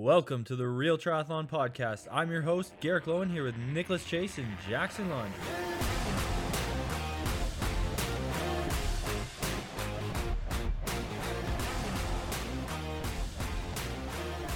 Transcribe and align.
Welcome 0.00 0.44
to 0.44 0.54
the 0.54 0.68
Real 0.68 0.96
Triathlon 0.96 1.48
Podcast. 1.48 2.06
I'm 2.12 2.30
your 2.30 2.42
host, 2.42 2.72
Garrick 2.78 3.06
Loewen, 3.06 3.32
here 3.32 3.42
with 3.42 3.56
Nicholas 3.56 4.04
Chase 4.04 4.38
and 4.38 4.46
Jackson 4.68 5.10
Laundry. 5.10 5.34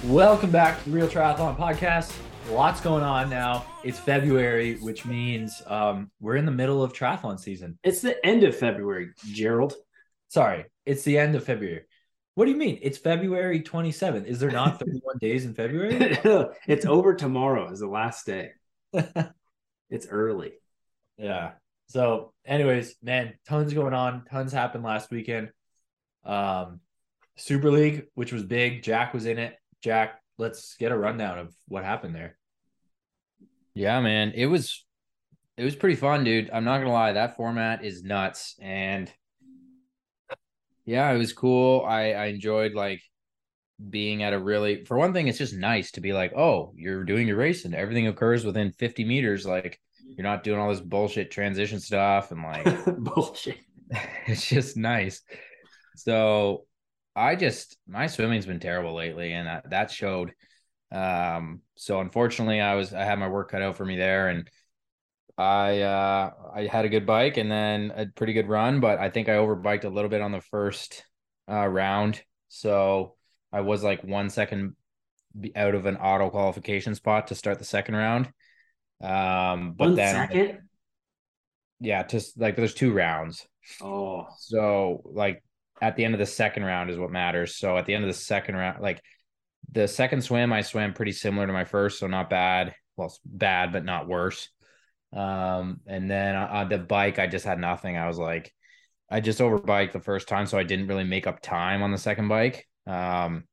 Welcome 0.04 0.52
back 0.52 0.78
to 0.78 0.90
the 0.90 0.96
Real 0.96 1.08
Triathlon 1.08 1.58
Podcast. 1.58 2.16
Lots 2.48 2.80
going 2.80 3.02
on 3.02 3.28
now. 3.28 3.66
It's 3.82 3.98
February, 3.98 4.76
which 4.76 5.04
means 5.04 5.60
um, 5.66 6.12
we're 6.20 6.36
in 6.36 6.46
the 6.46 6.52
middle 6.52 6.84
of 6.84 6.92
triathlon 6.92 7.40
season. 7.40 7.80
It's 7.82 8.00
the 8.00 8.24
end 8.24 8.44
of 8.44 8.56
February, 8.56 9.10
Gerald. 9.32 9.74
Sorry, 10.28 10.66
it's 10.86 11.02
the 11.02 11.18
end 11.18 11.34
of 11.34 11.42
February. 11.42 11.82
What 12.34 12.46
do 12.46 12.50
you 12.50 12.56
mean? 12.56 12.78
It's 12.80 12.98
February 12.98 13.60
27th. 13.60 14.24
Is 14.26 14.40
there 14.40 14.50
not 14.50 14.78
31 14.84 15.18
days 15.20 15.44
in 15.44 15.54
February? 15.54 16.18
it's 16.66 16.86
over 16.86 17.14
tomorrow 17.14 17.70
is 17.70 17.80
the 17.80 17.86
last 17.86 18.26
day. 18.26 18.50
it's 19.90 20.06
early. 20.08 20.52
Yeah. 21.18 21.52
So, 21.88 22.32
anyways, 22.46 22.96
man, 23.02 23.34
tons 23.46 23.74
going 23.74 23.92
on. 23.92 24.24
Tons 24.30 24.52
happened 24.52 24.82
last 24.82 25.10
weekend. 25.10 25.50
Um, 26.24 26.80
Super 27.36 27.70
League, 27.70 28.06
which 28.14 28.32
was 28.32 28.42
big. 28.42 28.82
Jack 28.82 29.12
was 29.12 29.26
in 29.26 29.38
it. 29.38 29.56
Jack, 29.82 30.20
let's 30.38 30.74
get 30.76 30.92
a 30.92 30.96
rundown 30.96 31.38
of 31.38 31.54
what 31.68 31.84
happened 31.84 32.14
there. 32.14 32.38
Yeah, 33.74 34.00
man. 34.00 34.32
It 34.34 34.46
was 34.46 34.84
it 35.56 35.64
was 35.64 35.76
pretty 35.76 35.96
fun, 35.96 36.24
dude. 36.24 36.50
I'm 36.52 36.64
not 36.64 36.78
gonna 36.78 36.92
lie, 36.92 37.12
that 37.12 37.36
format 37.36 37.84
is 37.84 38.02
nuts. 38.02 38.56
And 38.60 39.12
yeah, 40.84 41.10
it 41.12 41.18
was 41.18 41.32
cool. 41.32 41.84
I, 41.86 42.12
I 42.12 42.24
enjoyed 42.26 42.74
like 42.74 43.02
being 43.90 44.22
at 44.22 44.32
a 44.32 44.38
really 44.38 44.84
for 44.84 44.96
one 44.96 45.12
thing, 45.12 45.28
it's 45.28 45.38
just 45.38 45.54
nice 45.54 45.92
to 45.92 46.00
be 46.00 46.12
like, 46.12 46.32
oh, 46.36 46.72
you're 46.76 47.04
doing 47.04 47.26
your 47.26 47.36
race 47.36 47.64
and 47.64 47.74
everything 47.74 48.06
occurs 48.06 48.44
within 48.44 48.72
50 48.72 49.04
meters. 49.04 49.46
Like 49.46 49.80
you're 50.04 50.24
not 50.24 50.44
doing 50.44 50.60
all 50.60 50.70
this 50.70 50.80
bullshit 50.80 51.30
transition 51.30 51.80
stuff 51.80 52.30
and 52.30 52.42
like 52.42 52.84
bullshit. 52.98 53.58
It's 54.26 54.48
just 54.48 54.76
nice. 54.78 55.20
So 55.96 56.64
I 57.14 57.36
just 57.36 57.76
my 57.86 58.06
swimming's 58.06 58.46
been 58.46 58.60
terrible 58.60 58.94
lately, 58.94 59.32
and 59.32 59.46
that 59.46 59.70
that 59.70 59.90
showed. 59.90 60.32
Um, 60.90 61.60
so 61.76 62.00
unfortunately, 62.00 62.60
I 62.60 62.74
was 62.74 62.94
I 62.94 63.04
had 63.04 63.18
my 63.18 63.28
work 63.28 63.50
cut 63.50 63.60
out 63.60 63.76
for 63.76 63.84
me 63.84 63.96
there, 63.96 64.28
and 64.28 64.48
I 65.38 65.80
uh 65.80 66.30
I 66.54 66.66
had 66.66 66.84
a 66.84 66.88
good 66.88 67.06
bike 67.06 67.36
and 67.36 67.50
then 67.50 67.92
a 67.96 68.06
pretty 68.06 68.32
good 68.32 68.48
run, 68.48 68.80
but 68.80 68.98
I 68.98 69.10
think 69.10 69.28
I 69.28 69.32
overbiked 69.32 69.84
a 69.84 69.88
little 69.88 70.10
bit 70.10 70.20
on 70.20 70.32
the 70.32 70.40
first 70.40 71.04
uh 71.50 71.66
round. 71.66 72.22
So 72.48 73.16
I 73.52 73.62
was 73.62 73.82
like 73.82 74.04
one 74.04 74.30
second 74.30 74.76
out 75.56 75.74
of 75.74 75.86
an 75.86 75.96
auto 75.96 76.30
qualification 76.30 76.94
spot 76.94 77.28
to 77.28 77.34
start 77.34 77.58
the 77.58 77.64
second 77.64 77.96
round. 77.96 78.26
Um 79.02 79.74
but 79.74 79.90
One 79.90 79.94
then 79.94 80.14
second? 80.14 80.68
yeah, 81.80 82.02
just 82.04 82.38
like 82.38 82.56
there's 82.56 82.74
two 82.74 82.92
rounds. 82.92 83.46
Oh, 83.80 84.26
So 84.38 85.02
like 85.04 85.42
at 85.80 85.96
the 85.96 86.04
end 86.04 86.14
of 86.14 86.20
the 86.20 86.26
second 86.26 86.64
round 86.64 86.90
is 86.90 86.98
what 86.98 87.10
matters. 87.10 87.56
So 87.56 87.76
at 87.76 87.86
the 87.86 87.94
end 87.94 88.04
of 88.04 88.08
the 88.08 88.14
second 88.14 88.56
round, 88.56 88.80
like 88.82 89.02
the 89.72 89.88
second 89.88 90.22
swim, 90.22 90.52
I 90.52 90.62
swam 90.62 90.94
pretty 90.94 91.12
similar 91.12 91.46
to 91.46 91.52
my 91.52 91.64
first, 91.64 91.98
so 91.98 92.06
not 92.06 92.30
bad. 92.30 92.74
Well, 92.96 93.14
bad, 93.24 93.72
but 93.72 93.84
not 93.84 94.08
worse. 94.08 94.48
Um, 95.12 95.80
and 95.86 96.10
then 96.10 96.34
on 96.34 96.68
the 96.68 96.78
bike, 96.78 97.18
I 97.18 97.26
just 97.26 97.44
had 97.44 97.58
nothing. 97.58 97.96
I 97.96 98.06
was 98.06 98.18
like, 98.18 98.52
I 99.10 99.20
just 99.20 99.40
overbiked 99.40 99.92
the 99.92 100.00
first 100.00 100.28
time, 100.28 100.46
so 100.46 100.58
I 100.58 100.62
didn't 100.62 100.86
really 100.86 101.04
make 101.04 101.26
up 101.26 101.42
time 101.42 101.82
on 101.82 101.90
the 101.90 101.98
second 101.98 102.28
bike. 102.28 102.66
Um, 102.86 103.44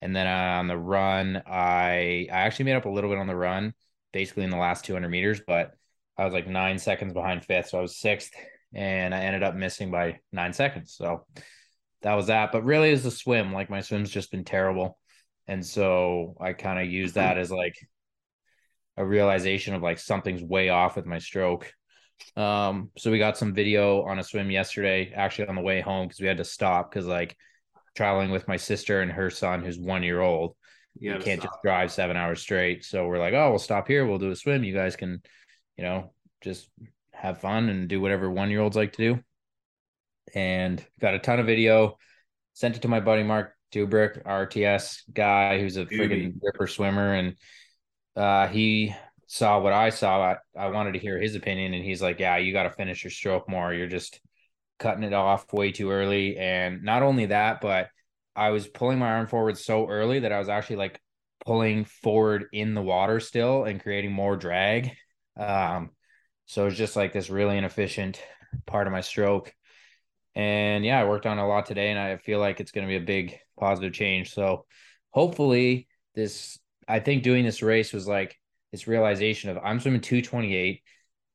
and 0.00 0.14
then 0.14 0.26
uh, 0.26 0.58
on 0.58 0.68
the 0.68 0.76
run, 0.76 1.42
I 1.46 2.28
I 2.30 2.40
actually 2.42 2.66
made 2.66 2.76
up 2.76 2.86
a 2.86 2.90
little 2.90 3.10
bit 3.10 3.18
on 3.18 3.26
the 3.26 3.36
run, 3.36 3.74
basically 4.12 4.44
in 4.44 4.50
the 4.50 4.56
last 4.56 4.84
200 4.84 5.08
meters, 5.08 5.40
but 5.46 5.72
I 6.16 6.24
was 6.24 6.32
like 6.32 6.46
nine 6.48 6.78
seconds 6.78 7.12
behind 7.12 7.44
fifth, 7.44 7.68
so 7.68 7.78
I 7.78 7.82
was 7.82 7.98
sixth, 7.98 8.32
and 8.74 9.14
I 9.14 9.20
ended 9.20 9.42
up 9.42 9.54
missing 9.54 9.90
by 9.90 10.20
nine 10.32 10.52
seconds. 10.52 10.94
So 10.94 11.26
that 12.02 12.14
was 12.14 12.28
that. 12.28 12.52
But 12.52 12.64
really, 12.64 12.92
as 12.92 13.04
a 13.04 13.10
swim, 13.10 13.52
like 13.52 13.68
my 13.70 13.80
swim's 13.80 14.10
just 14.10 14.30
been 14.30 14.44
terrible, 14.44 14.98
and 15.46 15.64
so 15.64 16.36
I 16.40 16.52
kind 16.54 16.78
of 16.78 16.90
use 16.90 17.14
that 17.14 17.36
as 17.36 17.50
like 17.50 17.76
a 18.96 19.04
realization 19.04 19.74
of 19.74 19.82
like 19.82 19.98
something's 19.98 20.42
way 20.42 20.68
off 20.68 20.96
with 20.96 21.06
my 21.06 21.18
stroke. 21.18 21.72
Um, 22.36 22.90
so 22.96 23.10
we 23.10 23.18
got 23.18 23.36
some 23.36 23.54
video 23.54 24.02
on 24.02 24.18
a 24.18 24.24
swim 24.24 24.50
yesterday, 24.50 25.12
actually 25.14 25.48
on 25.48 25.54
the 25.54 25.62
way 25.62 25.80
home 25.80 26.06
because 26.06 26.20
we 26.20 26.26
had 26.26 26.38
to 26.38 26.44
stop 26.44 26.90
because 26.90 27.06
like 27.06 27.36
traveling 27.94 28.30
with 28.30 28.48
my 28.48 28.56
sister 28.56 29.00
and 29.00 29.10
her 29.10 29.30
son 29.30 29.62
who's 29.62 29.78
one 29.78 30.02
year 30.02 30.20
old. 30.20 30.56
You, 30.98 31.12
gotta 31.12 31.24
can't 31.24 31.40
stop. 31.40 31.52
just 31.52 31.62
drive 31.62 31.92
seven 31.92 32.16
hours 32.16 32.40
straight. 32.40 32.84
So 32.84 33.06
we're 33.06 33.18
like, 33.18 33.34
oh, 33.34 33.50
we'll 33.50 33.58
stop 33.58 33.86
here. 33.86 34.06
We'll 34.06 34.18
do 34.18 34.30
a 34.30 34.36
swim. 34.36 34.64
You 34.64 34.74
guys 34.74 34.96
can, 34.96 35.22
you 35.76 35.84
know, 35.84 36.12
just 36.40 36.68
have 37.12 37.40
fun 37.40 37.68
and 37.68 37.88
do 37.88 38.00
whatever 38.00 38.30
one 38.30 38.50
year 38.50 38.60
olds 38.60 38.76
like 38.76 38.92
to 38.92 39.14
do. 39.14 39.20
And 40.34 40.84
got 41.00 41.14
a 41.14 41.18
ton 41.18 41.38
of 41.38 41.46
video, 41.46 41.98
sent 42.54 42.76
it 42.76 42.82
to 42.82 42.88
my 42.88 43.00
buddy 43.00 43.22
Mark 43.22 43.52
Dubrick, 43.72 44.22
RTS 44.24 45.02
guy, 45.12 45.60
who's 45.60 45.76
a 45.76 45.86
friggin' 45.86 46.34
ripper 46.42 46.66
swimmer. 46.66 47.14
And 47.14 47.36
uh, 48.16 48.48
he 48.48 48.94
saw 49.26 49.60
what 49.60 49.72
I 49.72 49.90
saw. 49.90 50.20
I, 50.20 50.36
I 50.58 50.68
wanted 50.68 50.92
to 50.92 50.98
hear 50.98 51.20
his 51.20 51.34
opinion, 51.34 51.74
and 51.74 51.84
he's 51.84 52.02
like, 52.02 52.18
"Yeah, 52.20 52.36
you 52.38 52.52
got 52.52 52.64
to 52.64 52.70
finish 52.70 53.04
your 53.04 53.10
stroke 53.10 53.48
more. 53.48 53.72
You're 53.72 53.86
just 53.86 54.20
cutting 54.78 55.04
it 55.04 55.12
off 55.12 55.52
way 55.52 55.72
too 55.72 55.90
early." 55.90 56.36
And 56.38 56.82
not 56.82 57.02
only 57.02 57.26
that, 57.26 57.60
but 57.60 57.88
I 58.34 58.50
was 58.50 58.66
pulling 58.66 58.98
my 58.98 59.12
arm 59.12 59.26
forward 59.26 59.58
so 59.58 59.88
early 59.88 60.20
that 60.20 60.32
I 60.32 60.38
was 60.38 60.48
actually 60.48 60.76
like 60.76 61.00
pulling 61.44 61.84
forward 61.84 62.46
in 62.52 62.74
the 62.74 62.82
water 62.82 63.20
still 63.20 63.64
and 63.64 63.80
creating 63.82 64.12
more 64.12 64.36
drag. 64.36 64.92
Um, 65.36 65.90
so 66.46 66.66
it's 66.66 66.76
just 66.76 66.96
like 66.96 67.12
this 67.12 67.30
really 67.30 67.58
inefficient 67.58 68.20
part 68.66 68.86
of 68.86 68.92
my 68.92 69.00
stroke. 69.00 69.52
And 70.34 70.84
yeah, 70.84 71.00
I 71.00 71.04
worked 71.04 71.26
on 71.26 71.38
a 71.38 71.48
lot 71.48 71.66
today, 71.66 71.90
and 71.90 71.98
I 71.98 72.16
feel 72.18 72.38
like 72.38 72.60
it's 72.60 72.72
going 72.72 72.86
to 72.86 72.90
be 72.90 73.02
a 73.02 73.06
big 73.06 73.38
positive 73.58 73.92
change. 73.92 74.32
So 74.34 74.66
hopefully, 75.10 75.88
this 76.14 76.58
I 76.88 77.00
think 77.00 77.22
doing 77.22 77.44
this 77.44 77.62
race 77.62 77.92
was 77.92 78.06
like 78.06 78.36
this 78.72 78.86
realization 78.86 79.50
of 79.50 79.58
I'm 79.62 79.80
swimming 79.80 80.00
228. 80.00 80.82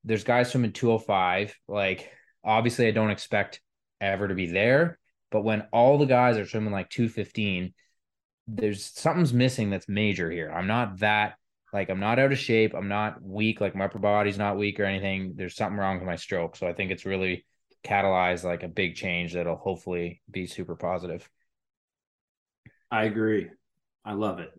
There's 0.04 0.24
guys 0.24 0.50
swimming 0.50 0.72
205. 0.72 1.54
Like, 1.68 2.10
obviously, 2.44 2.88
I 2.88 2.92
don't 2.92 3.10
expect 3.10 3.60
ever 4.00 4.28
to 4.28 4.34
be 4.34 4.46
there. 4.46 4.98
But 5.30 5.44
when 5.44 5.62
all 5.72 5.98
the 5.98 6.06
guys 6.06 6.36
are 6.36 6.46
swimming 6.46 6.72
like 6.72 6.90
215, 6.90 7.72
there's 8.46 8.84
something's 8.84 9.32
missing 9.32 9.70
that's 9.70 9.88
major 9.88 10.30
here. 10.30 10.50
I'm 10.50 10.66
not 10.66 10.98
that 10.98 11.36
like 11.72 11.88
I'm 11.88 12.00
not 12.00 12.18
out 12.18 12.32
of 12.32 12.38
shape. 12.38 12.74
I'm 12.74 12.88
not 12.88 13.22
weak. 13.22 13.60
Like 13.60 13.74
my 13.74 13.86
upper 13.86 13.98
body's 13.98 14.38
not 14.38 14.58
weak 14.58 14.78
or 14.78 14.84
anything. 14.84 15.34
There's 15.36 15.56
something 15.56 15.78
wrong 15.78 15.96
with 15.96 16.06
my 16.06 16.16
stroke. 16.16 16.56
So 16.56 16.66
I 16.66 16.74
think 16.74 16.90
it's 16.90 17.06
really 17.06 17.46
catalyzed 17.84 18.44
like 18.44 18.62
a 18.62 18.68
big 18.68 18.94
change 18.94 19.32
that'll 19.32 19.56
hopefully 19.56 20.22
be 20.30 20.46
super 20.46 20.76
positive. 20.76 21.28
I 22.90 23.04
agree. 23.04 23.48
I 24.04 24.12
love 24.12 24.38
it. 24.38 24.50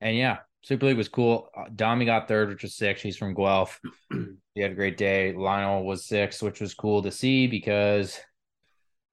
And 0.00 0.16
yeah, 0.16 0.38
Super 0.62 0.86
League 0.86 0.96
was 0.96 1.08
cool. 1.08 1.48
Uh, 1.56 1.64
Dami 1.74 2.06
got 2.06 2.28
third, 2.28 2.48
which 2.48 2.62
was 2.62 2.74
six. 2.76 3.00
He's 3.02 3.16
from 3.16 3.34
Guelph. 3.34 3.80
he 4.54 4.60
had 4.60 4.72
a 4.72 4.74
great 4.74 4.96
day. 4.96 5.32
Lionel 5.32 5.84
was 5.84 6.06
six, 6.06 6.42
which 6.42 6.60
was 6.60 6.74
cool 6.74 7.02
to 7.02 7.10
see 7.10 7.46
because 7.46 8.18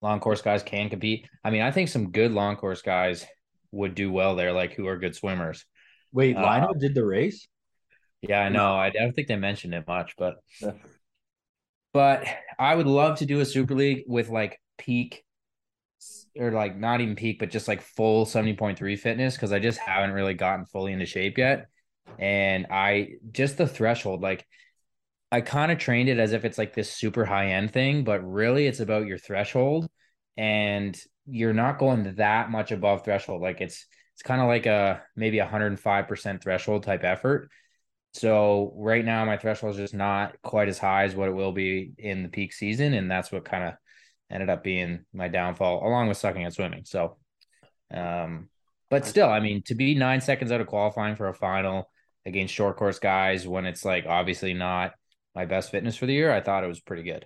long 0.01 0.19
course 0.19 0.41
guys 0.41 0.63
can 0.63 0.89
compete. 0.89 1.27
I 1.43 1.49
mean, 1.49 1.61
I 1.61 1.71
think 1.71 1.89
some 1.89 2.11
good 2.11 2.31
long 2.31 2.55
course 2.55 2.81
guys 2.81 3.25
would 3.71 3.95
do 3.95 4.11
well 4.11 4.35
there, 4.35 4.51
like 4.53 4.73
who 4.73 4.87
are 4.87 4.97
good 4.97 5.15
swimmers. 5.15 5.65
Wait, 6.13 6.35
Uh, 6.37 6.41
Lionel 6.41 6.73
did 6.75 6.95
the 6.95 7.05
race? 7.05 7.47
Yeah, 8.21 8.39
I 8.41 8.49
know. 8.49 8.73
I 8.75 8.89
don't 8.89 9.13
think 9.13 9.27
they 9.27 9.35
mentioned 9.35 9.73
it 9.73 9.87
much, 9.87 10.15
but 10.17 10.35
but 11.93 12.25
I 12.57 12.75
would 12.75 12.87
love 12.87 13.19
to 13.19 13.25
do 13.25 13.39
a 13.39 13.45
Super 13.45 13.75
League 13.75 14.03
with 14.07 14.29
like 14.29 14.59
peak 14.77 15.23
or 16.37 16.51
like 16.51 16.77
not 16.77 17.01
even 17.01 17.15
peak, 17.15 17.39
but 17.39 17.49
just 17.49 17.67
like 17.67 17.81
full 17.81 18.25
70.3 18.25 18.99
fitness 18.99 19.35
because 19.35 19.51
I 19.51 19.59
just 19.59 19.79
haven't 19.79 20.11
really 20.11 20.33
gotten 20.33 20.65
fully 20.65 20.91
into 20.93 21.05
shape 21.05 21.37
yet. 21.37 21.67
And 22.19 22.67
I 22.69 23.13
just 23.31 23.57
the 23.57 23.67
threshold, 23.67 24.21
like 24.21 24.45
I 25.31 25.41
kind 25.41 25.71
of 25.71 25.79
trained 25.79 26.09
it 26.09 26.19
as 26.19 26.33
if 26.33 26.45
it's 26.45 26.57
like 26.57 26.73
this 26.73 26.91
super 26.91 27.25
high 27.25 27.51
end 27.51 27.71
thing, 27.71 28.03
but 28.03 28.19
really 28.21 28.67
it's 28.67 28.79
about 28.79 29.07
your 29.07 29.17
threshold 29.17 29.87
and 30.37 30.97
you're 31.25 31.53
not 31.53 31.79
going 31.79 32.15
that 32.15 32.51
much 32.51 32.71
above 32.71 33.03
threshold. 33.03 33.41
Like 33.41 33.61
it's 33.61 33.85
it's 34.13 34.23
kind 34.23 34.41
of 34.41 34.47
like 34.47 34.65
a 34.65 35.03
maybe 35.15 35.39
a 35.39 35.45
105% 35.47 36.41
threshold 36.41 36.83
type 36.83 37.03
effort. 37.03 37.49
So 38.13 38.73
right 38.77 39.03
now 39.03 39.25
my 39.25 39.35
threshold 39.37 39.73
is 39.73 39.77
just 39.77 39.93
not 39.93 40.41
quite 40.41 40.69
as 40.69 40.77
high 40.77 41.03
as 41.03 41.15
what 41.15 41.27
it 41.27 41.33
will 41.33 41.51
be 41.51 41.91
in 41.97 42.23
the 42.23 42.29
peak 42.29 42.53
season. 42.53 42.93
And 42.93 43.11
that's 43.11 43.29
what 43.29 43.43
kind 43.43 43.65
of 43.65 43.73
ended 44.35 44.49
up 44.49 44.63
being 44.63 45.05
my 45.13 45.29
downfall, 45.29 45.87
along 45.87 46.09
with 46.09 46.17
sucking 46.17 46.43
at 46.43 46.53
swimming. 46.53 46.83
So 46.85 47.17
um, 47.93 48.49
but 48.89 49.05
still, 49.05 49.29
I 49.29 49.39
mean, 49.39 49.63
to 49.63 49.75
be 49.75 49.95
nine 49.95 50.21
seconds 50.21 50.51
out 50.51 50.61
of 50.61 50.67
qualifying 50.67 51.15
for 51.15 51.27
a 51.27 51.33
final 51.33 51.89
against 52.25 52.53
short 52.53 52.77
course 52.77 52.99
guys 52.99 53.47
when 53.47 53.65
it's 53.65 53.83
like 53.85 54.05
obviously 54.05 54.53
not 54.53 54.93
my 55.33 55.45
best 55.45 55.71
fitness 55.71 55.95
for 55.95 56.05
the 56.05 56.13
year, 56.13 56.31
I 56.31 56.41
thought 56.41 56.63
it 56.63 56.67
was 56.67 56.79
pretty 56.79 57.03
good. 57.03 57.25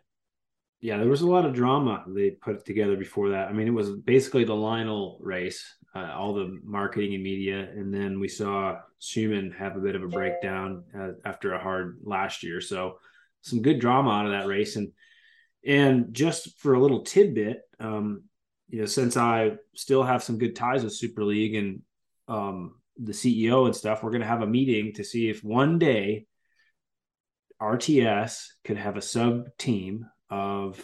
Yeah, 0.82 0.98
there 0.98 1.10
was 1.10 1.22
a 1.22 1.28
lot 1.28 1.46
of 1.46 1.54
drama 1.54 2.06
they 2.08 2.32
put 2.32 2.66
together 2.66 2.96
before 2.96 3.30
that. 3.32 3.50
I 3.50 3.54
mean, 3.54 3.68
it 3.68 3.72
was 3.72 3.92
basically 3.92 4.46
the 4.46 4.56
Lionel 4.56 5.18
race. 5.22 5.64
uh, 5.96 6.12
all 6.14 6.34
the 6.34 6.60
marketing 6.64 7.16
and 7.16 7.24
media, 7.24 7.60
and 7.60 7.94
then 7.94 8.20
we 8.20 8.28
saw 8.28 8.78
Schoeman 9.02 9.56
have 9.58 9.76
a 9.76 9.80
bit 9.80 9.96
of 9.96 10.04
a 10.04 10.08
breakdown 10.08 10.84
uh, 10.98 11.12
after 11.26 11.54
a 11.54 11.60
hard 11.60 12.00
last 12.04 12.44
year. 12.44 12.62
So 12.62 13.00
some 13.42 13.62
good 13.62 13.80
drama 13.80 14.12
out 14.12 14.26
of 14.26 14.32
that 14.32 14.48
race, 14.48 14.76
and 14.76 14.92
and 15.66 16.14
just 16.14 16.60
for 16.60 16.74
a 16.74 16.80
little 16.80 17.04
tidbit, 17.04 17.62
um, 17.80 18.24
you 18.70 18.80
know, 18.80 18.86
since 18.86 19.18
I 19.18 19.54
still 19.76 20.04
have 20.04 20.24
some 20.24 20.38
good 20.38 20.56
ties 20.56 20.84
with 20.84 20.94
Super 20.94 21.24
League 21.24 21.56
and 21.56 21.82
um, 22.28 22.76
the 22.98 23.12
CEO 23.12 23.66
and 23.66 23.76
stuff, 23.76 24.04
we're 24.04 24.12
going 24.12 24.22
to 24.22 24.28
have 24.28 24.42
a 24.42 24.48
meeting 24.48 24.94
to 24.94 25.04
see 25.04 25.30
if 25.30 25.44
one 25.44 25.80
day 25.80 26.28
RTS 27.62 28.46
could 28.64 28.78
have 28.78 28.96
a 28.96 29.02
sub 29.02 29.48
team 29.58 30.06
of 30.30 30.82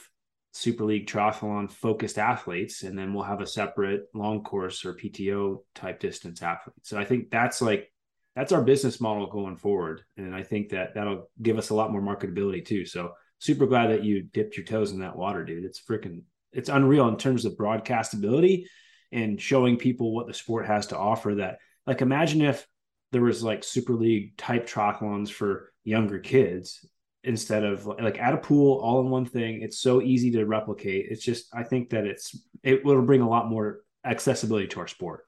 Super 0.52 0.86
League 0.86 1.08
triathlon 1.08 1.70
focused 1.72 2.18
athletes, 2.18 2.84
and 2.84 2.98
then 2.98 3.14
we'll 3.14 3.24
have 3.24 3.42
a 3.42 3.48
separate 3.48 4.04
long 4.14 4.44
course 4.44 4.86
or 4.86 4.94
PTO 4.94 5.60
type 5.74 6.00
distance 6.00 6.42
athlete. 6.42 6.76
So 6.82 6.98
I 6.98 7.06
think 7.06 7.30
that's 7.30 7.62
like 7.62 7.92
that's 8.36 8.52
our 8.52 8.64
business 8.64 9.00
model 9.00 9.28
going 9.28 9.58
forward, 9.58 10.02
and 10.18 10.34
I 10.34 10.44
think 10.44 10.70
that 10.70 10.96
that'll 10.96 11.30
give 11.42 11.58
us 11.58 11.70
a 11.70 11.76
lot 11.76 11.92
more 11.92 12.02
marketability 12.02 12.66
too. 12.66 12.86
So 12.86 13.12
super 13.40 13.66
glad 13.66 13.88
that 13.88 14.04
you 14.04 14.24
dipped 14.24 14.58
your 14.58 14.66
toes 14.66 14.92
in 14.92 15.00
that 15.00 15.16
water, 15.16 15.44
dude. 15.44 15.66
It's 15.66 15.82
freaking 15.82 16.22
it's 16.52 16.70
unreal 16.70 17.08
in 17.10 17.18
terms 17.18 17.46
of 17.46 17.54
broadcastability 17.58 18.66
and 19.12 19.42
showing 19.42 19.78
people 19.78 20.14
what 20.14 20.28
the 20.28 20.34
sport 20.34 20.66
has 20.68 20.88
to 20.88 20.98
offer. 20.98 21.36
That 21.36 21.58
like 21.86 22.02
imagine 22.02 22.42
if 22.42 22.66
there 23.12 23.22
was 23.22 23.44
like 23.44 23.64
Super 23.64 23.94
League 23.94 24.38
type 24.38 24.68
triathlons 24.68 25.30
for 25.30 25.72
younger 25.84 26.20
kids 26.20 26.86
instead 27.24 27.64
of 27.64 27.86
like 27.88 28.20
at 28.20 28.34
a 28.34 28.38
pool 28.38 28.80
all 28.80 29.02
in 29.02 29.10
one 29.10 29.26
thing 29.26 29.62
it's 29.62 29.80
so 29.80 30.00
easy 30.02 30.30
to 30.32 30.46
replicate 30.46 31.08
it's 31.10 31.24
just 31.24 31.48
i 31.56 31.64
think 31.64 31.90
that 31.90 32.06
it's 32.06 32.36
it 32.62 32.86
will 32.86 33.02
bring 33.02 33.22
a 33.22 33.28
lot 33.30 33.50
more 33.50 33.80
accessibility 34.04 34.68
to 34.68 34.80
our 34.80 34.88
sport 34.88 35.26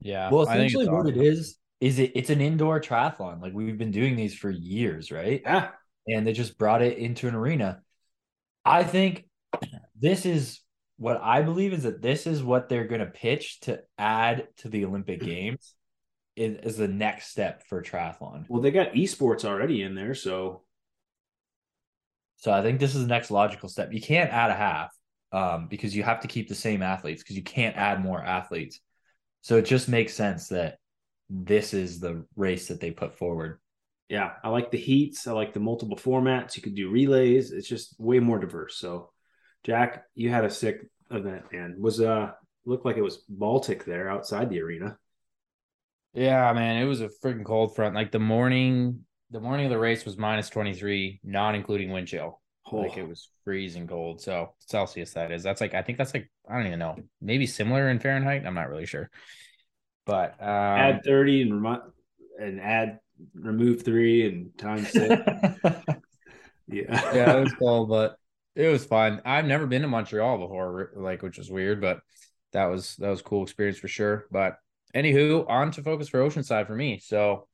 Yeah. 0.00 0.30
Well, 0.30 0.42
essentially, 0.42 0.88
what 0.88 1.06
awesome. 1.06 1.14
it 1.14 1.16
is 1.16 1.56
is 1.80 1.98
it 1.98 2.12
it's 2.14 2.30
an 2.30 2.40
indoor 2.40 2.80
triathlon. 2.80 3.40
Like 3.40 3.52
we've 3.52 3.78
been 3.78 3.90
doing 3.90 4.16
these 4.16 4.34
for 4.34 4.50
years, 4.50 5.10
right? 5.10 5.42
yeah 5.44 5.70
And 6.08 6.26
they 6.26 6.32
just 6.32 6.58
brought 6.58 6.82
it 6.82 6.98
into 6.98 7.28
an 7.28 7.34
arena. 7.34 7.82
I 8.64 8.84
think 8.84 9.26
this 9.98 10.26
is 10.26 10.60
what 10.96 11.20
I 11.22 11.42
believe 11.42 11.72
is 11.72 11.84
that 11.84 12.02
this 12.02 12.26
is 12.26 12.42
what 12.42 12.68
they're 12.68 12.86
going 12.86 13.00
to 13.00 13.06
pitch 13.06 13.60
to 13.60 13.80
add 13.96 14.48
to 14.58 14.68
the 14.68 14.84
Olympic 14.84 15.20
Games 15.24 15.74
is, 16.36 16.58
is 16.62 16.76
the 16.76 16.88
next 16.88 17.28
step 17.30 17.62
for 17.68 17.82
triathlon. 17.82 18.44
well 18.48 18.62
they 18.62 18.70
got 18.70 18.92
esports 18.92 19.44
already 19.44 19.82
in 19.82 19.94
there 19.94 20.14
so 20.14 20.62
So 22.36 22.52
I 22.52 22.62
think 22.62 22.78
this 22.78 22.94
is 22.94 23.02
the 23.02 23.08
next 23.08 23.30
logical 23.30 23.68
step. 23.68 23.92
You 23.92 24.00
can't 24.00 24.32
add 24.32 24.50
a 24.50 24.54
half 24.54 24.96
um, 25.32 25.66
because 25.68 25.94
you 25.94 26.04
have 26.04 26.20
to 26.20 26.28
keep 26.28 26.48
the 26.48 26.54
same 26.54 26.82
athletes 26.82 27.22
because 27.22 27.36
you 27.36 27.42
can't 27.42 27.76
add 27.76 28.00
more 28.02 28.22
athletes. 28.22 28.80
So 29.40 29.56
it 29.56 29.66
just 29.66 29.88
makes 29.88 30.14
sense 30.14 30.48
that 30.48 30.78
this 31.28 31.74
is 31.74 32.00
the 32.00 32.24
race 32.36 32.68
that 32.68 32.80
they 32.80 32.90
put 32.90 33.18
forward. 33.18 33.58
Yeah 34.08 34.32
i 34.42 34.48
like 34.48 34.70
the 34.70 34.78
heats 34.78 35.26
i 35.26 35.32
like 35.32 35.52
the 35.52 35.60
multiple 35.60 35.96
formats 35.96 36.56
you 36.56 36.62
could 36.62 36.74
do 36.74 36.90
relays 36.90 37.52
it's 37.52 37.68
just 37.68 37.94
way 37.98 38.18
more 38.18 38.38
diverse 38.38 38.76
so 38.78 39.10
jack 39.64 40.04
you 40.14 40.30
had 40.30 40.44
a 40.44 40.50
sick 40.50 40.86
event 41.10 41.44
man 41.52 41.76
was 41.78 42.00
uh 42.00 42.30
looked 42.64 42.84
like 42.84 42.96
it 42.96 43.02
was 43.02 43.18
baltic 43.28 43.84
there 43.84 44.10
outside 44.10 44.50
the 44.50 44.60
arena 44.60 44.96
Yeah, 46.14 46.52
man, 46.52 46.82
it 46.82 46.86
was 46.86 47.00
a 47.00 47.08
freaking 47.22 47.44
cold 47.44 47.76
front. 47.76 47.94
Like 47.94 48.10
the 48.10 48.18
morning, 48.18 49.04
the 49.30 49.40
morning 49.40 49.66
of 49.66 49.70
the 49.70 49.78
race 49.78 50.04
was 50.04 50.16
minus 50.16 50.48
23, 50.48 51.20
not 51.22 51.54
including 51.54 51.90
wind 51.92 52.08
chill. 52.08 52.40
Like 52.72 52.92
Oh. 52.96 53.00
it 53.00 53.08
was 53.08 53.30
freezing 53.44 53.86
cold. 53.86 54.20
So 54.20 54.54
Celsius, 54.58 55.12
that 55.14 55.30
is. 55.32 55.42
That's 55.42 55.60
like, 55.60 55.74
I 55.74 55.82
think 55.82 55.96
that's 55.98 56.12
like, 56.14 56.30
I 56.48 56.56
don't 56.56 56.66
even 56.66 56.78
know. 56.78 56.96
Maybe 57.20 57.46
similar 57.46 57.88
in 57.88 58.00
Fahrenheit. 58.00 58.44
I'm 58.46 58.54
not 58.54 58.68
really 58.68 58.86
sure. 58.86 59.10
But 60.06 60.34
um, 60.40 60.48
add 60.48 61.04
30 61.04 61.42
and 61.42 61.54
remo- 61.62 61.92
and 62.40 62.60
add 62.60 62.98
remove 63.34 63.82
three 63.82 64.26
and 64.26 64.56
times 64.58 64.90
six 64.90 65.08
yeah 66.68 67.14
yeah, 67.14 67.36
it 67.36 67.40
was 67.40 67.54
cool, 67.58 67.86
but 67.86 68.16
it 68.54 68.68
was 68.68 68.84
fun. 68.84 69.22
I've 69.24 69.44
never 69.44 69.66
been 69.66 69.82
to 69.82 69.88
Montreal 69.88 70.38
before, 70.38 70.90
like, 70.96 71.22
which 71.22 71.38
was 71.38 71.50
weird, 71.50 71.80
but 71.80 72.00
that 72.52 72.66
was 72.66 72.96
that 72.96 73.08
was 73.08 73.20
a 73.20 73.24
cool 73.24 73.42
experience 73.44 73.78
for 73.78 73.88
sure. 73.88 74.26
But 74.30 74.56
anywho, 74.94 75.48
on 75.48 75.70
to 75.72 75.82
focus 75.82 76.08
for 76.08 76.20
Oceanside 76.20 76.66
for 76.66 76.74
me. 76.74 76.98
So 76.98 77.46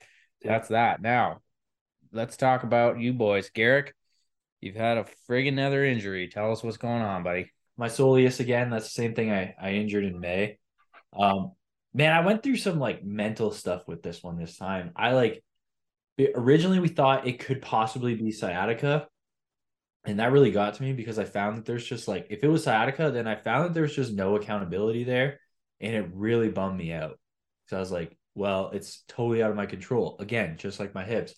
that's 0.42 0.68
that. 0.68 1.02
Now, 1.02 1.40
let's 2.12 2.36
talk 2.36 2.62
about 2.62 2.98
you 3.00 3.12
boys. 3.12 3.50
Garrick, 3.50 3.94
you've 4.60 4.76
had 4.76 4.98
a 4.98 5.06
friggin' 5.28 5.64
other 5.64 5.84
injury. 5.84 6.28
Tell 6.28 6.52
us 6.52 6.62
what's 6.62 6.78
going 6.78 7.02
on, 7.02 7.22
buddy. 7.22 7.50
my 7.76 7.88
soleus 7.88 8.40
again. 8.40 8.70
That's 8.70 8.86
the 8.86 9.02
same 9.02 9.14
thing 9.14 9.30
I, 9.30 9.54
I 9.60 9.72
injured 9.72 10.04
in 10.04 10.20
May. 10.20 10.58
Um, 11.12 11.52
man, 11.92 12.12
I 12.12 12.24
went 12.24 12.42
through 12.42 12.56
some 12.56 12.78
like 12.78 13.04
mental 13.04 13.50
stuff 13.50 13.86
with 13.86 14.02
this 14.02 14.22
one 14.22 14.38
this 14.38 14.56
time. 14.56 14.92
I 14.96 15.12
like 15.12 15.44
originally 16.34 16.80
we 16.80 16.88
thought 16.88 17.26
it 17.26 17.38
could 17.40 17.62
possibly 17.62 18.14
be 18.14 18.30
sciatica. 18.30 19.08
And 20.06 20.18
that 20.20 20.32
really 20.32 20.50
got 20.50 20.74
to 20.74 20.82
me 20.82 20.92
because 20.92 21.18
I 21.18 21.24
found 21.24 21.56
that 21.56 21.64
there's 21.64 21.86
just 21.86 22.08
like 22.08 22.26
if 22.30 22.44
it 22.44 22.48
was 22.48 22.64
sciatica, 22.64 23.10
then 23.10 23.26
I 23.26 23.36
found 23.36 23.64
that 23.64 23.74
there's 23.74 23.96
just 23.96 24.12
no 24.12 24.36
accountability 24.36 25.04
there. 25.04 25.40
And 25.80 25.94
it 25.94 26.10
really 26.12 26.50
bummed 26.50 26.78
me 26.78 26.92
out. 26.92 27.18
So 27.66 27.76
I 27.76 27.80
was 27.80 27.90
like, 27.90 28.16
well, 28.34 28.70
it's 28.72 29.02
totally 29.08 29.42
out 29.42 29.50
of 29.50 29.56
my 29.56 29.66
control. 29.66 30.16
Again, 30.20 30.56
just 30.58 30.80
like 30.80 30.94
my 30.94 31.04
hips. 31.04 31.34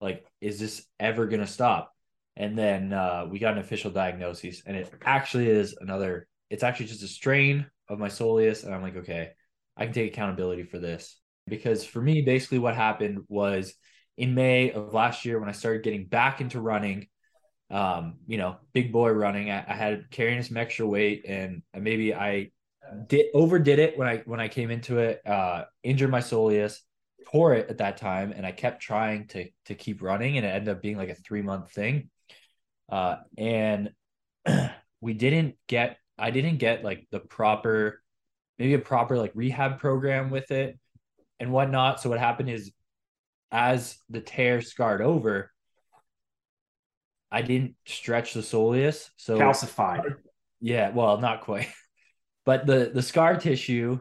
Like, 0.00 0.26
is 0.40 0.58
this 0.58 0.86
ever 1.00 1.26
gonna 1.26 1.46
stop? 1.46 1.92
And 2.36 2.56
then 2.58 2.92
uh, 2.92 3.26
we 3.30 3.38
got 3.38 3.54
an 3.54 3.60
official 3.60 3.90
diagnosis, 3.90 4.62
and 4.66 4.76
it 4.76 4.92
actually 5.04 5.48
is 5.48 5.76
another. 5.80 6.28
It's 6.50 6.62
actually 6.62 6.86
just 6.86 7.02
a 7.02 7.08
strain 7.08 7.66
of 7.88 7.98
my 7.98 8.08
soleus, 8.08 8.64
and 8.64 8.74
I'm 8.74 8.82
like, 8.82 8.96
okay, 8.96 9.30
I 9.76 9.84
can 9.84 9.94
take 9.94 10.12
accountability 10.12 10.64
for 10.64 10.78
this 10.78 11.18
because 11.46 11.84
for 11.84 12.00
me, 12.00 12.22
basically, 12.22 12.58
what 12.58 12.76
happened 12.76 13.20
was 13.28 13.74
in 14.16 14.34
May 14.34 14.70
of 14.72 14.94
last 14.94 15.24
year 15.24 15.38
when 15.38 15.48
I 15.48 15.52
started 15.52 15.82
getting 15.82 16.06
back 16.06 16.40
into 16.40 16.60
running. 16.60 17.08
Um, 17.70 18.16
you 18.26 18.38
know, 18.38 18.56
big 18.72 18.92
boy 18.92 19.10
running. 19.10 19.50
I, 19.50 19.64
I 19.68 19.74
had 19.74 20.10
carrying 20.10 20.42
some 20.42 20.56
extra 20.56 20.86
weight, 20.86 21.24
and 21.26 21.62
maybe 21.74 22.14
I 22.14 22.52
did 23.08 23.26
overdid 23.34 23.78
it 23.78 23.98
when 23.98 24.08
I 24.08 24.18
when 24.18 24.40
I 24.40 24.48
came 24.48 24.70
into 24.70 24.98
it. 24.98 25.26
Uh, 25.26 25.64
injured 25.82 26.10
my 26.10 26.20
soleus, 26.20 26.78
tore 27.30 27.54
it 27.54 27.68
at 27.68 27.78
that 27.78 27.96
time, 27.96 28.32
and 28.32 28.46
I 28.46 28.52
kept 28.52 28.82
trying 28.82 29.26
to 29.28 29.48
to 29.66 29.74
keep 29.74 30.02
running, 30.02 30.36
and 30.36 30.46
it 30.46 30.50
ended 30.50 30.76
up 30.76 30.82
being 30.82 30.96
like 30.96 31.08
a 31.08 31.14
three 31.14 31.42
month 31.42 31.72
thing. 31.72 32.10
Uh, 32.88 33.16
and 33.36 33.90
we 35.00 35.14
didn't 35.14 35.56
get 35.66 35.98
I 36.18 36.30
didn't 36.30 36.58
get 36.58 36.84
like 36.84 37.06
the 37.10 37.20
proper 37.20 38.02
maybe 38.58 38.74
a 38.74 38.78
proper 38.78 39.18
like 39.18 39.32
rehab 39.34 39.78
program 39.78 40.30
with 40.30 40.50
it 40.50 40.78
and 41.40 41.52
whatnot. 41.52 42.00
So 42.00 42.08
what 42.08 42.18
happened 42.18 42.48
is 42.48 42.72
as 43.50 43.96
the 44.08 44.20
tear 44.20 44.60
scarred 44.60 45.02
over, 45.02 45.50
I 47.30 47.42
didn't 47.42 47.74
stretch 47.86 48.34
the 48.34 48.40
soleus. 48.40 49.10
So 49.16 49.38
calcified 49.38 50.16
yeah, 50.60 50.90
well, 50.90 51.18
not 51.18 51.42
quite. 51.42 51.68
But 52.44 52.64
the 52.64 52.92
the 52.94 53.02
scar 53.02 53.36
tissue, 53.38 53.98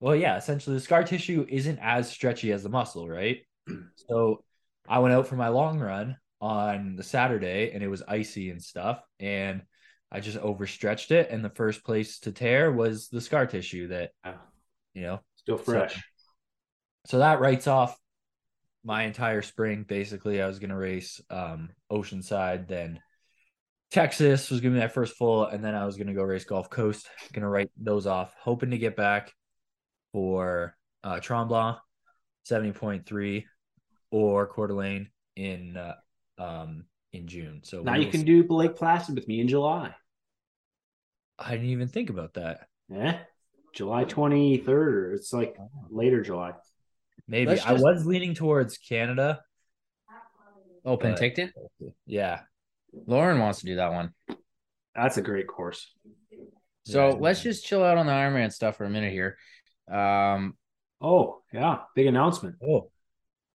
well, 0.00 0.16
yeah, 0.16 0.38
essentially 0.38 0.74
the 0.74 0.80
scar 0.80 1.04
tissue 1.04 1.44
isn't 1.46 1.78
as 1.82 2.10
stretchy 2.10 2.50
as 2.50 2.62
the 2.62 2.70
muscle, 2.70 3.08
right? 3.08 3.40
So 4.08 4.42
I 4.88 5.00
went 5.00 5.12
out 5.12 5.26
for 5.26 5.36
my 5.36 5.48
long 5.48 5.78
run 5.78 6.16
on 6.40 6.96
the 6.96 7.02
Saturday 7.02 7.72
and 7.74 7.82
it 7.82 7.88
was 7.88 8.02
icy 8.08 8.48
and 8.48 8.62
stuff. 8.62 9.02
And 9.20 9.60
I 10.10 10.20
just 10.20 10.38
overstretched 10.38 11.10
it. 11.10 11.28
And 11.30 11.44
the 11.44 11.50
first 11.50 11.84
place 11.84 12.20
to 12.20 12.32
tear 12.32 12.72
was 12.72 13.10
the 13.10 13.20
scar 13.20 13.44
tissue 13.44 13.88
that, 13.88 14.12
you 14.94 15.02
know, 15.02 15.20
still 15.36 15.58
fresh 15.58 16.02
so 17.06 17.18
that 17.18 17.40
writes 17.40 17.66
off 17.66 17.96
my 18.84 19.04
entire 19.04 19.42
spring. 19.42 19.84
Basically, 19.86 20.40
I 20.42 20.46
was 20.46 20.58
gonna 20.58 20.76
race 20.76 21.20
um 21.30 21.70
Oceanside, 21.90 22.68
then 22.68 23.00
Texas 23.90 24.50
was 24.50 24.60
gonna 24.60 24.74
be 24.74 24.80
my 24.80 24.88
first 24.88 25.16
full, 25.16 25.44
and 25.46 25.64
then 25.64 25.74
I 25.74 25.84
was 25.84 25.96
gonna 25.96 26.14
go 26.14 26.22
race 26.22 26.44
Gulf 26.44 26.70
Coast. 26.70 27.08
Gonna 27.32 27.48
write 27.48 27.70
those 27.76 28.06
off, 28.06 28.34
hoping 28.40 28.70
to 28.70 28.78
get 28.78 28.96
back 28.96 29.32
for 30.12 30.76
uh 31.04 31.16
Tremblant, 31.20 31.78
seventy 32.44 32.72
point 32.72 33.06
three, 33.06 33.46
or 34.10 34.46
Coeur 34.46 34.68
d'Alene 34.68 35.08
in 35.36 35.76
uh, 35.76 35.94
um 36.38 36.84
in 37.12 37.26
June. 37.26 37.60
So 37.62 37.82
now 37.82 37.96
you 37.96 38.08
can 38.10 38.20
see. 38.20 38.26
do 38.26 38.46
lake 38.48 38.76
placid 38.76 39.14
with 39.14 39.28
me 39.28 39.40
in 39.40 39.48
july 39.48 39.94
I 41.38 41.52
didn't 41.52 41.66
even 41.66 41.88
think 41.88 42.10
about 42.10 42.34
that. 42.34 42.66
yeah 42.88 43.18
july 43.74 44.04
23rd 44.04 44.68
or 44.68 45.12
it's 45.14 45.32
like 45.32 45.56
later 45.90 46.22
july 46.22 46.52
Maybe 47.32 47.52
Let's 47.52 47.64
I 47.64 47.72
was 47.72 48.04
leaning 48.04 48.34
towards 48.34 48.76
Canada. 48.76 49.40
Oh, 50.84 50.98
But- 50.98 51.16
Penticton? 51.18 51.50
Yeah. 52.04 52.40
Lauren 53.06 53.38
wants 53.38 53.60
to 53.60 53.66
do 53.66 53.76
that 53.76 53.90
one. 53.92 54.12
that's 54.94 55.16
a 55.16 55.22
great 55.22 55.46
course 55.46 55.94
So 56.84 57.08
Yeah. 57.08 57.14
let's 57.18 57.42
just 57.42 57.64
chill 57.64 57.82
out 57.82 57.96
on 57.96 58.04
the 58.04 58.12
Ironman 58.12 58.52
stuff 58.52 58.76
for 58.76 58.84
a 58.84 58.90
minute 58.90 59.12
here. 59.12 59.38
Um, 59.90 60.58
oh 61.00 61.42
yeah 61.54 61.78
big 61.96 62.06
announcement 62.06 62.56
Oh, 62.62 62.90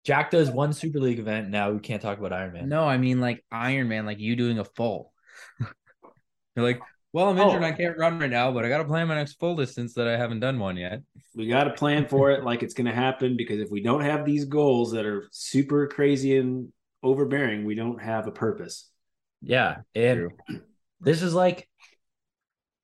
Jack 0.04 0.32
does 0.32 0.50
one 0.50 0.74
Super 0.74 1.00
League 1.00 1.20
event. 1.20 1.50
Now 1.50 1.70
we 1.70 1.80
can't 1.80 2.02
talk 2.02 2.18
about 2.18 2.34
Iron 2.34 2.54
Man. 2.54 2.68
no, 2.70 2.84
I 2.84 2.98
mean 2.98 3.22
like 3.22 3.46
Ironman, 3.54 4.06
like 4.06 4.20
you 4.20 4.36
doing 4.36 4.58
a 4.58 4.66
full. 4.66 5.14
You're 6.56 6.66
like, 6.66 6.80
Well, 7.14 7.30
I'm 7.30 7.38
injured. 7.38 7.64
Oh. 7.64 7.66
I 7.66 7.72
can't 7.72 7.98
run 7.98 8.20
right 8.20 8.30
now, 8.30 8.52
but 8.52 8.66
I 8.66 8.70
got 8.70 8.80
to 8.80 8.86
plan 8.86 9.08
my 9.08 9.16
next 9.16 9.40
full 9.40 9.56
distance 9.56 9.94
that 9.94 10.08
I 10.08 10.18
haven't 10.18 10.42
done 10.42 10.60
one 10.60 10.78
yet. 10.78 11.02
We 11.36 11.48
got 11.48 11.66
to 11.66 11.74
plan 11.74 12.08
for 12.08 12.32
it 12.32 12.44
like 12.44 12.64
it's 12.64 12.74
going 12.74 12.88
to 12.88 12.94
happen 12.94 13.38
because 13.38 13.60
if 13.60 13.70
we 13.72 13.82
don't 13.82 14.02
have 14.02 14.26
these 14.26 14.46
goals 14.46 14.92
that 14.92 15.06
are 15.06 15.28
super 15.32 15.88
crazy 15.88 16.38
and 16.38 16.72
overbearing, 17.04 17.66
we 17.66 17.76
don't 17.76 18.02
have 18.02 18.28
a 18.28 18.32
purpose. 18.32 18.90
Yeah, 19.42 19.78
and 19.96 20.32
True. 20.48 20.62
this 21.00 21.22
is 21.22 21.34
like 21.34 21.70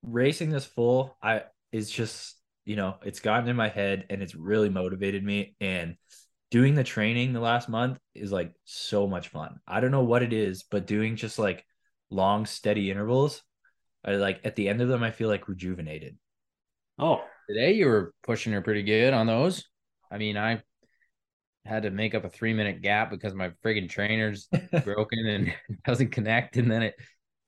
racing 0.02 0.50
this 0.50 0.64
full. 0.64 1.16
I 1.22 1.42
is 1.72 1.90
just 1.90 2.36
you 2.64 2.76
know 2.76 2.96
it's 3.02 3.20
gotten 3.20 3.48
in 3.48 3.56
my 3.56 3.68
head 3.68 4.06
and 4.08 4.22
it's 4.22 4.34
really 4.34 4.68
motivated 4.68 5.24
me. 5.24 5.56
And 5.60 5.96
doing 6.50 6.74
the 6.74 6.84
training 6.84 7.32
the 7.32 7.40
last 7.40 7.68
month 7.68 7.98
is 8.14 8.30
like 8.30 8.52
so 8.64 9.06
much 9.06 9.28
fun. 9.28 9.58
I 9.66 9.80
don't 9.80 9.90
know 9.90 10.04
what 10.04 10.22
it 10.22 10.32
is, 10.32 10.62
but 10.62 10.86
doing 10.86 11.16
just 11.16 11.38
like 11.38 11.64
long 12.10 12.46
steady 12.46 12.90
intervals, 12.90 13.42
I 14.04 14.12
like 14.16 14.40
at 14.44 14.56
the 14.56 14.68
end 14.68 14.80
of 14.80 14.88
them 14.88 15.02
I 15.02 15.10
feel 15.10 15.28
like 15.28 15.48
rejuvenated. 15.48 16.16
Oh, 16.98 17.22
Today 17.48 17.72
you 17.72 17.86
were 17.86 18.14
pushing 18.22 18.52
her 18.54 18.62
pretty 18.62 18.82
good 18.82 19.12
on 19.12 19.26
those. 19.26 19.64
I 20.10 20.16
mean, 20.16 20.38
I 20.38 20.62
had 21.66 21.82
to 21.82 21.90
make 21.90 22.14
up 22.14 22.24
a 22.24 22.30
three 22.30 22.54
minute 22.54 22.80
gap 22.80 23.10
because 23.10 23.34
my 23.34 23.50
friggin' 23.64 23.88
trainer's 23.88 24.48
broken 24.84 25.26
and 25.26 25.54
doesn't 25.86 26.10
connect, 26.10 26.56
and 26.56 26.70
then 26.70 26.82
it 26.82 26.94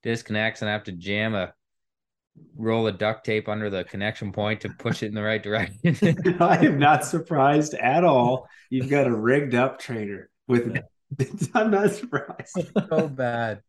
disconnects, 0.02 0.60
and 0.60 0.68
I 0.68 0.72
have 0.72 0.84
to 0.84 0.92
jam 0.92 1.34
a 1.34 1.54
roll 2.56 2.86
of 2.86 2.98
duct 2.98 3.24
tape 3.24 3.48
under 3.48 3.70
the 3.70 3.84
connection 3.84 4.32
point 4.32 4.60
to 4.60 4.68
push 4.68 5.02
it 5.02 5.06
in 5.06 5.14
the 5.14 5.22
right 5.22 5.42
direction. 5.42 5.78
I 6.40 6.66
am 6.66 6.78
not 6.78 7.04
surprised 7.04 7.72
at 7.74 8.04
all. 8.04 8.46
You've 8.68 8.90
got 8.90 9.06
a 9.06 9.14
rigged 9.14 9.54
up 9.54 9.78
trainer 9.78 10.28
with. 10.46 10.76
I'm 11.54 11.70
not 11.70 11.92
surprised. 11.92 12.70
so 12.90 13.08
bad. 13.08 13.62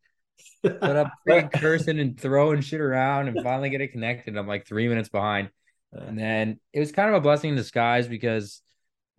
But 0.63 0.98
I'm 0.98 1.12
freaking 1.27 1.51
cursing 1.51 2.00
and 2.00 2.20
throwing 2.20 2.62
shit 2.62 2.82
around 2.82 3.27
and 3.27 3.41
finally 3.44 3.70
get 3.70 3.82
it 3.82 3.91
connected. 3.91 4.38
I'm 4.38 4.48
like 4.48 4.67
three 4.67 4.88
minutes 4.88 5.10
behind. 5.10 5.50
And 5.94 6.17
then 6.17 6.60
it 6.74 6.79
was 6.79 6.91
kind 6.91 7.10
of 7.10 7.15
a 7.15 7.22
blessing 7.22 7.51
in 7.51 7.56
disguise 7.56 8.08
because 8.08 8.62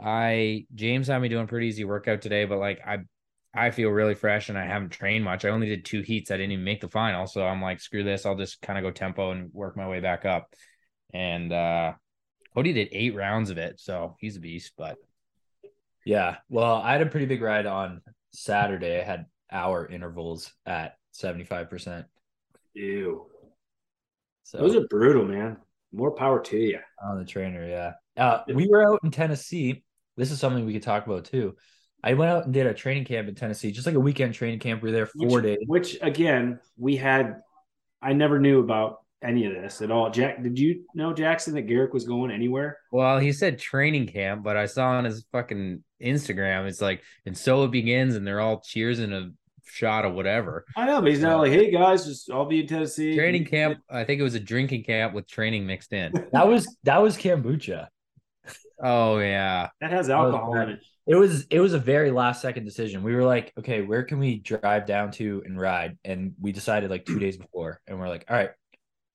I 0.01 0.67
James 0.75 1.09
had 1.09 1.21
me 1.21 1.29
doing 1.29 1.45
a 1.45 1.49
pretty 1.49 1.69
easy 1.69 1.85
workout 1.85 2.23
today, 2.23 2.45
but 2.45 2.59
like 2.59 2.81
I 2.87 2.99
I 3.55 3.71
feel 3.71 3.91
really 3.91 4.15
fresh 4.15 4.49
and 4.51 4.59
I 4.59 4.67
haven't 4.67 4.91
trained 4.91 5.25
much. 5.25 5.45
I 5.45 5.49
only 5.49 5.69
did 5.69 5.85
two 5.85 6.03
heats. 6.03 6.31
I 6.31 6.37
didn't 6.37 6.53
even 6.53 6.65
make 6.65 6.81
the 6.81 6.89
final. 6.89 7.27
So 7.27 7.45
I'm 7.47 7.63
like, 7.63 7.81
screw 7.81 8.05
this. 8.05 8.27
I'll 8.27 8.37
just 8.37 8.61
kind 8.61 8.79
of 8.79 8.85
go 8.85 8.91
tempo 8.91 9.31
and 9.31 9.53
work 9.53 9.77
my 9.77 9.89
way 9.89 10.01
back 10.01 10.25
up. 10.25 10.55
And 11.15 11.53
uh 11.53 11.95
Cody 12.55 12.73
did 12.73 12.89
eight 12.93 13.15
rounds 13.15 13.51
of 13.51 13.59
it. 13.59 13.81
So 13.81 14.17
he's 14.21 14.37
a 14.37 14.41
beast, 14.41 14.73
but 14.77 14.99
Yeah. 16.05 16.37
Well, 16.49 16.77
I 16.77 16.93
had 16.93 17.03
a 17.03 17.07
pretty 17.07 17.27
big 17.27 17.43
ride 17.43 17.67
on 17.67 18.03
Saturday. 18.33 19.01
I 19.01 19.05
had 19.05 19.27
hour 19.51 19.87
intervals 19.87 20.53
at 20.67 20.98
75%. 21.15 22.05
Ew. 22.75 23.27
So 24.45 24.59
Those 24.59 24.77
are 24.77 24.87
brutal, 24.89 25.25
man. 25.25 25.59
More 25.93 26.13
power 26.13 26.41
to 26.41 26.57
you. 26.57 26.79
on 27.03 27.19
the 27.19 27.25
trainer, 27.25 27.67
yeah. 27.67 27.93
Uh, 28.17 28.43
we 28.55 28.69
were 28.69 28.87
out 28.87 29.01
in 29.05 29.11
Tennessee. 29.11 29.85
This 30.17 30.31
is 30.31 30.41
something 30.41 30.67
we 30.67 30.73
could 30.73 30.83
talk 30.83 31.07
about 31.07 31.25
too. 31.25 31.57
I 32.03 32.15
went 32.15 32.31
out 32.31 32.45
and 32.45 32.55
did 32.55 32.67
a 32.67 32.75
training 32.75 33.05
camp 33.05 33.29
in 33.29 33.35
Tennessee, 33.35 33.73
just 33.73 33.87
like 33.87 33.97
a 33.97 34.01
weekend 34.01 34.35
training 34.35 34.61
camp. 34.61 34.83
We 34.83 34.91
were 34.91 34.97
there 34.97 35.07
four 35.07 35.41
which, 35.41 35.43
days. 35.43 35.59
Which 35.67 35.99
again, 36.01 36.61
we 36.77 36.97
had. 36.97 37.41
I 38.01 38.13
never 38.13 38.39
knew 38.39 38.61
about 38.61 38.99
any 39.23 39.47
of 39.47 39.53
this 39.53 39.83
at 39.83 39.91
all. 39.91 40.11
Jack, 40.11 40.43
did 40.43 40.59
you 40.59 40.85
know 40.95 41.13
Jackson 41.13 41.55
that 41.55 41.63
Garrick 41.63 41.93
was 41.93 42.05
going 42.05 42.31
anywhere? 42.31 42.79
Well, 42.93 43.19
he 43.19 43.33
said 43.33 43.59
training 43.59 44.07
camp, 44.07 44.45
but 44.45 44.57
I 44.57 44.67
saw 44.67 44.91
on 44.91 45.05
his 45.05 45.25
fucking 45.33 45.83
Instagram, 46.01 46.69
it's 46.69 46.81
like, 46.81 47.03
and 47.27 47.37
so 47.37 47.65
it 47.65 47.73
begins, 47.73 48.15
and 48.15 48.27
they're 48.27 48.41
all 48.41 48.61
cheers 48.61 49.01
in 49.01 49.13
a 49.13 49.31
shot 49.69 50.05
or 50.05 50.11
whatever. 50.11 50.65
I 50.77 50.87
know, 50.87 51.01
but 51.01 51.11
he's 51.11 51.21
not 51.21 51.39
like, 51.39 51.53
hey 51.53 51.71
guys, 51.71 52.05
just 52.05 52.31
I'll 52.31 52.47
be 52.47 52.61
in 52.61 52.67
Tennessee. 52.67 53.17
Training 53.17 53.45
camp, 53.45 53.79
I 53.91 54.05
think 54.05 54.21
it 54.21 54.25
was 54.25 54.35
a 54.35 54.41
drinking 54.41 54.85
camp 54.85 55.15
with 55.15 55.27
training 55.29 55.67
mixed 55.67 55.93
in. 55.93 56.13
That 56.33 56.47
was 56.47 56.77
that 56.85 57.03
was 57.03 57.17
kombucha. 57.17 57.89
Oh 58.83 59.19
yeah, 59.19 59.69
That 59.81 59.91
has 59.91 60.09
alcohol 60.11 60.57
in 60.57 60.71
it. 60.71 60.81
It 61.07 61.15
was 61.15 61.47
it 61.51 61.61
was 61.61 61.73
a 61.73 61.79
very 61.79 62.11
last 62.11 62.43
second 62.43 62.65
decision. 62.65 63.03
We 63.03 63.15
were 63.15 63.25
like, 63.25 63.53
okay, 63.59 63.83
where 63.83 64.03
can 64.03 64.19
we 64.19 64.39
drive 64.39 64.87
down 64.87 65.11
to 65.13 65.43
and 65.45 65.59
ride? 65.59 65.99
And 66.05 66.35
we 66.41 66.53
decided 66.53 66.91
like 66.91 67.05
two 67.07 67.19
days 67.19 67.37
before, 67.37 67.81
and 67.87 67.99
we're 67.99 68.09
like, 68.09 68.27
all 68.29 68.37
right, 68.37 68.51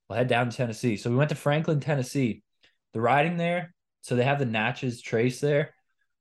we'll 0.10 0.18
head 0.18 0.28
down 0.28 0.50
to 0.50 0.58
Tennessee. 0.58 0.98
So 0.98 1.10
we 1.10 1.16
went 1.16 1.30
to 1.30 1.36
Franklin, 1.36 1.80
Tennessee. 1.80 2.42
The 2.94 3.02
riding 3.02 3.38
there, 3.38 3.74
so 4.02 4.16
they 4.16 4.24
have 4.24 4.38
the 4.38 4.46
Natchez 4.46 5.02
Trace 5.02 5.40
there, 5.40 5.74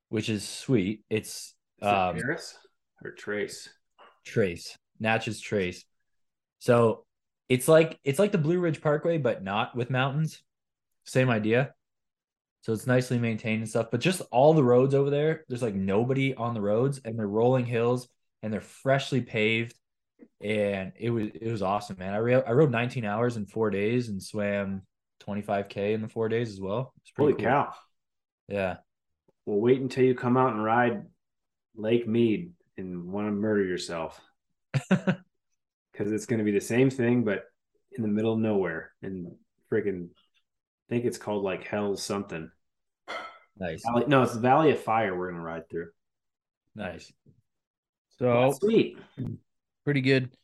which 0.09 0.29
is 0.29 0.47
sweet. 0.47 1.03
It's 1.11 1.55
Is 1.81 1.83
it 1.83 1.85
um 1.87 2.17
Harris 2.17 2.57
or 3.05 3.11
Trace? 3.11 3.69
Trace, 4.25 4.77
Natchez 5.01 5.41
Trace. 5.41 5.85
So 6.59 7.05
it's 7.49 7.69
like 7.69 7.99
it's 8.05 8.19
like 8.19 8.33
the 8.33 8.39
Blue 8.39 8.59
Ridge 8.61 8.81
Parkway, 8.81 9.19
but 9.19 9.43
not 9.43 9.77
with 9.77 9.91
mountains. 9.91 10.43
Same 11.05 11.31
idea. 11.31 11.75
So 12.63 12.73
it's 12.73 12.87
nicely 12.87 13.19
maintained 13.19 13.63
and 13.63 13.69
stuff, 13.69 13.89
but 13.91 14.01
just 14.01 14.23
all 14.31 14.55
the 14.55 14.63
roads 14.65 14.95
over 14.95 15.11
there, 15.11 15.45
there's 15.49 15.63
like 15.63 15.75
nobody 15.75 16.35
on 16.35 16.55
the 16.55 16.61
roads, 16.61 17.01
and 17.05 17.19
they're 17.19 17.27
rolling 17.27 17.67
hills 17.67 18.09
and 18.43 18.53
they're 18.53 18.61
freshly 18.61 19.21
paved, 19.21 19.75
and 20.41 20.93
it 20.97 21.11
was 21.11 21.29
it 21.35 21.51
was 21.51 21.63
awesome, 21.63 21.97
man. 21.99 22.15
I 22.15 22.19
rode 22.19 22.45
I 22.47 22.53
rode 22.53 22.71
19 22.71 23.05
hours 23.05 23.37
in 23.37 23.47
four 23.47 23.71
days 23.71 24.09
and 24.09 24.23
swam 24.23 24.83
25k 25.21 25.95
in 25.95 26.03
the 26.03 26.09
four 26.09 26.29
days 26.29 26.51
as 26.51 26.61
well. 26.61 26.93
It's 27.03 27.13
Holy 27.17 27.33
pretty 27.33 27.35
cool. 27.35 27.51
cow! 27.51 27.75
Yeah, 28.49 28.79
Well, 29.47 29.61
wait 29.61 29.81
until 29.81 30.05
you 30.05 30.15
come 30.15 30.37
out 30.37 30.53
and 30.53 30.63
ride 30.65 31.03
Lake 31.77 32.07
Mead 32.09 32.53
and 32.83 33.11
want 33.11 33.27
to 33.29 33.33
murder 33.33 33.65
yourself 33.65 34.21
because 34.91 36.13
it's 36.13 36.27
going 36.27 36.39
to 36.39 36.45
be 36.45 36.53
the 36.53 36.61
same 36.61 36.91
thing, 36.91 37.25
but 37.25 37.45
in 37.93 38.03
the 38.03 38.09
middle 38.09 38.33
of 38.35 38.39
nowhere 38.39 38.93
and 39.03 39.33
freaking. 39.71 40.09
I 40.91 40.95
think 40.95 41.05
it's 41.07 41.17
called 41.19 41.43
like 41.43 41.65
Hell 41.65 41.97
something. 41.97 42.51
nice, 43.59 43.83
Valley, 43.83 44.05
no, 44.09 44.23
it's 44.23 44.35
the 44.35 44.41
Valley 44.41 44.71
of 44.73 44.81
Fire. 44.81 45.17
We're 45.17 45.31
gonna 45.31 45.43
ride 45.43 45.71
through. 45.71 45.89
nice. 46.75 47.11
so 48.19 48.53
Sweet. 48.61 48.99
pretty 49.85 50.03
good. 50.03 50.37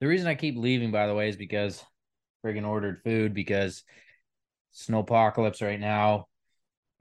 The 0.00 0.06
reason 0.06 0.26
I 0.26 0.34
keep 0.36 0.56
leaving, 0.56 0.90
by 0.90 1.06
the 1.06 1.14
way, 1.14 1.28
is 1.28 1.36
because 1.36 1.84
friggin' 2.42 2.66
ordered 2.66 3.02
food 3.04 3.34
because 3.34 3.84
snowpocalypse 4.74 5.60
right 5.60 5.80
now. 5.80 6.28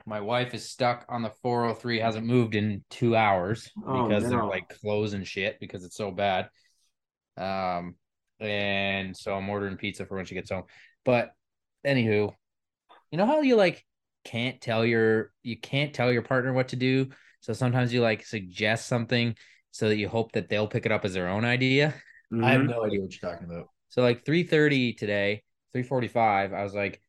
My 0.10 0.22
wife 0.22 0.56
is 0.56 0.68
stuck 0.68 1.06
on 1.08 1.22
the 1.22 1.30
403, 1.44 2.00
hasn't 2.00 2.26
moved 2.26 2.56
in 2.56 2.84
two 2.90 3.16
hours 3.16 3.70
Oh, 3.86 4.08
because 4.08 4.28
they're 4.28 4.40
no. 4.40 4.50
like 4.50 4.68
closing 4.82 5.24
shit 5.24 5.60
because 5.60 5.86
it's 5.86 5.96
so 5.96 6.10
bad. 6.10 6.50
Um, 7.38 7.94
and 8.40 9.16
so 9.16 9.36
I'm 9.36 9.48
ordering 9.48 9.78
pizza 9.78 10.08
for 10.08 10.16
when 10.16 10.26
she 10.26 10.34
gets 10.34 10.50
home. 10.50 10.64
But 11.06 11.32
anywho, 11.86 12.34
you 13.12 13.18
know 13.20 13.28
how 13.28 13.42
you 13.42 13.56
like 13.56 13.86
can't 14.24 14.60
tell 14.60 14.84
your 14.84 15.32
you 15.44 15.60
can't 15.60 15.94
tell 15.94 16.12
your 16.12 16.24
partner 16.24 16.54
what 16.54 16.70
to 16.70 16.76
do. 16.76 17.10
So 17.42 17.54
sometimes 17.54 17.94
you 17.94 18.02
like 18.02 18.26
suggest 18.26 18.88
something 18.88 19.36
so 19.70 19.90
that 19.90 19.98
you 19.98 20.10
hope 20.10 20.32
that 20.32 20.50
they'll 20.50 20.68
pick 20.68 20.88
it 20.88 20.92
up 20.92 21.06
as 21.06 21.14
their 21.14 21.30
own 21.30 21.46
idea. 21.46 21.94
I 22.42 22.54
have 22.54 22.62
Mhm. 22.62 22.68
no 22.68 22.84
idea 22.84 23.00
what 23.00 23.12
you're 23.12 23.32
talking 23.32 23.48
about. 23.48 23.70
So 23.90 24.02
like 24.02 24.26
3:30 24.26 24.94
today, 24.94 25.44
3:45, 25.72 26.52
I 26.52 26.64
was 26.64 26.74
like 26.74 27.00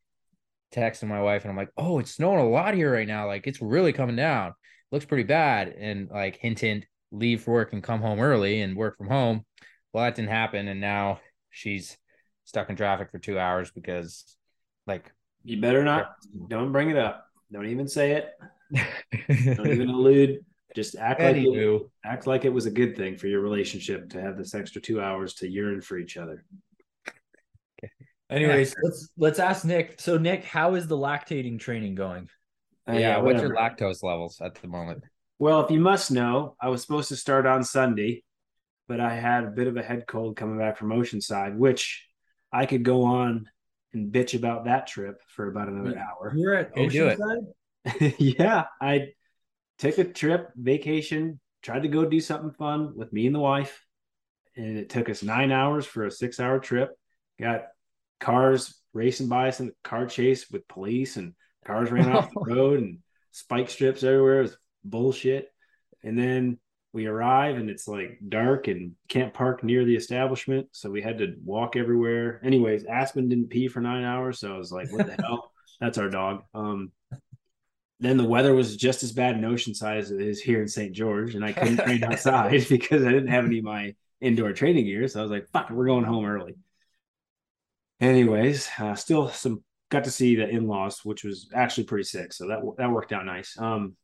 texting 0.73 1.09
my 1.09 1.21
wife 1.21 1.43
and 1.43 1.51
I'm 1.51 1.57
like, 1.57 1.71
"Oh, 1.77 1.99
it's 1.99 2.13
snowing 2.13 2.41
a 2.41 2.49
lot 2.49 2.75
here 2.75 2.93
right 2.93 3.09
now. 3.09 3.27
Like 3.27 3.47
it's 3.47 3.61
really 3.63 3.93
coming 3.93 4.17
down. 4.17 4.55
Looks 4.93 5.05
pretty 5.05 5.25
bad." 5.25 5.69
And 5.69 6.09
like 6.11 6.37
hint 6.37 6.61
hint, 6.61 6.87
leave 7.13 7.43
for 7.43 7.53
work 7.53 7.73
and 7.73 7.83
come 7.83 8.01
home 8.01 8.21
early 8.21 8.61
and 8.63 8.77
work 8.77 8.97
from 8.97 9.09
home. 9.09 9.45
Well, 9.93 10.05
that 10.05 10.15
didn't 10.15 10.31
happen 10.31 10.69
and 10.69 10.81
now 10.81 11.21
she's 11.51 11.97
stuck 12.45 12.71
in 12.71 12.77
traffic 12.77 13.11
for 13.11 13.19
2 13.19 13.39
hours 13.39 13.71
because 13.71 14.37
like 14.87 15.13
You 15.45 15.61
better 15.61 15.85
not. 15.85 16.13
Don't 16.49 16.73
bring 16.73 16.91
it 16.91 16.97
up. 16.97 17.27
Don't 17.53 17.67
even 17.67 17.89
say 17.89 18.13
it. 18.13 18.31
Don't 19.57 19.67
even 19.71 19.89
allude. 19.89 20.45
Just 20.77 20.95
act 20.95 21.21
like 21.21 21.37
it, 21.37 21.83
act 22.05 22.27
like 22.29 22.45
it 22.45 22.53
was 22.53 22.67
a 22.67 22.71
good 22.71 22.97
thing 22.97 23.17
for 23.17 23.27
your 23.27 23.41
relationship 23.41 24.09
to 24.11 24.21
have 24.21 24.39
this 24.39 24.55
extra 24.55 24.81
two 24.81 25.01
hours 25.01 25.35
to 25.35 25.49
yearn 25.49 25.81
for 25.81 25.99
each 25.99 26.17
other. 26.17 26.45
Anyways, 28.31 28.75
let's 28.83 29.09
let's 29.17 29.39
ask 29.39 29.65
Nick. 29.65 30.01
So 30.01 30.17
Nick, 30.17 30.45
how 30.45 30.75
is 30.75 30.87
the 30.87 30.97
lactating 30.97 31.59
training 31.59 31.97
going? 31.97 32.29
Uh, 32.89 32.93
yeah, 32.93 33.19
what's 33.19 33.43
your 33.43 33.55
lactose 33.55 34.03
levels 34.03 34.41
at 34.41 34.55
the 34.55 34.69
moment? 34.69 35.05
Well, 35.39 35.65
if 35.65 35.71
you 35.71 35.81
must 35.81 36.11
know, 36.11 36.55
I 36.61 36.69
was 36.69 36.83
supposed 36.83 37.09
to 37.09 37.17
start 37.17 37.47
on 37.47 37.65
Sunday, 37.65 38.23
but 38.89 39.01
I 39.01 39.15
had 39.15 39.45
a 39.45 39.51
bit 39.51 39.67
of 39.67 39.77
a 39.77 39.83
head 39.83 40.05
cold 40.07 40.37
coming 40.37 40.59
back 40.59 40.77
from 40.77 40.91
Oceanside, 40.91 41.57
which 41.57 42.07
I 42.53 42.67
could 42.67 42.85
go 42.85 43.03
on 43.03 43.49
and 43.93 44.13
bitch 44.13 44.37
about 44.37 44.67
that 44.67 44.87
trip 44.87 45.21
for 45.29 45.49
about 45.49 45.69
another 45.69 45.99
hour. 45.99 46.33
You're 46.37 46.55
at 46.55 46.71
Hey, 46.75 46.89
do 46.89 47.09
it. 47.09 47.19
Oceanside? 47.19 48.15
yeah, 48.19 48.65
I 48.81 49.09
took 49.79 49.99
a 49.99 50.05
trip, 50.05 50.51
vacation, 50.55 51.41
tried 51.63 51.83
to 51.83 51.89
go 51.89 52.05
do 52.05 52.21
something 52.21 52.53
fun 52.53 52.93
with 52.95 53.13
me 53.13 53.27
and 53.27 53.35
the 53.35 53.41
wife, 53.41 53.85
and 54.57 54.79
it 54.79 54.89
took 54.89 55.09
us 55.09 55.23
nine 55.23 55.51
hours 55.51 55.87
for 55.87 56.05
a 56.05 56.11
six-hour 56.11 56.61
trip. 56.61 56.91
Got 57.41 57.65
cars 58.21 58.75
racing 58.93 59.29
by 59.29 59.51
the 59.51 59.73
car 59.83 60.07
chase 60.07 60.51
with 60.51 60.69
police, 60.69 61.17
and 61.17 61.35
cars 61.65 61.91
ran 61.91 62.13
off 62.13 62.31
the 62.33 62.41
road, 62.55 62.81
and 62.81 62.99
spike 63.33 63.71
strips 63.71 64.03
everywhere. 64.03 64.41
It 64.41 64.43
was 64.43 64.57
bullshit. 64.85 65.49
And 66.03 66.19
then 66.19 66.59
we 66.93 67.07
arrive 67.07 67.57
and 67.57 67.71
it's 67.71 67.87
like 67.87 68.19
dark 68.29 68.67
and 68.69 68.93
can't 69.09 69.33
park 69.33 69.63
near 69.63 69.85
the 69.85 69.95
establishment. 69.95 70.69
So 70.73 70.91
we 70.91 71.03
had 71.03 71.19
to 71.19 71.37
walk 71.45 71.77
everywhere. 71.77 72.41
Anyways, 72.43 72.85
Aspen 72.85 73.29
didn't 73.29 73.51
pee 73.51 73.69
for 73.69 73.81
nine 73.81 74.05
hours. 74.05 74.41
So 74.41 74.55
I 74.55 74.59
was 74.59 74.73
like, 74.73 74.93
what 74.93 75.07
the 75.07 75.23
hell? 75.23 75.53
That's 75.81 75.99
our 75.99 76.09
dog. 76.09 76.43
Um, 76.53 76.91
then 78.01 78.17
the 78.17 78.25
weather 78.25 78.55
was 78.55 78.77
just 78.77 79.03
as 79.03 79.13
bad 79.13 79.37
in 79.37 79.43
Oceanside 79.43 79.99
as 79.99 80.11
it 80.11 80.21
is 80.21 80.41
here 80.41 80.63
in 80.63 80.69
St. 80.69 80.93
George. 80.93 81.35
And 81.35 81.45
I 81.45 81.53
couldn't 81.53 81.79
train 81.79 82.03
outside 82.11 82.67
because 82.69 83.05
I 83.05 83.11
didn't 83.11 83.29
have 83.29 83.45
any 83.45 83.59
of 83.59 83.65
my 83.65 83.95
indoor 84.21 84.53
training 84.53 84.87
gear. 84.87 85.07
So 85.07 85.21
I 85.21 85.23
was 85.23 85.31
like, 85.31 85.49
fuck, 85.53 85.71
we're 85.71 85.87
going 85.87 86.05
home 86.05 86.25
early. 86.25 86.57
Anyways, 88.01 88.69
uh, 88.79 88.95
still 88.95 89.29
some 89.29 89.63
got 89.91 90.05
to 90.05 90.11
see 90.11 90.37
the 90.37 90.49
in-laws, 90.49 91.01
which 91.05 91.25
was 91.25 91.51
actually 91.55 91.85
pretty 91.85 92.05
sick. 92.05 92.33
So 92.33 92.49
that 92.49 92.61
that 92.79 92.91
worked 92.91 93.13
out 93.13 93.27
nice. 93.27 93.57
Um, 93.59 93.97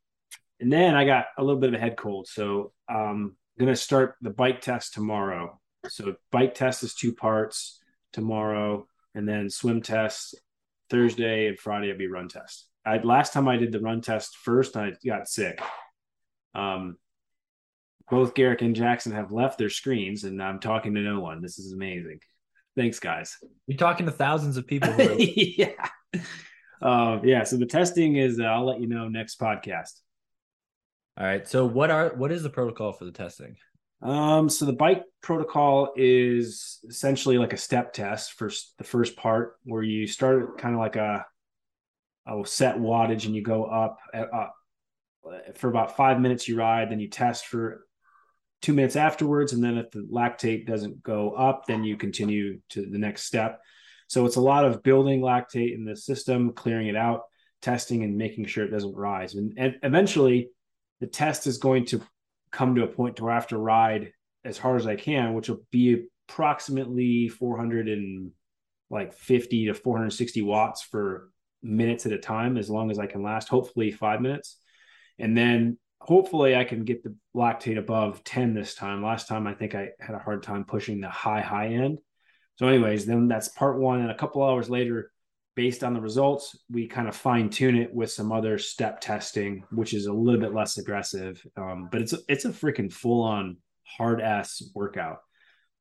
and 0.61 0.73
then 0.73 0.95
I 0.95 1.05
got 1.05 1.27
a 1.39 1.43
little 1.45 1.61
bit 1.61 1.71
of 1.71 1.75
a 1.75 1.79
head 1.79 1.97
cold. 1.97 2.29
So 2.29 2.73
um, 2.89 3.37
I'm 3.59 3.67
gonna 3.67 3.77
start 3.77 4.17
the 4.21 4.31
bike 4.31 4.61
test 4.61 4.95
tomorrow. 4.95 5.59
So 5.89 6.17
bike 6.31 6.55
test 6.55 6.83
is 6.83 6.95
two 6.95 7.15
parts 7.15 7.81
tomorrow, 8.13 8.87
and 9.15 9.29
then 9.29 9.49
swim 9.49 9.81
test 9.81 10.35
Thursday 10.91 11.49
and 11.49 11.59
Friday 11.59 11.91
I'll 11.91 11.99
be 11.99 12.07
run 12.07 12.29
test. 12.29 12.69
I 12.85 12.99
last 12.99 13.33
time 13.33 13.49
I 13.49 13.57
did 13.57 13.73
the 13.73 13.81
run 13.81 14.01
test 14.01 14.37
first, 14.37 14.77
I 14.77 14.93
got 15.05 15.29
sick. 15.29 15.61
Um, 16.55 16.97
both 18.09 18.35
Garrick 18.35 18.63
and 18.63 18.77
Jackson 18.77 19.13
have 19.13 19.33
left 19.33 19.59
their 19.59 19.71
screens, 19.71 20.25
and 20.25 20.41
I'm 20.43 20.61
talking 20.61 20.95
to 20.95 21.01
no 21.01 21.21
one. 21.21 21.43
This 21.43 21.59
is 21.59 21.73
amazing. 21.73 22.21
Thanks, 22.77 22.99
guys. 23.01 23.39
You're 23.67 23.79
talking 23.79 24.07
to 24.07 24.13
thousands 24.13 24.57
of 24.57 24.67
people. 24.67 24.95
yeah. 25.19 25.89
Uh, 26.83 27.19
yeah. 27.25 27.43
So 27.45 27.57
the 27.57 27.67
testing 27.67 28.17
is, 28.17 28.39
uh, 28.39 28.45
I'll 28.45 28.67
let 28.67 28.81
you 28.81 28.87
know 28.87 29.09
next 29.09 29.41
podcast. 29.41 30.01
All 31.19 31.27
right. 31.27 31.49
So 31.49 31.65
what 31.65 31.91
are 31.91 32.11
what 32.17 32.31
is 32.31 32.43
the 32.43 32.51
protocol 32.51 32.93
for 32.93 33.07
the 33.07 33.13
testing? 33.13 33.57
Um, 34.03 34.51
so 34.51 34.67
the 34.67 34.75
bike 34.75 35.03
protocol 35.23 35.95
is 35.97 36.81
essentially 36.87 37.39
like 37.39 37.55
a 37.55 37.57
step 37.57 37.95
test 37.95 38.35
for 38.35 38.51
the 38.77 38.85
first 38.85 39.17
part, 39.17 39.55
where 39.65 39.83
you 39.83 40.07
start 40.07 40.59
kind 40.59 40.75
of 40.75 40.81
like 40.81 40.97
a, 40.97 41.25
a 42.27 42.43
set 42.45 42.77
wattage, 42.77 43.25
and 43.25 43.35
you 43.35 43.43
go 43.43 43.65
up, 43.65 43.99
up 44.15 44.55
for 45.55 45.71
about 45.71 45.97
five 45.97 46.21
minutes. 46.21 46.47
You 46.47 46.59
ride, 46.59 46.91
then 46.91 47.01
you 47.01 47.09
test 47.09 47.47
for 47.47 47.87
two 48.63 48.73
minutes 48.73 48.97
afterwards. 48.97 49.53
And 49.53 49.63
then 49.63 49.79
if 49.79 49.91
the 49.91 50.07
lactate 50.13 50.67
doesn't 50.67 51.03
go 51.03 51.33
up, 51.33 51.67
then 51.67 51.85
you 51.85 51.97
continue 51.97 52.61
to 52.71 52.87
the 52.87 52.99
next 52.99 53.25
step. 53.25 53.61
So 54.09 54.25
it's 54.25 54.37
a 54.37 54.41
lot 54.41 54.65
of 54.65 54.83
building 54.83 55.21
lactate 55.21 55.75
in 55.75 55.85
the 55.85 55.97
system, 55.97 56.53
clearing 56.53 56.89
it 56.89 56.97
out, 56.97 57.23
testing, 57.61 58.05
and 58.05 58.17
making 58.17 58.47
sure 58.47 58.65
it 58.65 58.71
doesn't 58.71 58.95
rise. 58.95 59.35
And, 59.35 59.55
and 59.57 59.77
eventually, 59.83 60.51
the 61.01 61.07
test 61.07 61.47
is 61.47 61.59
going 61.59 61.87
to 61.87 62.01
come 62.51 62.75
to 62.75 62.85
a 62.85 62.89
point 62.89 63.21
where 63.21 63.33
I 63.33 63.35
have 63.35 63.49
to 63.49 63.59
ride 63.59 64.13
as 64.45 64.59
hard 64.59 64.81
as 64.81 64.87
I 64.87 64.97
can, 64.97 65.35
which 65.35 65.49
will 65.49 65.63
be 65.71 66.07
approximately 66.29 67.29
400 67.29 67.89
and 67.89 68.31
like 68.91 69.13
50 69.13 69.67
to 69.67 69.75
460 69.75 70.43
watts 70.43 70.83
for 70.83 71.31
minutes 71.63 72.07
at 72.07 72.13
a 72.13 72.19
time, 72.19 72.57
as 72.57 72.71
long 72.71 72.91
as 72.91 72.99
I 72.99 73.07
can 73.07 73.23
last, 73.23 73.49
hopefully 73.49 73.91
five 73.91 74.21
minutes. 74.21 74.59
And 75.19 75.37
then 75.37 75.79
hopefully 76.01 76.55
I 76.57 76.65
can 76.65 76.85
get 76.85 77.03
the 77.03 77.15
lactate 77.35 77.79
above 77.79 78.23
10 78.25 78.55
this 78.55 78.75
time. 78.75 79.03
Last 79.03 79.29
time 79.29 79.47
I 79.47 79.55
think 79.55 79.75
I 79.75 79.91
had 80.01 80.15
a 80.15 80.21
hard 80.21 80.43
time 80.43 80.65
pushing 80.65 81.01
the 81.01 81.09
high, 81.09 81.41
high 81.41 81.69
end. 81.69 81.99
So, 82.57 82.69
anyways, 82.69 83.07
then 83.07 83.29
that's 83.29 83.49
part 83.49 83.79
one. 83.79 84.01
And 84.01 84.11
a 84.11 84.17
couple 84.17 84.43
hours 84.43 84.71
later, 84.71 85.11
based 85.57 85.83
on 85.83 85.95
the 85.95 86.01
results, 86.01 86.57
we 86.71 86.87
kind 86.87 87.09
of 87.09 87.17
fine 87.17 87.51
tune 87.51 87.77
it 87.77 87.93
with 87.93 88.11
some 88.11 88.33
other 88.33 88.59
step 88.59 89.01
testing, 89.01 89.65
which 89.71 89.95
is 89.95 90.07
a 90.07 90.13
little 90.13 90.41
bit 90.41 90.55
less 90.55 90.79
aggressive. 90.79 91.45
Um, 91.57 91.89
but 91.91 92.03
it's 92.03 92.15
it's 92.29 92.45
a 92.45 92.51
freaking 92.51 92.93
full 92.93 93.23
on 93.23 93.57
hard 93.85 94.21
ass 94.21 94.63
workout. 94.75 95.19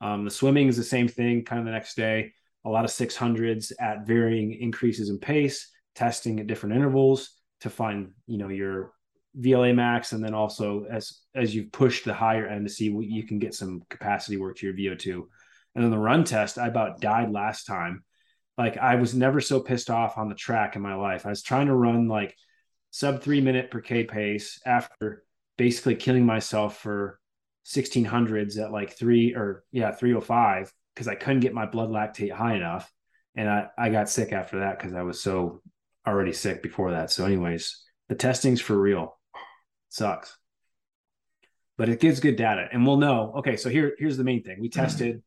Um, 0.01 0.25
the 0.25 0.31
swimming 0.31 0.67
is 0.67 0.77
the 0.77 0.83
same 0.83 1.07
thing, 1.07 1.43
kind 1.43 1.59
of 1.59 1.65
the 1.65 1.71
next 1.71 1.95
day. 1.95 2.33
A 2.65 2.69
lot 2.69 2.83
of 2.83 2.91
600s 2.91 3.71
at 3.79 4.07
varying 4.07 4.53
increases 4.53 5.09
in 5.09 5.19
pace, 5.19 5.69
testing 5.93 6.39
at 6.39 6.47
different 6.47 6.75
intervals 6.75 7.31
to 7.61 7.69
find 7.69 8.11
you 8.27 8.37
know 8.37 8.49
your 8.49 8.91
VLA 9.39 9.75
max, 9.75 10.13
and 10.13 10.23
then 10.23 10.33
also 10.33 10.85
as 10.89 11.21
as 11.33 11.53
you've 11.53 11.71
pushed 11.71 12.05
the 12.05 12.13
higher 12.13 12.47
end 12.47 12.65
to 12.67 12.73
see 12.73 12.89
what 12.89 13.05
you 13.05 13.23
can 13.23 13.39
get 13.39 13.53
some 13.53 13.81
capacity 13.89 14.37
work 14.37 14.57
to 14.57 14.67
your 14.67 14.75
VO2. 14.95 15.23
And 15.75 15.83
then 15.83 15.91
the 15.91 15.97
run 15.97 16.23
test, 16.23 16.57
I 16.57 16.67
about 16.67 17.01
died 17.01 17.31
last 17.31 17.65
time. 17.65 18.03
Like 18.57 18.77
I 18.77 18.95
was 18.95 19.13
never 19.13 19.41
so 19.41 19.59
pissed 19.59 19.89
off 19.89 20.17
on 20.17 20.29
the 20.29 20.35
track 20.35 20.75
in 20.75 20.81
my 20.81 20.95
life. 20.95 21.25
I 21.25 21.29
was 21.29 21.43
trying 21.43 21.67
to 21.67 21.75
run 21.75 22.07
like 22.07 22.35
sub 22.91 23.21
three 23.21 23.41
minute 23.41 23.69
per 23.71 23.81
K 23.81 24.05
pace 24.05 24.61
after 24.65 25.23
basically 25.57 25.95
killing 25.95 26.25
myself 26.25 26.77
for 26.77 27.19
1600s 27.65 28.57
at 28.57 28.71
like 28.71 28.97
three 28.97 29.35
or 29.35 29.63
yeah 29.71 29.91
305 29.91 30.71
because 30.93 31.07
I 31.07 31.15
couldn't 31.15 31.41
get 31.41 31.53
my 31.53 31.65
blood 31.65 31.89
lactate 31.89 32.31
high 32.31 32.55
enough, 32.55 32.91
and 33.35 33.49
I 33.49 33.67
I 33.77 33.89
got 33.89 34.09
sick 34.09 34.31
after 34.31 34.59
that 34.59 34.79
because 34.79 34.93
I 34.93 35.01
was 35.01 35.21
so 35.21 35.61
already 36.07 36.31
sick 36.31 36.63
before 36.63 36.91
that. 36.91 37.11
So 37.11 37.25
anyways, 37.25 37.83
the 38.07 38.15
testing's 38.15 38.61
for 38.61 38.79
real 38.79 39.17
sucks. 39.89 40.37
But 41.77 41.89
it 41.89 41.99
gives 41.99 42.19
good 42.19 42.37
data. 42.37 42.67
And 42.71 42.85
we'll 42.85 42.97
know. 42.97 43.33
Okay 43.37 43.57
so 43.57 43.69
here 43.69 43.95
here's 43.97 44.17
the 44.17 44.23
main 44.23 44.43
thing. 44.43 44.59
We 44.59 44.69
mm-hmm. 44.69 44.81
tested 44.81 45.23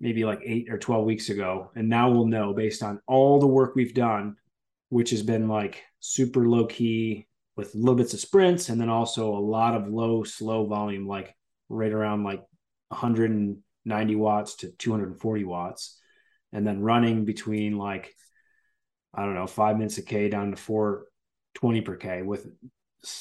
maybe 0.00 0.24
like 0.24 0.40
8 0.44 0.68
or 0.70 0.78
12 0.78 1.04
weeks 1.04 1.28
ago 1.28 1.70
and 1.76 1.88
now 1.88 2.10
we'll 2.10 2.26
know 2.26 2.54
based 2.54 2.82
on 2.82 3.00
all 3.06 3.38
the 3.38 3.46
work 3.46 3.74
we've 3.74 3.94
done 3.94 4.36
which 4.88 5.10
has 5.10 5.22
been 5.22 5.46
like 5.46 5.82
super 6.00 6.48
low 6.48 6.66
key 6.66 7.26
with 7.56 7.74
little 7.74 7.94
bits 7.94 8.14
of 8.14 8.20
sprints 8.20 8.70
and 8.70 8.80
then 8.80 8.88
also 8.88 9.36
a 9.36 9.38
lot 9.38 9.74
of 9.74 9.88
low 9.88 10.24
slow 10.24 10.66
volume 10.66 11.06
like 11.06 11.34
right 11.68 11.92
around 11.92 12.24
like 12.24 12.42
190 12.88 14.14
watts 14.16 14.56
to 14.56 14.70
240 14.70 15.44
watts 15.44 16.00
and 16.52 16.66
then 16.66 16.80
running 16.80 17.24
between 17.24 17.76
like 17.76 18.14
i 19.14 19.22
don't 19.24 19.34
know 19.34 19.46
5 19.46 19.76
minutes 19.76 19.98
a 19.98 20.02
k 20.02 20.28
down 20.30 20.50
to 20.50 20.56
420 20.56 21.80
per 21.82 21.96
k 21.96 22.22
with 22.22 22.46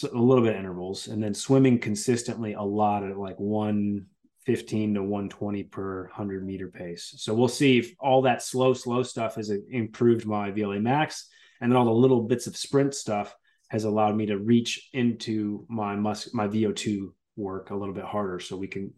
a 0.03 0.17
little 0.17 0.43
bit 0.43 0.55
intervals 0.55 1.07
and 1.07 1.23
then 1.23 1.33
swimming 1.33 1.79
consistently 1.79 2.53
a 2.53 2.61
lot 2.61 3.03
at 3.03 3.17
like 3.17 3.39
115 3.39 4.93
to 4.93 5.01
120 5.01 5.63
per 5.63 6.03
100 6.03 6.45
meter 6.45 6.67
pace. 6.67 7.13
So 7.17 7.33
we'll 7.33 7.47
see 7.47 7.79
if 7.79 7.93
all 7.99 8.23
that 8.23 8.41
slow 8.41 8.73
slow 8.73 9.03
stuff 9.03 9.35
has 9.35 9.51
improved 9.69 10.25
my 10.25 10.51
vla 10.51 10.81
max 10.81 11.27
and 11.61 11.71
then 11.71 11.77
all 11.77 11.85
the 11.85 11.91
little 11.91 12.23
bits 12.23 12.47
of 12.47 12.57
sprint 12.57 12.93
stuff 12.93 13.33
has 13.69 13.83
allowed 13.83 14.15
me 14.15 14.25
to 14.27 14.37
reach 14.37 14.89
into 14.93 15.65
my 15.69 15.95
mus- 15.95 16.33
my 16.33 16.47
vo2 16.47 17.13
work 17.35 17.69
a 17.69 17.75
little 17.75 17.93
bit 17.93 18.05
harder 18.05 18.39
so 18.39 18.57
we 18.57 18.67
can 18.67 18.91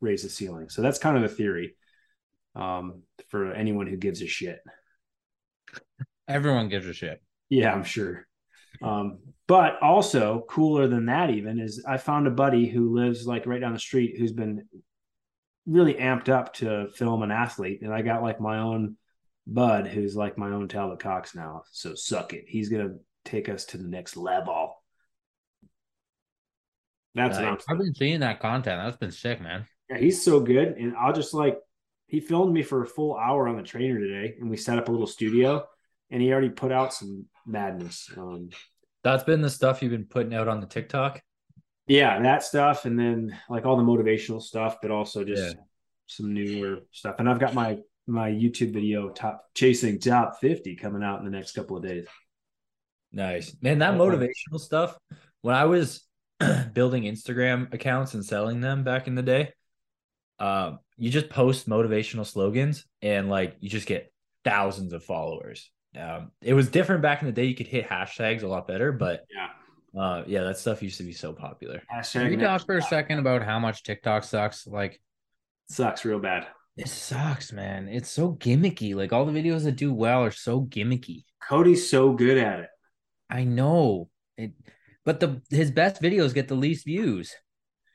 raise 0.00 0.22
the 0.22 0.28
ceiling. 0.28 0.68
So 0.68 0.82
that's 0.82 0.98
kind 0.98 1.16
of 1.16 1.22
the 1.22 1.28
theory 1.28 1.76
um, 2.56 3.02
for 3.28 3.52
anyone 3.52 3.86
who 3.86 3.96
gives 3.96 4.22
a 4.22 4.26
shit. 4.26 4.60
Everyone 6.26 6.68
gives 6.68 6.86
a 6.86 6.92
shit. 6.92 7.22
Yeah 7.50 7.72
i'm 7.72 7.84
sure. 7.84 8.26
Um, 8.82 9.18
but 9.46 9.80
also 9.82 10.44
cooler 10.48 10.86
than 10.88 11.06
that, 11.06 11.30
even 11.30 11.58
is 11.60 11.84
I 11.86 11.98
found 11.98 12.26
a 12.26 12.30
buddy 12.30 12.66
who 12.66 12.94
lives 12.94 13.26
like 13.26 13.46
right 13.46 13.60
down 13.60 13.74
the 13.74 13.78
street 13.78 14.16
who's 14.18 14.32
been 14.32 14.66
really 15.66 15.94
amped 15.94 16.28
up 16.28 16.54
to 16.54 16.88
film 16.94 17.22
an 17.22 17.30
athlete, 17.30 17.80
and 17.82 17.92
I 17.92 18.02
got 18.02 18.22
like 18.22 18.40
my 18.40 18.58
own 18.58 18.96
bud 19.46 19.86
who's 19.86 20.16
like 20.16 20.38
my 20.38 20.48
own 20.48 20.68
Talbot 20.68 21.00
Cox 21.00 21.34
now. 21.34 21.62
So 21.70 21.94
suck 21.94 22.32
it. 22.32 22.44
He's 22.48 22.68
gonna 22.68 22.94
take 23.24 23.48
us 23.48 23.64
to 23.66 23.78
the 23.78 23.88
next 23.88 24.16
level. 24.16 24.74
That's 27.14 27.38
uh, 27.38 27.56
I've 27.68 27.78
been 27.78 27.94
seeing 27.94 28.20
that 28.20 28.40
content. 28.40 28.80
That's 28.82 28.96
been 28.96 29.12
sick, 29.12 29.40
man. 29.40 29.66
Yeah, 29.88 29.98
he's 29.98 30.22
so 30.22 30.40
good. 30.40 30.76
And 30.78 30.96
I'll 30.96 31.12
just 31.12 31.34
like 31.34 31.58
he 32.06 32.20
filmed 32.20 32.52
me 32.52 32.62
for 32.62 32.82
a 32.82 32.86
full 32.86 33.16
hour 33.16 33.48
on 33.48 33.56
the 33.56 33.62
trainer 33.62 33.98
today, 33.98 34.34
and 34.40 34.50
we 34.50 34.56
set 34.56 34.78
up 34.78 34.88
a 34.88 34.92
little 34.92 35.06
studio, 35.06 35.64
and 36.10 36.20
he 36.20 36.32
already 36.32 36.50
put 36.50 36.72
out 36.72 36.94
some 36.94 37.26
madness. 37.46 38.10
Um, 38.16 38.50
that's 39.04 39.22
been 39.22 39.42
the 39.42 39.50
stuff 39.50 39.82
you've 39.82 39.92
been 39.92 40.06
putting 40.06 40.34
out 40.34 40.48
on 40.48 40.60
the 40.60 40.66
TikTok. 40.66 41.22
Yeah, 41.86 42.20
that 42.22 42.42
stuff, 42.42 42.86
and 42.86 42.98
then 42.98 43.38
like 43.50 43.66
all 43.66 43.76
the 43.76 43.82
motivational 43.82 44.42
stuff, 44.42 44.78
but 44.80 44.90
also 44.90 45.22
just 45.22 45.54
yeah. 45.54 45.62
some 46.06 46.32
newer 46.32 46.78
stuff. 46.90 47.16
And 47.18 47.28
I've 47.28 47.38
got 47.38 47.54
my 47.54 47.78
my 48.06 48.30
YouTube 48.30 48.72
video 48.72 49.10
top 49.10 49.44
chasing 49.54 49.98
top 49.98 50.40
50 50.40 50.76
coming 50.76 51.02
out 51.02 51.18
in 51.18 51.24
the 51.24 51.30
next 51.30 51.52
couple 51.52 51.76
of 51.76 51.82
days. 51.82 52.06
Nice. 53.12 53.54
Man, 53.62 53.78
that 53.78 53.94
motivational 53.94 54.58
stuff. 54.58 54.96
When 55.42 55.54
I 55.54 55.66
was 55.66 56.02
building 56.72 57.04
Instagram 57.04 57.72
accounts 57.72 58.14
and 58.14 58.24
selling 58.24 58.60
them 58.60 58.82
back 58.82 59.06
in 59.06 59.14
the 59.14 59.22
day, 59.22 59.52
um, 60.38 60.80
you 60.96 61.10
just 61.10 61.28
post 61.28 61.68
motivational 61.68 62.26
slogans 62.26 62.84
and 63.02 63.28
like 63.28 63.56
you 63.60 63.68
just 63.68 63.86
get 63.86 64.12
thousands 64.44 64.92
of 64.92 65.04
followers. 65.04 65.70
Um, 65.98 66.32
it 66.42 66.54
was 66.54 66.68
different 66.68 67.02
back 67.02 67.22
in 67.22 67.26
the 67.26 67.32
day. 67.32 67.44
You 67.44 67.54
could 67.54 67.66
hit 67.66 67.88
hashtags 67.88 68.42
a 68.42 68.48
lot 68.48 68.66
better, 68.66 68.92
but 68.92 69.24
yeah. 69.34 69.48
Uh, 69.98 70.24
yeah, 70.26 70.42
that 70.42 70.58
stuff 70.58 70.82
used 70.82 70.98
to 70.98 71.04
be 71.04 71.12
so 71.12 71.32
popular. 71.32 71.80
Hashtag 71.94 72.12
Can 72.12 72.30
we 72.30 72.36
talk 72.36 72.66
for 72.66 72.76
a 72.76 72.82
second 72.82 73.20
about 73.20 73.42
how 73.44 73.60
much 73.60 73.84
TikTok 73.84 74.24
sucks? 74.24 74.66
Like, 74.66 75.00
sucks 75.70 76.04
real 76.04 76.18
bad. 76.18 76.48
It 76.76 76.88
sucks, 76.88 77.52
man. 77.52 77.86
It's 77.88 78.10
so 78.10 78.32
gimmicky. 78.32 78.96
Like 78.96 79.12
all 79.12 79.24
the 79.24 79.30
videos 79.32 79.62
that 79.62 79.76
do 79.76 79.94
well 79.94 80.24
are 80.24 80.32
so 80.32 80.62
gimmicky. 80.62 81.22
Cody's 81.40 81.88
so 81.88 82.12
good 82.12 82.38
at 82.38 82.60
it. 82.60 82.68
I 83.30 83.44
know 83.44 84.08
it, 84.36 84.52
but 85.04 85.20
the 85.20 85.40
his 85.50 85.70
best 85.70 86.02
videos 86.02 86.34
get 86.34 86.48
the 86.48 86.56
least 86.56 86.84
views. 86.84 87.32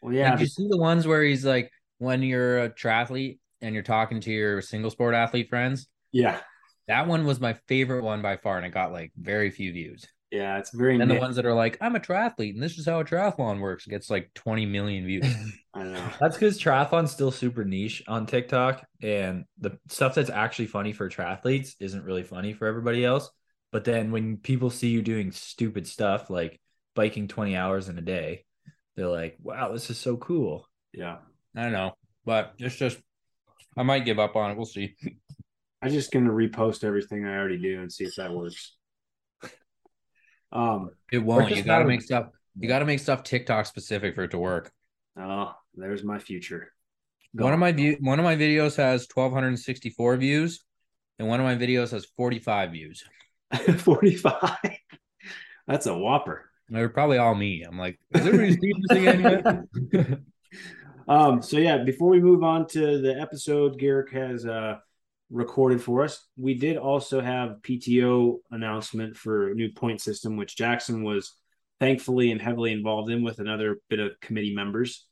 Well, 0.02 0.14
yeah, 0.14 0.32
Like, 0.32 0.40
you 0.40 0.48
see 0.48 0.68
the 0.70 0.78
ones 0.78 1.06
where 1.06 1.22
he's 1.24 1.44
like, 1.46 1.70
when 1.98 2.24
you're 2.24 2.60
a 2.60 2.70
triathlete 2.70 3.40
and 3.62 3.74
you're 3.74 3.84
talking 3.84 4.22
to 4.22 4.32
your 4.32 4.62
single 4.62 4.90
sport 4.90 5.14
athlete 5.14 5.50
friends. 5.50 5.88
yeah, 6.14 6.40
That 6.90 7.08
one 7.08 7.26
was 7.26 7.40
my 7.40 7.54
favorite 7.68 8.04
one 8.04 8.22
by 8.22 8.36
far, 8.38 8.58
and 8.58 8.66
it 8.66 8.72
got 8.72 8.92
like 8.92 9.14
very 9.16 9.52
few 9.52 9.72
views. 9.72 10.06
yeah. 10.32 10.58
It's 10.58 10.72
very. 10.72 10.94
And 10.94 11.02
then 11.02 11.08
the 11.08 11.22
ones 11.22 11.38
that 11.38 11.46
are 11.46 11.54
like, 11.54 11.78
I'm 11.82 11.96
a 11.96 12.00
triathlete 12.00 12.56
and 12.56 12.62
this 12.62 12.78
is 12.78 12.86
how 12.86 13.00
a 13.00 13.06
triathlon 13.06 13.60
works 13.60 13.86
gets 13.86 14.10
like 14.10 14.32
20 14.34 14.66
million 14.66 15.06
views. 15.06 15.26
I 15.74 15.84
know. 15.84 16.10
That's 16.20 16.36
because 16.36 16.60
triathlon's 16.60 17.12
still 17.12 17.32
super 17.32 17.64
niche 17.64 18.04
on 18.08 18.26
TikTok, 18.26 18.86
and 19.02 19.46
the 19.60 19.78
stuff 19.88 20.16
that's 20.16 20.30
actually 20.32 20.68
funny 20.68 20.92
for 20.92 21.10
triathletes 21.10 21.76
isn't 21.80 22.04
really 22.04 22.24
funny 22.24 22.54
for 22.54 22.68
everybody 22.68 23.06
else. 23.06 23.30
But 23.72 23.86
then 23.86 24.12
when 24.12 24.38
people 24.38 24.72
see 24.72 24.90
you 24.90 25.04
doing 25.04 25.32
stupid 25.32 25.86
stuff 25.88 26.30
like 26.32 26.60
biking 26.96 27.28
20 27.28 27.56
hours 27.56 27.88
in 27.88 28.00
a 28.00 28.02
day, 28.02 28.46
they're 28.96 29.08
like, 29.08 29.38
wow, 29.44 29.72
this 29.72 29.92
is 29.92 30.00
so 30.00 30.18
cool. 30.18 30.68
Yeah, 30.92 31.18
I 31.56 31.64
don't 31.64 31.72
know, 31.72 31.96
but 32.26 32.54
it's 32.58 32.76
just, 32.76 32.98
I 33.78 33.84
might 33.84 34.06
give 34.06 34.18
up 34.18 34.36
on 34.36 34.52
it. 34.52 34.58
We'll 34.58 34.66
see. 34.66 34.96
I'm 35.82 35.92
just 35.92 36.12
gonna 36.12 36.32
repost 36.32 36.84
everything 36.84 37.26
I 37.26 37.38
already 37.38 37.58
do 37.58 37.82
and 37.82 37.92
see 37.92 38.06
if 38.06 38.16
that 38.16 38.34
works. 38.34 38.76
Um. 40.52 40.92
It 41.12 41.20
won't. 41.20 41.50
You 41.50 41.64
got 41.64 41.78
to 41.78 41.84
not- 41.84 41.88
make 41.88 42.02
stuff, 42.02 42.28
you 42.60 42.68
got 42.68 42.80
to 42.80 42.86
make 42.86 43.00
stuff 43.00 43.24
TikTok 43.24 43.66
specific 43.66 44.16
for 44.16 44.24
it 44.24 44.32
to 44.32 44.40
work. 44.40 44.72
Oh, 45.18 45.54
there's 45.76 46.04
my 46.04 46.20
future. 46.20 46.72
One 47.34 47.54
of 47.54 47.60
my 47.60 47.72
view, 47.72 47.98
one 48.00 48.18
of 48.20 48.26
my 48.26 48.36
videos 48.36 48.76
has 48.78 49.08
1,264 49.14 50.18
views, 50.18 50.64
and 51.20 51.28
one 51.28 51.40
of 51.40 51.46
my 51.46 51.56
videos 51.56 51.92
has 51.92 52.06
45 52.18 52.72
views. 52.72 53.04
45. 53.78 54.58
That's 55.68 55.86
a 55.86 55.96
whopper. 55.96 56.50
They're 56.70 56.90
probably 56.90 57.20
all 57.20 57.36
me. 57.36 57.62
I'm 57.62 57.78
like, 57.78 58.00
is 58.16 58.26
everybody 58.26 58.58
seeing 58.60 58.84
this 58.88 58.98
again 58.98 59.68
yet? 59.94 60.20
Um, 61.08 61.42
so 61.42 61.58
yeah, 61.58 61.84
before 61.84 62.10
we 62.10 62.20
move 62.22 62.44
on 62.44 62.68
to 62.68 63.02
the 63.02 63.20
episode 63.20 63.80
Garrick 63.80 64.12
has 64.14 64.46
uh 64.46 64.78
recorded 65.30 65.82
for 65.82 66.04
us, 66.04 66.26
we 66.38 66.56
did 66.56 66.78
also 66.78 67.22
have 67.22 67.62
PTO 67.62 68.38
announcement 68.52 69.16
for 69.16 69.54
new 69.54 69.72
point 69.72 70.02
system, 70.02 70.38
which 70.38 70.58
Jackson 70.58 71.04
was 71.04 71.36
thankfully 71.80 72.32
and 72.32 72.42
heavily 72.42 72.72
involved 72.72 73.10
in 73.10 73.24
with 73.24 73.40
another 73.40 73.80
bit 73.90 74.00
of 74.00 74.20
committee 74.22 74.54
members. 74.54 75.06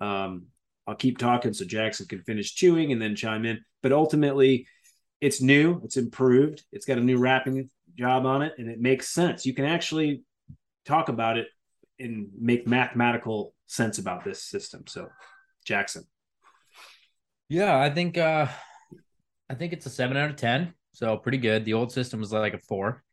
Um, 0.00 0.46
I'll 0.86 0.94
keep 0.94 1.18
talking 1.18 1.52
so 1.52 1.64
Jackson 1.64 2.06
can 2.06 2.22
finish 2.22 2.54
chewing 2.54 2.92
and 2.92 3.00
then 3.00 3.16
chime 3.16 3.44
in. 3.44 3.60
But 3.82 3.92
ultimately, 3.92 4.66
it's 5.20 5.40
new, 5.40 5.80
it's 5.84 5.96
improved, 5.96 6.62
it's 6.72 6.86
got 6.86 6.98
a 6.98 7.02
new 7.02 7.18
wrapping 7.18 7.70
job 7.96 8.26
on 8.26 8.42
it, 8.42 8.54
and 8.58 8.68
it 8.68 8.80
makes 8.80 9.08
sense. 9.08 9.46
You 9.46 9.54
can 9.54 9.64
actually 9.64 10.22
talk 10.84 11.08
about 11.08 11.38
it 11.38 11.48
and 11.98 12.28
make 12.38 12.66
mathematical 12.66 13.54
sense 13.66 13.98
about 13.98 14.24
this 14.24 14.42
system. 14.42 14.84
So, 14.86 15.08
Jackson. 15.64 16.04
Yeah, 17.48 17.78
I 17.78 17.90
think 17.90 18.18
uh 18.18 18.48
I 19.52 19.54
think 19.54 19.74
it's 19.74 19.84
a 19.84 19.90
seven 19.90 20.16
out 20.16 20.30
of 20.30 20.36
ten. 20.36 20.72
So 20.92 21.18
pretty 21.18 21.36
good. 21.36 21.66
The 21.66 21.74
old 21.74 21.92
system 21.92 22.20
was 22.20 22.32
like 22.32 22.54
a 22.54 22.58
four. 22.58 23.04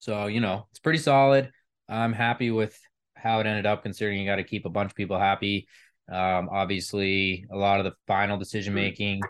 So, 0.00 0.26
you 0.26 0.40
know, 0.40 0.66
it's 0.72 0.80
pretty 0.80 0.98
solid. 0.98 1.52
I'm 1.88 2.12
happy 2.12 2.50
with 2.50 2.76
how 3.14 3.38
it 3.38 3.46
ended 3.46 3.64
up 3.64 3.84
considering 3.84 4.18
you 4.18 4.26
got 4.26 4.36
to 4.36 4.44
keep 4.44 4.66
a 4.66 4.70
bunch 4.70 4.90
of 4.90 4.96
people 4.96 5.16
happy. 5.16 5.68
Um, 6.10 6.48
obviously 6.50 7.46
a 7.48 7.56
lot 7.56 7.78
of 7.78 7.84
the 7.84 7.94
final 8.08 8.36
decision 8.38 8.74
making 8.74 9.22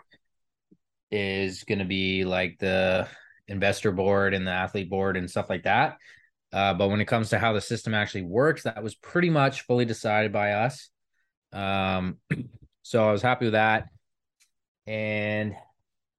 is 1.11 1.63
gonna 1.63 1.85
be 1.85 2.25
like 2.25 2.57
the 2.59 3.07
investor 3.47 3.91
board 3.91 4.33
and 4.33 4.45
the 4.45 4.51
athlete 4.51 4.89
board 4.89 5.15
and 5.17 5.29
stuff 5.29 5.49
like 5.51 5.63
that. 5.63 5.97
Uh, 6.51 6.73
but 6.73 6.89
when 6.89 6.99
it 6.99 7.05
comes 7.05 7.29
to 7.29 7.39
how 7.39 7.53
the 7.53 7.61
system 7.61 7.93
actually 7.93 8.23
works, 8.23 8.63
that 8.63 8.83
was 8.83 8.95
pretty 8.95 9.29
much 9.29 9.61
fully 9.61 9.85
decided 9.85 10.33
by 10.33 10.53
us. 10.53 10.89
Um, 11.53 12.17
so 12.81 13.07
I 13.07 13.11
was 13.11 13.21
happy 13.21 13.45
with 13.45 13.53
that. 13.53 13.87
And 14.87 15.55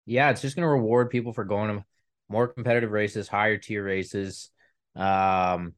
yeah, 0.07 0.31
it's 0.31 0.41
just 0.41 0.57
going 0.57 0.65
to 0.65 0.71
reward 0.71 1.11
people 1.11 1.33
for 1.33 1.45
going 1.45 1.77
to 1.77 1.85
more 2.29 2.49
competitive 2.49 2.91
races, 2.91 3.29
higher 3.29 3.59
tier 3.59 3.85
races. 3.85 4.51
Um, 4.95 5.75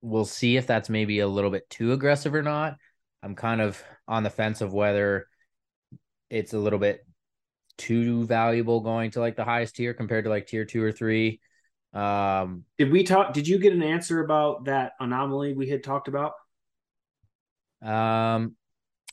we'll 0.00 0.24
see 0.24 0.56
if 0.56 0.66
that's 0.66 0.88
maybe 0.88 1.20
a 1.20 1.28
little 1.28 1.50
bit 1.50 1.68
too 1.68 1.92
aggressive 1.92 2.34
or 2.34 2.42
not. 2.42 2.76
I'm 3.22 3.34
kind 3.34 3.60
of 3.60 3.82
on 4.08 4.22
the 4.22 4.30
fence 4.30 4.60
of 4.60 4.72
whether 4.72 5.26
it's 6.30 6.54
a 6.54 6.58
little 6.58 6.78
bit 6.78 7.04
too 7.78 8.24
valuable 8.24 8.80
going 8.80 9.10
to 9.12 9.20
like 9.20 9.36
the 9.36 9.44
highest 9.44 9.76
tier 9.76 9.94
compared 9.94 10.24
to 10.24 10.30
like 10.30 10.46
tier 10.46 10.64
two 10.64 10.82
or 10.82 10.92
three. 10.92 11.40
Um, 11.92 12.64
Did 12.78 12.90
we 12.90 13.04
talk? 13.04 13.32
Did 13.32 13.46
you 13.46 13.58
get 13.58 13.72
an 13.72 13.82
answer 13.82 14.22
about 14.22 14.64
that 14.64 14.92
anomaly 14.98 15.52
we 15.52 15.68
had 15.68 15.84
talked 15.84 16.08
about? 16.08 16.32
Um, 17.82 18.56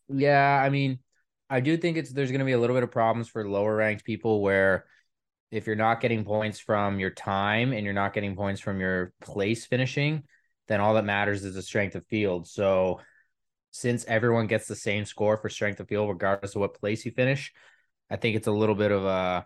yeah, 0.08 0.62
I 0.64 0.70
mean, 0.70 1.00
I 1.50 1.60
do 1.60 1.78
think 1.78 1.98
it's 1.98 2.12
there's 2.12 2.32
going 2.32 2.40
to 2.40 2.46
be 2.46 2.52
a 2.52 2.60
little 2.60 2.76
bit 2.76 2.84
of 2.84 2.92
problems 2.92 3.28
for 3.28 3.48
lower 3.48 3.76
ranked 3.76 4.06
people 4.06 4.42
where 4.42 4.86
if 5.52 5.66
you're 5.66 5.76
not 5.76 6.00
getting 6.00 6.24
points 6.24 6.60
from 6.60 7.00
your 7.00 7.10
time 7.10 7.74
and 7.74 7.84
you're 7.84 7.94
not 7.94 8.14
getting 8.14 8.36
points 8.36 8.62
from 8.62 8.80
your 8.80 9.14
place 9.22 9.66
finishing, 9.66 10.24
then 10.68 10.80
all 10.80 10.94
that 10.94 11.06
matters 11.06 11.44
is 11.44 11.56
the 11.56 11.62
strength 11.62 11.96
of 11.96 12.06
field. 12.08 12.48
So 12.48 13.00
since 13.72 14.06
everyone 14.06 14.48
gets 14.48 14.68
the 14.68 14.76
same 14.76 15.06
score 15.06 15.38
for 15.38 15.50
strength 15.50 15.80
of 15.80 15.88
field 15.88 16.10
regardless 16.10 16.56
of 16.56 16.62
what 16.62 16.80
place 16.80 17.04
you 17.06 17.12
finish, 17.12 17.52
I 18.10 18.18
think 18.18 18.36
it's 18.36 18.48
a 18.48 18.52
little 18.52 18.76
bit 18.76 18.92
of 18.92 19.06
a 19.06 19.46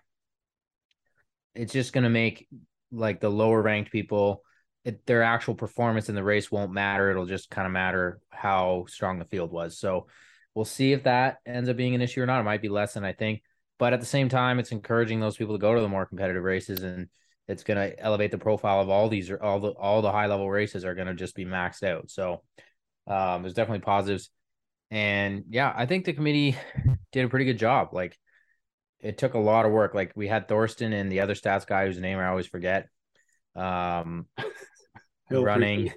it's 1.56 1.74
just 1.74 1.94
going 1.94 2.04
to 2.04 2.10
make 2.10 2.48
like 2.92 3.22
the 3.22 3.30
lower 3.30 3.62
ranked 3.62 3.92
people 3.92 4.44
it, 4.84 5.06
their 5.06 5.24
actual 5.24 5.56
performance 5.56 6.10
in 6.10 6.16
the 6.16 6.24
race 6.24 6.52
won't 6.52 6.72
matter. 6.74 7.10
It'll 7.10 7.26
just 7.26 7.50
kind 7.50 7.66
of 7.66 7.72
matter 7.72 8.20
how 8.30 8.86
strong 8.88 9.20
the 9.20 9.26
field 9.26 9.52
was. 9.52 9.78
So 9.78 10.08
we'll 10.56 10.66
see 10.66 10.94
if 10.94 11.04
that 11.04 11.38
ends 11.46 11.70
up 11.70 11.78
being 11.78 11.96
an 11.96 12.02
issue 12.02 12.22
or 12.22 12.26
not. 12.26 12.40
It 12.40 12.44
might 12.44 12.62
be 12.62 12.70
less 12.70 12.94
than 12.94 13.04
I 13.04 13.14
think, 13.14 13.42
but 13.80 13.94
at 13.94 14.00
the 14.00 14.06
same 14.06 14.30
time, 14.30 14.60
it's 14.60 14.72
encouraging 14.72 15.20
those 15.20 15.38
people 15.38 15.56
to 15.56 15.62
go 15.62 15.76
to 15.76 15.82
the 15.82 15.90
more 15.90 16.06
competitive 16.06 16.44
races, 16.44 16.84
and 16.84 17.08
it's 17.48 17.64
going 17.64 17.78
to 17.78 18.00
elevate 18.00 18.32
the 18.32 18.38
profile 18.38 18.82
of 18.82 18.90
all 18.90 19.10
these. 19.10 19.32
All 19.32 19.60
the 19.60 19.72
all 19.72 20.02
the 20.02 20.12
high 20.12 20.28
level 20.28 20.50
races 20.50 20.86
are 20.86 20.96
going 20.96 21.08
to 21.08 21.14
just 21.14 21.36
be 21.36 21.46
maxed 21.46 21.84
out. 21.84 22.10
So 22.10 22.44
um, 23.08 23.42
there's 23.42 23.54
definitely 23.54 23.82
positives, 23.82 24.30
and 24.92 25.44
yeah, 25.50 25.74
I 25.76 25.86
think 25.86 26.06
the 26.06 26.14
committee 26.14 26.58
did 27.12 27.26
a 27.26 27.30
pretty 27.30 27.46
good 27.46 27.60
job. 27.60 27.90
Like 27.94 28.18
it 29.00 29.18
took 29.18 29.34
a 29.34 29.40
lot 29.40 29.66
of 29.66 29.72
work. 29.72 29.94
Like 29.94 30.14
we 30.16 30.28
had 30.28 30.48
Thorsten 30.48 30.94
and 30.94 31.12
the 31.12 31.20
other 31.20 31.36
stats 31.36 31.68
guy 31.68 31.86
whose 31.86 32.00
name 32.00 32.18
I 32.18 32.28
always 32.28 32.48
forget. 32.48 32.88
Um, 33.56 34.28
running 35.32 35.92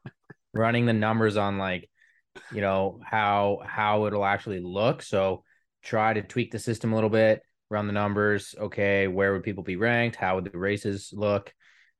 running 0.54 0.86
the 0.86 0.92
numbers 0.92 1.36
on 1.36 1.58
like 1.58 1.88
you 2.52 2.60
know 2.60 3.00
how 3.04 3.60
how 3.64 4.06
it'll 4.06 4.24
actually 4.24 4.60
look. 4.60 5.02
So 5.02 5.44
try 5.82 6.12
to 6.12 6.22
tweak 6.22 6.52
the 6.52 6.58
system 6.58 6.92
a 6.92 6.94
little 6.94 7.10
bit 7.10 7.42
run 7.70 7.86
the 7.86 7.92
numbers. 7.92 8.54
Okay 8.58 9.08
where 9.08 9.32
would 9.32 9.42
people 9.42 9.62
be 9.62 9.76
ranked? 9.76 10.16
How 10.16 10.36
would 10.36 10.44
the 10.44 10.58
races 10.58 11.12
look? 11.14 11.52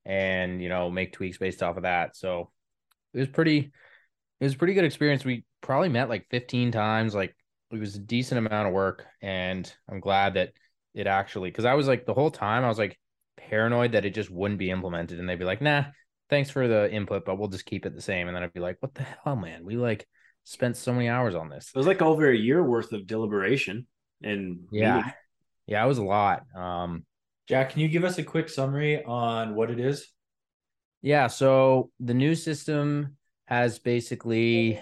And 0.04 0.62
you 0.62 0.68
know 0.68 0.90
make 0.90 1.12
tweaks 1.12 1.38
based 1.38 1.62
off 1.62 1.76
of 1.76 1.84
that. 1.84 2.16
So 2.16 2.50
it 3.14 3.18
was 3.20 3.28
pretty 3.28 3.72
it 4.40 4.44
was 4.44 4.54
a 4.54 4.58
pretty 4.58 4.74
good 4.74 4.84
experience. 4.84 5.24
We 5.24 5.44
probably 5.60 5.88
met 5.88 6.08
like 6.08 6.26
15 6.30 6.72
times. 6.72 7.14
Like 7.14 7.34
it 7.70 7.78
was 7.78 7.94
a 7.94 8.00
decent 8.00 8.38
amount 8.38 8.68
of 8.68 8.74
work. 8.74 9.06
And 9.20 9.72
i'm 9.88 10.00
glad 10.00 10.34
that 10.34 10.52
it 10.94 11.06
actually 11.06 11.50
because 11.50 11.64
i 11.64 11.72
was 11.72 11.88
like 11.88 12.04
the 12.04 12.12
whole 12.12 12.30
time 12.30 12.64
i 12.64 12.68
was 12.68 12.78
like 12.78 12.98
paranoid 13.38 13.92
that 13.92 14.04
it 14.04 14.10
just 14.14 14.30
wouldn't 14.30 14.58
be 14.58 14.70
implemented. 14.70 15.18
And 15.18 15.28
they'd 15.28 15.38
be 15.38 15.44
like 15.44 15.62
nah 15.62 15.84
thanks 16.32 16.48
for 16.48 16.66
the 16.66 16.90
input, 16.90 17.26
but 17.26 17.38
we'll 17.38 17.48
just 17.48 17.66
keep 17.66 17.84
it 17.84 17.94
the 17.94 18.00
same. 18.00 18.26
And 18.26 18.34
then 18.34 18.42
I'd 18.42 18.54
be 18.54 18.60
like, 18.60 18.78
what 18.80 18.94
the 18.94 19.02
hell, 19.02 19.36
man? 19.36 19.66
We 19.66 19.76
like 19.76 20.08
spent 20.44 20.76
so 20.76 20.92
many 20.92 21.08
hours 21.08 21.34
on 21.34 21.48
this. 21.48 21.70
It 21.74 21.78
was 21.78 21.86
like 21.86 22.02
over 22.02 22.30
a 22.30 22.36
year 22.36 22.62
worth 22.62 22.92
of 22.92 23.06
deliberation 23.06 23.86
and 24.22 24.60
Yeah. 24.70 24.96
meeting. 24.96 25.12
Yeah, 25.66 25.84
it 25.84 25.88
was 25.88 25.98
a 25.98 26.04
lot. 26.04 26.44
Um, 26.56 27.04
Jack, 27.48 27.70
can 27.70 27.80
you 27.80 27.88
give 27.88 28.04
us 28.04 28.18
a 28.18 28.22
quick 28.22 28.48
summary 28.48 29.04
on 29.04 29.54
what 29.54 29.70
it 29.70 29.80
is? 29.80 30.08
yeah, 31.04 31.26
so 31.26 31.90
the 31.98 32.14
new 32.14 32.34
system 32.34 33.16
has 33.46 33.78
basically 33.80 34.80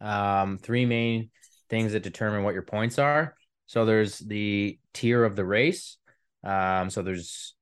um 0.00 0.58
three 0.58 0.84
main 0.84 1.30
things 1.70 1.92
that 1.92 2.02
determine 2.02 2.42
what 2.44 2.52
your 2.54 2.62
points 2.62 2.98
are. 2.98 3.34
So 3.66 3.86
there's 3.86 4.18
the 4.18 4.78
tier 4.92 5.24
of 5.24 5.36
the 5.36 5.44
race. 5.44 5.96
Um, 6.44 6.90
so 6.90 7.00
there's 7.00 7.54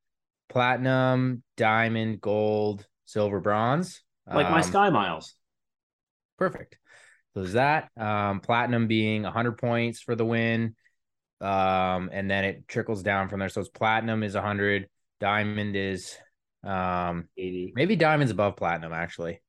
platinum, 0.48 1.44
diamond, 1.56 2.20
gold, 2.20 2.84
silver, 3.06 3.38
bronze. 3.40 4.02
like 4.26 4.50
my 4.50 4.58
Um, 4.58 4.62
Sky 4.62 4.90
Miles. 4.90 5.34
Perfect. 6.36 6.78
So 7.34 7.40
there's 7.40 7.54
that. 7.54 7.90
Um, 7.96 8.40
platinum 8.40 8.86
being 8.86 9.22
100 9.22 9.58
points 9.58 10.00
for 10.00 10.14
the 10.14 10.24
win. 10.24 10.76
Um, 11.40 12.10
and 12.12 12.30
then 12.30 12.44
it 12.44 12.68
trickles 12.68 13.02
down 13.02 13.28
from 13.28 13.40
there. 13.40 13.48
So 13.48 13.60
it's 13.60 13.70
platinum 13.70 14.22
is 14.22 14.34
100, 14.34 14.88
diamond 15.20 15.76
is 15.76 16.16
um 16.64 17.28
80. 17.36 17.72
maybe 17.74 17.96
diamond's 17.96 18.32
above 18.32 18.56
platinum 18.56 18.92
actually. 18.92 19.40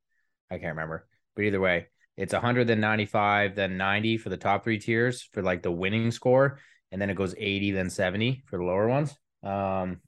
I 0.50 0.58
can't 0.58 0.76
remember. 0.76 1.08
But 1.36 1.46
either 1.46 1.60
way, 1.60 1.88
it's 2.15 2.34
100 2.34 2.67
then 2.67 2.80
95 2.80 3.56
then 3.56 3.78
90 3.78 4.17
for 4.17 4.30
the 4.30 4.38
top 4.38 4.63
3 4.63 4.80
tiers 4.80 5.22
for 5.34 5.41
like 5.41 5.63
the 5.63 5.72
winning 5.72 6.12
score 6.12 6.60
and 6.91 7.02
then 7.02 7.10
it 7.10 7.15
goes 7.15 7.34
80 7.38 7.72
then 7.72 7.89
70 7.89 8.43
for 8.46 8.58
the 8.58 8.63
lower 8.63 8.88
ones. 8.88 9.15
Um 9.43 10.02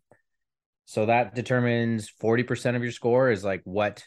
so 0.85 1.07
that 1.07 1.33
determines 1.33 2.11
40% 2.21 2.75
of 2.75 2.83
your 2.83 2.91
score 2.91 3.31
is 3.31 3.43
like 3.43 3.61
what 3.63 4.03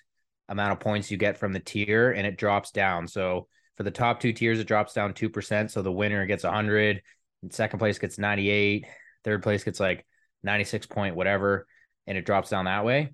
amount 0.48 0.72
of 0.72 0.80
points 0.80 1.10
you 1.10 1.16
get 1.16 1.38
from 1.38 1.52
the 1.52 1.60
tier 1.60 2.12
and 2.12 2.24
it 2.24 2.38
drops 2.38 2.70
down. 2.70 3.08
So 3.08 3.48
For 3.78 3.84
the 3.84 3.92
top 3.92 4.18
two 4.18 4.32
tiers, 4.32 4.58
it 4.58 4.66
drops 4.66 4.92
down 4.92 5.14
2%. 5.14 5.70
So 5.70 5.82
the 5.82 5.92
winner 5.92 6.26
gets 6.26 6.42
100, 6.42 7.00
and 7.42 7.52
second 7.52 7.78
place 7.78 8.00
gets 8.00 8.18
98, 8.18 8.84
third 9.22 9.40
place 9.40 9.62
gets 9.62 9.78
like 9.78 10.04
96 10.42 10.86
point 10.86 11.14
whatever, 11.14 11.64
and 12.08 12.18
it 12.18 12.26
drops 12.26 12.50
down 12.50 12.64
that 12.64 12.84
way. 12.84 13.12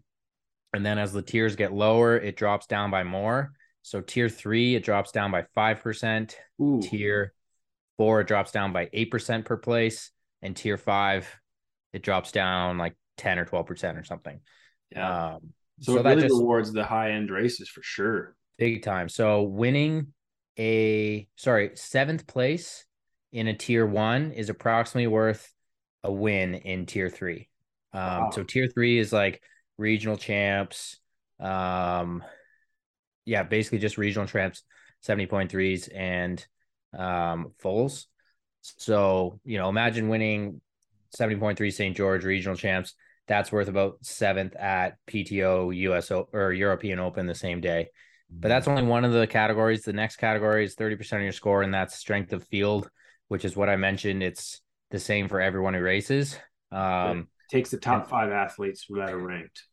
And 0.72 0.84
then 0.84 0.98
as 0.98 1.12
the 1.12 1.20
tiers 1.20 1.54
get 1.54 1.74
lower, 1.74 2.16
it 2.16 2.38
drops 2.38 2.66
down 2.66 2.90
by 2.90 3.04
more. 3.04 3.52
So 3.82 4.00
tier 4.00 4.30
three, 4.30 4.74
it 4.74 4.84
drops 4.84 5.12
down 5.12 5.30
by 5.30 5.44
5%. 5.54 6.34
Ooh. 6.62 6.80
Tier 6.80 7.34
four, 7.98 8.22
it 8.22 8.26
drops 8.26 8.50
down 8.50 8.72
by 8.72 8.86
8% 8.86 9.44
per 9.44 9.58
place. 9.58 10.12
And 10.40 10.56
tier 10.56 10.78
five, 10.78 11.28
it 11.92 12.02
drops 12.02 12.32
down 12.32 12.78
like 12.78 12.96
10 13.18 13.38
or 13.38 13.44
12% 13.44 14.00
or 14.00 14.04
something. 14.04 14.40
Yeah. 14.90 15.34
Um, 15.34 15.52
so, 15.80 15.98
it 15.98 16.04
that 16.04 16.08
really 16.16 16.22
just- 16.22 16.40
rewards 16.40 16.72
the 16.72 16.84
high 16.84 17.10
end 17.10 17.30
races 17.30 17.68
for 17.68 17.82
sure. 17.82 18.34
big 18.56 18.82
time. 18.82 19.10
So 19.10 19.42
winning 19.42 20.13
a 20.58 21.28
sorry 21.36 21.72
seventh 21.74 22.26
place 22.26 22.84
in 23.32 23.48
a 23.48 23.54
tier 23.54 23.86
one 23.86 24.32
is 24.32 24.48
approximately 24.48 25.06
worth 25.08 25.52
a 26.04 26.12
win 26.12 26.54
in 26.54 26.86
tier 26.86 27.10
three. 27.10 27.48
Um, 27.92 28.24
Wow. 28.24 28.30
so 28.32 28.42
tier 28.44 28.68
three 28.68 28.98
is 28.98 29.12
like 29.12 29.42
regional 29.78 30.16
champs. 30.16 30.98
Um, 31.40 32.22
yeah, 33.24 33.42
basically 33.42 33.78
just 33.78 33.98
regional 33.98 34.26
champs, 34.28 34.62
seventy 35.00 35.26
point 35.26 35.50
threes 35.50 35.88
and 35.88 36.44
um 36.96 37.52
fulls. 37.58 38.06
So 38.62 39.40
you 39.44 39.58
know, 39.58 39.68
imagine 39.68 40.08
winning 40.08 40.60
seventy 41.10 41.38
point 41.38 41.58
three 41.58 41.70
St. 41.70 41.96
George 41.96 42.24
regional 42.24 42.56
champs. 42.56 42.94
That's 43.26 43.50
worth 43.50 43.68
about 43.68 43.98
seventh 44.02 44.54
at 44.56 44.98
PTO 45.06 45.70
US 45.70 46.10
O- 46.10 46.28
or 46.32 46.52
European 46.52 46.98
Open 46.98 47.26
the 47.26 47.34
same 47.34 47.60
day 47.60 47.88
but 48.30 48.48
that's 48.48 48.68
only 48.68 48.82
one 48.82 49.04
of 49.04 49.12
the 49.12 49.26
categories. 49.26 49.84
The 49.84 49.92
next 49.92 50.16
category 50.16 50.64
is 50.64 50.74
30% 50.74 51.18
of 51.18 51.22
your 51.22 51.32
score, 51.32 51.62
and 51.62 51.72
that's 51.72 51.94
strength 51.96 52.32
of 52.32 52.44
field, 52.44 52.90
which 53.28 53.44
is 53.44 53.56
what 53.56 53.68
I 53.68 53.76
mentioned. 53.76 54.22
It's 54.22 54.60
the 54.90 54.98
same 54.98 55.28
for 55.28 55.40
everyone 55.40 55.74
who 55.74 55.80
races. 55.80 56.36
Um, 56.72 57.28
Takes 57.50 57.70
the 57.70 57.78
top 57.78 58.08
five 58.08 58.30
athletes 58.30 58.86
that 58.88 59.10
are 59.10 59.18
ranked. 59.18 59.64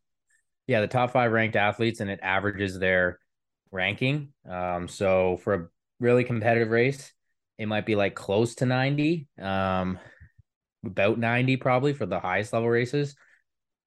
yeah, 0.67 0.81
the 0.81 0.87
top 0.87 1.11
five 1.11 1.31
ranked 1.31 1.55
athletes, 1.55 1.99
and 1.99 2.09
it 2.09 2.19
averages 2.21 2.77
their 2.77 3.19
ranking. 3.71 4.33
Um, 4.49 4.87
so 4.87 5.37
for 5.37 5.53
a 5.53 5.67
really 5.99 6.23
competitive 6.23 6.69
race, 6.69 7.11
it 7.57 7.67
might 7.67 7.85
be 7.85 7.95
like 7.95 8.15
close 8.15 8.55
to 8.55 8.65
90, 8.65 9.27
um, 9.39 9.99
about 10.85 11.17
90 11.19 11.57
probably 11.57 11.93
for 11.93 12.05
the 12.05 12.19
highest 12.19 12.53
level 12.53 12.69
races. 12.69 13.15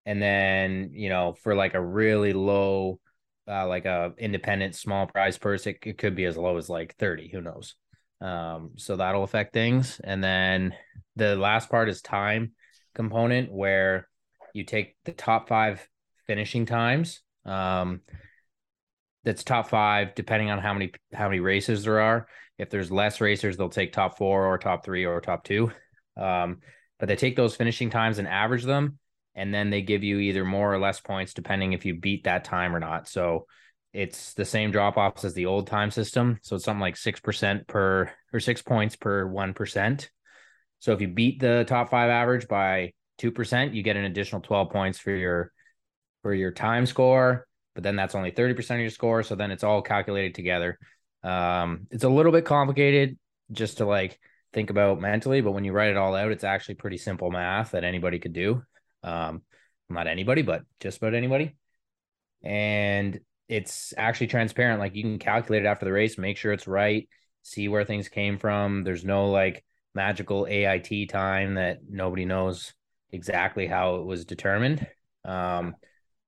And 0.06 0.20
then, 0.20 0.90
you 0.92 1.08
know, 1.08 1.34
for 1.42 1.54
like 1.54 1.74
a 1.74 1.84
really 1.84 2.32
low, 2.32 3.00
uh, 3.48 3.66
like 3.66 3.84
a 3.84 4.12
independent 4.18 4.74
small 4.74 5.06
prize 5.06 5.38
purse, 5.38 5.66
it, 5.66 5.78
it 5.84 5.98
could 5.98 6.14
be 6.14 6.24
as 6.24 6.36
low 6.36 6.56
as 6.56 6.68
like 6.68 6.96
30, 6.96 7.28
who 7.28 7.40
knows? 7.40 7.74
Um, 8.20 8.72
so 8.76 8.96
that'll 8.96 9.24
affect 9.24 9.52
things. 9.52 10.00
And 10.02 10.22
then 10.22 10.74
the 11.16 11.36
last 11.36 11.68
part 11.68 11.88
is 11.88 12.00
time 12.00 12.52
component 12.94 13.52
where 13.52 14.08
you 14.54 14.64
take 14.64 14.96
the 15.04 15.12
top 15.12 15.48
five 15.48 15.86
finishing 16.26 16.64
times. 16.64 17.20
Um, 17.44 18.00
that's 19.24 19.44
top 19.44 19.68
five, 19.68 20.14
depending 20.14 20.50
on 20.50 20.58
how 20.58 20.72
many 20.72 20.92
how 21.12 21.28
many 21.28 21.40
races 21.40 21.84
there 21.84 22.00
are. 22.00 22.26
If 22.58 22.70
there's 22.70 22.90
less 22.90 23.20
racers, 23.20 23.56
they'll 23.56 23.68
take 23.68 23.92
top 23.92 24.16
four 24.16 24.46
or 24.46 24.58
top 24.58 24.84
three 24.84 25.04
or 25.04 25.20
top 25.20 25.44
two. 25.44 25.72
Um, 26.16 26.58
but 26.98 27.08
they 27.08 27.16
take 27.16 27.34
those 27.34 27.56
finishing 27.56 27.90
times 27.90 28.18
and 28.18 28.28
average 28.28 28.64
them, 28.64 28.98
and 29.34 29.52
then 29.52 29.70
they 29.70 29.82
give 29.82 30.04
you 30.04 30.18
either 30.18 30.44
more 30.44 30.72
or 30.72 30.78
less 30.78 31.00
points 31.00 31.34
depending 31.34 31.72
if 31.72 31.84
you 31.84 31.94
beat 31.94 32.24
that 32.24 32.44
time 32.44 32.74
or 32.74 32.80
not. 32.80 33.08
So 33.08 33.46
it's 33.92 34.34
the 34.34 34.44
same 34.44 34.70
drop 34.70 34.96
offs 34.96 35.24
as 35.24 35.34
the 35.34 35.46
old 35.46 35.66
time 35.66 35.90
system. 35.90 36.38
So 36.42 36.56
it's 36.56 36.64
something 36.64 36.80
like 36.80 36.96
six 36.96 37.20
percent 37.20 37.66
per 37.66 38.10
or 38.32 38.40
six 38.40 38.62
points 38.62 38.96
per 38.96 39.26
one 39.26 39.54
percent. 39.54 40.10
So 40.80 40.92
if 40.92 41.00
you 41.00 41.08
beat 41.08 41.40
the 41.40 41.64
top 41.66 41.90
five 41.90 42.10
average 42.10 42.48
by 42.48 42.92
two 43.18 43.30
percent, 43.30 43.74
you 43.74 43.82
get 43.82 43.96
an 43.96 44.04
additional 44.04 44.40
twelve 44.40 44.70
points 44.70 44.98
for 44.98 45.10
your 45.10 45.52
for 46.22 46.34
your 46.34 46.50
time 46.50 46.86
score. 46.86 47.46
But 47.74 47.84
then 47.84 47.96
that's 47.96 48.14
only 48.14 48.30
thirty 48.30 48.54
percent 48.54 48.78
of 48.80 48.82
your 48.82 48.90
score. 48.90 49.22
So 49.22 49.34
then 49.34 49.50
it's 49.50 49.64
all 49.64 49.82
calculated 49.82 50.34
together. 50.34 50.78
Um, 51.22 51.86
it's 51.90 52.04
a 52.04 52.08
little 52.08 52.32
bit 52.32 52.44
complicated 52.44 53.18
just 53.50 53.78
to 53.78 53.86
like 53.86 54.18
think 54.52 54.70
about 54.70 55.00
mentally, 55.00 55.40
but 55.40 55.52
when 55.52 55.64
you 55.64 55.72
write 55.72 55.90
it 55.90 55.96
all 55.96 56.14
out, 56.14 56.32
it's 56.32 56.44
actually 56.44 56.76
pretty 56.76 56.98
simple 56.98 57.30
math 57.30 57.72
that 57.72 57.84
anybody 57.84 58.18
could 58.18 58.32
do. 58.32 58.62
Um, 59.04 59.42
not 59.88 60.06
anybody, 60.06 60.42
but 60.42 60.62
just 60.80 60.98
about 60.98 61.14
anybody. 61.14 61.56
And 62.42 63.20
it's 63.48 63.92
actually 63.96 64.28
transparent. 64.28 64.80
Like 64.80 64.94
you 64.94 65.02
can 65.02 65.18
calculate 65.18 65.64
it 65.64 65.68
after 65.68 65.84
the 65.84 65.92
race, 65.92 66.18
make 66.18 66.36
sure 66.36 66.52
it's 66.52 66.66
right, 66.66 67.08
see 67.42 67.68
where 67.68 67.84
things 67.84 68.08
came 68.08 68.38
from. 68.38 68.82
There's 68.82 69.04
no 69.04 69.30
like 69.30 69.64
magical 69.94 70.46
AIT 70.48 71.10
time 71.10 71.54
that 71.54 71.78
nobody 71.88 72.24
knows 72.24 72.72
exactly 73.12 73.66
how 73.66 73.96
it 73.96 74.04
was 74.04 74.24
determined. 74.24 74.86
Um, 75.24 75.76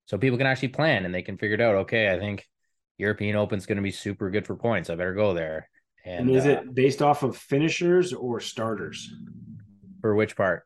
so 0.07 0.19
people 0.19 0.39
can 0.39 0.47
actually 0.47 0.69
plan 0.69 1.05
and 1.05 1.15
they 1.15 1.23
can 1.23 1.39
figure 1.39 1.55
it 1.55 1.61
out. 1.61 1.75
Okay, 1.77 2.13
I 2.13 2.19
think 2.19 2.47
European 2.99 3.37
Open's 3.37 3.67
going 3.67 3.77
to 3.77 3.83
be 3.83 3.91
super 3.91 4.31
good 4.31 4.47
for 4.47 4.55
points. 4.55 4.89
I 4.89 4.95
better 4.95 5.15
go 5.15 5.35
there. 5.35 5.69
And, 6.05 6.29
And, 6.29 6.37
is 6.37 6.47
uh, 6.47 6.51
it 6.51 6.75
based 6.75 7.03
off 7.03 7.23
of 7.23 7.37
finishers 7.37 8.13
or 8.13 8.41
starters 8.41 9.11
for 10.01 10.15
which 10.15 10.37
part? 10.37 10.63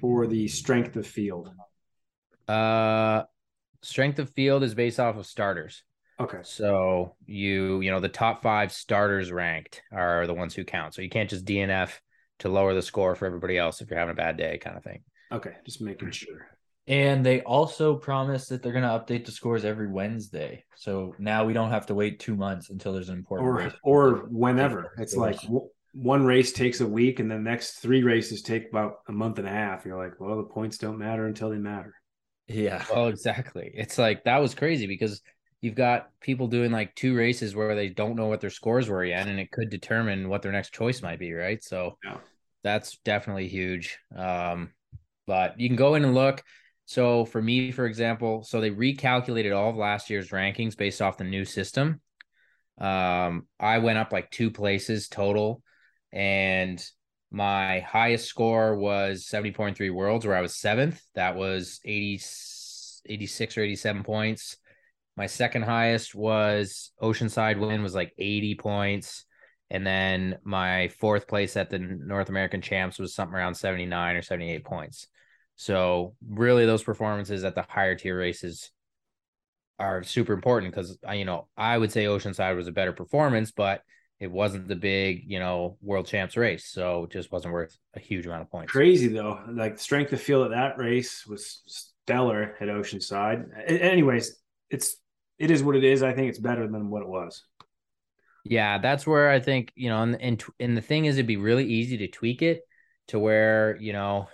For 0.00 0.26
the 0.26 0.48
strength 0.48 0.96
of 0.96 1.06
field? 1.06 1.50
Uh, 2.46 3.24
strength 3.82 4.18
of 4.18 4.30
field 4.30 4.62
is 4.62 4.74
based 4.74 4.98
off 5.00 5.16
of 5.16 5.26
starters. 5.26 5.82
Okay. 6.20 6.38
So 6.42 7.14
you, 7.26 7.80
you 7.80 7.90
know, 7.90 8.00
the 8.00 8.08
top 8.08 8.42
five 8.42 8.72
starters 8.72 9.30
ranked 9.30 9.82
are 9.92 10.26
the 10.26 10.34
ones 10.34 10.54
who 10.54 10.64
count. 10.64 10.94
So 10.94 11.02
you 11.02 11.08
can't 11.10 11.30
just 11.30 11.44
DNF 11.44 11.90
to 12.40 12.48
lower 12.48 12.74
the 12.74 12.82
score 12.82 13.14
for 13.14 13.26
everybody 13.26 13.56
else 13.56 13.80
if 13.80 13.90
you're 13.90 13.98
having 13.98 14.12
a 14.12 14.16
bad 14.16 14.36
day, 14.36 14.58
kind 14.58 14.76
of 14.76 14.82
thing. 14.82 15.02
Okay. 15.30 15.52
Just 15.64 15.80
making 15.80 16.10
sure. 16.10 16.48
And 16.88 17.24
they 17.24 17.42
also 17.42 17.94
promised 17.96 18.48
that 18.48 18.62
they're 18.62 18.72
going 18.72 18.82
to 18.82 18.88
update 18.88 19.26
the 19.26 19.30
scores 19.32 19.64
every 19.64 19.88
Wednesday. 19.88 20.64
So 20.76 21.14
now 21.18 21.44
we 21.44 21.52
don't 21.52 21.70
have 21.70 21.86
to 21.86 21.94
wait 21.94 22.18
two 22.18 22.34
months 22.34 22.70
until 22.70 22.94
there's 22.94 23.10
an 23.10 23.18
important 23.18 23.46
Or 23.48 23.54
race. 23.56 23.72
or 23.84 24.10
whenever. 24.30 24.94
It's 24.96 25.14
like 25.14 25.38
w- 25.42 25.68
one 26.00 26.24
race 26.24 26.52
takes 26.52 26.80
a 26.80 26.86
week 26.86 27.20
and 27.20 27.30
the 27.30 27.38
next 27.38 27.78
three 27.80 28.02
races 28.02 28.42
take 28.42 28.68
about 28.70 28.96
a 29.08 29.12
month 29.12 29.38
and 29.38 29.48
a 29.48 29.50
half. 29.52 29.84
You're 29.84 30.02
like, 30.02 30.20
well, 30.20 30.36
the 30.36 30.44
points 30.44 30.78
don't 30.78 30.98
matter 30.98 31.26
until 31.26 31.50
they 31.50 31.58
matter. 31.58 31.94
yeah. 32.46 32.84
Well, 32.92 33.08
exactly. 33.08 33.70
It's 33.74 33.98
like 33.98 34.24
that 34.24 34.38
was 34.38 34.54
crazy 34.54 34.86
because 34.86 35.20
you've 35.60 35.74
got 35.74 36.08
people 36.20 36.46
doing 36.46 36.70
like 36.70 36.94
two 36.94 37.16
races 37.16 37.54
where 37.54 37.74
they 37.74 37.88
don't 37.88 38.16
know 38.16 38.26
what 38.26 38.40
their 38.40 38.50
scores 38.50 38.88
were 38.88 39.04
yet, 39.04 39.26
and 39.26 39.38
it 39.40 39.50
could 39.50 39.70
determine 39.70 40.28
what 40.28 40.42
their 40.42 40.52
next 40.52 40.72
choice 40.72 41.02
might 41.02 41.18
be, 41.18 41.32
right? 41.32 41.62
So 41.62 41.98
Yeah. 42.04 42.18
that's 42.64 42.98
definitely 43.04 43.48
huge. 43.48 43.98
Um, 44.14 44.72
but 45.26 45.60
you 45.60 45.68
can 45.68 45.76
go 45.76 45.94
in 45.94 46.04
and 46.04 46.14
look. 46.14 46.42
So 46.86 47.24
for 47.26 47.42
me, 47.42 47.72
for 47.72 47.86
example, 47.86 48.44
so 48.44 48.60
they 48.60 48.70
recalculated 48.70 49.56
all 49.56 49.70
of 49.70 49.76
last 49.76 50.10
year's 50.10 50.30
rankings 50.30 50.76
based 50.76 51.02
off 51.02 51.18
the 51.18 51.24
new 51.24 51.44
system. 51.44 52.00
Um, 52.78 53.46
I 53.58 53.78
went 53.78 53.98
up 53.98 54.12
like 54.12 54.30
two 54.30 54.50
places 54.50 55.08
total, 55.08 55.62
and 56.12 56.82
my 57.30 57.80
highest 57.80 58.26
score 58.26 58.74
was 58.76 59.26
70.3 59.26 59.92
worlds, 59.92 60.26
where 60.26 60.36
I 60.36 60.40
was 60.40 60.56
seventh. 60.56 61.02
That 61.14 61.36
was 61.36 61.80
80, 61.84 62.22
86 63.06 63.58
or 63.58 63.62
87 63.62 64.02
points. 64.02 64.56
My 65.16 65.26
second 65.26 65.62
highest 65.62 66.14
was 66.14 66.92
Oceanside 67.02 67.58
win 67.58 67.82
was 67.82 67.94
like 67.94 68.14
80 68.18 68.54
points. 68.54 69.24
And 69.70 69.86
then 69.86 70.38
my 70.44 70.88
fourth 70.88 71.28
place 71.28 71.56
at 71.56 71.68
the 71.68 71.78
North 71.78 72.30
American 72.30 72.62
Champs 72.62 72.98
was 72.98 73.14
something 73.14 73.34
around 73.34 73.54
79 73.54 74.16
or 74.16 74.22
78 74.22 74.64
points. 74.64 75.08
So 75.56 76.14
really 76.26 76.64
those 76.64 76.84
performances 76.84 77.44
at 77.44 77.54
the 77.54 77.66
higher 77.68 77.96
tier 77.96 78.16
races 78.16 78.70
are 79.78 80.02
super 80.02 80.32
important 80.32 80.72
because 80.72 80.96
you 81.12 81.24
know, 81.24 81.48
I 81.56 81.76
would 81.76 81.92
say 81.92 82.04
Oceanside 82.04 82.56
was 82.56 82.68
a 82.68 82.72
better 82.72 82.92
performance, 82.92 83.50
but 83.50 83.82
it 84.20 84.30
wasn't 84.30 84.66
the 84.66 84.76
big, 84.76 85.24
you 85.26 85.38
know, 85.38 85.76
world 85.80 86.06
champs 86.06 86.36
race. 86.36 86.66
So 86.66 87.04
it 87.04 87.10
just 87.10 87.30
wasn't 87.30 87.54
worth 87.54 87.76
a 87.94 88.00
huge 88.00 88.26
amount 88.26 88.42
of 88.42 88.50
points. 88.50 88.72
Crazy 88.72 89.08
though. 89.08 89.40
Like 89.48 89.76
the 89.76 89.82
strength 89.82 90.12
of 90.12 90.20
field 90.20 90.46
at 90.46 90.50
that 90.50 90.78
race 90.78 91.26
was 91.26 91.62
stellar 91.66 92.56
at 92.60 92.68
Oceanside. 92.68 93.46
Anyways, 93.68 94.36
it's 94.70 94.96
it 95.38 95.50
is 95.50 95.62
what 95.62 95.76
it 95.76 95.84
is. 95.84 96.02
I 96.02 96.14
think 96.14 96.28
it's 96.28 96.38
better 96.38 96.66
than 96.66 96.90
what 96.90 97.02
it 97.02 97.08
was. 97.08 97.44
Yeah, 98.44 98.78
that's 98.78 99.06
where 99.06 99.30
I 99.30 99.40
think, 99.40 99.72
you 99.76 99.88
know, 99.88 100.02
and 100.02 100.20
and, 100.20 100.44
and 100.58 100.76
the 100.76 100.82
thing 100.82 101.04
is 101.04 101.16
it'd 101.16 101.26
be 101.26 101.36
really 101.36 101.66
easy 101.66 101.98
to 101.98 102.08
tweak 102.08 102.42
it 102.42 102.62
to 103.08 103.18
where, 103.18 103.76
you 103.80 103.92
know, 103.92 104.28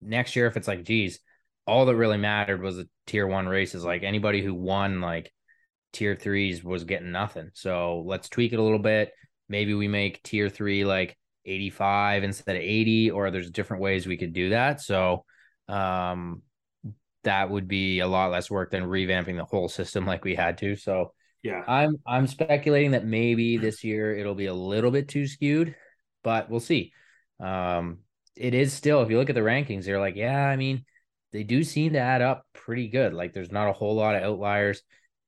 next 0.00 0.36
year 0.36 0.46
if 0.46 0.56
it's 0.56 0.68
like, 0.68 0.84
geez, 0.84 1.18
all 1.66 1.84
that 1.86 1.96
really 1.96 2.16
mattered 2.16 2.62
was 2.62 2.76
the 2.76 2.88
tier 3.06 3.26
one 3.26 3.46
races. 3.46 3.84
Like 3.84 4.04
anybody 4.04 4.42
who 4.42 4.54
won 4.54 5.00
like 5.00 5.32
tier 5.92 6.16
threes 6.16 6.62
was 6.62 6.84
getting 6.84 7.12
nothing. 7.12 7.50
So 7.54 8.02
let's 8.06 8.28
tweak 8.28 8.52
it 8.52 8.58
a 8.58 8.62
little 8.62 8.78
bit. 8.78 9.12
Maybe 9.48 9.74
we 9.74 9.88
make 9.88 10.22
tier 10.22 10.48
three 10.48 10.84
like 10.84 11.16
85 11.44 12.24
instead 12.24 12.56
of 12.56 12.62
80, 12.62 13.10
or 13.12 13.30
there's 13.30 13.50
different 13.50 13.82
ways 13.82 14.06
we 14.06 14.16
could 14.16 14.32
do 14.32 14.50
that. 14.50 14.80
So 14.80 15.24
um 15.68 16.42
that 17.24 17.50
would 17.50 17.66
be 17.68 18.00
a 18.00 18.06
lot 18.06 18.30
less 18.30 18.50
work 18.50 18.70
than 18.70 18.84
revamping 18.84 19.36
the 19.36 19.44
whole 19.44 19.68
system 19.68 20.06
like 20.06 20.24
we 20.24 20.34
had 20.34 20.58
to. 20.58 20.76
So 20.76 21.12
Yeah. 21.42 21.64
I'm 21.66 21.96
I'm 22.06 22.26
speculating 22.26 22.92
that 22.92 23.04
maybe 23.04 23.56
this 23.56 23.84
year 23.84 24.16
it'll 24.16 24.34
be 24.34 24.46
a 24.46 24.54
little 24.54 24.90
bit 24.90 25.08
too 25.08 25.26
skewed, 25.26 25.74
but 26.22 26.48
we'll 26.50 26.60
see. 26.60 26.92
Um, 27.40 27.98
it 28.36 28.54
is 28.54 28.72
still, 28.72 29.02
if 29.02 29.10
you 29.10 29.18
look 29.18 29.30
at 29.30 29.34
the 29.34 29.40
rankings, 29.40 29.84
they're 29.84 30.00
like, 30.00 30.16
yeah, 30.16 30.46
I 30.46 30.56
mean, 30.56 30.84
they 31.32 31.42
do 31.42 31.64
seem 31.64 31.94
to 31.94 31.98
add 31.98 32.22
up 32.22 32.46
pretty 32.52 32.88
good. 32.88 33.14
Like 33.14 33.32
there's 33.32 33.52
not 33.52 33.68
a 33.68 33.72
whole 33.72 33.94
lot 33.94 34.14
of 34.14 34.22
outliers. 34.22 34.82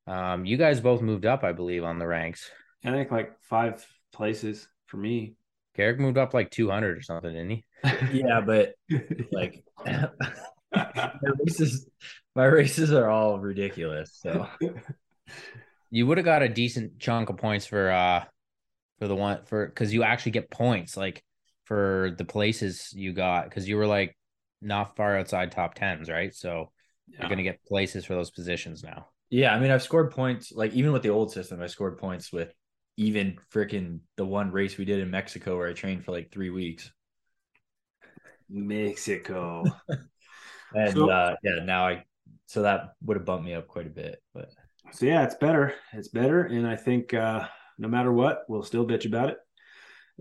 Um, 0.08 0.44
you 0.44 0.56
guys 0.56 0.80
both 0.80 1.02
moved 1.02 1.26
up, 1.26 1.44
I 1.44 1.52
believe, 1.52 1.84
on 1.84 1.98
the 1.98 2.06
ranks. 2.06 2.50
I 2.84 2.90
think 2.90 3.10
like 3.10 3.32
five 3.42 3.86
places 4.12 4.66
for 4.86 4.96
me. 4.96 5.34
Garrick 5.76 6.00
moved 6.00 6.18
up 6.18 6.34
like 6.34 6.50
200 6.50 6.96
or 6.98 7.02
something, 7.02 7.30
didn't 7.32 7.50
he? 7.50 7.64
Yeah, 8.12 8.40
but 8.40 8.72
like 9.30 9.62
my 9.86 10.10
races, 11.44 11.86
my 12.34 12.44
races 12.44 12.92
are 12.92 13.08
all 13.08 13.38
ridiculous. 13.38 14.18
So 14.20 14.46
You 15.90 16.06
would 16.06 16.18
have 16.18 16.24
got 16.24 16.42
a 16.42 16.48
decent 16.48 16.98
chunk 16.98 17.30
of 17.30 17.36
points 17.36 17.66
for 17.66 17.90
uh 17.90 18.24
for 18.98 19.08
the 19.08 19.14
one 19.14 19.44
for 19.44 19.66
because 19.66 19.92
you 19.94 20.02
actually 20.02 20.32
get 20.32 20.50
points 20.50 20.96
like 20.96 21.22
for 21.64 22.14
the 22.18 22.24
places 22.24 22.92
you 22.92 23.12
got 23.12 23.44
because 23.44 23.68
you 23.68 23.76
were 23.76 23.86
like 23.86 24.16
not 24.60 24.96
far 24.96 25.16
outside 25.16 25.52
top 25.52 25.74
tens, 25.74 26.08
right? 26.10 26.34
So 26.34 26.72
Yeah. 27.06 27.20
you're 27.20 27.28
gonna 27.30 27.42
get 27.42 27.64
places 27.64 28.04
for 28.04 28.14
those 28.14 28.30
positions 28.30 28.82
now. 28.82 29.06
Yeah, 29.30 29.54
I 29.54 29.58
mean, 29.58 29.70
I've 29.70 29.82
scored 29.82 30.10
points 30.10 30.52
like 30.52 30.72
even 30.72 30.92
with 30.92 31.02
the 31.02 31.10
old 31.10 31.32
system, 31.32 31.60
I 31.60 31.66
scored 31.66 31.98
points 31.98 32.32
with 32.32 32.52
even 32.96 33.38
freaking 33.52 34.00
the 34.16 34.24
one 34.24 34.50
race 34.50 34.76
we 34.76 34.84
did 34.84 35.00
in 35.00 35.10
Mexico 35.10 35.56
where 35.56 35.68
I 35.68 35.72
trained 35.72 36.04
for 36.04 36.12
like 36.12 36.30
three 36.32 36.50
weeks. 36.50 36.90
Mexico. 38.48 39.64
And 40.74 40.92
So- 40.92 41.08
uh 41.08 41.34
yeah, 41.42 41.64
now 41.64 41.88
I 41.88 42.04
so 42.44 42.62
that 42.62 42.90
would 43.02 43.16
have 43.16 43.24
bumped 43.24 43.46
me 43.46 43.54
up 43.54 43.68
quite 43.68 43.86
a 43.86 43.90
bit. 43.90 44.22
But 44.34 44.50
So 44.92 45.06
yeah, 45.06 45.24
it's 45.24 45.34
better. 45.34 45.74
It's 45.94 46.08
better, 46.08 46.42
and 46.42 46.66
I 46.66 46.76
think 46.76 47.14
uh, 47.14 47.46
no 47.78 47.88
matter 47.88 48.12
what, 48.12 48.44
we'll 48.48 48.62
still 48.62 48.86
bitch 48.86 49.06
about 49.06 49.30
it. 49.30 49.38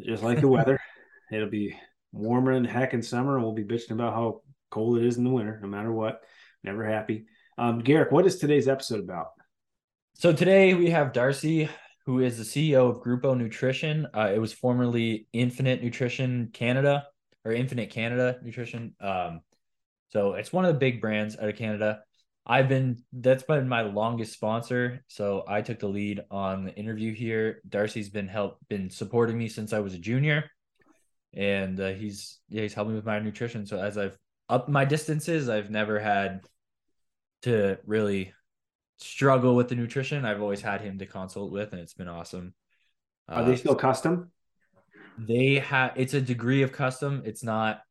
Just 0.05 0.23
like 0.23 0.39
the 0.39 0.47
weather, 0.47 0.79
it'll 1.31 1.49
be 1.49 1.75
warmer 2.13 2.53
than 2.53 2.63
heck 2.63 2.93
in 2.93 3.01
summer, 3.01 3.35
and 3.35 3.43
we'll 3.43 3.53
be 3.55 3.65
bitching 3.65 3.91
about 3.91 4.13
how 4.13 4.41
cold 4.69 4.97
it 4.97 5.05
is 5.05 5.17
in 5.17 5.25
the 5.25 5.29
winter. 5.29 5.59
No 5.61 5.67
matter 5.67 5.91
what, 5.91 6.21
never 6.63 6.85
happy. 6.85 7.25
Um, 7.59 7.79
Garrick, 7.79 8.11
what 8.11 8.27
is 8.27 8.37
today's 8.37 8.67
episode 8.67 8.99
about? 8.99 9.29
So 10.13 10.31
today 10.31 10.75
we 10.75 10.91
have 10.91 11.11
Darcy, 11.11 11.67
who 12.05 12.19
is 12.19 12.37
the 12.37 12.43
CEO 12.43 12.87
of 12.87 13.01
Gruppo 13.01 13.35
Nutrition. 13.35 14.07
Uh, 14.15 14.31
it 14.33 14.37
was 14.37 14.53
formerly 14.53 15.27
Infinit 15.33 15.81
Nutrition 15.81 16.51
Canada 16.53 17.07
or 17.43 17.53
Infinit 17.53 17.89
Canada 17.89 18.37
Nutrition. 18.43 18.93
Um, 19.01 19.41
so 20.09 20.33
it's 20.33 20.53
one 20.53 20.65
of 20.65 20.73
the 20.73 20.79
big 20.79 21.01
brands 21.01 21.35
out 21.35 21.49
of 21.49 21.55
Canada. 21.55 22.01
I've 22.45 22.69
been 22.69 23.03
that's 23.11 23.41
been 23.41 23.67
my 23.67 23.81
longest 23.81 24.33
sponsor. 24.33 25.03
So 25.07 25.43
I 25.47 25.63
took 25.63 25.79
the 25.79 25.87
lead 25.87 26.21
on 26.29 26.63
the 26.63 26.75
interview 26.75 27.11
here. 27.11 27.61
Darcy's 27.67 28.09
been 28.09 28.27
help 28.27 28.59
been 28.69 28.91
supporting 28.91 29.35
me 29.35 29.49
since 29.49 29.73
I 29.73 29.79
was 29.79 29.95
a 29.95 29.99
junior, 29.99 30.49
and 31.33 31.79
uh, 31.79 31.89
he's 31.89 32.39
yeah 32.49 32.61
he's 32.61 32.75
helping 32.75 32.93
me 32.93 32.97
with 32.97 33.05
my 33.05 33.17
nutrition. 33.17 33.65
So 33.65 33.79
as 33.79 33.97
I've 33.97 34.17
upped 34.47 34.69
my 34.69 34.85
distances, 34.85 35.49
I've 35.49 35.71
never 35.71 35.99
had 35.99 36.41
to 37.43 37.77
really 37.85 38.33
struggle 38.97 39.55
with 39.55 39.69
the 39.69 39.75
nutrition. 39.75 40.25
I've 40.25 40.41
always 40.41 40.61
had 40.61 40.81
him 40.81 40.99
to 40.99 41.05
consult 41.05 41.51
with, 41.51 41.71
and 41.71 41.81
it's 41.81 41.93
been 41.93 42.07
awesome. 42.07 42.53
Are 43.29 43.43
Uh, 43.43 43.45
they 43.49 43.55
still 43.55 43.75
custom? 43.75 44.31
they 45.17 45.55
have 45.55 45.93
it's 45.95 46.13
a 46.13 46.21
degree 46.21 46.61
of 46.61 46.71
custom. 46.71 47.23
It's 47.25 47.43
not 47.43 47.81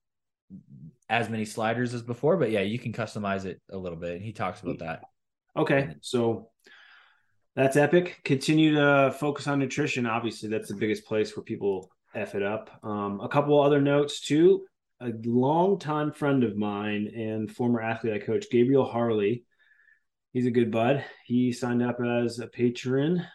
as 1.08 1.28
many 1.28 1.44
sliders 1.44 1.94
as 1.94 2.02
before, 2.02 2.36
but 2.36 2.50
yeah, 2.50 2.60
you 2.62 2.78
can 2.78 2.92
customize 2.92 3.44
it 3.44 3.60
a 3.70 3.76
little 3.76 3.98
bit. 3.98 4.16
And 4.16 4.24
he 4.24 4.32
talks 4.32 4.60
about 4.62 4.78
that. 4.78 5.02
Okay, 5.56 5.94
so 6.00 6.50
that's 7.54 7.76
epic. 7.76 8.20
Continue 8.24 8.74
to 8.74 9.14
focus 9.18 9.46
on 9.46 9.58
nutrition. 9.58 10.06
Obviously, 10.06 10.48
that's 10.48 10.68
the 10.68 10.74
biggest 10.74 11.06
place 11.06 11.36
where 11.36 11.44
people 11.44 11.90
f 12.14 12.34
it 12.34 12.42
up. 12.42 12.70
Um, 12.82 13.20
a 13.20 13.28
couple 13.28 13.60
other 13.60 13.80
notes 13.80 14.20
too. 14.20 14.66
A 15.00 15.12
longtime 15.24 16.12
friend 16.12 16.42
of 16.42 16.56
mine 16.56 17.12
and 17.14 17.50
former 17.50 17.82
athlete 17.82 18.14
I 18.14 18.18
coach, 18.18 18.46
Gabriel 18.50 18.86
Harley. 18.86 19.44
He's 20.32 20.46
a 20.46 20.50
good 20.50 20.70
bud. 20.70 21.04
He 21.26 21.52
signed 21.52 21.82
up 21.82 22.00
as 22.00 22.38
a 22.38 22.46
patron. 22.46 23.26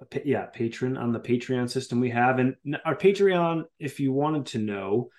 a 0.00 0.06
pa- 0.06 0.20
yeah, 0.24 0.46
patron 0.46 0.96
on 0.96 1.12
the 1.12 1.20
Patreon 1.20 1.68
system 1.70 2.00
we 2.00 2.10
have, 2.10 2.38
and 2.38 2.56
our 2.84 2.96
Patreon. 2.96 3.64
If 3.78 4.00
you 4.00 4.12
wanted 4.12 4.46
to 4.46 4.58
know, 4.58 5.10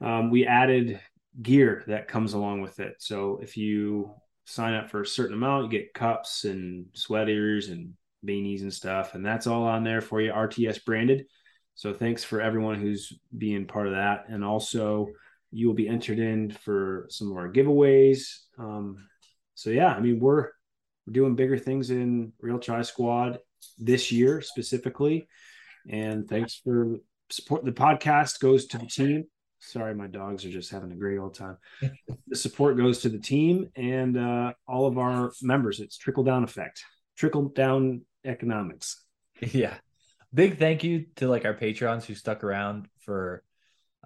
um, 0.00 0.30
we 0.30 0.46
added 0.46 1.00
gear 1.40 1.84
that 1.86 2.08
comes 2.08 2.32
along 2.32 2.62
with 2.62 2.80
it. 2.80 2.96
So 2.98 3.38
if 3.40 3.56
you 3.56 4.10
sign 4.46 4.74
up 4.74 4.90
for 4.90 5.02
a 5.02 5.06
certain 5.06 5.34
amount, 5.34 5.64
you 5.64 5.70
get 5.78 5.94
cups 5.94 6.44
and 6.44 6.86
sweaters 6.92 7.68
and 7.68 7.94
beanies 8.26 8.62
and 8.62 8.74
stuff, 8.74 9.14
and 9.14 9.24
that's 9.24 9.46
all 9.46 9.62
on 9.62 9.84
there 9.84 10.00
for 10.00 10.20
you, 10.20 10.32
RTS 10.32 10.84
branded. 10.84 11.26
So 11.76 11.92
thanks 11.92 12.24
for 12.24 12.40
everyone 12.40 12.80
who's 12.80 13.12
being 13.36 13.66
part 13.66 13.86
of 13.86 13.92
that, 13.92 14.24
and 14.28 14.44
also 14.44 15.06
you 15.56 15.66
will 15.66 15.74
be 15.74 15.88
entered 15.88 16.18
in 16.18 16.50
for 16.50 17.06
some 17.08 17.30
of 17.30 17.36
our 17.38 17.50
giveaways. 17.50 18.40
Um, 18.58 19.08
so 19.54 19.70
yeah, 19.70 19.94
I 19.94 20.00
mean 20.00 20.20
we're 20.20 20.50
we're 21.06 21.12
doing 21.12 21.34
bigger 21.34 21.56
things 21.56 21.90
in 21.90 22.34
Real 22.40 22.58
Tri 22.58 22.82
Squad 22.82 23.38
this 23.78 24.12
year 24.12 24.42
specifically, 24.42 25.28
and 25.88 26.28
thanks 26.28 26.60
for 26.62 26.96
support. 27.30 27.64
The 27.64 27.72
podcast 27.72 28.38
goes 28.38 28.66
to 28.66 28.78
the 28.78 28.86
team. 28.86 29.24
Sorry, 29.58 29.94
my 29.94 30.08
dogs 30.08 30.44
are 30.44 30.50
just 30.50 30.70
having 30.70 30.92
a 30.92 30.96
great 30.96 31.18
old 31.18 31.34
time. 31.34 31.56
the 32.28 32.36
support 32.36 32.76
goes 32.76 33.00
to 33.00 33.08
the 33.08 33.18
team 33.18 33.70
and 33.74 34.18
uh, 34.18 34.52
all 34.68 34.86
of 34.86 34.98
our 34.98 35.32
members. 35.40 35.80
It's 35.80 35.96
trickle 35.96 36.22
down 36.22 36.44
effect, 36.44 36.84
trickle 37.16 37.48
down 37.48 38.02
economics. 38.26 39.02
Yeah. 39.40 39.74
Big 40.34 40.58
thank 40.58 40.84
you 40.84 41.06
to 41.16 41.28
like 41.28 41.46
our 41.46 41.54
patrons 41.54 42.04
who 42.04 42.14
stuck 42.14 42.44
around 42.44 42.88
for 43.00 43.42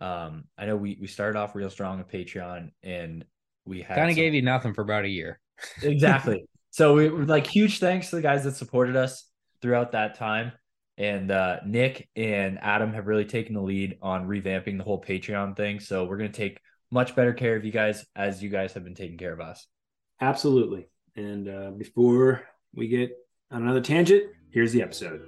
um 0.01 0.45
I 0.57 0.67
know 0.67 0.77
we 0.77 0.99
we 1.01 1.07
started 1.07 1.39
off 1.39 1.55
real 1.55 1.71
strong 1.71 1.99
with 1.99 2.09
Patreon 2.09 2.71
and 2.83 3.25
we 3.65 3.83
had 3.83 3.97
Kind 3.97 4.11
of 4.11 4.15
some- 4.15 4.23
gave 4.23 4.35
you 4.35 4.43
nothing 4.43 4.75
for 4.75 4.83
about 4.83 5.05
a 5.05 5.09
year. 5.09 5.39
exactly. 5.83 6.45
So 6.71 6.95
we 6.95 7.09
were 7.09 7.25
like 7.25 7.47
huge 7.47 7.79
thanks 7.81 8.11
to 8.11 8.17
the 8.17 8.23
guys 8.23 8.45
that 8.45 8.57
supported 8.57 8.97
us 8.97 9.29
throughout 9.61 9.93
that 9.93 10.15
time. 10.17 10.53
And 10.97 11.31
uh, 11.31 11.59
Nick 11.67 12.09
and 12.15 12.59
Adam 12.61 12.93
have 12.93 13.07
really 13.07 13.25
taken 13.25 13.55
the 13.55 13.63
lead 13.63 13.99
on 14.03 14.27
revamping 14.29 14.77
the 14.79 14.85
whole 14.85 15.01
Patreon 15.03 15.57
thing. 15.57 15.81
So 15.81 16.05
we're 16.05 16.17
gonna 16.19 16.31
take 16.31 16.61
much 16.91 17.15
better 17.17 17.33
care 17.33 17.57
of 17.57 17.65
you 17.65 17.73
guys 17.73 18.05
as 18.17 18.43
you 18.43 18.49
guys 18.51 18.73
have 18.75 18.85
been 18.85 18.95
taking 18.95 19.19
care 19.19 19.33
of 19.33 19.41
us. 19.41 19.67
Absolutely. 20.21 20.89
And 21.17 21.49
uh, 21.49 21.71
before 21.73 22.43
we 22.75 22.89
get 22.89 23.11
on 23.51 23.63
another 23.63 23.81
tangent, 23.81 24.25
here's 24.53 24.73
the 24.73 24.83
episode. 24.83 25.21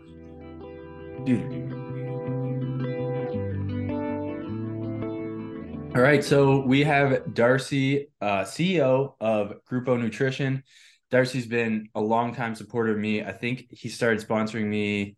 All 5.94 6.00
right, 6.00 6.24
so 6.24 6.60
we 6.60 6.84
have 6.84 7.34
Darcy, 7.34 8.08
uh, 8.22 8.44
CEO 8.44 9.12
of 9.20 9.52
Gruppo 9.70 10.00
Nutrition. 10.00 10.62
Darcy's 11.10 11.46
been 11.46 11.90
a 11.94 12.00
long 12.00 12.34
time 12.34 12.54
supporter 12.54 12.92
of 12.92 12.98
me. 12.98 13.22
I 13.22 13.32
think 13.32 13.66
he 13.68 13.90
started 13.90 14.26
sponsoring 14.26 14.64
me 14.68 15.16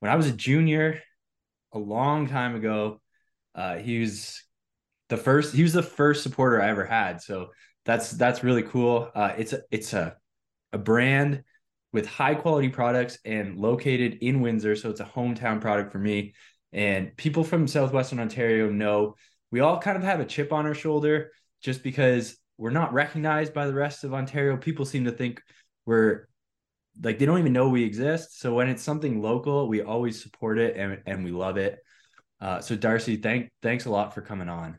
when 0.00 0.10
I 0.10 0.16
was 0.16 0.26
a 0.26 0.32
junior, 0.32 1.00
a 1.72 1.78
long 1.78 2.26
time 2.26 2.56
ago. 2.56 3.00
Uh, 3.54 3.76
he 3.76 4.00
was 4.00 4.42
the 5.08 5.16
first. 5.16 5.54
He 5.54 5.62
was 5.62 5.72
the 5.72 5.84
first 5.84 6.24
supporter 6.24 6.60
I 6.60 6.68
ever 6.68 6.84
had. 6.84 7.22
So 7.22 7.50
that's 7.84 8.10
that's 8.10 8.42
really 8.42 8.64
cool. 8.64 9.12
Uh, 9.14 9.34
it's 9.38 9.52
a 9.52 9.60
it's 9.70 9.92
a 9.92 10.16
a 10.72 10.78
brand 10.78 11.44
with 11.92 12.06
high 12.06 12.34
quality 12.34 12.70
products 12.70 13.18
and 13.24 13.56
located 13.56 14.18
in 14.20 14.40
Windsor, 14.40 14.74
so 14.74 14.90
it's 14.90 15.00
a 15.00 15.04
hometown 15.04 15.60
product 15.60 15.92
for 15.92 16.00
me. 16.00 16.34
And 16.72 17.16
people 17.16 17.44
from 17.44 17.68
southwestern 17.68 18.18
Ontario 18.18 18.68
know 18.68 19.14
we 19.50 19.60
all 19.60 19.78
kind 19.78 19.96
of 19.96 20.02
have 20.02 20.20
a 20.20 20.24
chip 20.24 20.52
on 20.52 20.66
our 20.66 20.74
shoulder 20.74 21.30
just 21.62 21.82
because 21.82 22.36
we're 22.56 22.70
not 22.70 22.92
recognized 22.92 23.54
by 23.54 23.66
the 23.66 23.74
rest 23.74 24.04
of 24.04 24.12
Ontario. 24.12 24.56
People 24.56 24.84
seem 24.84 25.04
to 25.04 25.12
think 25.12 25.40
we're 25.86 26.28
like 27.02 27.18
they 27.18 27.26
don't 27.26 27.38
even 27.38 27.52
know 27.52 27.68
we 27.68 27.84
exist. 27.84 28.40
So 28.40 28.54
when 28.54 28.68
it's 28.68 28.82
something 28.82 29.22
local, 29.22 29.68
we 29.68 29.82
always 29.82 30.20
support 30.22 30.58
it 30.58 30.76
and, 30.76 31.00
and 31.06 31.24
we 31.24 31.30
love 31.30 31.56
it. 31.56 31.78
Uh, 32.40 32.60
so 32.60 32.76
Darcy, 32.76 33.16
thank 33.16 33.50
thanks 33.62 33.86
a 33.86 33.90
lot 33.90 34.14
for 34.14 34.20
coming 34.20 34.48
on. 34.48 34.78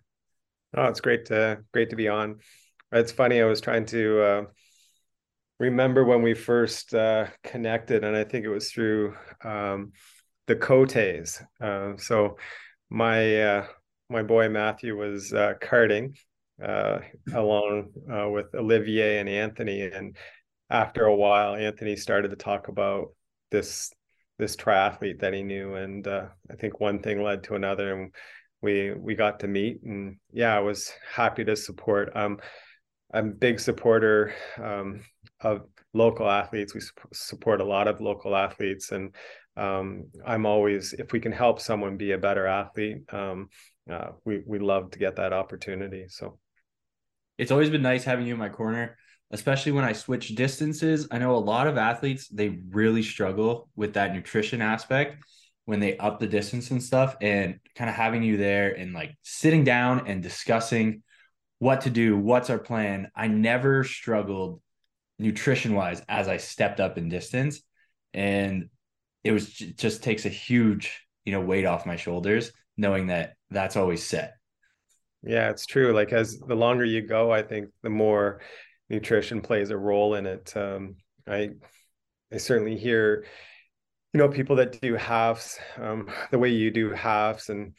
Oh, 0.75 0.85
it's 0.85 1.01
great 1.01 1.25
to 1.25 1.59
great 1.73 1.89
to 1.89 1.95
be 1.95 2.07
on. 2.07 2.39
It's 2.91 3.11
funny. 3.11 3.41
I 3.41 3.45
was 3.45 3.61
trying 3.61 3.85
to 3.87 4.21
uh, 4.21 4.43
remember 5.59 6.03
when 6.03 6.21
we 6.21 6.33
first 6.33 6.93
uh, 6.93 7.27
connected, 7.43 8.03
and 8.03 8.15
I 8.15 8.23
think 8.23 8.45
it 8.45 8.49
was 8.49 8.71
through 8.71 9.15
um, 9.43 9.91
the 10.47 10.55
Cotes. 10.55 11.41
Uh, 11.61 11.93
so 11.97 12.37
my 12.89 13.41
uh, 13.41 13.67
my 14.09 14.23
boy 14.23 14.49
Matthew 14.49 14.97
was 14.97 15.33
uh, 15.33 15.53
karting 15.61 16.17
uh, 16.63 16.99
along 17.33 17.89
uh, 18.11 18.29
with 18.29 18.53
Olivier 18.55 19.19
and 19.19 19.29
Anthony, 19.29 19.83
and 19.83 20.17
after 20.69 21.05
a 21.05 21.15
while, 21.15 21.55
Anthony 21.55 21.95
started 21.95 22.29
to 22.29 22.35
talk 22.35 22.67
about 22.67 23.09
this 23.51 23.91
this 24.37 24.55
triathlete 24.55 25.19
that 25.19 25.33
he 25.33 25.43
knew, 25.43 25.75
and 25.75 26.07
uh, 26.07 26.27
I 26.49 26.55
think 26.55 26.79
one 26.79 26.99
thing 26.99 27.21
led 27.21 27.43
to 27.43 27.55
another, 27.55 27.93
and 27.93 28.13
we 28.61 28.93
we 28.93 29.15
got 29.15 29.39
to 29.41 29.47
meet, 29.47 29.83
and 29.83 30.17
yeah, 30.31 30.55
I 30.55 30.59
was 30.59 30.91
happy 31.13 31.43
to 31.45 31.55
support. 31.55 32.15
Um, 32.15 32.39
I'm 33.13 33.29
a 33.29 33.33
big 33.33 33.59
supporter 33.59 34.33
um, 34.61 35.01
of 35.41 35.61
local 35.93 36.29
athletes. 36.29 36.73
We 36.73 36.81
support 37.13 37.61
a 37.61 37.65
lot 37.65 37.87
of 37.87 38.01
local 38.01 38.35
athletes, 38.35 38.91
and 38.91 39.15
um, 39.59 40.05
I'm 40.25 40.45
always 40.45 40.93
if 40.93 41.11
we 41.11 41.19
can 41.19 41.31
help 41.31 41.59
someone 41.59 41.97
be 41.97 42.13
a 42.13 42.17
better 42.17 42.47
athlete, 42.47 43.03
um, 43.13 43.49
uh, 43.91 44.11
we 44.25 44.41
we 44.45 44.59
love 44.59 44.91
to 44.91 44.99
get 44.99 45.17
that 45.17 45.33
opportunity. 45.33 46.05
So 46.07 46.39
it's 47.37 47.51
always 47.51 47.69
been 47.69 47.81
nice 47.81 48.03
having 48.03 48.25
you 48.25 48.33
in 48.33 48.39
my 48.39 48.49
corner, 48.49 48.97
especially 49.31 49.73
when 49.73 49.83
I 49.83 49.93
switch 49.93 50.29
distances. 50.29 51.07
I 51.11 51.17
know 51.17 51.35
a 51.35 51.37
lot 51.37 51.67
of 51.67 51.77
athletes 51.77 52.27
they 52.29 52.59
really 52.69 53.03
struggle 53.03 53.69
with 53.75 53.93
that 53.93 54.13
nutrition 54.13 54.61
aspect 54.61 55.23
when 55.65 55.79
they 55.79 55.97
up 55.97 56.19
the 56.19 56.27
distance 56.27 56.71
and 56.71 56.81
stuff, 56.81 57.15
and 57.21 57.59
kind 57.75 57.89
of 57.89 57.95
having 57.95 58.23
you 58.23 58.37
there 58.37 58.71
and 58.71 58.93
like 58.93 59.15
sitting 59.23 59.63
down 59.63 60.07
and 60.07 60.23
discussing 60.23 61.03
what 61.59 61.81
to 61.81 61.89
do, 61.89 62.17
what's 62.17 62.49
our 62.49 62.59
plan. 62.59 63.11
I 63.13 63.27
never 63.27 63.83
struggled 63.83 64.61
nutrition 65.19 65.73
wise 65.75 66.01
as 66.07 66.29
I 66.29 66.37
stepped 66.37 66.79
up 66.79 66.97
in 66.97 67.09
distance. 67.09 67.61
And 68.13 68.69
it 69.23 69.31
was 69.31 69.49
just 69.49 70.03
takes 70.03 70.25
a 70.25 70.29
huge, 70.29 71.05
you 71.25 71.31
know, 71.31 71.41
weight 71.41 71.65
off 71.65 71.85
my 71.85 71.95
shoulders 71.95 72.51
knowing 72.77 73.07
that 73.07 73.33
that's 73.49 73.75
always 73.75 74.05
set. 74.05 74.35
Yeah, 75.21 75.49
it's 75.49 75.65
true. 75.65 75.93
Like 75.93 76.13
as 76.13 76.39
the 76.39 76.55
longer 76.55 76.85
you 76.85 77.01
go, 77.01 77.31
I 77.31 77.43
think 77.43 77.69
the 77.83 77.89
more 77.89 78.39
nutrition 78.89 79.41
plays 79.41 79.69
a 79.69 79.77
role 79.77 80.15
in 80.15 80.25
it. 80.25 80.55
Um, 80.55 80.95
I 81.27 81.49
I 82.31 82.37
certainly 82.37 82.77
hear, 82.77 83.25
you 84.13 84.19
know, 84.19 84.29
people 84.29 84.55
that 84.57 84.79
do 84.81 84.95
halves, 84.95 85.59
um, 85.77 86.09
the 86.31 86.39
way 86.39 86.49
you 86.49 86.71
do 86.71 86.91
halves 86.91 87.49
and 87.49 87.73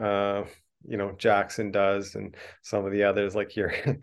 uh, 0.00 0.44
you 0.86 0.98
know, 0.98 1.12
Jackson 1.12 1.70
does 1.70 2.14
and 2.14 2.36
some 2.62 2.84
of 2.84 2.92
the 2.92 3.04
others, 3.04 3.34
like 3.34 3.56
you're 3.56 3.72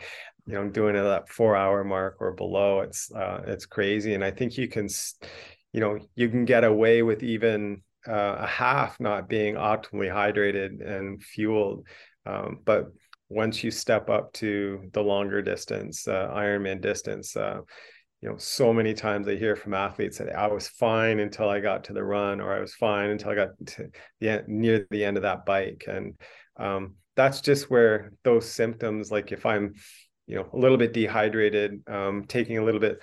you 0.48 0.56
know 0.56 0.68
doing 0.70 0.96
it 0.96 1.00
at 1.00 1.04
that 1.04 1.30
four 1.30 1.56
hour 1.56 1.84
mark 1.84 2.18
or 2.20 2.32
below 2.32 2.82
it's 2.82 3.12
uh 3.12 3.42
it's 3.48 3.66
crazy 3.66 4.14
and 4.14 4.24
i 4.24 4.32
think 4.32 4.58
you 4.58 4.68
can 4.68 4.88
you 5.74 5.80
know 5.80 6.00
you 6.16 6.30
can 6.30 6.46
get 6.46 6.64
away 6.64 7.02
with 7.02 7.24
even 7.24 7.82
uh, 8.08 8.36
a 8.40 8.48
half 8.48 9.00
not 9.00 9.30
being 9.30 9.56
optimally 9.56 10.12
hydrated 10.12 10.86
and 10.86 11.24
fueled 11.24 11.86
um, 12.26 12.60
but 12.66 12.88
once 13.30 13.64
you 13.64 13.72
step 13.72 14.10
up 14.10 14.34
to 14.34 14.90
the 14.94 15.02
longer 15.02 15.42
distance 15.42 16.08
uh, 16.08 16.30
ironman 16.34 16.82
distance 16.82 17.36
uh, 17.36 17.60
you 18.22 18.30
know 18.30 18.38
so 18.38 18.74
many 18.74 18.94
times 18.94 19.28
i 19.28 19.36
hear 19.36 19.56
from 19.56 19.74
athletes 19.74 20.18
that 20.18 20.36
i 20.36 20.48
was 20.48 20.68
fine 20.68 21.20
until 21.20 21.50
i 21.50 21.60
got 21.60 21.84
to 21.84 21.94
the 21.94 22.04
run 22.04 22.42
or 22.42 22.54
i 22.54 22.60
was 22.60 22.74
fine 22.74 23.10
until 23.10 23.32
i 23.32 23.36
got 23.36 23.50
to 23.66 23.90
the 24.20 24.30
end, 24.30 24.48
near 24.48 24.88
the 24.92 25.04
end 25.04 25.18
of 25.18 25.24
that 25.24 25.46
bike. 25.46 25.86
And 25.88 26.16
um, 26.58 26.96
that's 27.16 27.42
just 27.42 27.70
where 27.70 28.14
those 28.24 28.50
symptoms 28.50 29.12
like 29.12 29.32
if 29.32 29.46
i'm 29.46 29.74
you 30.28 30.36
know 30.36 30.48
a 30.54 30.58
little 30.58 30.78
bit 30.78 30.94
dehydrated 30.94 31.82
um, 31.88 32.26
taking 32.28 32.58
a 32.58 32.64
little 32.64 32.80
bit 32.80 33.00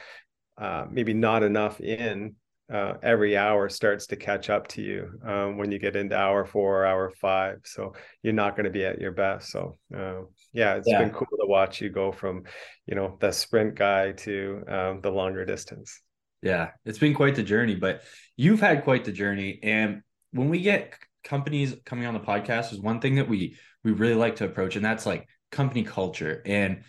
uh, 0.57 0.87
maybe 0.91 1.15
not 1.15 1.43
enough 1.43 1.81
in 1.81 2.35
uh, 2.73 2.95
every 3.03 3.37
hour 3.37 3.69
starts 3.69 4.07
to 4.07 4.17
catch 4.17 4.51
up 4.51 4.69
to 4.69 4.83
you 4.83 5.11
um, 5.27 5.57
when 5.57 5.73
you 5.73 5.79
get 5.79 5.97
into 5.97 6.17
hour 6.17 6.45
four 6.45 6.83
or 6.83 6.87
hour 6.87 7.11
five 7.21 7.59
so 7.65 7.95
you're 8.23 8.33
not 8.33 8.57
going 8.57 8.65
to 8.65 8.71
be 8.71 8.85
at 8.85 9.01
your 9.01 9.13
best 9.13 9.51
so 9.51 9.79
uh, 9.97 10.21
yeah 10.53 10.75
it's 10.75 10.89
yeah. 10.89 10.99
been 10.99 11.11
cool 11.11 11.27
to 11.41 11.47
watch 11.47 11.81
you 11.81 11.89
go 11.89 12.13
from 12.13 12.43
you 12.87 12.95
know 12.95 13.17
the 13.21 13.33
sprint 13.33 13.75
guy 13.75 14.13
to 14.13 14.63
um, 14.69 15.01
the 15.01 15.11
longer 15.11 15.45
distance 15.45 16.03
yeah 16.43 16.71
it's 16.85 16.99
been 16.99 17.15
quite 17.15 17.35
the 17.35 17.43
journey 17.43 17.75
but 17.75 18.03
you've 18.37 18.61
had 18.61 18.85
quite 18.85 19.05
the 19.05 19.13
journey 19.13 19.59
and 19.63 20.03
when 20.33 20.49
we 20.49 20.61
get 20.61 20.95
companies 21.25 21.75
coming 21.85 22.07
on 22.07 22.15
the 22.15 22.21
podcast 22.21 22.73
is 22.73 22.81
one 22.81 23.01
thing 23.01 23.17
that 23.17 23.29
we 23.29 23.57
we 23.83 23.93
really 23.93 24.15
like 24.15 24.37
to 24.37 24.45
approach 24.45 24.77
and 24.77 24.85
that's 24.85 25.07
like 25.07 25.27
company 25.51 25.83
culture 25.83 26.43
and 26.45 26.83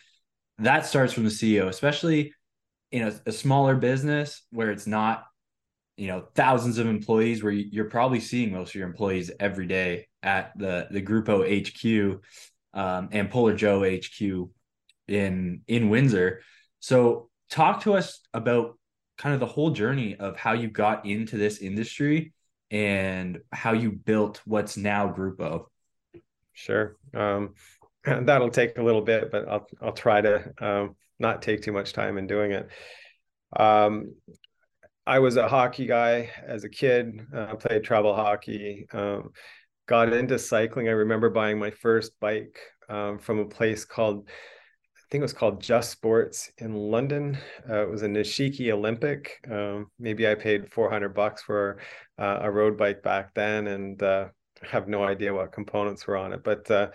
that 0.60 0.86
starts 0.86 1.14
from 1.14 1.24
the 1.24 1.30
CEO, 1.30 1.68
especially 1.68 2.34
in 2.92 3.04
a, 3.04 3.14
a 3.26 3.32
smaller 3.32 3.76
business 3.76 4.44
where 4.52 4.72
it's 4.72 4.88
not, 4.88 5.24
you 6.00 6.08
know, 6.08 6.24
thousands 6.34 6.78
of 6.78 6.88
employees 6.88 7.44
where 7.44 7.52
you're 7.52 7.90
probably 7.90 8.22
seeing 8.22 8.54
most 8.54 8.70
of 8.70 8.76
your 8.76 8.88
employees 8.88 9.32
every 9.38 9.68
day 9.68 10.08
at 10.24 10.58
the 10.58 10.88
the 10.90 11.02
Gruppo 11.02 11.44
HQ 11.44 12.22
um, 12.74 13.10
and 13.12 13.30
Polar 13.30 13.54
Joe 13.54 13.84
HQ 13.84 14.50
in 15.10 15.62
in 15.68 15.90
Windsor. 15.90 16.42
So 16.80 17.30
talk 17.50 17.84
to 17.84 17.96
us 17.96 18.22
about 18.34 18.80
kind 19.18 19.34
of 19.34 19.42
the 19.42 19.46
whole 19.46 19.72
journey 19.72 20.16
of 20.16 20.38
how 20.38 20.54
you 20.54 20.70
got 20.70 21.06
into 21.06 21.36
this 21.36 21.58
industry 21.60 22.32
and 22.72 23.40
how 23.52 23.74
you 23.74 23.92
built 23.92 24.42
what's 24.46 24.78
now 24.78 25.12
Gruppo. 25.12 25.66
Sure. 26.54 26.96
Um, 27.14 27.56
that'll 28.06 28.52
take 28.52 28.78
a 28.78 28.84
little 28.84 29.02
bit, 29.02 29.32
but 29.32 29.50
I'll 29.50 29.68
I'll 29.82 29.92
try 29.92 30.22
to 30.22 30.54
um, 30.62 30.96
not 31.20 31.42
take 31.42 31.62
too 31.62 31.74
much 31.74 31.92
time 31.92 32.18
in 32.18 32.26
doing 32.26 32.54
it. 32.54 32.70
Um, 33.54 34.14
I 35.10 35.18
was 35.18 35.38
a 35.38 35.48
hockey 35.48 35.88
guy 35.88 36.30
as 36.46 36.64
a 36.64 36.70
kid. 36.70 37.26
Uh, 37.36 37.56
played 37.56 37.84
travel 37.84 38.14
hockey. 38.14 38.86
Um, 38.94 39.32
got 39.88 40.14
into 40.14 40.38
cycling. 40.38 40.88
I 40.88 40.92
remember 40.92 41.32
buying 41.32 41.58
my 41.58 41.72
first 41.72 42.12
bike 42.20 42.60
um, 42.90 43.18
from 43.18 43.40
a 43.40 43.46
place 43.46 43.86
called 43.86 44.30
I 44.30 45.02
think 45.12 45.22
it 45.22 45.24
was 45.24 45.34
called 45.34 45.64
Just 45.64 45.90
Sports 45.90 46.52
in 46.60 46.76
London. 46.76 47.40
Uh, 47.68 47.82
it 47.82 47.90
was 47.90 48.04
a 48.04 48.08
Nishiki 48.08 48.72
Olympic. 48.72 49.44
Um, 49.50 49.88
maybe 49.98 50.28
I 50.28 50.36
paid 50.36 50.72
400 50.72 51.16
bucks 51.16 51.42
for 51.42 51.80
uh, 52.20 52.42
a 52.42 52.52
road 52.52 52.78
bike 52.78 53.02
back 53.02 53.34
then, 53.34 53.66
and 53.66 54.04
uh, 54.04 54.28
have 54.62 54.88
no 54.88 55.04
idea 55.04 55.34
what 55.34 55.52
components 55.52 56.06
were 56.06 56.18
on 56.18 56.34
it, 56.34 56.44
but 56.44 56.70
uh, 56.70 56.90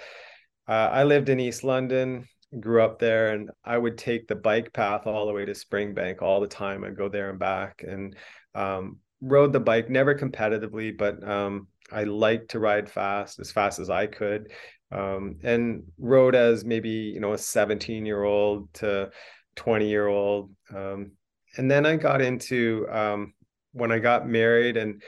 uh, 0.69 0.91
I 0.93 1.03
lived 1.03 1.29
in 1.29 1.41
East 1.41 1.65
London, 1.65 2.29
grew 2.61 2.83
up 2.83 2.99
there, 2.99 3.33
and 3.33 3.51
I 3.65 3.79
would 3.79 3.99
take 3.99 4.29
the 4.29 4.35
bike 4.35 4.73
path 4.73 5.07
all 5.07 5.27
the 5.27 5.33
way 5.33 5.45
to 5.45 5.53
Springbank 5.53 6.23
all 6.23 6.41
the 6.41 6.47
time. 6.47 6.85
I'd 6.85 6.97
go 6.97 7.09
there 7.09 7.31
and 7.31 7.39
back 7.39 7.85
and 7.87 8.17
um, 8.55 8.99
rode 9.21 9.53
the 9.53 9.61
bike, 9.61 9.91
never 9.91 10.15
competitively, 10.15 10.97
but 10.97 11.27
um, 11.27 11.69
I 11.93 12.05
liked 12.05 12.51
to 12.51 12.59
ride 12.59 12.91
fast, 12.91 13.41
as 13.41 13.51
fast 13.51 13.79
as 13.79 13.91
I 13.91 14.07
could. 14.07 14.53
Um, 14.93 15.39
and 15.43 15.83
rode 15.99 16.35
as 16.35 16.65
maybe, 16.65 16.89
you 16.89 17.21
know, 17.21 17.33
a 17.33 17.39
17 17.39 18.07
year 18.07 18.23
old 18.23 18.73
to 18.75 19.11
20 19.57 19.89
year 19.89 20.07
old. 20.07 20.51
Um, 20.75 21.13
and 21.57 21.71
then 21.71 21.87
I 21.87 21.97
got 21.97 22.21
into 22.21 22.87
um, 22.91 23.35
when 23.73 23.91
I 23.91 23.99
got 23.99 24.29
married 24.29 24.77
and 24.77 25.03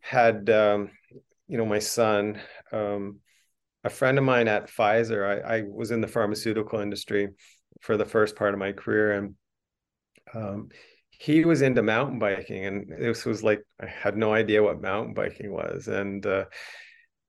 had, 0.00 0.50
um, 0.50 0.90
you 1.46 1.58
know, 1.58 1.66
my 1.66 1.78
son 1.78 2.40
a 3.84 3.90
friend 3.90 4.18
of 4.18 4.24
mine 4.24 4.48
at 4.48 4.68
Pfizer, 4.68 5.44
I, 5.44 5.56
I, 5.56 5.62
was 5.62 5.90
in 5.90 6.00
the 6.00 6.08
pharmaceutical 6.08 6.80
industry 6.80 7.30
for 7.80 7.96
the 7.96 8.04
first 8.04 8.36
part 8.36 8.52
of 8.52 8.60
my 8.60 8.72
career, 8.72 9.12
and 9.12 9.34
um, 10.34 10.68
he 11.10 11.44
was 11.44 11.62
into 11.62 11.82
mountain 11.82 12.18
biking, 12.18 12.66
and 12.66 12.92
this 12.98 13.24
was 13.24 13.42
like 13.42 13.62
I 13.80 13.86
had 13.86 14.16
no 14.16 14.34
idea 14.34 14.62
what 14.62 14.82
mountain 14.82 15.14
biking 15.14 15.52
was, 15.52 15.88
and 15.88 16.24
uh, 16.26 16.44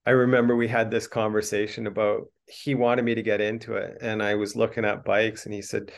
I 0.05 0.11
remember 0.11 0.55
we 0.55 0.67
had 0.67 0.91
this 0.91 1.07
conversation 1.07 1.87
about 1.87 2.23
he 2.47 2.75
wanted 2.75 3.05
me 3.05 3.15
to 3.15 3.23
get 3.23 3.41
into 3.41 3.75
it, 3.75 3.97
and 4.01 4.21
I 4.21 4.35
was 4.35 4.55
looking 4.55 4.85
at 4.85 5.05
bikes, 5.05 5.45
and 5.45 5.53
he 5.53 5.61
said. 5.61 5.91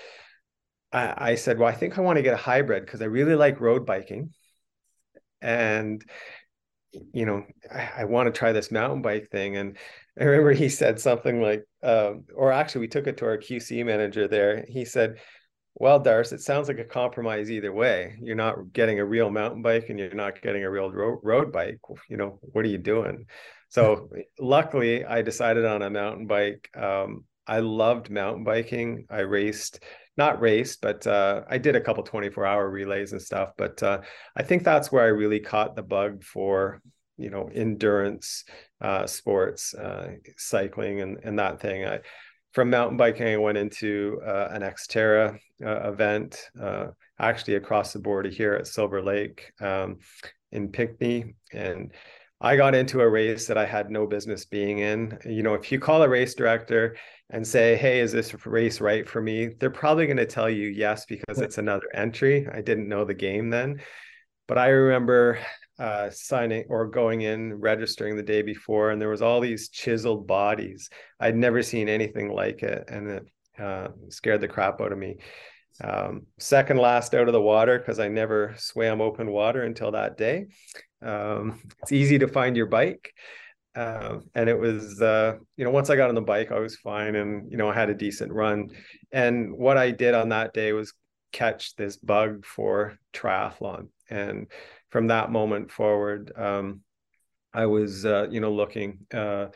I, 0.92 1.32
I 1.32 1.36
said, 1.36 1.58
well, 1.58 1.68
I 1.68 1.74
think 1.74 1.98
I 1.98 2.02
want 2.02 2.18
to 2.18 2.22
get 2.22 2.36
a 2.36 2.38
hybrid 2.38 2.86
because 2.86 3.02
I 3.02 3.06
really 3.06 3.34
like 3.34 3.60
road 3.60 3.84
biking, 3.84 4.30
and 5.42 6.06
you 7.14 7.26
know, 7.26 7.44
I, 7.74 7.90
I 8.00 8.04
want 8.06 8.28
to 8.28 8.38
try 8.38 8.52
this 8.52 8.72
mountain 8.72 9.02
bike 9.02 9.30
thing. 9.30 9.58
And 9.58 9.78
I 10.20 10.26
remember 10.26 10.52
he 10.52 10.70
said 10.70 11.00
something 11.00 11.42
like, 11.42 11.66
um, 11.82 12.26
or 12.36 12.52
actually, 12.52 12.82
we 12.82 12.88
took 12.88 13.08
it 13.08 13.18
to 13.18 13.26
our 13.26 13.38
QC 13.38 13.84
manager 13.86 14.28
there. 14.28 14.66
He 14.68 14.86
said, 14.86 15.20
well, 15.76 16.00
Darce, 16.00 16.34
it 16.34 16.42
sounds 16.42 16.68
like 16.68 16.78
a 16.78 16.84
compromise 16.84 17.50
either 17.50 17.74
way. 17.74 18.16
You're 18.22 18.36
not 18.36 18.74
getting 18.74 19.00
a 19.00 19.06
real 19.06 19.32
mountain 19.32 19.64
bike 19.64 19.90
and 19.90 19.98
you're 19.98 20.14
not 20.14 20.42
getting 20.42 20.64
a 20.64 20.70
real 20.70 20.92
ro- 20.92 21.20
road 21.24 21.52
bike. 21.52 21.80
You 22.08 22.18
know, 22.18 22.40
what 22.42 22.64
are 22.64 22.70
you 22.70 22.78
doing? 22.78 23.26
So, 23.70 24.10
luckily, 24.40 25.04
I 25.04 25.24
decided 25.24 25.66
on 25.66 25.82
a 25.82 25.90
mountain 25.90 26.28
bike. 26.28 26.70
Um, 26.78 27.26
I 27.48 27.60
loved 27.60 28.12
mountain 28.12 28.44
biking. 28.44 29.08
I 29.10 29.22
raced, 29.22 29.84
not 30.16 30.40
raced, 30.40 30.80
but 30.82 31.08
uh, 31.08 31.42
I 31.50 31.58
did 31.58 31.76
a 31.76 31.82
couple 31.82 32.04
24 32.04 32.46
hour 32.46 32.70
relays 32.70 33.14
and 33.14 33.22
stuff. 33.22 33.54
But 33.58 33.82
uh, 33.82 34.02
I 34.36 34.44
think 34.44 34.64
that's 34.64 34.92
where 34.92 35.04
I 35.04 35.08
really 35.08 35.40
caught 35.40 35.76
the 35.76 35.82
bug 35.82 36.24
for 36.24 36.82
you 37.18 37.30
know 37.30 37.50
endurance 37.54 38.44
uh, 38.84 39.08
sports, 39.08 39.74
uh, 39.74 40.12
cycling, 40.38 41.02
and 41.02 41.18
and 41.24 41.40
that 41.40 41.60
thing. 41.60 41.86
I, 41.86 42.00
from 42.52 42.70
mountain 42.70 42.98
biking, 42.98 43.28
I 43.28 43.38
went 43.38 43.58
into 43.58 44.22
uh, 44.24 44.50
an 44.52 44.62
Xterra 44.62 45.40
uh, 45.66 45.90
event, 45.90 46.50
uh, 46.62 46.88
actually 47.18 47.56
across 47.56 47.94
the 47.94 48.00
border 48.00 48.30
here 48.30 48.54
at 48.54 48.68
Silver 48.68 49.02
Lake 49.02 49.52
um, 49.60 49.98
in 50.52 50.68
Pinckney, 50.68 51.34
and 51.52 51.92
I 52.42 52.58
got 52.58 52.76
into 52.76 53.00
a 53.00 53.10
race 53.10 53.48
that 53.48 53.58
I 53.58 53.66
had 53.66 53.90
no 53.90 54.06
business 54.06 54.46
being 54.46 54.80
in. 54.80 55.18
You 55.26 55.44
know, 55.44 55.54
if 55.54 55.72
you 55.72 55.80
call 55.80 56.04
a 56.04 56.10
race 56.10 56.36
director 56.36 56.98
and 57.30 57.48
say, 57.48 57.78
"Hey, 57.78 58.02
is 58.02 58.12
this 58.12 58.46
race 58.46 58.82
right 58.82 59.08
for 59.08 59.22
me?" 59.22 59.48
They're 59.60 59.70
probably 59.70 60.06
going 60.06 60.18
to 60.18 60.26
tell 60.26 60.50
you 60.50 60.68
yes 60.68 61.06
because 61.06 61.40
it's 61.40 61.58
another 61.58 61.88
entry. 61.94 62.48
I 62.52 62.62
didn't 62.62 62.90
know 62.90 63.06
the 63.06 63.14
game 63.14 63.50
then, 63.50 63.82
but 64.48 64.58
I 64.58 64.68
remember 64.68 65.40
uh, 65.80 66.10
signing 66.12 66.66
or 66.70 66.88
going 66.88 67.22
in, 67.22 67.56
registering 67.56 68.16
the 68.16 68.24
day 68.24 68.42
before, 68.42 68.92
and 68.92 69.02
there 69.02 69.10
was 69.10 69.22
all 69.22 69.40
these 69.40 69.70
chiseled 69.70 70.28
bodies. 70.28 70.90
I'd 71.20 71.36
never 71.36 71.64
seen 71.64 71.90
anything 71.90 72.32
like 72.32 72.64
it, 72.64 72.86
and 72.88 73.10
it 73.10 73.24
uh, 73.60 73.88
scared 74.10 74.42
the 74.42 74.48
crap 74.48 74.82
out 74.82 74.92
of 74.92 74.98
me. 74.98 75.18
Um, 75.84 76.28
second 76.40 76.78
last 76.78 77.14
out 77.16 77.28
of 77.28 77.34
the 77.34 77.42
water 77.42 77.80
because 77.80 78.00
I 78.00 78.08
never 78.08 78.54
swam 78.58 79.02
open 79.02 79.32
water 79.32 79.64
until 79.64 79.92
that 79.92 80.18
day. 80.18 80.48
Um, 81.02 81.60
it's 81.82 81.92
easy 81.92 82.20
to 82.20 82.28
find 82.28 82.56
your 82.56 82.68
bike. 82.68 83.12
Uh, 83.76 84.20
and 84.36 84.50
it 84.50 84.60
was, 84.60 85.02
uh, 85.02 85.34
you 85.58 85.66
know, 85.66 85.72
once 85.72 85.90
I 85.90 85.96
got 85.96 86.10
on 86.10 86.16
the 86.16 86.22
bike, 86.22 86.52
I 86.52 86.60
was 86.60 86.76
fine. 86.76 87.16
And, 87.16 87.52
you 87.52 87.58
know, 87.58 87.70
I 87.70 87.74
had 87.74 87.90
a 87.90 87.96
decent 87.96 88.32
run. 88.32 88.70
And 89.12 89.58
what 89.58 89.78
I 89.78 89.90
did 89.90 90.14
on 90.14 90.30
that 90.30 90.54
day 90.54 90.74
was 90.74 90.94
catch 91.34 91.76
this 91.76 91.98
bug 91.98 92.46
for 92.46 92.98
triathlon. 93.12 93.90
And 94.10 94.48
from 94.90 95.08
that 95.08 95.32
moment 95.32 95.72
forward, 95.72 96.32
um, 96.38 96.82
I 97.54 97.66
was, 97.66 98.06
uh, 98.06 98.28
you 98.32 98.40
know, 98.40 98.54
looking. 98.54 99.00
Uh, 99.14 99.48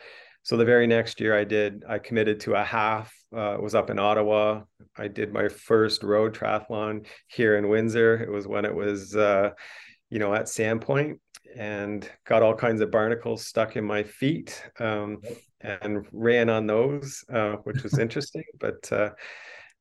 so 0.42 0.56
the 0.56 0.64
very 0.64 0.86
next 0.86 1.20
year, 1.20 1.36
I 1.36 1.44
did. 1.44 1.84
I 1.88 1.98
committed 1.98 2.40
to 2.40 2.54
a 2.54 2.64
half. 2.64 3.14
Uh, 3.34 3.58
was 3.60 3.74
up 3.74 3.90
in 3.90 3.98
Ottawa. 3.98 4.62
I 4.96 5.08
did 5.08 5.32
my 5.32 5.48
first 5.48 6.02
road 6.02 6.34
triathlon 6.34 7.06
here 7.26 7.58
in 7.58 7.68
Windsor. 7.68 8.16
It 8.22 8.30
was 8.30 8.46
when 8.48 8.64
it 8.64 8.74
was, 8.74 9.14
uh, 9.14 9.50
you 10.08 10.18
know, 10.18 10.32
at 10.32 10.46
Sandpoint, 10.46 11.18
and 11.54 12.10
got 12.24 12.42
all 12.42 12.54
kinds 12.54 12.80
of 12.80 12.90
barnacles 12.90 13.46
stuck 13.46 13.76
in 13.76 13.84
my 13.84 14.02
feet, 14.02 14.64
um, 14.80 15.18
and 15.60 16.06
ran 16.12 16.48
on 16.48 16.66
those, 16.66 17.22
uh, 17.30 17.56
which 17.64 17.82
was 17.82 17.98
interesting. 17.98 18.44
But 18.58 18.90
uh, 18.90 19.10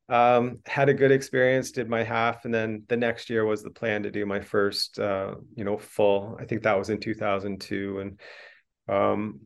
um, 0.09 0.59
had 0.65 0.89
a 0.89 0.93
good 0.93 1.11
experience. 1.11 1.71
Did 1.71 1.89
my 1.89 2.03
half, 2.03 2.45
and 2.45 2.53
then 2.53 2.83
the 2.87 2.97
next 2.97 3.29
year 3.29 3.45
was 3.45 3.63
the 3.63 3.69
plan 3.69 4.03
to 4.03 4.11
do 4.11 4.25
my 4.25 4.39
first, 4.39 4.99
uh, 4.99 5.35
you 5.55 5.63
know, 5.63 5.77
full. 5.77 6.37
I 6.39 6.45
think 6.45 6.63
that 6.63 6.77
was 6.77 6.89
in 6.89 6.99
2002, 6.99 7.99
and 7.99 8.19
um, 8.89 9.41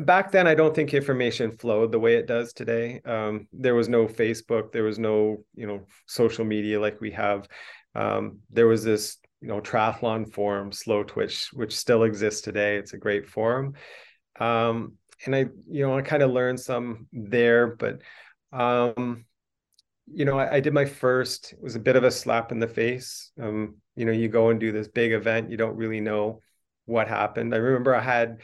back 0.00 0.30
then 0.30 0.46
i 0.46 0.54
don't 0.54 0.74
think 0.74 0.92
information 0.92 1.50
flowed 1.50 1.92
the 1.92 1.98
way 1.98 2.16
it 2.16 2.26
does 2.26 2.52
today 2.52 3.00
um, 3.04 3.46
there 3.52 3.74
was 3.74 3.88
no 3.88 4.06
facebook 4.06 4.72
there 4.72 4.82
was 4.82 4.98
no 4.98 5.38
you 5.54 5.66
know 5.66 5.80
social 6.06 6.44
media 6.44 6.80
like 6.80 7.00
we 7.00 7.10
have 7.10 7.48
um, 7.94 8.38
there 8.50 8.66
was 8.66 8.84
this 8.84 9.16
you 9.40 9.48
know 9.48 9.60
triathlon 9.60 10.30
forum 10.32 10.70
Slowtwitch 10.70 11.52
which 11.52 11.76
still 11.76 12.02
exists 12.02 12.42
today 12.42 12.76
it's 12.76 12.92
a 12.92 12.98
great 12.98 13.28
forum 13.28 13.74
um, 14.40 14.94
and 15.24 15.34
i 15.34 15.46
you 15.70 15.86
know 15.86 15.96
i 15.96 16.02
kind 16.02 16.22
of 16.22 16.30
learned 16.30 16.60
some 16.60 17.06
there 17.12 17.68
but 17.68 18.00
um, 18.52 19.24
you 20.12 20.24
know 20.24 20.38
I, 20.38 20.56
I, 20.56 20.60
did 20.60 20.72
my 20.72 20.84
first 20.84 21.52
it 21.52 21.62
was 21.62 21.76
a 21.76 21.80
bit 21.80 21.96
of 21.96 22.04
a 22.04 22.10
slap 22.10 22.52
in 22.52 22.58
the 22.58 22.68
face 22.68 23.30
um, 23.40 23.76
you 23.96 24.04
know 24.04 24.12
you 24.12 24.28
go 24.28 24.50
and 24.50 24.58
do 24.58 24.72
this 24.72 24.88
big 24.88 25.12
event 25.12 25.50
you 25.50 25.56
don't 25.56 25.76
really 25.76 26.00
know 26.00 26.40
what 26.86 27.08
happened 27.08 27.54
i 27.54 27.58
remember 27.58 27.94
i 27.94 28.00
had 28.00 28.38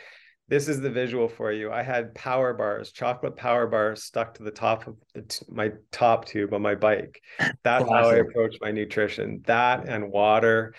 this 0.49 0.69
is 0.69 0.81
the 0.81 0.91
visual 0.91 1.29
for 1.29 1.53
you. 1.53 1.73
I 1.73 1.83
had 1.83 2.15
power 2.15 2.53
bars, 2.53 2.93
chocolate 2.93 3.37
power 3.37 3.67
bars 3.67 4.05
stuck 4.05 4.35
to 4.35 4.43
the 4.43 4.51
top 4.51 4.87
of 4.87 4.97
the 5.15 5.23
t- 5.23 5.47
my 5.49 5.73
top 5.91 6.27
tube 6.27 6.53
on 6.53 6.61
my 6.61 6.75
bike. 6.75 7.23
That's 7.63 7.89
how 7.89 8.11
I 8.11 8.17
approach 8.17 8.57
my 8.61 8.71
nutrition. 8.71 9.43
That 9.47 9.89
and 9.89 10.11
water. 10.11 10.75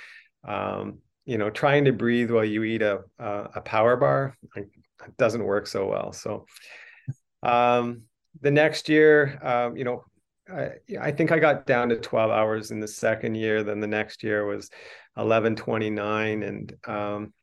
Um, 0.47 0.99
you 1.25 1.39
know, 1.39 1.49
trying 1.49 1.85
to 1.85 1.93
breathe 1.93 2.29
while 2.29 2.45
you 2.45 2.63
eat 2.63 2.83
a 2.83 3.01
a, 3.17 3.49
a 3.55 3.61
power 3.61 3.97
bar 3.97 4.37
doesn't 5.17 5.43
work 5.43 5.65
so 5.65 5.87
well. 5.87 6.13
So, 6.13 6.45
um, 7.41 8.03
the 8.41 8.51
next 8.51 8.87
year, 8.87 9.39
um, 9.41 9.77
you 9.77 9.83
know, 9.83 10.03
I, 10.47 11.11
think 11.11 11.31
I 11.31 11.39
got 11.39 11.65
down 11.65 11.89
to 11.89 11.97
12 11.97 12.29
hours 12.29 12.71
in 12.71 12.79
the 12.79 12.87
second 12.87 13.35
year. 13.35 13.63
Then 13.63 13.79
the 13.79 13.87
next 13.87 14.21
year 14.21 14.45
was 14.45 14.69
1129, 15.15 16.43
and 16.43 16.75
um, 16.87 17.33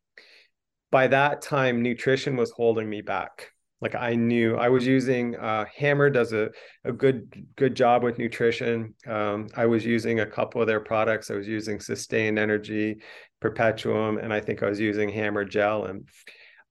by 0.93 1.07
that 1.07 1.41
time 1.41 1.81
nutrition 1.81 2.37
was 2.37 2.51
holding 2.51 2.87
me 2.89 3.01
back 3.01 3.51
like 3.81 3.95
i 3.95 4.13
knew 4.13 4.55
i 4.55 4.69
was 4.69 4.87
using 4.87 5.35
uh, 5.35 5.65
hammer 5.75 6.09
does 6.09 6.33
a, 6.33 6.49
a 6.85 6.91
good 6.91 7.45
good 7.55 7.75
job 7.75 8.03
with 8.03 8.19
nutrition 8.19 8.93
um, 9.07 9.47
i 9.55 9.65
was 9.65 9.83
using 9.83 10.19
a 10.19 10.25
couple 10.25 10.61
of 10.61 10.67
their 10.67 10.79
products 10.79 11.29
i 11.29 11.33
was 11.33 11.47
using 11.47 11.79
sustained 11.79 12.39
energy 12.39 13.01
Perpetuem 13.41 14.23
and 14.23 14.31
i 14.31 14.39
think 14.39 14.61
i 14.61 14.69
was 14.69 14.79
using 14.79 15.09
hammer 15.09 15.43
gel 15.43 15.85
and 15.85 16.07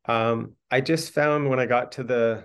um, 0.06 0.54
i 0.70 0.80
just 0.80 1.12
found 1.12 1.48
when 1.48 1.58
i 1.58 1.66
got 1.66 1.92
to 1.92 2.04
the 2.04 2.44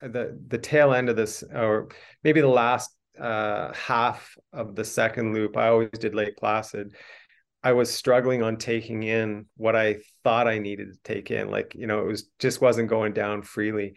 the 0.00 0.38
the 0.48 0.58
tail 0.58 0.94
end 0.94 1.08
of 1.08 1.16
this 1.16 1.44
or 1.54 1.88
maybe 2.24 2.40
the 2.40 2.48
last 2.48 2.95
uh, 3.20 3.72
half 3.74 4.36
of 4.52 4.74
the 4.74 4.84
second 4.84 5.34
loop 5.34 5.56
i 5.56 5.68
always 5.68 5.90
did 5.90 6.14
lake 6.14 6.36
placid 6.36 6.94
I 7.66 7.72
was 7.72 7.92
struggling 7.92 8.44
on 8.44 8.58
taking 8.58 9.02
in 9.02 9.46
what 9.56 9.74
I 9.74 9.96
thought 10.22 10.46
I 10.46 10.58
needed 10.58 10.92
to 10.92 10.98
take 11.02 11.32
in. 11.32 11.50
Like, 11.50 11.74
you 11.74 11.88
know, 11.88 11.98
it 11.98 12.06
was 12.06 12.30
just 12.38 12.60
wasn't 12.60 12.88
going 12.88 13.12
down 13.12 13.42
freely. 13.42 13.94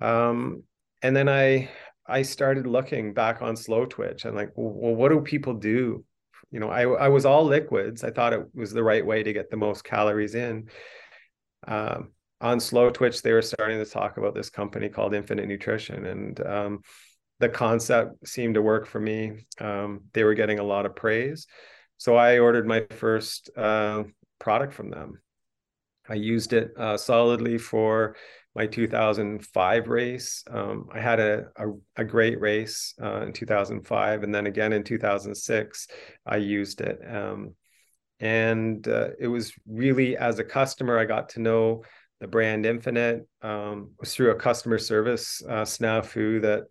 Um, 0.00 0.62
and 1.02 1.16
then 1.16 1.28
I 1.28 1.70
I 2.06 2.22
started 2.22 2.68
looking 2.68 3.12
back 3.12 3.42
on 3.42 3.56
Slowtwitch 3.56 4.24
and 4.24 4.36
like, 4.36 4.52
well, 4.54 4.94
what 4.94 5.08
do 5.08 5.20
people 5.22 5.54
do? 5.54 6.04
You 6.52 6.60
know, 6.60 6.70
I 6.70 6.82
I 6.82 7.08
was 7.08 7.26
all 7.26 7.44
liquids. 7.44 8.04
I 8.04 8.10
thought 8.10 8.32
it 8.32 8.46
was 8.54 8.72
the 8.72 8.84
right 8.84 9.04
way 9.04 9.24
to 9.24 9.32
get 9.32 9.50
the 9.50 9.56
most 9.56 9.82
calories 9.82 10.36
in. 10.36 10.68
Um, 11.66 12.12
on 12.40 12.58
Slowtwitch, 12.58 13.22
they 13.22 13.32
were 13.32 13.42
starting 13.42 13.82
to 13.82 13.90
talk 13.90 14.18
about 14.18 14.36
this 14.36 14.50
company 14.50 14.88
called 14.88 15.14
Infinit 15.14 15.48
Nutrition, 15.48 16.06
and 16.06 16.46
um, 16.46 16.80
the 17.44 17.48
concept 17.48 18.26
seemed 18.26 18.54
to 18.54 18.62
work 18.62 18.86
for 18.86 19.00
me. 19.00 19.46
Um, 19.60 20.02
they 20.12 20.24
were 20.24 20.34
getting 20.34 20.58
a 20.58 20.64
lot 20.64 20.86
of 20.86 20.96
praise 20.96 21.46
so 21.98 22.16
I 22.16 22.38
ordered 22.38 22.66
my 22.66 22.84
first 22.90 23.50
uh, 23.56 24.04
product 24.38 24.74
from 24.74 24.90
them. 24.90 25.20
I 26.08 26.14
used 26.14 26.52
it 26.52 26.72
uh, 26.76 26.96
solidly 26.96 27.56
for 27.56 28.16
my 28.54 28.66
2005 28.66 29.88
race. 29.88 30.44
Um, 30.50 30.88
I 30.92 31.00
had 31.00 31.18
a, 31.18 31.46
a, 31.56 31.68
a 31.96 32.04
great 32.04 32.40
race 32.40 32.94
uh, 33.02 33.22
in 33.22 33.32
2005, 33.32 34.22
and 34.22 34.34
then 34.34 34.46
again 34.46 34.72
in 34.72 34.84
2006, 34.84 35.88
I 36.26 36.36
used 36.36 36.80
it. 36.80 37.00
Um, 37.08 37.54
and 38.20 38.86
uh, 38.86 39.08
it 39.18 39.28
was 39.28 39.52
really 39.66 40.16
as 40.16 40.38
a 40.38 40.44
customer, 40.44 40.98
I 40.98 41.04
got 41.04 41.30
to 41.30 41.40
know 41.40 41.84
the 42.20 42.28
brand 42.28 42.64
Infinit. 42.64 43.22
Um, 43.42 43.92
was 43.98 44.14
through 44.14 44.30
a 44.32 44.36
customer 44.36 44.78
service 44.78 45.42
uh, 45.48 45.62
snafu 45.62 46.42
that 46.42 46.64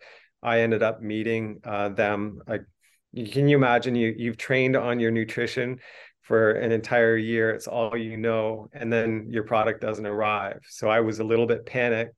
I 0.44 0.62
ended 0.62 0.84
up 0.84 1.02
meeting 1.02 1.60
uh, 1.64 1.90
them. 1.90 2.42
I 2.48 2.60
can 3.16 3.48
you 3.48 3.58
imagine 3.58 3.96
you 3.96 4.14
you've 4.18 4.38
trained 4.38 4.76
on 4.76 5.00
your 5.00 5.12
nutrition 5.12 5.80
for 6.22 6.52
an 6.52 6.72
entire 6.72 7.18
year 7.18 7.52
it's 7.52 7.68
all 7.68 7.96
you 7.98 8.18
know 8.18 8.70
and 8.74 8.92
then 8.92 9.28
your 9.30 9.44
product 9.44 9.82
doesn't 9.82 10.06
arrive. 10.06 10.60
So 10.70 10.90
i 10.90 11.00
was 11.00 11.20
a 11.20 11.24
little 11.24 11.46
bit 11.46 11.66
panicked 11.66 12.16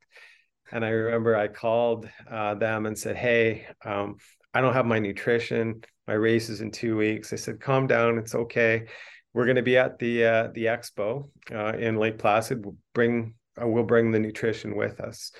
and 0.71 0.86
i 0.86 0.89
remember 0.89 1.36
i 1.36 1.47
called 1.47 2.07
uh, 2.32 2.55
them 2.55 2.86
and 2.86 2.97
said 2.97 3.17
hey 3.17 3.67
um, 3.84 4.15
i 4.53 4.61
don't 4.61 4.73
have 4.73 4.86
my 4.86 4.99
nutrition 4.99 5.82
my 6.07 6.13
race 6.13 6.49
is 6.49 6.61
in 6.61 6.71
two 6.71 6.95
weeks. 6.97 7.30
They 7.30 7.38
said 7.38 7.59
calm 7.59 7.88
down 7.88 8.17
it's 8.17 8.36
okay. 8.36 8.86
We're 9.34 9.45
going 9.45 9.55
to 9.57 9.63
be 9.63 9.78
at 9.78 9.99
the 9.99 10.26
uh, 10.26 10.47
the 10.53 10.65
expo 10.65 11.30
uh, 11.51 11.73
in 11.78 11.97
lake 11.97 12.17
placid. 12.17 12.63
We'll 12.63 12.78
bring 12.93 13.36
uh, 13.61 13.67
we'll 13.67 13.84
bring 13.84 14.11
the 14.11 14.19
nutrition 14.19 14.76
with 14.76 14.99
us. 14.99 15.32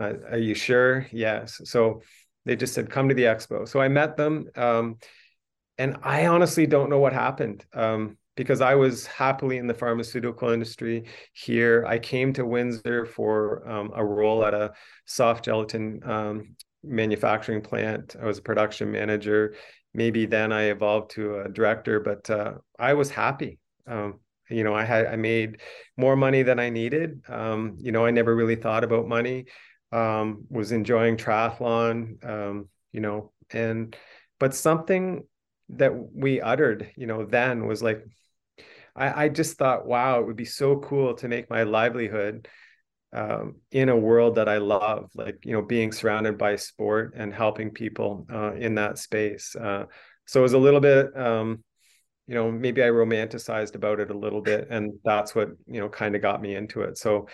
Uh, 0.00 0.14
are 0.30 0.38
you 0.38 0.54
sure? 0.54 1.06
Yes. 1.12 1.60
So 1.64 2.02
they 2.44 2.56
just 2.56 2.74
said, 2.74 2.90
come 2.90 3.08
to 3.08 3.14
the 3.14 3.24
expo. 3.24 3.68
So 3.68 3.80
I 3.80 3.88
met 3.88 4.16
them. 4.16 4.46
Um, 4.56 4.96
and 5.78 5.96
I 6.02 6.26
honestly 6.26 6.66
don't 6.66 6.90
know 6.90 6.98
what 6.98 7.12
happened 7.12 7.64
um, 7.72 8.16
because 8.36 8.60
I 8.60 8.74
was 8.74 9.06
happily 9.06 9.58
in 9.58 9.66
the 9.66 9.74
pharmaceutical 9.74 10.50
industry 10.50 11.04
here. 11.32 11.84
I 11.86 11.98
came 11.98 12.32
to 12.34 12.46
Windsor 12.46 13.06
for 13.06 13.68
um, 13.68 13.90
a 13.94 14.04
role 14.04 14.44
at 14.44 14.54
a 14.54 14.72
soft 15.06 15.44
gelatin 15.44 16.00
um, 16.04 16.56
manufacturing 16.84 17.62
plant. 17.62 18.16
I 18.20 18.26
was 18.26 18.38
a 18.38 18.42
production 18.42 18.90
manager. 18.90 19.54
Maybe 19.94 20.26
then 20.26 20.52
I 20.52 20.64
evolved 20.64 21.12
to 21.12 21.40
a 21.40 21.48
director, 21.48 22.00
but 22.00 22.28
uh, 22.28 22.54
I 22.78 22.94
was 22.94 23.10
happy. 23.10 23.58
Um, 23.86 24.20
you 24.48 24.64
know, 24.64 24.74
I 24.74 24.84
had 24.84 25.06
I 25.06 25.16
made 25.16 25.60
more 25.96 26.16
money 26.16 26.42
than 26.42 26.58
I 26.58 26.70
needed. 26.70 27.22
Um, 27.28 27.76
you 27.78 27.92
know, 27.92 28.04
I 28.04 28.10
never 28.10 28.34
really 28.34 28.56
thought 28.56 28.84
about 28.84 29.08
money 29.08 29.46
um, 29.92 30.44
was 30.48 30.72
enjoying 30.72 31.16
triathlon, 31.16 32.24
um, 32.24 32.68
you 32.92 33.00
know, 33.00 33.32
and 33.50 33.94
but 34.40 34.54
something 34.54 35.24
that 35.70 35.92
we 36.14 36.40
uttered, 36.40 36.90
you 36.96 37.06
know, 37.06 37.24
then 37.24 37.66
was 37.66 37.82
like, 37.82 38.04
I, 38.96 39.24
I 39.24 39.28
just 39.28 39.56
thought, 39.56 39.86
wow, 39.86 40.20
it 40.20 40.26
would 40.26 40.36
be 40.36 40.44
so 40.44 40.76
cool 40.80 41.14
to 41.14 41.28
make 41.28 41.48
my 41.48 41.62
livelihood 41.62 42.48
um, 43.12 43.56
in 43.70 43.88
a 43.88 43.96
world 43.96 44.36
that 44.36 44.48
I 44.48 44.58
love, 44.58 45.10
like 45.14 45.44
you 45.44 45.52
know, 45.52 45.62
being 45.62 45.92
surrounded 45.92 46.38
by 46.38 46.56
sport 46.56 47.12
and 47.16 47.32
helping 47.32 47.70
people 47.70 48.26
uh, 48.32 48.52
in 48.54 48.74
that 48.76 48.98
space. 48.98 49.54
Uh, 49.54 49.84
so 50.26 50.40
it 50.40 50.44
was 50.44 50.54
a 50.54 50.58
little 50.58 50.80
bit, 50.80 51.14
um, 51.16 51.62
you 52.26 52.34
know, 52.34 52.50
maybe 52.50 52.82
I 52.82 52.86
romanticized 52.86 53.74
about 53.74 54.00
it 54.00 54.10
a 54.10 54.16
little 54.16 54.40
bit, 54.40 54.68
and 54.70 54.92
that's 55.04 55.34
what 55.34 55.50
you 55.66 55.80
know 55.80 55.88
kind 55.88 56.16
of 56.16 56.22
got 56.22 56.40
me 56.40 56.54
into 56.54 56.82
it. 56.82 56.96
So 56.96 57.28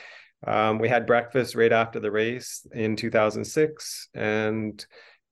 um, 0.47 0.79
we 0.79 0.89
had 0.89 1.07
breakfast 1.07 1.55
right 1.55 1.73
after 1.73 2.01
the 2.01 2.11
race 2.11 2.67
in 2.73 2.97
2006, 2.97 4.09
and 4.15 4.85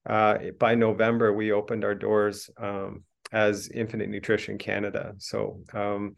uh, 0.09 0.39
by 0.59 0.75
November 0.75 1.33
we 1.33 1.53
opened 1.53 1.85
our 1.85 1.95
doors 1.95 2.51
um, 2.59 3.05
as 3.33 3.69
Infinit 3.69 4.09
Nutrition 4.09 4.59
Canada. 4.59 5.15
So 5.19 5.61
um, 5.73 6.17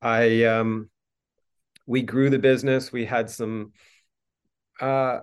I 0.00 0.44
um, 0.44 0.90
we 1.86 2.02
grew 2.02 2.30
the 2.30 2.38
business. 2.38 2.92
We 2.92 3.04
had 3.04 3.30
some. 3.30 3.72
Uh, 4.80 5.20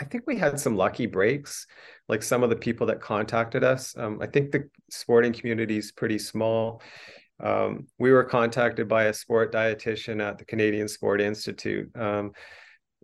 I 0.00 0.04
think 0.04 0.24
we 0.26 0.36
had 0.36 0.60
some 0.60 0.76
lucky 0.76 1.06
breaks, 1.06 1.66
like 2.08 2.22
some 2.22 2.44
of 2.44 2.50
the 2.50 2.56
people 2.56 2.86
that 2.86 3.00
contacted 3.00 3.64
us. 3.64 3.96
Um, 3.96 4.20
I 4.22 4.26
think 4.26 4.52
the 4.52 4.68
sporting 4.90 5.32
community 5.32 5.78
is 5.78 5.90
pretty 5.90 6.18
small. 6.18 6.80
Um, 7.40 7.86
we 7.98 8.10
were 8.10 8.24
contacted 8.24 8.88
by 8.88 9.04
a 9.04 9.12
sport 9.12 9.52
dietitian 9.52 10.22
at 10.22 10.38
the 10.38 10.44
Canadian 10.44 10.88
Sport 10.88 11.20
Institute. 11.20 11.90
Um, 11.96 12.32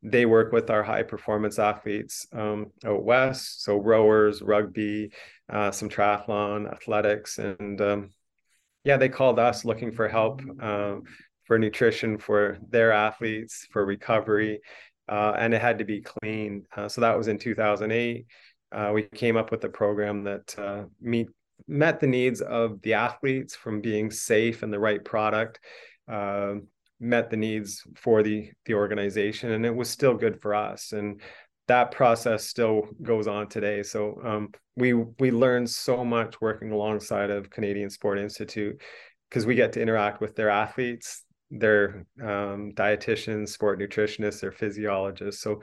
they 0.02 0.26
work 0.26 0.52
with 0.52 0.70
our 0.70 0.82
high 0.82 1.02
performance 1.02 1.58
athletes 1.58 2.26
um, 2.32 2.72
out 2.84 3.04
west, 3.04 3.62
so 3.64 3.76
rowers, 3.78 4.42
rugby, 4.42 5.12
uh, 5.48 5.70
some 5.70 5.88
triathlon, 5.88 6.70
athletics, 6.70 7.38
and 7.38 7.80
um, 7.80 8.10
yeah, 8.84 8.98
they 8.98 9.08
called 9.08 9.38
us 9.38 9.64
looking 9.64 9.92
for 9.92 10.08
help 10.08 10.42
um, 10.60 11.04
for 11.44 11.58
nutrition 11.58 12.18
for 12.18 12.58
their 12.68 12.92
athletes 12.92 13.66
for 13.70 13.86
recovery, 13.86 14.60
uh, 15.08 15.32
and 15.38 15.54
it 15.54 15.60
had 15.62 15.78
to 15.78 15.84
be 15.84 16.02
clean. 16.02 16.66
Uh, 16.76 16.88
so 16.88 17.00
that 17.00 17.16
was 17.16 17.28
in 17.28 17.38
2008. 17.38 18.26
Uh, 18.72 18.90
we 18.92 19.02
came 19.02 19.36
up 19.36 19.50
with 19.50 19.64
a 19.64 19.68
program 19.68 20.24
that 20.24 20.58
uh, 20.58 20.84
meet 21.00 21.28
met 21.66 22.00
the 22.00 22.06
needs 22.06 22.40
of 22.40 22.80
the 22.82 22.94
athletes 22.94 23.54
from 23.54 23.80
being 23.80 24.10
safe 24.10 24.62
and 24.62 24.72
the 24.72 24.78
right 24.78 25.04
product 25.04 25.60
uh, 26.08 26.54
met 27.00 27.30
the 27.30 27.36
needs 27.36 27.82
for 27.96 28.22
the 28.22 28.50
the 28.66 28.74
organization 28.74 29.52
and 29.52 29.66
it 29.66 29.74
was 29.74 29.88
still 29.90 30.14
good 30.14 30.40
for 30.40 30.54
us. 30.54 30.92
And 30.92 31.20
that 31.66 31.90
process 31.90 32.44
still 32.44 32.88
goes 33.02 33.26
on 33.26 33.48
today. 33.48 33.82
So 33.82 34.20
um, 34.24 34.48
we 34.76 34.92
we 34.92 35.30
learn 35.30 35.66
so 35.66 36.04
much 36.04 36.40
working 36.40 36.72
alongside 36.72 37.30
of 37.30 37.50
canadian 37.50 37.90
sport 37.90 38.18
institute 38.18 38.80
because 39.28 39.46
we 39.46 39.54
get 39.54 39.72
to 39.72 39.80
interact 39.80 40.20
with 40.20 40.34
their 40.36 40.50
athletes 40.50 41.22
their 41.50 42.06
um, 42.20 42.72
dietitians 42.72 43.50
sport 43.50 43.78
nutritionists 43.78 44.40
their 44.40 44.52
physiologists. 44.52 45.42
So 45.42 45.62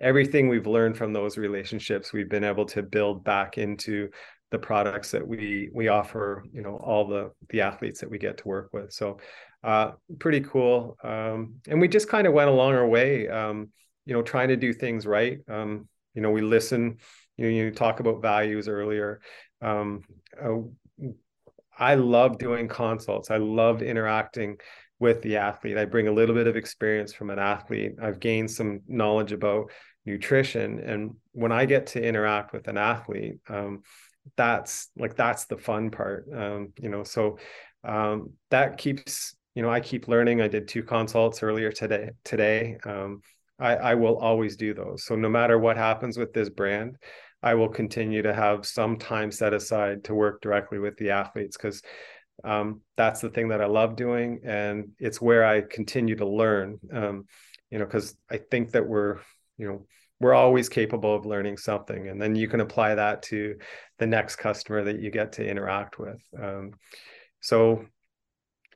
everything 0.00 0.48
we've 0.48 0.66
learned 0.66 0.96
from 0.96 1.12
those 1.12 1.36
relationships 1.36 2.12
we've 2.12 2.28
been 2.28 2.44
able 2.44 2.66
to 2.66 2.82
build 2.82 3.24
back 3.24 3.58
into 3.58 4.08
the 4.52 4.58
products 4.58 5.10
that 5.10 5.26
we 5.26 5.70
we 5.72 5.88
offer 5.88 6.44
you 6.52 6.60
know 6.62 6.76
all 6.76 7.08
the 7.08 7.32
the 7.48 7.62
athletes 7.62 8.00
that 8.00 8.10
we 8.10 8.18
get 8.18 8.36
to 8.36 8.46
work 8.46 8.68
with. 8.72 8.92
So 8.92 9.18
uh 9.64 9.92
pretty 10.20 10.42
cool. 10.42 10.96
Um 11.02 11.56
and 11.66 11.80
we 11.80 11.88
just 11.88 12.08
kind 12.08 12.26
of 12.26 12.34
went 12.34 12.50
along 12.50 12.74
our 12.74 12.86
way 12.86 13.28
um 13.28 13.70
you 14.04 14.12
know 14.12 14.22
trying 14.22 14.48
to 14.48 14.56
do 14.56 14.72
things 14.72 15.06
right. 15.06 15.38
Um 15.48 15.88
you 16.14 16.20
know 16.20 16.30
we 16.30 16.42
listen 16.42 16.98
you 17.38 17.46
know 17.46 17.50
you 17.50 17.70
talk 17.70 17.98
about 17.98 18.22
values 18.22 18.68
earlier. 18.68 19.20
Um 19.62 20.02
uh, 20.40 20.58
i 21.78 21.94
love 21.94 22.38
doing 22.38 22.68
consults. 22.68 23.30
I 23.30 23.38
love 23.38 23.82
interacting 23.82 24.58
with 24.98 25.22
the 25.22 25.38
athlete. 25.38 25.78
I 25.78 25.86
bring 25.86 26.08
a 26.08 26.12
little 26.12 26.34
bit 26.34 26.46
of 26.46 26.56
experience 26.56 27.14
from 27.14 27.30
an 27.30 27.38
athlete. 27.38 27.92
I've 28.00 28.20
gained 28.20 28.50
some 28.50 28.80
knowledge 28.86 29.32
about 29.32 29.72
nutrition. 30.04 30.80
And 30.80 31.14
when 31.32 31.52
i 31.52 31.64
get 31.64 31.86
to 31.86 32.02
interact 32.02 32.52
with 32.52 32.68
an 32.68 32.76
athlete 32.76 33.36
um, 33.48 33.82
that's 34.36 34.88
like 34.96 35.16
that's 35.16 35.46
the 35.46 35.58
fun 35.58 35.90
part 35.90 36.26
um, 36.34 36.72
you 36.78 36.88
know 36.88 37.04
so 37.04 37.38
um, 37.84 38.30
that 38.50 38.78
keeps 38.78 39.34
you 39.54 39.62
know 39.62 39.70
i 39.70 39.80
keep 39.80 40.08
learning. 40.08 40.40
I 40.40 40.48
did 40.48 40.68
two 40.68 40.82
consults 40.82 41.42
earlier 41.42 41.72
today 41.72 42.10
today 42.24 42.78
um, 42.84 43.20
I, 43.58 43.76
I 43.76 43.94
will 43.94 44.16
always 44.18 44.56
do 44.56 44.74
those. 44.74 45.04
So 45.04 45.14
no 45.14 45.28
matter 45.28 45.58
what 45.58 45.76
happens 45.76 46.16
with 46.16 46.32
this 46.32 46.48
brand 46.48 46.96
i 47.42 47.54
will 47.54 47.68
continue 47.68 48.22
to 48.22 48.32
have 48.32 48.64
some 48.64 48.96
time 48.96 49.30
set 49.30 49.52
aside 49.52 50.04
to 50.04 50.14
work 50.14 50.40
directly 50.40 50.78
with 50.78 50.96
the 50.96 51.10
athletes 51.10 51.56
because 51.56 51.82
um, 52.44 52.80
that's 52.96 53.20
the 53.20 53.30
thing 53.30 53.48
that 53.48 53.60
i 53.60 53.66
love 53.66 53.96
doing 53.96 54.40
and 54.44 54.88
it's 54.98 55.20
where 55.20 55.44
i 55.44 55.60
continue 55.60 56.16
to 56.16 56.26
learn 56.26 56.78
um, 56.92 57.24
you 57.70 57.78
know 57.78 57.84
because 57.84 58.16
i 58.30 58.38
think 58.38 58.72
that 58.72 58.86
we're 58.86 59.18
you 59.58 59.66
know 59.66 59.86
we're 60.22 60.34
always 60.34 60.68
capable 60.68 61.14
of 61.14 61.26
learning 61.26 61.56
something 61.56 62.08
and 62.08 62.20
then 62.20 62.34
you 62.34 62.48
can 62.48 62.60
apply 62.60 62.94
that 62.94 63.22
to 63.22 63.56
the 63.98 64.06
next 64.06 64.36
customer 64.36 64.84
that 64.84 65.00
you 65.00 65.10
get 65.10 65.32
to 65.32 65.46
interact 65.46 65.98
with. 65.98 66.22
Um, 66.40 66.72
so 67.40 67.84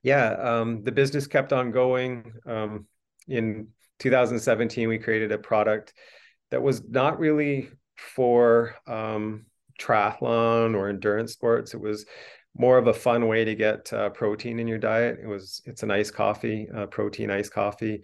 yeah 0.03 0.35
um, 0.35 0.83
the 0.83 0.93
business 0.93 1.27
kept 1.27 1.53
on 1.53 1.71
going. 1.71 2.33
Um, 2.45 2.87
in 3.29 3.69
2017 4.01 4.89
we 4.89 4.99
created 4.99 5.33
a 5.33 5.39
product 5.39 5.95
that 6.51 6.63
was 6.63 6.83
not 6.89 7.19
really 7.19 7.71
for 7.97 8.75
um, 8.87 9.47
triathlon 9.81 10.75
or 10.75 10.89
endurance 10.89 11.33
sports. 11.33 11.75
It 11.75 11.81
was 11.81 12.07
more 12.59 12.79
of 12.79 12.87
a 12.87 12.95
fun 12.95 13.29
way 13.29 13.45
to 13.45 13.55
get 13.55 13.93
uh, 13.93 14.11
protein 14.11 14.59
in 14.59 14.67
your 14.67 14.79
diet. 14.79 15.19
It 15.23 15.27
was 15.27 15.63
it's 15.67 15.83
an 15.83 15.91
iced 15.91 16.15
coffee 16.15 16.69
uh, 16.75 16.87
protein 16.87 17.31
iced 17.31 17.53
coffee 17.53 18.03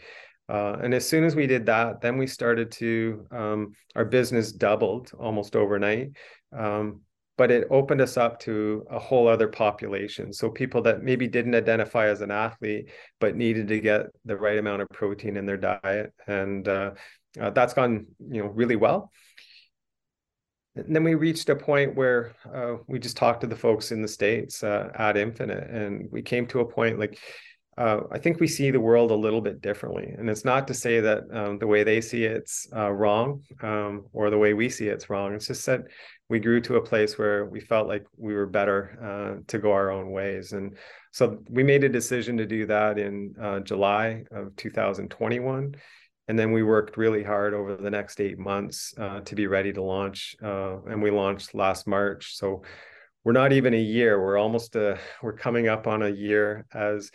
uh, 0.49 0.77
and 0.83 0.93
as 0.95 1.09
soon 1.09 1.25
as 1.25 1.35
we 1.37 1.47
did 1.47 1.67
that, 1.67 2.01
then 2.01 2.19
we 2.19 2.27
started 2.27 2.71
to, 2.73 3.27
um, 3.31 3.73
our 3.95 4.05
business 4.05 4.53
doubled 4.53 5.13
almost 5.19 5.57
overnight. 5.57 6.11
Um, 6.57 7.01
but 7.39 7.51
it 7.51 7.67
opened 7.71 8.01
us 8.01 8.17
up 8.17 8.39
to 8.41 8.85
a 8.91 8.99
whole 8.99 9.27
other 9.27 9.49
population. 9.49 10.33
So 10.33 10.51
people 10.51 10.83
that 10.83 11.03
maybe 11.03 11.27
didn't 11.27 11.55
identify 11.55 12.09
as 12.09 12.21
an 12.21 12.31
athlete, 12.31 12.91
but 13.21 13.37
needed 13.37 13.69
to 13.69 13.81
get 13.81 14.07
the 14.27 14.37
right 14.37 14.59
amount 14.59 14.83
of 14.83 14.89
protein 14.91 15.37
in 15.37 15.47
their 15.47 15.57
diet. 15.57 16.13
And 16.27 16.69
uh, 16.69 16.91
uh, 17.41 17.51
that's 17.51 17.73
gone, 17.73 18.07
you 18.21 18.43
know, 18.43 18.49
really 18.49 18.77
well. 18.77 19.11
And 20.75 20.95
then 20.95 21.05
we 21.05 21.15
reached 21.15 21.49
a 21.49 21.57
point 21.57 21.97
where 21.97 22.35
uh, 22.55 22.77
we 22.87 22.99
just 22.99 23.17
talked 23.17 23.41
to 23.43 23.47
the 23.47 23.57
folks 23.57 23.93
in 23.93 24.03
the 24.03 24.09
States 24.09 24.63
uh, 24.63 24.91
at 24.95 25.17
Infinit, 25.17 25.75
and 25.75 26.09
we 26.11 26.23
came 26.23 26.47
to 26.49 26.61
a 26.61 26.67
point 26.67 26.99
like, 26.99 27.19
uh, 27.79 28.01
I 28.11 28.19
think 28.19 28.39
we 28.39 28.49
see 28.49 28.71
the 28.71 28.81
world 28.81 29.11
a 29.11 29.17
little 29.17 29.41
bit 29.41 29.63
differently. 29.63 30.15
And 30.19 30.29
it's 30.29 30.45
not 30.45 30.69
to 30.69 30.75
say 30.75 31.01
that 31.01 31.23
um, 31.33 31.59
the 31.59 31.67
way 31.67 31.85
they 31.85 32.03
see 32.03 32.25
it's 32.25 32.69
uh, 32.75 32.91
wrong 32.91 33.43
um, 33.63 34.07
or 34.13 34.29
the 34.29 34.39
way 34.39 34.53
we 34.53 34.69
see 34.69 34.89
it's 34.89 35.09
wrong. 35.09 35.35
It's 35.35 35.47
just 35.47 35.65
that 35.67 35.85
we 36.29 36.39
grew 36.39 36.61
to 36.63 36.77
a 36.77 36.85
place 36.85 37.17
where 37.17 37.47
we 37.47 37.61
felt 37.61 37.89
like 37.89 38.05
we 38.17 38.35
were 38.35 38.47
better 38.47 38.99
uh, 39.03 39.43
to 39.47 39.59
go 39.59 39.73
our 39.73 39.91
own 39.91 40.11
ways. 40.11 40.53
And 40.53 40.77
so 41.13 41.39
we 41.49 41.63
made 41.63 41.83
a 41.85 41.89
decision 41.89 42.37
to 42.39 42.47
do 42.47 42.67
that 42.67 42.99
in 42.99 43.35
uh, 43.41 43.61
July 43.61 44.25
of 44.31 44.55
2021. 44.57 45.75
And 46.29 46.39
then 46.39 46.53
we 46.53 46.63
worked 46.63 46.99
really 46.99 47.23
hard 47.23 47.55
over 47.55 47.77
the 47.77 47.91
next 47.91 48.21
eight 48.21 48.39
months 48.39 48.95
uh, 48.99 49.21
to 49.21 49.35
be 49.35 49.47
ready 49.47 49.73
to 49.73 49.83
launch. 49.83 50.37
Uh, 50.43 50.83
and 50.85 51.03
we 51.03 51.11
launched 51.11 51.55
last 51.55 51.87
March. 51.87 52.37
So 52.37 52.63
we're 53.25 53.33
not 53.33 53.53
even 53.53 53.73
a 53.73 53.81
year. 53.81 54.21
We're 54.21 54.39
almost 54.39 54.77
a, 54.77 54.99
we're 55.23 55.37
coming 55.37 55.69
up 55.69 55.87
on 55.87 56.03
a 56.03 56.11
year 56.11 56.67
as 56.73 57.11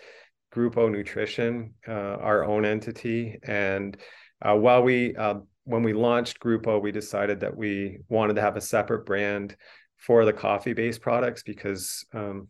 Gruppo 0.57 0.91
Nutrition, 0.91 1.73
uh, 1.87 1.91
our 1.91 2.43
own 2.43 2.65
entity. 2.65 3.37
And 3.43 3.95
uh, 4.41 4.55
while 4.55 4.81
we, 4.81 5.15
uh, 5.15 5.35
when 5.65 5.83
we 5.83 5.93
launched 5.93 6.39
Gruppo, 6.39 6.81
we 6.81 6.91
decided 6.91 7.41
that 7.41 7.55
we 7.55 7.99
wanted 8.09 8.35
to 8.35 8.41
have 8.41 8.57
a 8.57 8.61
separate 8.61 9.05
brand 9.05 9.55
for 9.97 10.25
the 10.25 10.33
coffee-based 10.33 11.01
products 11.01 11.43
because 11.43 12.05
um, 12.13 12.47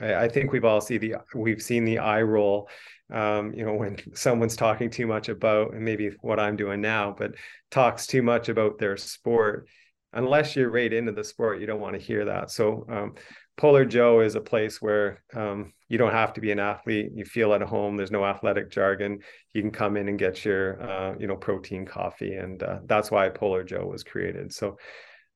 I, 0.00 0.14
I, 0.14 0.28
think 0.28 0.52
we've 0.52 0.64
all 0.64 0.80
see 0.80 0.98
the 0.98 1.16
we've 1.34 1.62
seen 1.62 1.84
the 1.84 1.98
eye 1.98 2.22
roll, 2.22 2.68
um, 3.12 3.52
you 3.54 3.64
know, 3.64 3.74
when 3.74 3.96
someone's 4.14 4.56
talking 4.56 4.90
too 4.90 5.06
much 5.06 5.28
about, 5.28 5.74
and 5.74 5.84
maybe 5.84 6.10
what 6.20 6.40
I'm 6.40 6.56
doing 6.56 6.80
now, 6.80 7.14
but 7.16 7.32
talks 7.70 8.06
too 8.06 8.22
much 8.22 8.48
about 8.48 8.78
their 8.78 8.96
sport 8.96 9.68
unless 10.12 10.56
you're 10.56 10.70
right 10.70 10.92
into 10.92 11.12
the 11.12 11.24
sport, 11.24 11.60
you 11.60 11.66
don't 11.66 11.80
want 11.80 11.94
to 11.94 12.00
hear 12.00 12.24
that. 12.24 12.50
So 12.50 12.84
um, 12.88 13.14
Polar 13.60 13.84
Joe 13.84 14.20
is 14.20 14.36
a 14.36 14.40
place 14.40 14.80
where 14.80 15.22
um, 15.34 15.74
you 15.86 15.98
don't 15.98 16.12
have 16.12 16.32
to 16.32 16.40
be 16.40 16.50
an 16.50 16.58
athlete. 16.58 17.10
You 17.14 17.26
feel 17.26 17.52
at 17.52 17.60
home. 17.60 17.98
There's 17.98 18.10
no 18.10 18.24
athletic 18.24 18.70
jargon. 18.70 19.18
You 19.52 19.60
can 19.60 19.70
come 19.70 19.98
in 19.98 20.08
and 20.08 20.18
get 20.18 20.46
your, 20.46 20.82
uh, 20.82 21.14
you 21.18 21.26
know, 21.26 21.36
protein 21.36 21.84
coffee, 21.84 22.36
and 22.36 22.62
uh, 22.62 22.78
that's 22.86 23.10
why 23.10 23.28
Polar 23.28 23.62
Joe 23.62 23.84
was 23.84 24.02
created. 24.02 24.50
So, 24.54 24.78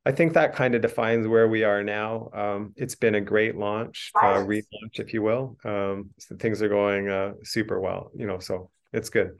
I 0.07 0.13
think 0.13 0.33
that 0.33 0.55
kind 0.55 0.75
of 0.75 0.81
defines 0.81 1.29
where 1.29 1.49
we 1.49 1.65
are 1.65 1.83
now. 1.83 2.31
Um, 2.33 2.73
it's 2.77 2.95
been 2.95 3.15
a 3.15 3.21
great 3.21 3.57
launch, 3.57 4.11
uh, 4.15 4.37
relaunch, 4.37 4.99
if 5.01 5.13
you 5.13 5.21
will. 5.21 5.57
Um, 5.65 6.11
so 6.19 6.37
things 6.37 6.63
are 6.63 6.69
going 6.69 7.09
uh, 7.09 7.33
super 7.43 7.79
well, 7.81 8.11
you 8.15 8.27
know, 8.27 8.39
so 8.39 8.71
it's 8.93 9.11
good. 9.11 9.33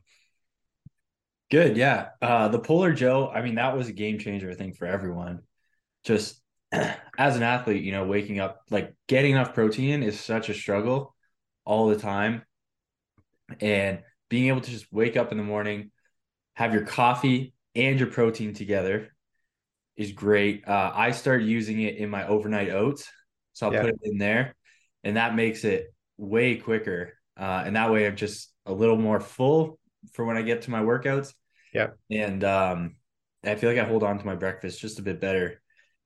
Good, 1.51 1.77
yeah. 1.77 2.09
Uh, 2.21 2.49
the 2.49 2.59
Polar 2.59 2.93
Joe, 2.93 3.29
I 3.29 3.41
mean, 3.41 3.55
that 3.57 3.77
was 3.77 3.89
a 3.89 3.93
game 3.93 4.19
changer, 4.19 4.51
I 4.51 4.55
think, 4.55 4.77
for 4.77 4.87
everyone. 4.87 5.41
Just 6.03 6.41
as 7.19 7.37
an 7.37 7.43
athlete, 7.43 7.83
you 7.83 7.93
know, 7.93 8.05
waking 8.05 8.41
up, 8.41 8.63
like 8.71 8.95
getting 9.07 9.33
enough 9.33 9.55
protein 9.55 10.03
is 10.03 10.19
such 10.19 10.49
a 10.49 10.55
struggle 10.55 11.15
all 11.65 11.89
the 11.89 11.99
time. 11.99 12.43
And 13.61 14.01
being 14.29 14.49
able 14.49 14.61
to 14.63 14.71
just 14.71 14.93
wake 14.93 15.17
up 15.17 15.33
in 15.33 15.39
the 15.39 15.45
morning, 15.45 15.91
have 16.55 16.73
your 16.73 16.85
coffee 16.85 17.55
and 17.75 17.99
your 17.99 18.09
protein 18.09 18.55
together 18.55 19.11
is 19.97 20.13
great. 20.13 20.67
Uh, 20.67 20.93
I 20.95 21.13
started 21.13 21.47
using 21.47 21.81
it 21.81 21.97
in 21.97 22.11
my 22.11 22.27
overnight 22.27 22.71
oats. 22.71 23.09
So 23.53 23.67
I'll 23.67 23.73
yeah. 23.73 23.83
put 23.83 23.91
it 23.91 24.01
in 24.03 24.19
there 24.19 24.57
and 25.05 25.17
that 25.17 25.37
makes 25.37 25.65
it 25.65 25.95
way 26.17 26.57
quicker. 26.57 27.15
Uh, 27.37 27.63
and 27.67 27.77
that 27.77 27.93
way 27.93 28.07
I'm 28.07 28.17
just 28.17 28.53
a 28.67 28.73
little 28.73 28.97
more 28.97 29.21
full 29.21 29.79
for 30.13 30.25
when 30.25 30.37
I 30.37 30.43
get 30.43 30.63
to 30.63 30.71
my 30.71 30.81
workouts. 30.81 31.33
Yeah. 31.73 31.89
And 32.11 32.43
um, 32.43 32.97
I 33.45 33.55
feel 33.57 33.71
like 33.71 33.79
I 33.79 33.85
hold 33.85 34.03
on 34.03 34.19
to 34.19 34.27
my 34.27 34.35
breakfast 34.35 34.81
just 34.81 34.99
a 34.99 35.03
bit 35.03 35.21
better. 35.21 35.61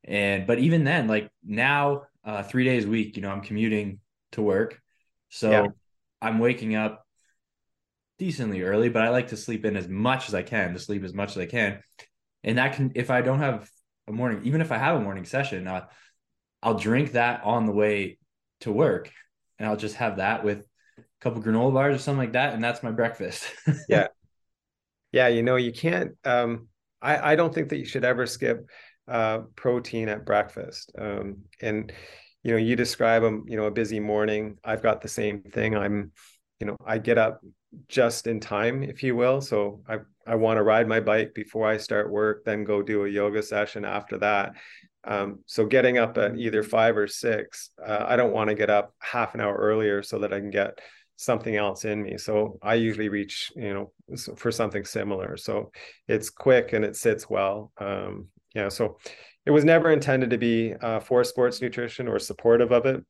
And 0.05 0.47
but 0.47 0.59
even 0.59 0.85
then, 0.85 1.09
like 1.09 1.31
now, 1.45 2.05
uh, 2.25 2.43
three 2.43 2.65
days 2.65 2.85
a 2.85 2.89
week, 2.89 3.17
you 3.17 3.23
know, 3.23 3.31
I'm 3.31 3.43
commuting 3.43 4.01
to 4.33 4.43
work, 4.43 4.81
so 5.29 5.51
yeah. 5.51 5.67
I'm 6.21 6.39
waking 6.39 6.75
up 6.75 7.07
decently 8.19 8.63
early. 8.63 8.89
But 8.89 9.03
I 9.03 9.11
like 9.11 9.29
to 9.29 9.37
sleep 9.37 9.65
in 9.65 9.77
as 9.77 9.89
much 9.89 10.29
as 10.29 10.35
I 10.35 10.43
can, 10.43 10.73
to 10.73 10.79
sleep 10.79 11.05
as 11.05 11.15
much 11.15 11.31
as 11.31 11.39
I 11.39 11.47
can. 11.47 11.81
and 12.45 12.59
that 12.59 12.75
can 12.75 12.93
if 12.95 13.11
I 13.11 13.21
don't 13.23 13.41
have 13.41 13.69
a 14.07 14.13
morning, 14.13 14.41
even 14.45 14.61
if 14.61 14.73
I 14.73 14.79
have 14.79 14.97
a 14.97 15.01
morning 15.01 15.25
session, 15.25 15.67
uh, 15.67 15.87
I'll 16.63 16.79
drink 16.79 17.13
that 17.13 17.43
on 17.45 17.67
the 17.67 17.73
way 17.73 18.19
to 18.61 18.73
work, 18.73 19.13
and 19.59 19.69
I'll 19.69 19.77
just 19.77 19.97
have 19.97 20.17
that 20.17 20.45
with 20.45 20.59
a 20.99 21.03
couple 21.21 21.43
granola 21.43 21.73
bars 21.73 21.97
or 21.97 21.99
something 21.99 22.19
like 22.19 22.33
that, 22.33 22.55
and 22.55 22.63
that's 22.63 22.83
my 22.83 22.91
breakfast. 22.91 23.45
yeah, 23.89 24.09
yeah. 25.13 25.29
You 25.29 25.43
know, 25.43 25.57
you 25.57 25.73
can't. 25.73 26.13
Um, 26.25 26.69
I 27.01 27.33
I 27.33 27.37
don't 27.37 27.55
think 27.55 27.69
that 27.69 27.79
you 27.79 27.85
should 27.85 28.05
ever 28.05 28.27
skip 28.27 28.69
uh, 29.09 29.41
protein 29.57 30.09
at 30.09 30.25
breakfast. 30.25 30.93
Um, 30.99 31.39
and 31.61 31.93
you 32.43 32.53
know, 32.53 32.59
you 32.59 32.77
describe 32.77 33.23
them. 33.23 33.45
You 33.49 33.57
know, 33.57 33.65
a 33.65 33.71
busy 33.71 34.01
morning. 34.01 34.59
I've 34.65 34.83
got 34.83 35.01
the 35.01 35.09
same 35.09 35.43
thing. 35.43 35.77
I'm, 35.77 36.13
you 36.61 36.67
know, 36.67 36.77
I 36.87 36.99
get 36.99 37.19
up 37.19 37.41
just 37.89 38.27
in 38.27 38.41
time, 38.41 38.83
if 38.83 39.03
you 39.03 39.17
will. 39.17 39.41
So 39.41 39.83
I 39.89 39.99
I 40.27 40.35
want 40.35 40.59
to 40.59 40.63
ride 40.63 40.87
my 40.87 41.01
bike 41.01 41.33
before 41.35 41.67
I 41.67 41.79
start 41.79 42.11
work, 42.11 42.45
then 42.45 42.65
go 42.65 42.83
do 42.83 43.05
a 43.05 43.09
yoga 43.09 43.43
session 43.43 43.85
after 43.85 44.19
that. 44.19 44.53
Um, 45.05 45.39
so 45.47 45.65
getting 45.65 45.97
up 45.97 46.19
at 46.19 46.37
either 46.37 46.63
five 46.63 46.97
or 46.97 47.07
six, 47.07 47.71
uh, 47.85 48.05
I 48.07 48.17
don't 48.17 48.33
want 48.33 48.49
to 48.49 48.55
get 48.55 48.69
up 48.69 48.95
half 48.99 49.35
an 49.35 49.41
hour 49.41 49.57
earlier 49.57 50.03
so 50.03 50.19
that 50.19 50.35
I 50.35 50.41
can 50.41 50.51
get 50.51 50.79
something 51.17 51.57
else 51.57 51.85
in 51.85 52.03
me. 52.03 52.19
So 52.19 52.59
I 52.63 52.75
usually 52.75 53.09
reach, 53.09 53.51
you 53.57 53.73
know, 53.73 54.17
for 54.37 54.53
something 54.53 54.85
similar. 54.85 55.37
So 55.37 55.73
it's 56.09 56.31
quick 56.31 56.75
and 56.75 56.85
it 56.85 56.95
sits 56.95 57.29
well. 57.29 57.73
Um, 57.79 58.29
yeah. 58.55 58.69
So 58.69 58.99
it 59.47 59.51
was 59.51 59.65
never 59.65 59.91
intended 59.91 60.31
to 60.31 60.39
be 60.39 60.75
uh, 60.75 61.01
for 61.01 61.25
sports 61.25 61.61
nutrition 61.61 62.09
or 62.09 62.19
supportive 62.19 62.73
of 62.73 62.87
it, 62.87 63.05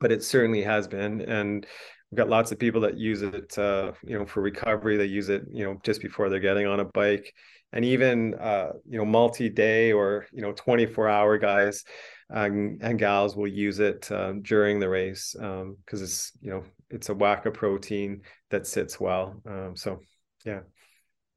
but 0.00 0.12
it 0.12 0.22
certainly 0.22 0.62
has 0.62 0.88
been. 0.88 1.20
And 1.22 1.66
we've 2.12 2.18
got 2.18 2.28
lots 2.28 2.52
of 2.52 2.58
people 2.58 2.82
that 2.82 2.98
use 2.98 3.22
it 3.22 3.58
uh, 3.58 3.92
you 4.04 4.18
know 4.18 4.26
for 4.26 4.42
recovery 4.42 4.96
they 4.96 5.06
use 5.06 5.30
it 5.30 5.44
you 5.50 5.64
know 5.64 5.80
just 5.82 6.00
before 6.00 6.28
they're 6.28 6.38
getting 6.38 6.66
on 6.66 6.80
a 6.80 6.84
bike 6.84 7.32
and 7.72 7.84
even 7.84 8.34
uh, 8.34 8.72
you 8.88 8.98
know 8.98 9.04
multi-day 9.04 9.92
or 9.92 10.26
you 10.32 10.42
know 10.42 10.52
24 10.52 11.08
hour 11.08 11.38
guys 11.38 11.84
um, 12.32 12.78
and 12.82 12.98
gals 12.98 13.34
will 13.34 13.48
use 13.48 13.80
it 13.80 14.10
um, 14.12 14.42
during 14.42 14.78
the 14.78 14.88
race 14.88 15.32
because 15.32 15.60
um, 15.62 15.76
it's 15.90 16.32
you 16.40 16.50
know 16.50 16.62
it's 16.90 17.08
a 17.08 17.14
whack 17.14 17.46
of 17.46 17.54
protein 17.54 18.20
that 18.50 18.66
sits 18.66 19.00
well 19.00 19.34
um, 19.46 19.74
so 19.74 19.98
yeah 20.44 20.60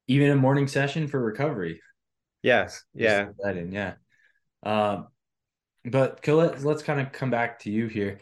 even 0.07 0.29
a 0.29 0.35
morning 0.35 0.67
session 0.67 1.07
for 1.07 1.23
recovery 1.23 1.81
yes 2.45 2.83
yeah 2.93 3.27
that 3.43 3.57
in 3.57 3.71
yeah 3.71 3.93
um, 4.63 5.07
but 5.83 6.25
let's, 6.27 6.63
let's 6.63 6.81
kind 6.81 6.99
of 6.99 7.11
come 7.11 7.29
back 7.29 7.59
to 7.59 7.69
you 7.69 7.87
here 7.87 8.19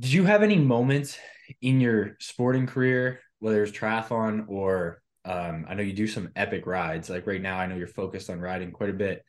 did 0.00 0.12
you 0.12 0.24
have 0.24 0.42
any 0.42 0.56
moments 0.56 1.18
in 1.60 1.80
your 1.80 2.16
sporting 2.20 2.66
career, 2.66 3.20
whether 3.40 3.62
it's 3.62 3.76
triathlon 3.76 4.44
or 4.48 5.02
um, 5.24 5.66
I 5.68 5.74
know 5.74 5.82
you 5.82 5.92
do 5.92 6.06
some 6.06 6.30
epic 6.36 6.66
rides. 6.66 7.10
Like 7.10 7.26
right 7.26 7.42
now, 7.42 7.58
I 7.58 7.66
know 7.66 7.76
you're 7.76 7.86
focused 7.86 8.30
on 8.30 8.40
riding 8.40 8.70
quite 8.70 8.90
a 8.90 8.94
bit. 8.94 9.24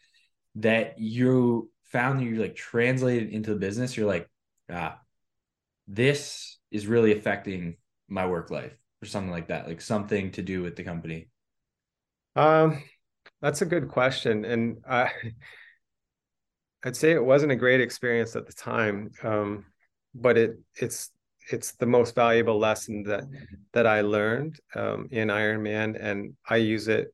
That 0.56 1.00
you 1.00 1.72
found 1.86 2.20
that 2.20 2.26
you 2.26 2.36
like 2.36 2.56
translated 2.56 3.30
into 3.30 3.54
the 3.54 3.60
business. 3.60 3.98
You're 3.98 4.08
like, 4.08 4.30
ah, 4.72 5.00
this 5.88 6.58
is 6.72 6.88
really 6.88 7.14
affecting 7.14 7.78
my 8.08 8.28
work 8.28 8.52
life 8.52 8.76
or 9.02 9.06
something 9.06 9.32
like 9.32 9.48
that. 9.48 9.68
Like 9.68 9.82
something 9.82 10.32
to 10.32 10.42
do 10.42 10.62
with 10.62 10.76
the 10.76 10.84
company. 10.84 11.30
Um, 12.36 12.82
that's 13.42 13.62
a 13.62 13.66
good 13.66 13.88
question, 13.88 14.46
and 14.46 14.78
I, 14.90 15.12
I'd 16.84 16.96
say 16.96 17.12
it 17.12 17.24
wasn't 17.24 17.52
a 17.52 17.58
great 17.58 17.82
experience 17.82 18.36
at 18.36 18.48
the 18.48 18.54
time. 18.54 19.12
Um, 19.24 19.66
but 20.14 20.38
it 20.38 20.60
it's 20.76 21.12
it's 21.52 21.74
the 21.74 21.86
most 21.86 22.16
valuable 22.16 22.60
lesson 22.60 23.04
that 23.04 23.24
that 23.74 23.88
I 23.88 24.02
learned 24.02 24.60
um, 24.76 25.08
in 25.12 25.30
Ironman, 25.30 25.98
and 26.00 26.34
I 26.48 26.58
use 26.58 26.88
it 26.88 27.12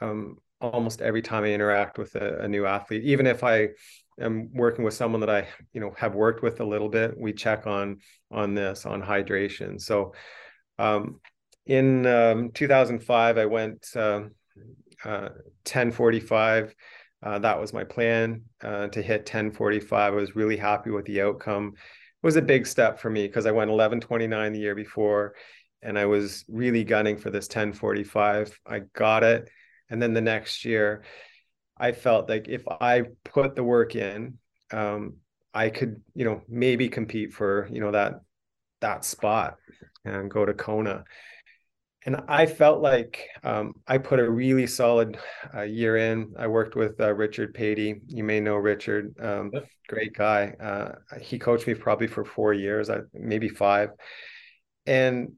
um, 0.00 0.36
almost 0.60 1.00
every 1.00 1.22
time 1.22 1.44
I 1.44 1.52
interact 1.52 1.98
with 1.98 2.14
a, 2.14 2.40
a, 2.40 2.48
new 2.48 2.66
athlete. 2.66 3.04
Even 3.04 3.26
if 3.26 3.44
I 3.44 3.68
am 4.20 4.50
working 4.52 4.84
with 4.84 4.94
someone 4.94 5.20
that 5.20 5.30
I 5.30 5.48
you 5.72 5.80
know 5.80 5.92
have 5.96 6.14
worked 6.14 6.42
with 6.42 6.60
a 6.60 6.64
little 6.64 6.88
bit, 6.88 7.18
we 7.18 7.32
check 7.32 7.66
on 7.66 7.98
on 8.30 8.54
this 8.54 8.86
on 8.86 9.02
hydration. 9.02 9.80
So 9.80 10.14
um, 10.78 11.20
in 11.66 12.06
um, 12.06 12.50
2005, 12.52 13.38
I 13.38 13.46
went 13.46 13.86
uh, 13.94 14.22
uh, 15.04 15.30
1045. 15.64 16.74
Uh, 17.22 17.38
that 17.40 17.60
was 17.60 17.72
my 17.72 17.84
plan 17.84 18.42
uh, 18.62 18.88
to 18.88 19.02
hit 19.02 19.20
1045. 19.20 20.12
I 20.12 20.16
was 20.16 20.36
really 20.36 20.56
happy 20.56 20.90
with 20.90 21.04
the 21.06 21.22
outcome 21.22 21.74
was 22.22 22.36
a 22.36 22.42
big 22.42 22.66
step 22.66 22.98
for 22.98 23.10
me 23.10 23.26
because 23.26 23.46
I 23.46 23.50
went 23.50 23.70
1129 23.70 24.52
the 24.52 24.58
year 24.58 24.74
before 24.74 25.34
and 25.82 25.98
I 25.98 26.06
was 26.06 26.44
really 26.48 26.84
gunning 26.84 27.16
for 27.16 27.30
this 27.30 27.46
1045. 27.46 28.58
I 28.66 28.80
got 28.94 29.22
it. 29.22 29.48
And 29.90 30.02
then 30.02 30.12
the 30.12 30.20
next 30.20 30.64
year, 30.64 31.04
I 31.76 31.92
felt 31.92 32.28
like 32.28 32.48
if 32.48 32.64
I 32.68 33.04
put 33.24 33.54
the 33.54 33.62
work 33.62 33.94
in, 33.94 34.38
um, 34.72 35.16
I 35.54 35.70
could, 35.70 36.02
you 36.14 36.24
know, 36.24 36.42
maybe 36.48 36.88
compete 36.88 37.32
for, 37.32 37.68
you 37.70 37.80
know, 37.80 37.92
that 37.92 38.20
that 38.80 39.04
spot 39.04 39.56
and 40.04 40.30
go 40.30 40.44
to 40.44 40.54
Kona 40.54 41.04
and 42.08 42.22
I 42.26 42.46
felt 42.46 42.80
like 42.80 43.28
um, 43.44 43.74
I 43.86 43.98
put 43.98 44.18
a 44.18 44.30
really 44.30 44.66
solid 44.66 45.18
uh, 45.54 45.60
year 45.60 45.98
in. 45.98 46.32
I 46.38 46.46
worked 46.46 46.74
with 46.74 46.98
uh, 46.98 47.12
Richard 47.12 47.52
Patey. 47.52 48.00
You 48.06 48.24
may 48.24 48.40
know 48.40 48.54
Richard, 48.54 49.14
um, 49.20 49.52
great 49.88 50.14
guy. 50.14 50.54
Uh, 50.58 50.92
he 51.20 51.38
coached 51.38 51.66
me 51.66 51.74
probably 51.74 52.06
for 52.06 52.24
four 52.24 52.54
years, 52.54 52.88
maybe 53.12 53.50
five, 53.50 53.90
and 54.86 55.32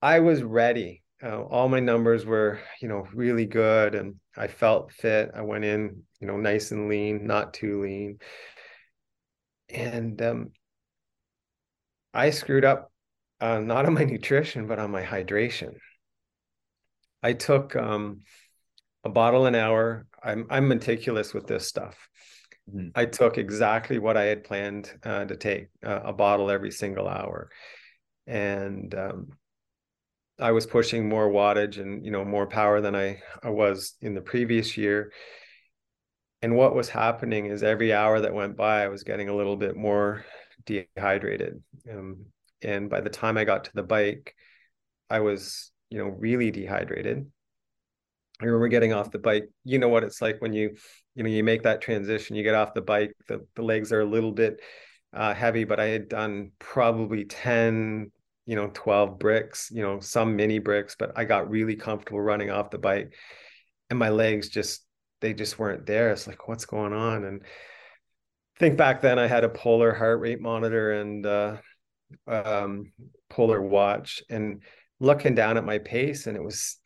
I 0.00 0.20
was 0.20 0.44
ready. 0.44 1.02
Uh, 1.20 1.42
all 1.42 1.68
my 1.68 1.80
numbers 1.80 2.24
were, 2.24 2.60
you 2.80 2.86
know, 2.86 3.08
really 3.12 3.46
good, 3.46 3.96
and 3.96 4.14
I 4.36 4.46
felt 4.46 4.92
fit. 4.92 5.32
I 5.34 5.40
went 5.40 5.64
in, 5.64 6.04
you 6.20 6.28
know, 6.28 6.36
nice 6.36 6.70
and 6.70 6.88
lean, 6.88 7.26
not 7.26 7.52
too 7.52 7.82
lean, 7.82 8.18
and 9.68 10.22
um, 10.22 10.52
I 12.14 12.30
screwed 12.30 12.64
up 12.64 12.89
uh, 13.40 13.58
not 13.58 13.86
on 13.86 13.94
my 13.94 14.04
nutrition, 14.04 14.66
but 14.66 14.78
on 14.78 14.90
my 14.90 15.02
hydration. 15.02 15.74
I 17.22 17.32
took 17.34 17.76
um, 17.76 18.20
a 19.04 19.08
bottle 19.08 19.46
an 19.46 19.54
hour. 19.54 20.06
I'm 20.22 20.46
I'm 20.50 20.68
meticulous 20.68 21.32
with 21.34 21.46
this 21.46 21.66
stuff. 21.66 22.08
Mm-hmm. 22.68 22.88
I 22.94 23.06
took 23.06 23.38
exactly 23.38 23.98
what 23.98 24.16
I 24.16 24.24
had 24.24 24.44
planned 24.44 24.92
uh, 25.02 25.24
to 25.24 25.36
take 25.36 25.68
uh, 25.84 26.00
a 26.04 26.12
bottle 26.12 26.50
every 26.50 26.70
single 26.70 27.08
hour, 27.08 27.50
and 28.26 28.94
um, 28.94 29.28
I 30.38 30.52
was 30.52 30.66
pushing 30.66 31.08
more 31.08 31.28
wattage 31.28 31.80
and 31.80 32.04
you 32.04 32.10
know 32.10 32.24
more 32.24 32.46
power 32.46 32.80
than 32.80 32.94
I 32.94 33.22
I 33.42 33.50
was 33.50 33.94
in 34.00 34.14
the 34.14 34.20
previous 34.20 34.76
year. 34.76 35.12
And 36.42 36.56
what 36.56 36.74
was 36.74 36.88
happening 36.88 37.46
is 37.46 37.62
every 37.62 37.92
hour 37.92 38.20
that 38.20 38.32
went 38.32 38.56
by, 38.56 38.82
I 38.82 38.88
was 38.88 39.04
getting 39.04 39.28
a 39.28 39.36
little 39.36 39.56
bit 39.56 39.76
more 39.76 40.24
dehydrated. 40.64 41.62
Um, 41.90 42.24
and 42.62 42.90
by 42.90 43.00
the 43.00 43.10
time 43.10 43.36
I 43.36 43.44
got 43.44 43.64
to 43.64 43.70
the 43.74 43.82
bike, 43.82 44.34
I 45.08 45.20
was, 45.20 45.72
you 45.90 45.98
know, 45.98 46.08
really 46.08 46.50
dehydrated. 46.50 47.26
I 48.40 48.44
remember 48.44 48.68
getting 48.68 48.92
off 48.92 49.10
the 49.10 49.18
bike. 49.18 49.50
You 49.64 49.78
know 49.78 49.88
what 49.88 50.04
it's 50.04 50.22
like 50.22 50.40
when 50.40 50.52
you, 50.52 50.76
you 51.14 51.22
know, 51.22 51.28
you 51.28 51.44
make 51.44 51.64
that 51.64 51.80
transition, 51.80 52.36
you 52.36 52.42
get 52.42 52.54
off 52.54 52.74
the 52.74 52.80
bike, 52.80 53.12
the, 53.28 53.46
the 53.54 53.62
legs 53.62 53.92
are 53.92 54.00
a 54.00 54.06
little 54.06 54.32
bit 54.32 54.60
uh, 55.12 55.34
heavy, 55.34 55.64
but 55.64 55.80
I 55.80 55.86
had 55.86 56.08
done 56.08 56.52
probably 56.58 57.24
10, 57.24 58.10
you 58.46 58.56
know, 58.56 58.70
12 58.72 59.18
bricks, 59.18 59.70
you 59.72 59.82
know, 59.82 60.00
some 60.00 60.36
mini 60.36 60.58
bricks, 60.58 60.96
but 60.98 61.12
I 61.16 61.24
got 61.24 61.50
really 61.50 61.76
comfortable 61.76 62.20
running 62.20 62.50
off 62.50 62.70
the 62.70 62.78
bike 62.78 63.12
and 63.90 63.98
my 63.98 64.08
legs 64.08 64.48
just, 64.48 64.84
they 65.20 65.34
just 65.34 65.58
weren't 65.58 65.84
there. 65.84 66.10
It's 66.12 66.26
like, 66.26 66.48
what's 66.48 66.64
going 66.64 66.94
on? 66.94 67.24
And 67.24 67.42
I 67.42 68.58
think 68.58 68.78
back 68.78 69.02
then 69.02 69.18
I 69.18 69.26
had 69.26 69.44
a 69.44 69.48
polar 69.48 69.92
heart 69.92 70.20
rate 70.20 70.40
monitor 70.40 70.92
and, 70.92 71.26
uh, 71.26 71.56
um, 72.26 72.92
polar 73.28 73.60
watch 73.60 74.22
and 74.30 74.62
looking 74.98 75.34
down 75.34 75.56
at 75.56 75.64
my 75.64 75.78
pace 75.78 76.26
and 76.26 76.36
it 76.36 76.42
was 76.42 76.76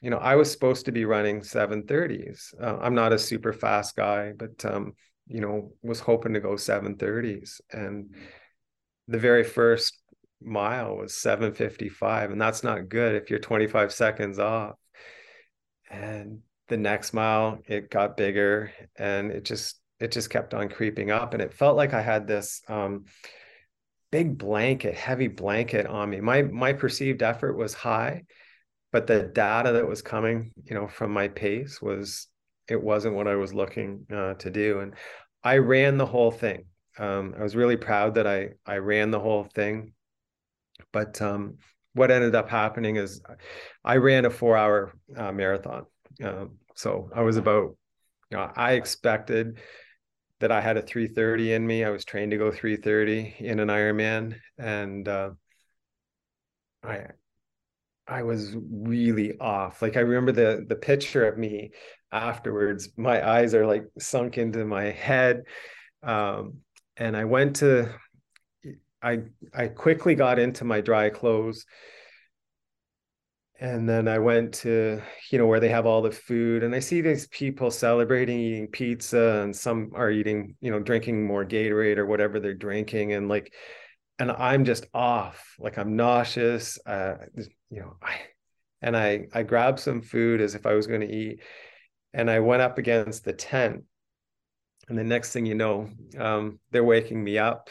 you 0.00 0.10
know 0.10 0.18
i 0.18 0.34
was 0.34 0.50
supposed 0.50 0.86
to 0.86 0.92
be 0.92 1.04
running 1.04 1.40
730s 1.40 2.54
uh, 2.62 2.78
i'm 2.80 2.94
not 2.94 3.12
a 3.12 3.18
super 3.18 3.52
fast 3.52 3.96
guy 3.96 4.32
but 4.36 4.64
um, 4.64 4.94
you 5.26 5.40
know 5.40 5.72
was 5.82 6.00
hoping 6.00 6.34
to 6.34 6.40
go 6.40 6.50
730s 6.50 7.60
and 7.72 8.14
the 9.08 9.18
very 9.18 9.44
first 9.44 10.00
mile 10.42 10.96
was 10.96 11.14
755 11.14 12.30
and 12.30 12.40
that's 12.40 12.64
not 12.64 12.88
good 12.88 13.14
if 13.14 13.28
you're 13.28 13.38
25 13.38 13.92
seconds 13.92 14.38
off. 14.38 14.76
And 15.90 16.40
the 16.68 16.76
next 16.76 17.12
mile 17.12 17.58
it 17.66 17.90
got 17.90 18.16
bigger 18.16 18.72
and 18.96 19.32
it 19.32 19.44
just 19.44 19.80
it 19.98 20.12
just 20.12 20.30
kept 20.30 20.54
on 20.54 20.68
creeping 20.68 21.10
up 21.10 21.34
and 21.34 21.42
it 21.42 21.52
felt 21.52 21.76
like 21.76 21.92
i 21.92 22.00
had 22.00 22.28
this 22.28 22.62
um, 22.68 23.04
big 24.10 24.36
blanket, 24.38 24.94
heavy 24.94 25.28
blanket 25.28 25.86
on 25.86 26.10
me. 26.10 26.20
My 26.20 26.42
my 26.42 26.72
perceived 26.72 27.22
effort 27.22 27.56
was 27.56 27.74
high, 27.74 28.24
but 28.92 29.06
the 29.06 29.22
data 29.22 29.72
that 29.72 29.88
was 29.88 30.02
coming, 30.02 30.52
you 30.64 30.74
know, 30.74 30.88
from 30.88 31.12
my 31.12 31.28
pace 31.28 31.80
was 31.80 32.26
it 32.68 32.82
wasn't 32.82 33.14
what 33.14 33.28
I 33.28 33.36
was 33.36 33.52
looking 33.54 34.06
uh, 34.12 34.34
to 34.34 34.50
do. 34.50 34.80
And 34.80 34.94
I 35.42 35.58
ran 35.58 35.96
the 35.96 36.06
whole 36.06 36.30
thing. 36.30 36.66
Um, 36.98 37.34
I 37.38 37.42
was 37.42 37.56
really 37.56 37.76
proud 37.76 38.14
that 38.14 38.26
I 38.26 38.50
I 38.66 38.78
ran 38.78 39.10
the 39.10 39.20
whole 39.20 39.44
thing. 39.44 39.92
But 40.92 41.20
um, 41.20 41.58
what 41.94 42.10
ended 42.10 42.34
up 42.34 42.48
happening 42.48 42.96
is 42.96 43.20
I 43.84 43.96
ran 43.96 44.24
a 44.24 44.30
four 44.30 44.56
hour 44.56 44.92
uh, 45.16 45.32
marathon, 45.32 45.86
Um, 46.22 46.58
so 46.74 47.10
I 47.14 47.22
was 47.22 47.36
about, 47.36 47.76
you 48.30 48.36
know, 48.36 48.50
I 48.54 48.72
expected 48.72 49.60
that 50.40 50.50
I 50.50 50.60
had 50.60 50.76
a 50.76 50.82
330 50.82 51.52
in 51.52 51.66
me. 51.66 51.84
I 51.84 51.90
was 51.90 52.04
trained 52.04 52.32
to 52.32 52.38
go 52.38 52.50
330 52.50 53.36
in 53.38 53.60
an 53.60 53.68
Ironman, 53.68 54.36
and 54.58 55.06
uh, 55.06 55.30
I 56.82 57.06
I 58.06 58.22
was 58.24 58.56
really 58.56 59.38
off. 59.38 59.82
Like 59.82 59.96
I 59.96 60.00
remember 60.00 60.32
the 60.32 60.64
the 60.68 60.76
picture 60.76 61.26
of 61.26 61.38
me 61.38 61.70
afterwards. 62.10 62.90
My 62.96 63.26
eyes 63.26 63.54
are 63.54 63.66
like 63.66 63.84
sunk 63.98 64.38
into 64.38 64.64
my 64.64 64.84
head, 64.90 65.42
um, 66.02 66.58
and 66.96 67.16
I 67.16 67.24
went 67.24 67.56
to. 67.56 67.94
I 69.02 69.20
I 69.54 69.68
quickly 69.68 70.14
got 70.14 70.38
into 70.38 70.64
my 70.64 70.80
dry 70.80 71.10
clothes 71.10 71.64
and 73.60 73.86
then 73.86 74.08
I 74.08 74.18
went 74.18 74.54
to, 74.54 75.02
you 75.30 75.38
know, 75.38 75.46
where 75.46 75.60
they 75.60 75.68
have 75.68 75.84
all 75.84 76.00
the 76.00 76.10
food 76.10 76.62
and 76.62 76.74
I 76.74 76.78
see 76.78 77.02
these 77.02 77.28
people 77.28 77.70
celebrating 77.70 78.40
eating 78.40 78.68
pizza 78.68 79.42
and 79.42 79.54
some 79.54 79.90
are 79.94 80.10
eating, 80.10 80.56
you 80.62 80.70
know, 80.70 80.80
drinking 80.80 81.26
more 81.26 81.44
Gatorade 81.44 81.98
or 81.98 82.06
whatever 82.06 82.40
they're 82.40 82.54
drinking. 82.54 83.12
And 83.12 83.28
like, 83.28 83.52
and 84.18 84.32
I'm 84.32 84.64
just 84.64 84.86
off, 84.94 85.56
like 85.58 85.76
I'm 85.76 85.94
nauseous. 85.94 86.78
Uh, 86.86 87.16
you 87.68 87.80
know, 87.80 87.96
I, 88.02 88.14
and 88.80 88.96
I, 88.96 89.26
I 89.34 89.42
grabbed 89.42 89.80
some 89.80 90.00
food 90.00 90.40
as 90.40 90.54
if 90.54 90.64
I 90.64 90.72
was 90.72 90.86
going 90.86 91.02
to 91.02 91.14
eat 91.14 91.42
and 92.14 92.30
I 92.30 92.40
went 92.40 92.62
up 92.62 92.78
against 92.78 93.26
the 93.26 93.34
tent. 93.34 93.84
And 94.88 94.96
the 94.96 95.04
next 95.04 95.34
thing 95.34 95.44
you 95.44 95.54
know, 95.54 95.90
um, 96.18 96.60
they're 96.70 96.82
waking 96.82 97.22
me 97.22 97.36
up 97.36 97.68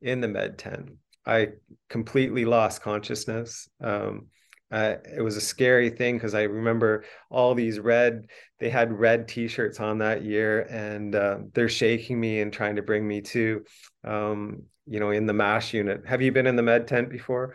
in 0.00 0.22
the 0.22 0.28
med 0.28 0.56
tent. 0.56 0.92
I 1.26 1.48
completely 1.90 2.46
lost 2.46 2.80
consciousness. 2.80 3.68
Um, 3.82 4.28
uh, 4.70 4.94
it 5.16 5.22
was 5.22 5.36
a 5.36 5.40
scary 5.40 5.90
thing 5.90 6.16
because 6.16 6.34
I 6.34 6.42
remember 6.42 7.04
all 7.30 7.54
these 7.54 7.78
red, 7.78 8.26
they 8.58 8.68
had 8.68 8.92
red 8.92 9.28
t-shirts 9.28 9.78
on 9.78 9.98
that 9.98 10.24
year 10.24 10.62
and 10.62 11.14
uh, 11.14 11.38
they're 11.54 11.68
shaking 11.68 12.18
me 12.18 12.40
and 12.40 12.52
trying 12.52 12.76
to 12.76 12.82
bring 12.82 13.06
me 13.06 13.20
to, 13.20 13.64
um, 14.04 14.64
you 14.86 14.98
know, 14.98 15.10
in 15.10 15.26
the 15.26 15.32
MASH 15.32 15.72
unit. 15.72 16.02
Have 16.06 16.22
you 16.22 16.32
been 16.32 16.46
in 16.46 16.56
the 16.56 16.62
med 16.62 16.88
tent 16.88 17.10
before? 17.10 17.54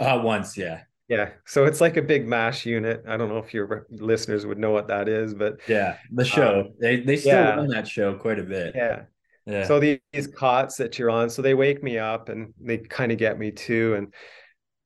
Uh, 0.00 0.20
once, 0.22 0.56
yeah. 0.56 0.82
Yeah. 1.08 1.30
So 1.46 1.64
it's 1.64 1.80
like 1.80 1.96
a 1.96 2.02
big 2.02 2.28
MASH 2.28 2.66
unit. 2.66 3.04
I 3.08 3.16
don't 3.16 3.30
know 3.30 3.38
if 3.38 3.54
your 3.54 3.86
listeners 3.90 4.44
would 4.44 4.58
know 4.58 4.70
what 4.70 4.88
that 4.88 5.08
is, 5.08 5.32
but 5.32 5.60
yeah, 5.66 5.96
the 6.12 6.24
show, 6.24 6.60
um, 6.60 6.74
they, 6.78 7.00
they 7.00 7.16
still 7.16 7.32
yeah. 7.32 7.54
run 7.54 7.68
that 7.68 7.88
show 7.88 8.14
quite 8.14 8.38
a 8.38 8.42
bit. 8.42 8.74
Yeah. 8.76 9.02
Yeah. 9.46 9.66
So 9.66 9.80
these, 9.80 9.98
these 10.12 10.26
cots 10.26 10.76
that 10.76 10.98
you're 10.98 11.10
on, 11.10 11.30
so 11.30 11.40
they 11.40 11.54
wake 11.54 11.82
me 11.82 11.98
up 11.98 12.28
and 12.28 12.52
they 12.60 12.76
kind 12.76 13.10
of 13.10 13.16
get 13.16 13.38
me 13.38 13.50
too. 13.50 13.94
And 13.94 14.12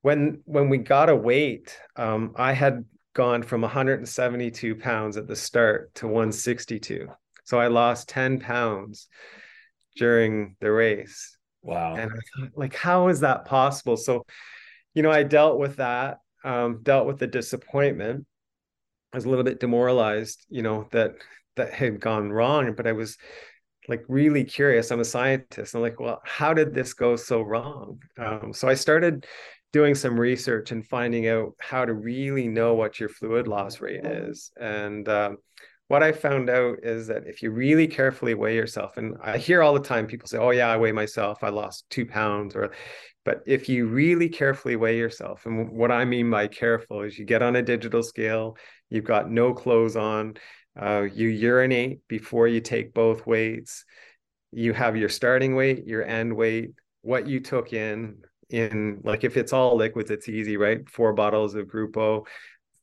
when 0.03 0.42
when 0.44 0.68
we 0.68 0.78
got 0.78 1.09
a 1.09 1.16
weight, 1.16 1.78
um, 1.96 2.34
I 2.36 2.53
had 2.53 2.84
gone 3.14 3.42
from 3.42 3.62
172 3.62 4.74
pounds 4.76 5.16
at 5.16 5.26
the 5.26 5.36
start 5.36 5.94
to 5.96 6.07
162. 6.07 7.09
So 7.44 7.59
I 7.59 7.68
lost 7.68 8.09
10 8.09 8.40
pounds 8.40 9.09
during 9.96 10.57
the 10.61 10.70
race. 10.70 11.36
Wow. 11.62 11.94
And 11.94 12.11
I 12.11 12.40
thought, 12.40 12.50
like, 12.57 12.74
how 12.74 13.09
is 13.09 13.20
that 13.20 13.44
possible? 13.44 13.96
So, 13.96 14.24
you 14.94 15.03
know, 15.03 15.11
I 15.11 15.22
dealt 15.22 15.59
with 15.59 15.76
that, 15.76 16.18
um, 16.44 16.80
dealt 16.82 17.07
with 17.07 17.18
the 17.18 17.26
disappointment. 17.26 18.26
I 19.12 19.16
was 19.16 19.24
a 19.24 19.28
little 19.28 19.44
bit 19.44 19.61
demoralized, 19.61 20.44
you 20.48 20.62
know, 20.62 20.88
that 20.92 21.14
that 21.57 21.72
had 21.74 22.00
gone 22.00 22.30
wrong, 22.32 22.74
but 22.74 22.86
I 22.86 22.92
was 22.92 23.18
like 23.88 24.05
really 24.09 24.44
curious. 24.44 24.90
I'm 24.90 25.00
a 25.00 25.05
scientist. 25.05 25.74
I'm 25.74 25.82
like, 25.82 26.00
well, 26.00 26.22
how 26.24 26.55
did 26.55 26.72
this 26.72 26.94
go 26.94 27.16
so 27.16 27.42
wrong? 27.42 27.98
Um, 28.16 28.53
so 28.53 28.68
I 28.68 28.74
started 28.74 29.26
doing 29.72 29.94
some 29.94 30.20
research 30.20 30.70
and 30.70 30.86
finding 30.86 31.28
out 31.28 31.54
how 31.58 31.84
to 31.84 31.94
really 31.94 32.46
know 32.46 32.74
what 32.74 33.00
your 33.00 33.08
fluid 33.08 33.48
loss 33.48 33.80
rate 33.80 34.04
is. 34.04 34.50
And 34.60 35.08
um, 35.08 35.38
what 35.88 36.02
I 36.02 36.12
found 36.12 36.50
out 36.50 36.78
is 36.82 37.06
that 37.08 37.26
if 37.26 37.42
you 37.42 37.50
really 37.50 37.86
carefully 37.86 38.34
weigh 38.34 38.54
yourself, 38.54 38.96
and 38.96 39.16
I 39.22 39.38
hear 39.38 39.62
all 39.62 39.74
the 39.74 39.80
time 39.80 40.06
people 40.06 40.28
say, 40.28 40.38
"Oh 40.38 40.50
yeah, 40.50 40.68
I 40.68 40.76
weigh 40.76 40.92
myself. 40.92 41.42
I 41.42 41.48
lost 41.48 41.84
two 41.90 42.06
pounds," 42.06 42.54
or 42.54 42.72
but 43.24 43.42
if 43.46 43.68
you 43.68 43.86
really 43.86 44.28
carefully 44.28 44.76
weigh 44.76 44.96
yourself, 44.98 45.46
and 45.46 45.70
what 45.70 45.92
I 45.92 46.04
mean 46.04 46.30
by 46.30 46.48
careful 46.48 47.02
is 47.02 47.18
you 47.18 47.24
get 47.24 47.42
on 47.42 47.56
a 47.56 47.62
digital 47.62 48.02
scale, 48.02 48.56
you've 48.90 49.04
got 49.04 49.30
no 49.30 49.54
clothes 49.54 49.96
on, 49.96 50.34
uh, 50.80 51.02
you 51.12 51.28
urinate 51.28 52.00
before 52.08 52.48
you 52.48 52.60
take 52.60 52.94
both 52.94 53.26
weights, 53.26 53.84
you 54.50 54.72
have 54.72 54.96
your 54.96 55.08
starting 55.08 55.54
weight, 55.54 55.86
your 55.86 56.04
end 56.04 56.34
weight, 56.34 56.70
what 57.02 57.28
you 57.28 57.38
took 57.38 57.72
in, 57.72 58.16
in 58.53 59.00
like 59.03 59.24
if 59.24 59.36
it's 59.36 59.53
all 59.53 59.76
liquids, 59.76 60.11
it's 60.11 60.28
easy, 60.28 60.57
right? 60.57 60.88
Four 60.88 61.12
bottles 61.12 61.55
of 61.55 61.66
Gruppo, 61.66 62.26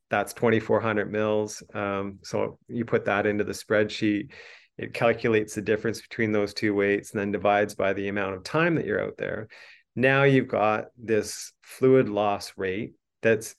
that's 0.09 0.33
2,400 0.33 1.11
mils. 1.11 1.63
Um, 1.73 2.19
so 2.23 2.57
you 2.67 2.85
put 2.85 3.05
that 3.05 3.25
into 3.25 3.43
the 3.43 3.53
spreadsheet. 3.53 4.31
It 4.77 4.93
calculates 4.93 5.55
the 5.55 5.61
difference 5.61 6.01
between 6.01 6.31
those 6.31 6.53
two 6.53 6.73
weights 6.73 7.11
and 7.11 7.19
then 7.19 7.31
divides 7.31 7.75
by 7.75 7.93
the 7.93 8.07
amount 8.07 8.35
of 8.35 8.43
time 8.43 8.75
that 8.75 8.85
you're 8.85 9.03
out 9.03 9.17
there. 9.17 9.47
Now 9.95 10.23
you've 10.23 10.47
got 10.47 10.85
this 10.97 11.51
fluid 11.61 12.09
loss 12.09 12.53
rate 12.57 12.93
that's 13.21 13.55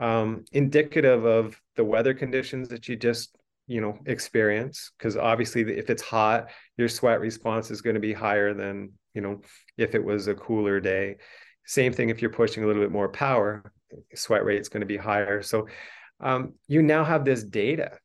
um, 0.00 0.44
indicative 0.52 1.24
of 1.24 1.60
the 1.76 1.84
weather 1.84 2.14
conditions 2.14 2.68
that 2.68 2.88
you 2.88 2.96
just 2.96 3.36
you 3.68 3.80
know 3.80 3.98
experience 4.06 4.92
because 4.96 5.16
obviously 5.16 5.62
if 5.76 5.90
it's 5.90 6.02
hot 6.02 6.50
your 6.76 6.88
sweat 6.88 7.18
response 7.18 7.70
is 7.70 7.82
going 7.82 7.94
to 7.94 8.00
be 8.00 8.12
higher 8.12 8.54
than 8.54 8.92
you 9.12 9.20
know 9.20 9.40
if 9.76 9.94
it 9.96 10.04
was 10.04 10.28
a 10.28 10.34
cooler 10.34 10.78
day 10.78 11.16
same 11.66 11.92
thing 11.92 12.08
if 12.08 12.22
you're 12.22 12.30
pushing 12.30 12.64
a 12.64 12.66
little 12.66 12.82
bit 12.82 12.92
more 12.92 13.08
power, 13.08 13.72
sweat 14.14 14.44
rate 14.44 14.60
is 14.60 14.68
going 14.68 14.80
to 14.80 14.86
be 14.86 14.96
higher. 14.96 15.42
So 15.42 15.68
um, 16.20 16.54
you 16.68 16.82
now 16.82 17.04
have 17.04 17.24
this 17.24 17.42
data. 17.42 17.98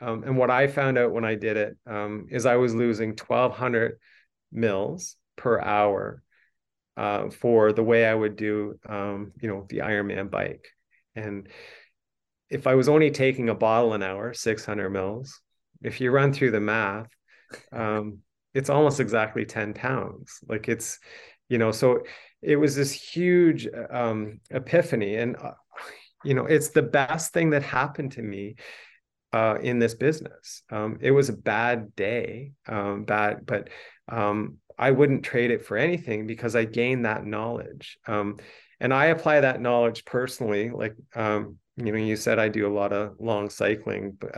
Um, 0.00 0.24
and 0.24 0.36
what 0.36 0.50
I 0.50 0.66
found 0.66 0.98
out 0.98 1.12
when 1.12 1.24
I 1.24 1.34
did 1.34 1.56
it 1.56 1.76
um, 1.86 2.26
is 2.30 2.46
I 2.46 2.56
was 2.56 2.74
losing 2.74 3.10
1,200 3.10 3.98
mils 4.52 5.16
per 5.36 5.60
hour 5.60 6.22
uh, 6.96 7.30
for 7.30 7.72
the 7.72 7.82
way 7.82 8.06
I 8.06 8.14
would 8.14 8.36
do, 8.36 8.78
um, 8.88 9.32
you 9.40 9.48
know, 9.48 9.66
the 9.68 9.78
Ironman 9.78 10.30
bike. 10.30 10.66
And 11.14 11.48
if 12.50 12.66
I 12.66 12.74
was 12.74 12.88
only 12.88 13.10
taking 13.10 13.48
a 13.48 13.54
bottle 13.54 13.94
an 13.94 14.02
hour, 14.02 14.34
600 14.34 14.90
mils, 14.90 15.40
if 15.82 16.00
you 16.00 16.10
run 16.10 16.32
through 16.32 16.52
the 16.52 16.60
math, 16.60 17.08
um, 17.72 18.18
it's 18.54 18.70
almost 18.70 19.00
exactly 19.00 19.44
10 19.44 19.74
pounds. 19.74 20.40
Like 20.48 20.68
it's, 20.68 20.98
you 21.48 21.58
know, 21.58 21.70
so 21.70 22.02
it 22.46 22.56
was 22.56 22.76
this 22.76 22.92
huge 22.92 23.68
um, 23.90 24.40
epiphany. 24.50 25.16
And 25.16 25.36
uh, 25.36 25.52
you 26.24 26.34
know 26.34 26.46
it's 26.46 26.70
the 26.70 26.82
best 26.82 27.32
thing 27.32 27.50
that 27.50 27.62
happened 27.62 28.12
to 28.12 28.22
me 28.22 28.56
uh, 29.32 29.58
in 29.60 29.78
this 29.78 29.94
business. 29.94 30.62
Um, 30.70 30.98
it 31.00 31.10
was 31.10 31.28
a 31.28 31.36
bad 31.36 31.94
day 31.94 32.52
um, 32.66 33.04
bad 33.04 33.46
but 33.46 33.68
um, 34.08 34.56
i 34.78 34.90
wouldn't 34.90 35.24
trade 35.24 35.50
it 35.50 35.64
for 35.64 35.76
anything 35.76 36.26
because 36.26 36.54
i 36.56 36.64
gained 36.64 37.04
that 37.04 37.24
knowledge. 37.24 37.98
Um, 38.06 38.38
and 38.80 38.92
i 38.92 39.06
apply 39.06 39.40
that 39.40 39.60
knowledge 39.60 40.04
personally 40.04 40.70
like 40.70 40.94
um, 41.14 41.56
you 41.76 41.92
know 41.92 41.98
you 41.98 42.16
said 42.16 42.38
i 42.38 42.48
do 42.48 42.66
a 42.66 42.76
lot 42.80 42.92
of 42.92 43.16
long 43.18 43.50
cycling 43.50 44.16
but 44.18 44.36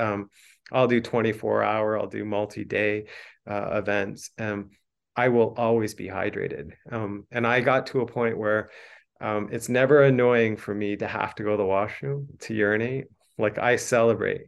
i'll 0.72 0.88
do 0.88 1.00
24 1.00 1.62
hour 1.62 1.98
i'll 1.98 2.06
do 2.06 2.24
multi-day 2.24 3.06
uh, 3.48 3.70
events 3.72 4.30
I 5.18 5.30
will 5.30 5.52
always 5.56 5.94
be 5.94 6.06
hydrated. 6.06 6.74
Um, 6.92 7.26
and 7.32 7.44
I 7.44 7.60
got 7.60 7.88
to 7.88 8.02
a 8.02 8.06
point 8.06 8.38
where 8.38 8.70
um, 9.20 9.48
it's 9.50 9.68
never 9.68 10.04
annoying 10.04 10.56
for 10.56 10.72
me 10.72 10.96
to 10.96 11.08
have 11.08 11.34
to 11.34 11.42
go 11.42 11.50
to 11.50 11.56
the 11.56 11.66
washroom 11.66 12.28
to 12.42 12.54
urinate. 12.54 13.06
Like 13.36 13.58
I 13.58 13.74
celebrate. 13.74 14.42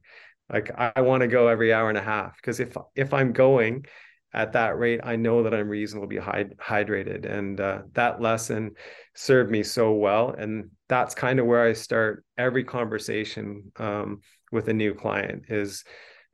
Like 0.48 0.70
I 0.78 1.00
want 1.00 1.22
to 1.22 1.26
go 1.26 1.48
every 1.48 1.72
hour 1.72 1.88
and 1.88 1.98
a 1.98 2.02
half 2.02 2.36
because 2.36 2.60
if 2.60 2.76
if 2.94 3.12
I'm 3.12 3.32
going 3.32 3.84
at 4.32 4.52
that 4.52 4.78
rate, 4.78 5.00
I 5.02 5.16
know 5.16 5.42
that 5.42 5.52
I'm 5.52 5.68
reasonably 5.68 6.18
hyd- 6.18 6.56
hydrated, 6.58 7.28
and 7.28 7.60
uh, 7.60 7.82
that 7.94 8.20
lesson 8.20 8.76
served 9.16 9.50
me 9.50 9.64
so 9.64 9.92
well. 9.94 10.30
And 10.30 10.70
that's 10.88 11.16
kind 11.16 11.40
of 11.40 11.46
where 11.46 11.64
I 11.64 11.72
start 11.72 12.24
every 12.38 12.62
conversation 12.62 13.72
um, 13.76 14.20
with 14.52 14.68
a 14.68 14.72
new 14.72 14.94
client 14.94 15.46
is 15.48 15.82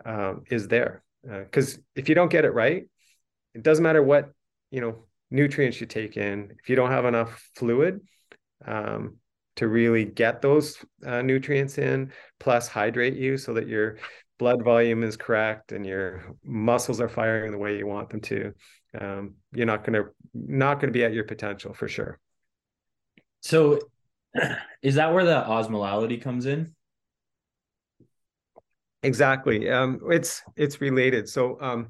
um, 0.04 0.42
is 0.50 0.68
there 0.68 1.02
because 1.22 1.76
uh, 1.76 1.80
if 1.94 2.10
you 2.10 2.14
don't 2.14 2.30
get 2.30 2.44
it 2.44 2.52
right, 2.52 2.84
it 3.56 3.62
doesn't 3.62 3.82
matter 3.82 4.02
what 4.02 4.30
you 4.70 4.80
know 4.80 5.04
nutrients 5.30 5.80
you 5.80 5.86
take 5.86 6.16
in 6.16 6.52
if 6.62 6.68
you 6.68 6.76
don't 6.76 6.90
have 6.90 7.04
enough 7.04 7.50
fluid 7.56 8.00
um, 8.64 9.16
to 9.56 9.66
really 9.66 10.04
get 10.04 10.40
those 10.40 10.76
uh, 11.04 11.22
nutrients 11.22 11.78
in 11.78 12.12
plus 12.38 12.68
hydrate 12.68 13.16
you 13.16 13.36
so 13.36 13.54
that 13.54 13.66
your 13.66 13.96
blood 14.38 14.62
volume 14.62 15.02
is 15.02 15.16
correct 15.16 15.72
and 15.72 15.86
your 15.86 16.34
muscles 16.44 17.00
are 17.00 17.08
firing 17.08 17.50
the 17.50 17.58
way 17.58 17.76
you 17.76 17.86
want 17.86 18.10
them 18.10 18.20
to 18.20 18.52
um, 19.00 19.34
you're 19.52 19.66
not 19.66 19.84
going 19.84 19.94
to 19.94 20.10
not 20.34 20.74
going 20.74 20.88
to 20.88 20.96
be 20.96 21.04
at 21.04 21.12
your 21.12 21.24
potential 21.24 21.74
for 21.74 21.88
sure. 21.88 22.18
So 23.40 23.80
is 24.82 24.96
that 24.96 25.12
where 25.12 25.24
the 25.24 25.42
osmolality 25.42 26.20
comes 26.20 26.46
in? 26.46 26.74
Exactly. 29.02 29.70
Um, 29.70 30.00
it's 30.10 30.42
it's 30.56 30.80
related. 30.80 31.28
So 31.28 31.60
um, 31.60 31.88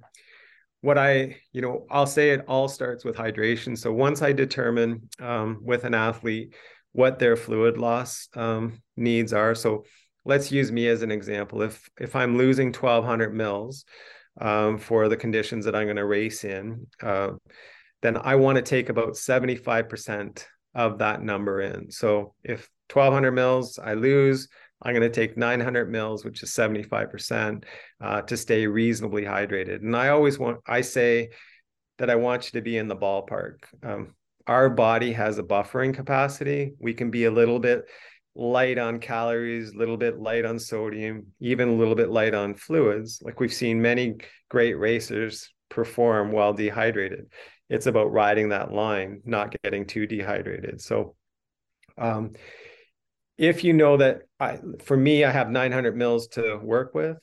what 0.86 0.96
I, 0.96 1.36
you 1.52 1.62
know, 1.62 1.84
I'll 1.90 2.06
say 2.06 2.30
it 2.30 2.44
all 2.46 2.68
starts 2.68 3.04
with 3.04 3.16
hydration. 3.16 3.76
So 3.76 3.92
once 3.92 4.22
I 4.22 4.32
determine 4.32 5.08
um, 5.18 5.58
with 5.60 5.82
an 5.82 5.94
athlete 5.94 6.54
what 6.92 7.18
their 7.18 7.34
fluid 7.34 7.76
loss 7.76 8.28
um, 8.36 8.80
needs 8.96 9.32
are, 9.32 9.56
so 9.56 9.84
let's 10.24 10.52
use 10.52 10.70
me 10.70 10.86
as 10.86 11.02
an 11.02 11.10
example. 11.10 11.62
If 11.62 11.90
if 11.98 12.14
I'm 12.14 12.38
losing 12.38 12.68
1,200 12.68 13.34
mils 13.34 13.84
um, 14.40 14.78
for 14.78 15.08
the 15.08 15.16
conditions 15.16 15.64
that 15.64 15.74
I'm 15.74 15.88
going 15.88 15.96
to 15.96 16.06
race 16.06 16.44
in, 16.44 16.86
uh, 17.02 17.30
then 18.02 18.16
I 18.16 18.36
want 18.36 18.54
to 18.54 18.62
take 18.62 18.88
about 18.88 19.14
75% 19.14 20.46
of 20.76 20.98
that 20.98 21.20
number 21.20 21.62
in. 21.62 21.90
So 21.90 22.34
if 22.44 22.70
1,200 22.92 23.32
mils 23.32 23.80
I 23.82 23.94
lose, 23.94 24.46
I'm 24.82 24.94
going 24.94 25.10
to 25.10 25.10
take 25.10 25.36
900 25.36 25.90
mils, 25.90 26.24
which 26.24 26.42
is 26.42 26.50
75%, 26.50 27.64
uh, 28.00 28.22
to 28.22 28.36
stay 28.36 28.66
reasonably 28.66 29.22
hydrated. 29.22 29.76
And 29.76 29.96
I 29.96 30.08
always 30.08 30.38
want, 30.38 30.58
I 30.66 30.82
say 30.82 31.30
that 31.98 32.10
I 32.10 32.16
want 32.16 32.46
you 32.46 32.60
to 32.60 32.62
be 32.62 32.76
in 32.76 32.88
the 32.88 32.96
ballpark. 32.96 33.56
Um, 33.82 34.14
our 34.46 34.68
body 34.68 35.12
has 35.12 35.38
a 35.38 35.42
buffering 35.42 35.94
capacity. 35.94 36.74
We 36.78 36.94
can 36.94 37.10
be 37.10 37.24
a 37.24 37.30
little 37.30 37.58
bit 37.58 37.84
light 38.34 38.78
on 38.78 39.00
calories, 39.00 39.72
a 39.72 39.78
little 39.78 39.96
bit 39.96 40.20
light 40.20 40.44
on 40.44 40.58
sodium, 40.58 41.26
even 41.40 41.70
a 41.70 41.74
little 41.74 41.94
bit 41.94 42.10
light 42.10 42.34
on 42.34 42.54
fluids. 42.54 43.20
Like 43.22 43.40
we've 43.40 43.52
seen 43.52 43.80
many 43.80 44.16
great 44.50 44.74
racers 44.74 45.52
perform 45.70 46.32
while 46.32 46.52
dehydrated. 46.52 47.26
It's 47.68 47.86
about 47.86 48.12
riding 48.12 48.50
that 48.50 48.72
line, 48.72 49.22
not 49.24 49.54
getting 49.62 49.86
too 49.86 50.06
dehydrated. 50.06 50.80
So, 50.80 51.16
um, 51.98 52.34
if 53.38 53.64
you 53.64 53.72
know 53.72 53.96
that 53.96 54.22
I, 54.38 54.58
for 54.84 54.96
me, 54.96 55.24
I 55.24 55.30
have 55.30 55.50
900 55.50 55.96
mils 55.96 56.28
to 56.28 56.58
work 56.62 56.94
with, 56.94 57.18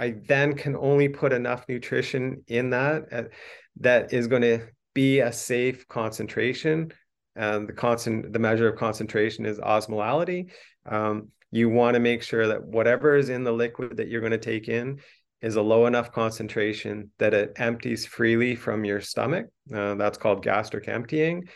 I 0.00 0.14
then 0.26 0.54
can 0.54 0.76
only 0.76 1.10
put 1.10 1.32
enough 1.32 1.66
nutrition 1.68 2.42
in 2.46 2.70
that 2.70 3.12
uh, 3.12 3.22
that 3.80 4.14
is 4.14 4.28
going 4.28 4.42
to 4.42 4.66
be 4.94 5.20
a 5.20 5.30
safe 5.30 5.86
concentration. 5.88 6.92
And 7.36 7.68
the 7.68 7.74
constant, 7.74 8.32
the 8.32 8.38
measure 8.38 8.68
of 8.68 8.78
concentration 8.78 9.44
is 9.44 9.58
osmolality. 9.58 10.52
Um, 10.86 11.28
you 11.52 11.68
want 11.68 11.94
to 11.94 12.00
make 12.00 12.22
sure 12.22 12.46
that 12.48 12.64
whatever 12.64 13.16
is 13.16 13.28
in 13.28 13.44
the 13.44 13.52
liquid 13.52 13.98
that 13.98 14.08
you're 14.08 14.22
going 14.22 14.32
to 14.32 14.38
take 14.38 14.68
in 14.68 15.00
is 15.42 15.56
a 15.56 15.62
low 15.62 15.84
enough 15.84 16.12
concentration 16.12 17.10
that 17.18 17.34
it 17.34 17.52
empties 17.56 18.06
freely 18.06 18.54
from 18.54 18.84
your 18.86 19.02
stomach. 19.02 19.46
Uh, 19.72 19.96
that's 19.96 20.18
called 20.18 20.42
gastric 20.42 20.88
emptying. 20.88 21.46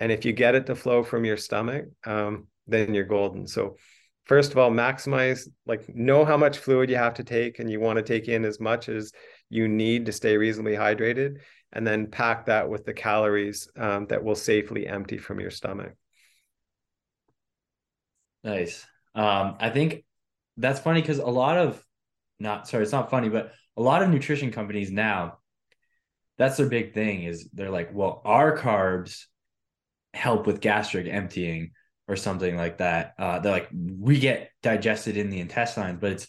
And 0.00 0.10
if 0.10 0.24
you 0.24 0.32
get 0.32 0.54
it 0.54 0.66
to 0.66 0.74
flow 0.74 1.02
from 1.02 1.26
your 1.26 1.36
stomach, 1.36 1.86
um, 2.04 2.46
then 2.66 2.94
you're 2.94 3.04
golden. 3.04 3.46
So 3.46 3.76
first 4.24 4.52
of 4.52 4.58
all, 4.58 4.70
maximize, 4.70 5.48
like 5.66 5.94
know 5.94 6.24
how 6.24 6.36
much 6.36 6.58
fluid 6.58 6.90
you 6.90 6.96
have 6.96 7.14
to 7.14 7.24
take 7.24 7.58
and 7.58 7.70
you 7.70 7.80
want 7.80 7.96
to 7.96 8.02
take 8.02 8.28
in 8.28 8.44
as 8.44 8.60
much 8.60 8.88
as 8.88 9.12
you 9.48 9.68
need 9.68 10.06
to 10.06 10.12
stay 10.12 10.36
reasonably 10.36 10.74
hydrated. 10.74 11.40
And 11.72 11.86
then 11.86 12.08
pack 12.08 12.46
that 12.46 12.68
with 12.68 12.84
the 12.84 12.92
calories 12.92 13.68
um, 13.76 14.06
that 14.06 14.22
will 14.22 14.34
safely 14.34 14.86
empty 14.86 15.16
from 15.16 15.40
your 15.40 15.50
stomach. 15.50 15.94
Nice. 18.44 18.84
Um, 19.14 19.56
I 19.58 19.70
think 19.70 20.04
that's 20.56 20.80
funny 20.80 21.00
because 21.00 21.18
a 21.18 21.26
lot 21.26 21.56
of 21.58 21.82
not 22.38 22.68
sorry, 22.68 22.82
it's 22.82 22.92
not 22.92 23.10
funny, 23.10 23.28
but 23.28 23.52
a 23.76 23.82
lot 23.82 24.02
of 24.02 24.10
nutrition 24.10 24.50
companies 24.50 24.90
now, 24.90 25.38
that's 26.38 26.56
their 26.56 26.68
big 26.68 26.92
thing 26.92 27.22
is 27.22 27.48
they're 27.52 27.70
like, 27.70 27.94
well, 27.94 28.20
our 28.24 28.58
carbs 28.58 29.24
help 30.12 30.46
with 30.46 30.60
gastric 30.60 31.06
emptying 31.06 31.70
or 32.12 32.16
something 32.16 32.56
like 32.56 32.78
that. 32.78 33.14
Uh, 33.18 33.38
they're 33.38 33.52
like, 33.52 33.68
we 33.72 34.18
get 34.20 34.50
digested 34.62 35.16
in 35.16 35.30
the 35.30 35.40
intestines, 35.40 35.98
but 36.00 36.12
it's 36.12 36.28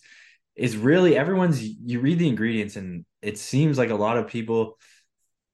it's 0.55 0.75
really 0.75 1.17
everyone's 1.17 1.63
you 1.63 1.99
read 1.99 2.19
the 2.19 2.27
ingredients 2.27 2.75
and 2.75 3.05
it 3.21 3.38
seems 3.38 3.77
like 3.77 3.89
a 3.89 3.95
lot 3.95 4.17
of 4.17 4.27
people 4.27 4.77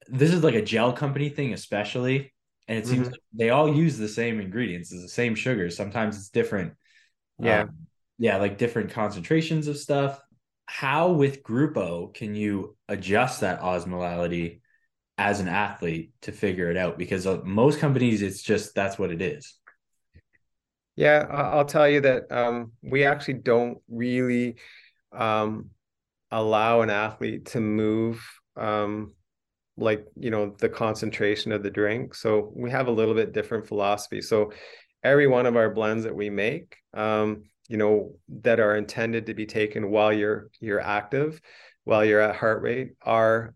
this 0.08 0.34
is 0.34 0.44
like 0.44 0.56
a 0.56 0.62
gel 0.62 0.92
company 0.92 1.30
thing 1.30 1.54
especially 1.54 2.34
and 2.68 2.78
it 2.78 2.86
seems 2.86 3.04
mm-hmm. 3.04 3.12
like 3.12 3.22
they 3.34 3.50
all 3.50 3.74
use 3.74 3.98
the 3.98 4.10
same 4.10 4.42
ingredients 4.42 4.92
it's 4.92 5.02
the 5.02 5.08
same 5.08 5.36
sugars 5.36 5.78
sometimes 5.78 6.18
it's 6.18 6.28
different 6.28 6.74
yeah 7.40 7.62
um, 7.62 7.70
yeah 8.18 8.36
like 8.36 8.58
different 8.58 8.92
concentrations 8.92 9.70
of 9.70 9.78
stuff 9.78 10.20
how 10.72 11.14
with 11.14 11.42
Gruppo 11.42 12.14
can 12.14 12.36
you 12.36 12.78
adjust 12.88 13.42
that 13.42 13.62
osmolality 13.62 14.60
as 15.18 15.40
an 15.40 15.48
athlete 15.48 16.14
to 16.22 16.32
figure 16.32 16.70
it 16.70 16.78
out? 16.78 16.98
Because 16.98 17.26
uh, 17.26 17.42
most 17.44 17.80
companies, 17.80 18.22
it's 18.22 18.44
just 18.44 18.76
that's 18.76 19.00
what 19.00 19.12
it 19.12 19.20
is. 19.20 19.56
Yeah, 21.00 21.26
I'll 21.30 21.64
tell 21.64 21.88
you 21.88 22.02
that 22.02 22.30
um, 22.30 22.74
we 22.82 23.06
actually 23.06 23.36
don't 23.36 23.78
really 23.88 24.58
um, 25.14 25.70
allow 26.30 26.82
an 26.82 26.90
athlete 26.90 27.46
to 27.52 27.62
move 27.62 28.22
um, 28.58 29.14
like 29.78 30.06
you 30.18 30.30
know 30.30 30.58
the 30.60 30.68
concentration 30.68 31.54
of 31.54 31.64
the 31.64 31.72
drink. 31.72 32.16
So 32.16 32.52
we 32.54 32.70
have 32.72 32.88
a 32.88 32.92
little 32.92 33.14
bit 33.14 33.32
different 33.32 33.66
philosophy. 33.66 34.22
So 34.22 34.52
every 35.02 35.26
one 35.26 35.46
of 35.46 35.56
our 35.56 35.70
blends 35.70 36.04
that 36.04 36.14
we 36.14 36.30
make, 36.30 36.76
um, 36.94 37.44
you 37.70 37.78
know 37.78 38.16
that 38.42 38.60
are 38.60 38.76
intended 38.76 39.28
to 39.28 39.34
be 39.34 39.46
taken 39.46 39.92
while 39.92 40.12
you're 40.12 40.50
you're 40.60 40.82
active 40.82 41.40
while 41.86 42.04
you're 42.04 42.20
at 42.20 42.36
heart 42.36 42.62
rate 42.62 42.96
are 43.04 43.56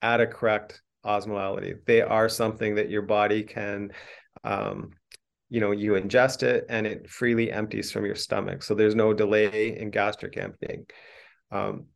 at 0.00 0.20
a 0.20 0.26
correct 0.26 0.82
osmolality 1.06 1.76
they 1.86 2.00
are 2.02 2.28
something 2.28 2.74
that 2.74 2.90
your 2.90 3.02
body 3.02 3.44
can 3.44 3.92
um, 4.42 4.90
you 5.52 5.60
know 5.60 5.70
you 5.70 5.92
ingest 5.92 6.42
it 6.42 6.64
and 6.70 6.86
it 6.86 7.10
freely 7.10 7.52
empties 7.52 7.92
from 7.92 8.06
your 8.06 8.14
stomach. 8.14 8.62
So 8.62 8.74
there's 8.74 8.94
no 8.94 9.12
delay 9.12 9.78
in 9.78 9.90
gastric 9.90 10.38
emptying. 10.38 10.86
Um, 11.50 11.88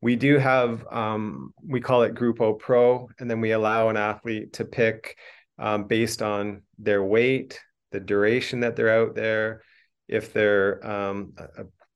we 0.00 0.14
do 0.14 0.38
have 0.38 0.86
um, 0.92 1.52
we 1.60 1.80
call 1.80 2.04
it 2.04 2.14
Gruppo 2.14 2.56
Pro 2.56 3.08
and 3.18 3.28
then 3.28 3.40
we 3.40 3.50
allow 3.50 3.88
an 3.88 3.96
athlete 3.96 4.52
to 4.54 4.64
pick 4.64 5.16
um, 5.58 5.88
based 5.88 6.22
on 6.22 6.62
their 6.78 7.02
weight 7.02 7.60
the 7.90 7.98
duration 7.98 8.60
that 8.60 8.76
they're 8.76 8.96
out 9.02 9.16
there 9.16 9.62
if 10.06 10.32
they're 10.32 10.86
um, 10.88 11.32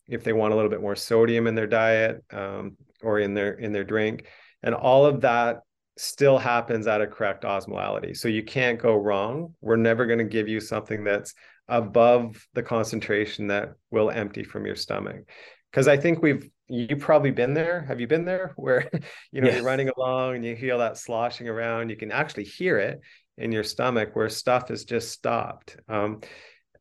if 0.09 0.25
they 0.25 0.33
want 0.33 0.53
a 0.53 0.57
little 0.57 0.71
bit 0.71 0.81
more 0.81 0.97
sodium 0.97 1.47
in 1.47 1.55
their 1.55 1.69
diet 1.69 2.25
um, 2.33 2.77
or 3.03 3.21
in 3.21 3.35
their 3.35 3.53
in 3.53 3.71
their 3.73 3.85
drink, 3.85 4.27
and 4.65 4.75
all 4.75 5.07
of 5.07 5.21
that 5.21 5.61
still 5.97 6.39
happens 6.39 6.87
at 6.87 7.01
a 7.01 7.07
correct 7.07 7.45
osmolality. 7.45 8.17
So 8.17 8.29
you 8.29 8.43
can't 8.43 8.79
go 8.79 8.97
wrong. 8.97 9.55
We're 9.61 9.77
never 9.77 10.07
going 10.07 10.19
to 10.19 10.25
give 10.25 10.49
you 10.49 10.61
something 10.61 11.05
that's 11.05 11.35
above 11.69 12.47
the 12.55 12.63
concentration 12.63 13.47
that 13.49 13.75
will 13.91 14.11
empty 14.11 14.45
from 14.45 14.67
your 14.67 14.77
stomach. 14.77 15.29
Because 15.71 15.89
I 15.89 15.97
think 15.97 16.23
we've 16.23 16.49
you've 16.69 17.01
probably 17.01 17.31
been 17.31 17.55
there. 17.55 17.83
Have 17.83 18.01
you 18.01 18.07
been 18.07 18.25
there 18.25 18.53
where 18.57 18.89
you 19.33 19.41
know 19.41 19.49
yes. 19.49 19.57
you're 19.57 19.65
running 19.65 19.91
along 19.97 20.37
and 20.37 20.45
you 20.45 20.57
feel 20.57 20.79
that 20.79 20.99
sloshing 20.99 21.49
around? 21.49 21.91
You 21.91 21.97
can 21.97 22.13
actually 22.13 22.45
hear 22.45 22.79
it 22.79 23.01
in 23.37 23.53
your 23.53 23.65
stomach 23.65 24.15
where 24.15 24.29
stuff 24.29 24.71
is 24.71 24.85
just 24.85 25.11
stopped. 25.11 25.77
Um, 25.89 26.21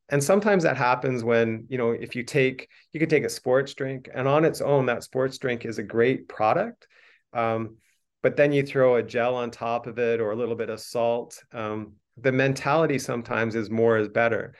and 0.10 0.24
sometimes 0.24 0.64
that 0.64 0.78
happens 0.78 1.24
when 1.24 1.66
you 1.70 1.78
know 1.78 1.92
if 1.92 2.16
you 2.16 2.24
take 2.24 2.68
you 2.92 3.00
could 3.00 3.10
take 3.10 3.24
a 3.24 3.30
sports 3.30 3.74
drink 3.74 4.10
and 4.14 4.28
on 4.28 4.46
its 4.46 4.62
own 4.62 4.86
that 4.88 5.04
sports 5.04 5.38
drink 5.38 5.66
is 5.66 5.80
a 5.80 5.84
great 5.84 6.28
product 6.28 6.88
um, 7.34 7.78
but 8.24 8.36
then 8.36 8.52
you 8.52 8.64
throw 8.64 8.96
a 8.96 9.04
gel 9.04 9.36
on 9.36 9.52
top 9.52 9.86
of 9.86 10.00
it 10.00 10.20
or 10.20 10.32
a 10.32 10.36
little 10.36 10.56
bit 10.56 10.72
of 10.72 10.80
salt 10.80 11.44
um, 11.52 11.94
the 12.18 12.32
mentality 12.32 12.98
sometimes 12.98 13.56
is 13.56 13.70
more 13.70 13.98
is 13.98 14.08
better. 14.08 14.56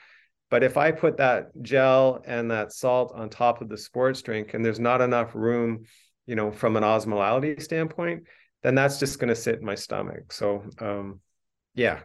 But 0.50 0.62
if 0.62 0.76
i 0.76 0.92
put 0.92 1.16
that 1.16 1.50
gel 1.62 2.22
and 2.26 2.50
that 2.50 2.72
salt 2.72 3.12
on 3.14 3.28
top 3.28 3.60
of 3.60 3.68
the 3.68 3.78
sports 3.78 4.22
drink 4.22 4.54
and 4.54 4.64
there's 4.64 4.78
not 4.78 5.00
enough 5.00 5.34
room 5.34 5.84
you 6.26 6.36
know 6.36 6.52
from 6.52 6.76
an 6.76 6.84
osmolality 6.84 7.60
standpoint 7.60 8.24
then 8.62 8.74
that's 8.74 8.98
just 8.98 9.18
going 9.18 9.28
to 9.28 9.34
sit 9.34 9.58
in 9.58 9.64
my 9.64 9.74
stomach. 9.74 10.32
So 10.32 10.64
um, 10.78 11.20
yeah 11.74 12.00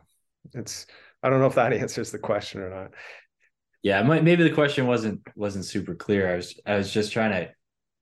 it's 0.53 0.87
i 1.21 1.29
don't 1.29 1.39
know 1.39 1.45
if 1.47 1.55
that 1.55 1.73
answers 1.83 2.11
the 2.11 2.19
question 2.19 2.61
or 2.61 2.69
not. 2.69 2.91
Yeah, 3.81 4.03
maybe 4.03 4.43
the 4.43 4.53
question 4.53 4.87
wasn't 4.87 5.21
wasn't 5.35 5.65
super 5.65 5.95
clear. 5.95 6.31
I 6.31 6.35
was 6.35 6.59
I 6.65 6.75
was 6.75 6.91
just 6.91 7.13
trying 7.13 7.31
to 7.31 7.49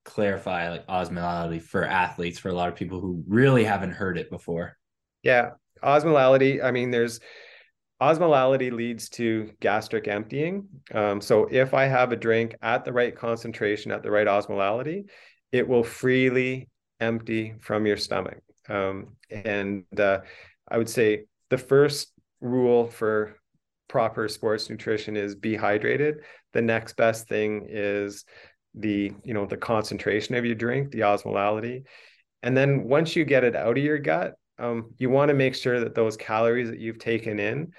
clarify 0.08 0.70
like 0.70 0.88
osmolality 0.88 1.62
for 1.62 1.84
athletes 1.84 2.40
for 2.40 2.50
a 2.50 2.54
lot 2.54 2.70
of 2.70 2.76
people 2.76 3.00
who 3.00 3.24
really 3.28 3.64
haven't 3.64 3.92
heard 3.92 4.18
it 4.18 4.30
before. 4.30 4.78
Yeah, 5.22 5.52
osmolality. 5.84 6.64
I 6.64 6.72
mean, 6.72 6.92
there's 6.92 7.20
osmolality 8.02 8.72
leads 8.72 9.10
to 9.10 9.52
gastric 9.60 10.08
emptying. 10.08 10.68
Um, 10.94 11.20
so 11.20 11.48
if 11.52 11.74
I 11.74 11.86
have 11.86 12.12
a 12.12 12.16
drink 12.16 12.56
at 12.62 12.86
the 12.86 12.94
right 12.94 13.16
concentration, 13.16 13.92
at 13.92 14.02
the 14.02 14.12
right 14.12 14.28
osmolality, 14.28 15.06
it 15.52 15.68
will 15.68 15.84
freely 15.84 16.70
empty 17.00 17.56
from 17.60 17.86
your 17.86 17.98
stomach. 17.98 18.40
Um, 18.70 19.16
and 19.30 19.84
uh, 20.00 20.20
I 20.70 20.78
would 20.78 20.90
say 20.90 21.26
the 21.50 21.58
first 21.58 22.14
rule 22.40 22.88
for 22.88 23.36
proper 23.90 24.28
sports 24.30 24.70
nutrition 24.70 25.18
is 25.18 25.36
be 25.36 25.58
hydrated. 25.58 26.20
The 26.54 26.62
next 26.62 26.96
best 26.96 27.28
thing 27.28 27.68
is 27.70 28.26
the 28.80 29.12
you 29.24 29.34
know 29.34 29.46
the 29.46 29.58
concentration 29.58 30.36
of 30.36 30.46
your 30.46 30.56
drink, 30.56 30.92
the 30.92 31.00
osmolality, 31.00 31.84
and 32.44 32.56
then 32.56 32.84
once 32.84 33.16
you 33.16 33.26
get 33.26 33.44
it 33.44 33.56
out 33.56 33.78
of 33.78 33.84
your 33.84 34.00
gut, 34.00 34.34
um, 34.60 34.94
you 34.98 35.10
want 35.10 35.30
to 35.30 35.36
make 35.36 35.56
sure 35.56 35.80
that 35.80 35.96
those 35.96 36.18
calories 36.18 36.70
that 36.70 36.80
you've 36.80 37.00
taken 37.00 37.40
in 37.40 37.72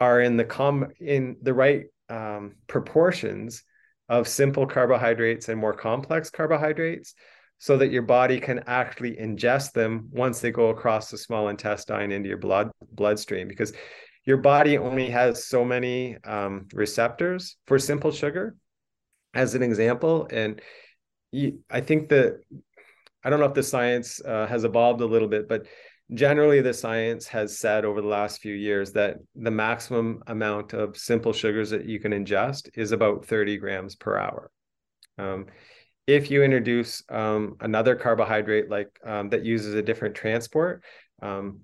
are 0.00 0.20
in 0.20 0.36
the 0.36 0.44
com 0.44 0.88
in 1.00 1.36
the 1.42 1.54
right 1.54 1.84
um, 2.08 2.54
proportions 2.66 3.62
of 4.08 4.28
simple 4.28 4.66
carbohydrates 4.66 5.48
and 5.48 5.58
more 5.58 5.72
complex 5.72 6.30
carbohydrates 6.30 7.14
so 7.58 7.76
that 7.76 7.92
your 7.92 8.02
body 8.02 8.40
can 8.40 8.64
actually 8.66 9.16
ingest 9.16 9.72
them 9.72 10.08
once 10.10 10.40
they 10.40 10.50
go 10.50 10.70
across 10.70 11.10
the 11.10 11.16
small 11.16 11.48
intestine 11.48 12.10
into 12.10 12.28
your 12.28 12.38
blood 12.38 12.70
bloodstream 12.90 13.46
because 13.46 13.72
your 14.24 14.36
body 14.36 14.78
only 14.78 15.10
has 15.10 15.46
so 15.46 15.64
many 15.64 16.16
um, 16.24 16.66
receptors 16.72 17.56
for 17.66 17.78
simple 17.78 18.12
sugar. 18.12 18.56
As 19.34 19.54
an 19.54 19.62
example. 19.62 20.28
And 20.30 20.60
I 21.70 21.80
think 21.80 22.08
that 22.10 22.40
I 23.24 23.30
don't 23.30 23.40
know 23.40 23.46
if 23.46 23.54
the 23.54 23.62
science 23.62 24.20
uh, 24.24 24.46
has 24.46 24.64
evolved 24.64 25.00
a 25.00 25.06
little 25.06 25.28
bit, 25.28 25.48
but 25.48 25.66
generally 26.12 26.60
the 26.60 26.74
science 26.74 27.26
has 27.28 27.58
said 27.58 27.84
over 27.84 28.00
the 28.00 28.08
last 28.08 28.40
few 28.40 28.54
years 28.54 28.92
that 28.92 29.16
the 29.34 29.50
maximum 29.50 30.22
amount 30.26 30.72
of 30.72 30.96
simple 30.96 31.32
sugars 31.32 31.70
that 31.70 31.86
you 31.86 32.00
can 32.00 32.12
ingest 32.12 32.68
is 32.74 32.92
about 32.92 33.24
30 33.24 33.56
grams 33.58 33.94
per 33.94 34.18
hour. 34.18 34.50
Um, 35.18 35.46
if 36.06 36.30
you 36.30 36.42
introduce 36.42 37.02
um, 37.08 37.56
another 37.60 37.94
carbohydrate 37.94 38.68
like 38.68 38.98
um, 39.04 39.28
that 39.30 39.44
uses 39.44 39.74
a 39.74 39.82
different 39.82 40.16
transport, 40.16 40.82
um, 41.22 41.60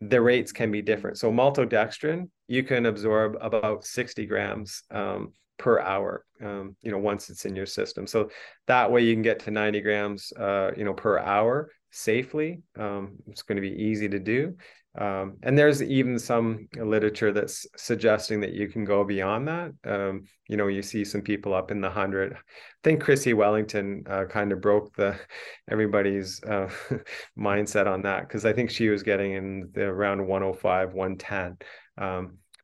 the 0.00 0.20
rates 0.20 0.52
can 0.52 0.70
be 0.70 0.82
different. 0.82 1.18
So 1.18 1.32
maltodextrin, 1.32 2.28
you 2.46 2.62
can 2.62 2.84
absorb 2.84 3.36
about 3.40 3.84
60 3.84 4.26
grams 4.26 4.82
um, 4.90 5.32
per 5.58 5.80
hour, 5.80 6.24
um, 6.42 6.76
you 6.82 6.90
know, 6.90 6.98
once 6.98 7.30
it's 7.30 7.44
in 7.44 7.56
your 7.56 7.66
system. 7.66 8.06
So 8.06 8.30
that 8.66 8.90
way 8.90 9.02
you 9.02 9.14
can 9.14 9.22
get 9.22 9.40
to 9.40 9.50
90 9.50 9.80
grams, 9.80 10.32
uh, 10.32 10.72
you 10.76 10.84
know, 10.84 10.94
per 10.94 11.18
hour 11.18 11.70
safely. 11.90 12.62
Um, 12.78 13.16
it's 13.28 13.42
going 13.42 13.56
to 13.56 13.62
be 13.62 13.82
easy 13.82 14.08
to 14.08 14.18
do. 14.18 14.56
Um, 14.96 15.38
and 15.42 15.58
there's 15.58 15.82
even 15.82 16.18
some 16.20 16.68
literature 16.76 17.32
that's 17.32 17.66
suggesting 17.76 18.40
that 18.40 18.52
you 18.52 18.68
can 18.68 18.84
go 18.84 19.02
beyond 19.02 19.48
that. 19.48 19.72
Um, 19.84 20.24
you 20.48 20.56
know, 20.56 20.68
you 20.68 20.82
see 20.82 21.04
some 21.04 21.22
people 21.22 21.52
up 21.52 21.72
in 21.72 21.80
the 21.80 21.90
hundred. 21.90 22.34
I 22.34 22.38
think 22.84 23.02
Chrissie 23.02 23.34
Wellington 23.34 24.04
uh, 24.08 24.24
kind 24.26 24.52
of 24.52 24.60
broke 24.60 24.94
the 24.94 25.18
everybody's 25.70 26.40
uh, 26.44 26.70
mindset 27.38 27.86
on 27.86 28.02
that 28.02 28.28
because 28.28 28.44
I 28.44 28.52
think 28.52 28.70
she 28.70 28.88
was 28.88 29.02
getting 29.02 29.32
in 29.32 29.70
the 29.72 29.84
around 29.84 30.24
105, 30.26 30.94
110. 30.94 31.56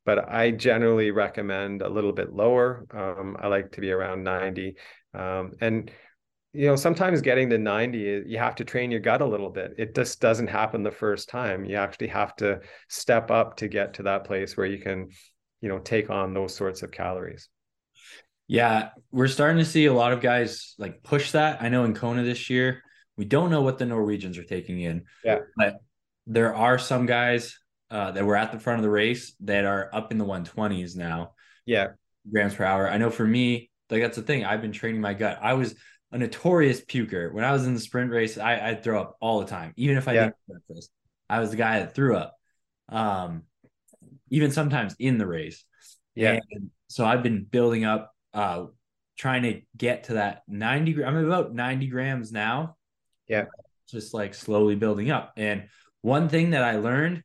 But 0.05 0.31
I 0.31 0.51
generally 0.51 1.11
recommend 1.11 1.83
a 1.83 1.89
little 1.89 2.13
bit 2.13 2.33
lower. 2.33 2.87
Um, 2.93 3.37
I 3.39 3.49
like 3.49 3.73
to 3.73 3.81
be 3.81 3.91
around 3.91 4.25
90. 4.25 4.77
Um, 5.15 5.53
and 5.61 5.91
you 6.53 6.67
know 6.67 6.75
sometimes 6.75 7.21
getting 7.21 7.49
to 7.51 7.59
90 7.59 8.25
you 8.27 8.39
have 8.39 8.57
to 8.57 8.65
train 8.65 8.91
your 8.91 9.01
gut 9.01 9.21
a 9.21 9.27
little 9.27 9.51
bit. 9.51 9.75
It 9.79 9.95
just 9.95 10.21
doesn't 10.21 10.49
happen 10.49 10.83
the 10.83 10.91
first 10.91 11.29
time. 11.29 11.65
You 11.65 11.77
actually 11.77 12.09
have 12.09 12.35
to 12.37 12.61
step 12.89 13.31
up 13.31 13.57
to 13.59 13.69
get 13.69 13.95
to 13.95 14.05
that 14.05 14.25
place 14.25 14.57
where 14.57 14.67
you 14.67 14.79
can 14.79 15.11
you 15.61 15.69
know 15.69 15.79
take 15.79 16.11
on 16.11 16.35
those 16.35 16.55
sorts 16.55 16.83
of 16.83 16.91
calories. 16.91 17.49
Yeah 18.49 18.91
we're 19.13 19.29
starting 19.29 19.59
to 19.59 19.65
see 19.65 19.87
a 19.87 19.93
lot 19.93 20.13
of 20.13 20.21
guys 20.21 20.75
like 20.79 21.03
push 21.03 21.33
that. 21.33 21.63
I 21.63 21.69
know 21.69 21.85
in 21.85 21.95
kona 21.95 22.25
this 22.25 22.51
year 22.51 22.83
we 23.17 23.25
don't 23.27 23.51
know 23.51 23.63
what 23.63 23.79
the 23.79 23.87
norwegians 23.87 24.39
are 24.39 24.45
taking 24.45 24.81
in 24.81 25.05
yeah. 25.25 25.41
but 25.57 25.77
there 26.27 26.55
are 26.55 26.79
some 26.79 27.07
guys 27.07 27.59
uh, 27.91 28.13
that 28.13 28.25
were 28.25 28.37
at 28.37 28.53
the 28.53 28.59
front 28.59 28.79
of 28.79 28.83
the 28.83 28.91
race 28.91 29.35
that 29.41 29.65
are 29.65 29.91
up 29.93 30.13
in 30.13 30.19
the 30.19 30.25
120s 30.25 30.97
now 30.97 31.33
yeah 31.67 31.89
grams 32.31 32.55
per 32.55 32.65
hour 32.65 32.89
i 32.89 32.99
know 32.99 33.11
for 33.11 33.27
me 33.27 33.71
like 33.91 34.03
that's 34.03 34.17
the 34.17 34.23
thing 34.23 34.45
i've 34.45 34.63
been 34.63 34.73
training 34.73 35.01
my 35.01 35.15
gut 35.15 35.39
i 35.43 35.55
was 35.55 35.75
a 36.13 36.19
notorious 36.19 36.81
puker. 36.81 37.33
When 37.33 37.45
I 37.45 37.53
was 37.53 37.67
in 37.67 37.75
the 37.75 37.81
sprint 37.81 38.11
race, 38.11 38.37
I 38.39 38.59
I'd 38.59 38.83
throw 38.83 39.01
up 39.01 39.17
all 39.21 39.41
the 39.41 39.47
time, 39.47 39.73
even 39.77 39.97
if 39.97 40.09
I 40.09 40.15
yeah. 40.15 40.21
didn't 40.25 40.37
breakfast. 40.49 40.91
I 41.29 41.41
was 41.41 41.51
the 41.51 41.57
guy 41.57 41.81
that 41.81 41.95
threw 41.95 42.17
up. 42.17 42.37
Um, 42.89 43.45
even 44.31 44.51
sometimes 44.51 44.97
in 44.99 45.19
the 45.19 45.27
race. 45.27 45.65
Yeah. 46.15 46.41
And 46.51 46.71
so 46.89 47.05
I've 47.05 47.23
been 47.23 47.45
building 47.45 47.85
up, 47.85 48.13
uh, 48.35 48.67
trying 49.17 49.43
to 49.43 49.61
get 49.77 50.05
to 50.05 50.15
that 50.15 50.43
90. 50.49 51.05
I'm 51.05 51.17
about 51.17 51.55
90 51.55 51.87
grams 51.87 52.33
now. 52.33 52.77
Yeah. 53.29 53.45
Just 53.89 54.13
like 54.13 54.35
slowly 54.35 54.75
building 54.75 55.11
up. 55.11 55.35
And 55.37 55.69
one 56.01 56.29
thing 56.29 56.51
that 56.51 56.65
I 56.65 56.77
learned, 56.77 57.23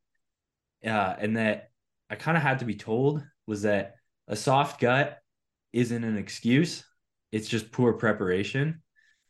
uh, 0.86 1.16
and 1.20 1.38
that 1.38 1.70
I 2.10 2.16
kind 2.16 2.38
of 2.38 2.44
had 2.44 2.60
to 2.60 2.66
be 2.66 2.76
told 2.76 3.24
was 3.48 3.64
that 3.64 3.96
a 4.28 4.36
soft 4.36 4.80
gut 4.80 5.20
isn't 5.74 6.04
an 6.04 6.18
excuse 6.18 6.84
it's 7.36 7.50
just 7.50 7.70
poor 7.70 7.92
preparation. 7.92 8.82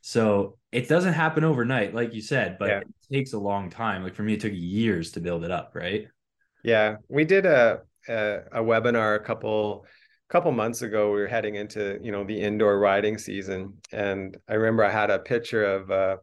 So 0.01 0.59
it 0.71 0.87
doesn't 0.87 1.13
happen 1.13 1.43
overnight, 1.43 1.95
like 1.95 2.13
you 2.13 2.21
said, 2.21 2.57
but 2.59 2.69
yeah. 2.69 2.79
it 2.81 2.87
takes 3.11 3.33
a 3.33 3.39
long 3.39 3.71
time. 3.71 4.03
Like 4.03 4.13
for 4.13 4.21
me, 4.21 4.35
it 4.35 4.41
took 4.41 4.53
years 4.53 5.11
to 5.13 5.21
build 5.21 5.43
it 5.43 5.49
up, 5.49 5.71
right? 5.73 6.07
Yeah, 6.63 6.97
we 7.09 7.25
did 7.25 7.47
a 7.47 7.81
a, 8.07 8.41
a 8.51 8.61
webinar 8.61 9.15
a 9.15 9.23
couple 9.23 9.87
couple 10.29 10.51
months 10.51 10.83
ago. 10.83 11.11
We 11.11 11.21
were 11.21 11.27
heading 11.27 11.55
into 11.55 11.97
you 12.03 12.11
know 12.11 12.23
the 12.23 12.39
indoor 12.39 12.77
riding 12.77 13.17
season, 13.17 13.73
and 13.91 14.37
I 14.47 14.53
remember 14.53 14.83
I 14.83 14.91
had 14.91 15.09
a 15.09 15.17
picture 15.17 15.65
of 15.65 15.89
uh, 15.89 16.17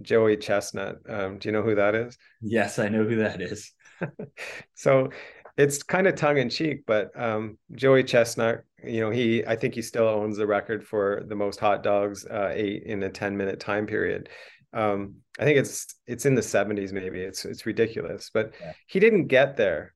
Joey 0.00 0.38
Chestnut. 0.38 1.00
Um, 1.06 1.38
do 1.38 1.48
you 1.48 1.52
know 1.52 1.62
who 1.62 1.74
that 1.74 1.94
is? 1.94 2.16
Yes, 2.40 2.78
I 2.78 2.88
know 2.88 3.04
who 3.04 3.16
that 3.16 3.42
is. 3.42 3.72
so 4.74 5.10
it's 5.56 5.82
kind 5.82 6.06
of 6.06 6.14
tongue 6.14 6.38
in 6.38 6.48
cheek, 6.48 6.84
but 6.86 7.10
um, 7.20 7.58
Joey 7.72 8.04
Chestnut, 8.04 8.62
you 8.84 9.00
know, 9.00 9.10
he 9.10 9.44
I 9.46 9.56
think 9.56 9.74
he 9.74 9.82
still 9.82 10.06
owns 10.06 10.36
the 10.36 10.46
record 10.46 10.86
for 10.86 11.22
the 11.26 11.34
most 11.34 11.60
hot 11.60 11.82
dogs 11.82 12.24
uh, 12.26 12.50
ate 12.52 12.84
in 12.84 13.02
a 13.02 13.10
10 13.10 13.36
minute 13.36 13.60
time 13.60 13.86
period. 13.86 14.28
Um, 14.72 15.16
I 15.38 15.44
think 15.44 15.58
it's 15.58 15.86
it's 16.06 16.26
in 16.26 16.34
the 16.34 16.42
70s 16.42 16.92
maybe. 16.92 17.20
It's 17.20 17.44
it's 17.44 17.66
ridiculous, 17.66 18.30
but 18.32 18.54
yeah. 18.60 18.72
he 18.86 19.00
didn't 19.00 19.26
get 19.26 19.56
there 19.56 19.94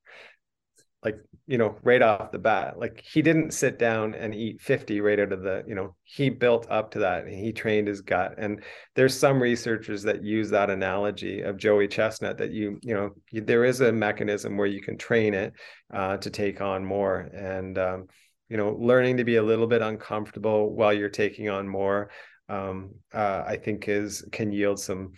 like 1.05 1.19
you 1.47 1.59
know 1.59 1.77
right 1.83 2.01
off 2.01 2.33
the 2.33 2.39
bat 2.39 2.79
like 2.79 3.03
he 3.05 3.21
didn't 3.21 3.53
sit 3.53 3.79
down 3.79 4.15
and 4.15 4.35
eat 4.35 4.63
50 4.63 5.03
right 5.03 5.21
out 5.21 5.33
of 5.33 5.43
the 5.43 5.63
you 5.67 5.75
know 5.75 5.95
he 6.05 6.31
built 6.31 6.67
up 6.71 6.91
to 6.91 7.01
that 7.01 7.25
and 7.25 7.35
he 7.35 7.53
trained 7.53 7.89
his 7.89 8.01
gut. 8.01 8.35
And 8.39 8.63
there's 8.95 9.19
some 9.19 9.43
researchers 9.43 10.03
that 10.05 10.23
use 10.23 10.51
that 10.51 10.71
analogy 10.71 11.43
of 11.43 11.57
joey 11.57 11.89
chestnut 11.89 12.39
that 12.39 12.53
you 12.53 12.79
you 12.83 12.95
know 12.95 13.11
there 13.33 13.65
is 13.65 13.81
a 13.81 13.93
mechanism 13.93 14.57
where 14.57 14.67
you 14.67 14.81
can 14.81 14.97
train 14.97 15.35
it 15.35 15.53
uh, 15.93 16.17
to 16.19 16.31
take 16.31 16.61
on 16.61 16.85
more. 16.85 17.29
And 17.35 17.79
um, 17.79 18.07
you 18.49 18.57
know 18.57 18.77
learning 18.79 19.17
to 19.17 19.25
be 19.25 19.37
a 19.37 19.43
little 19.43 19.67
bit 19.67 19.83
uncomfortable 19.83 20.73
while 20.75 20.93
you're 20.93 21.09
taking 21.09 21.49
on 21.49 21.69
more 21.69 22.11
um, 22.49 22.91
uh, 23.13 23.43
i 23.47 23.57
think 23.57 23.89
is 23.89 24.25
can 24.33 24.53
yield 24.53 24.79
some 24.79 25.13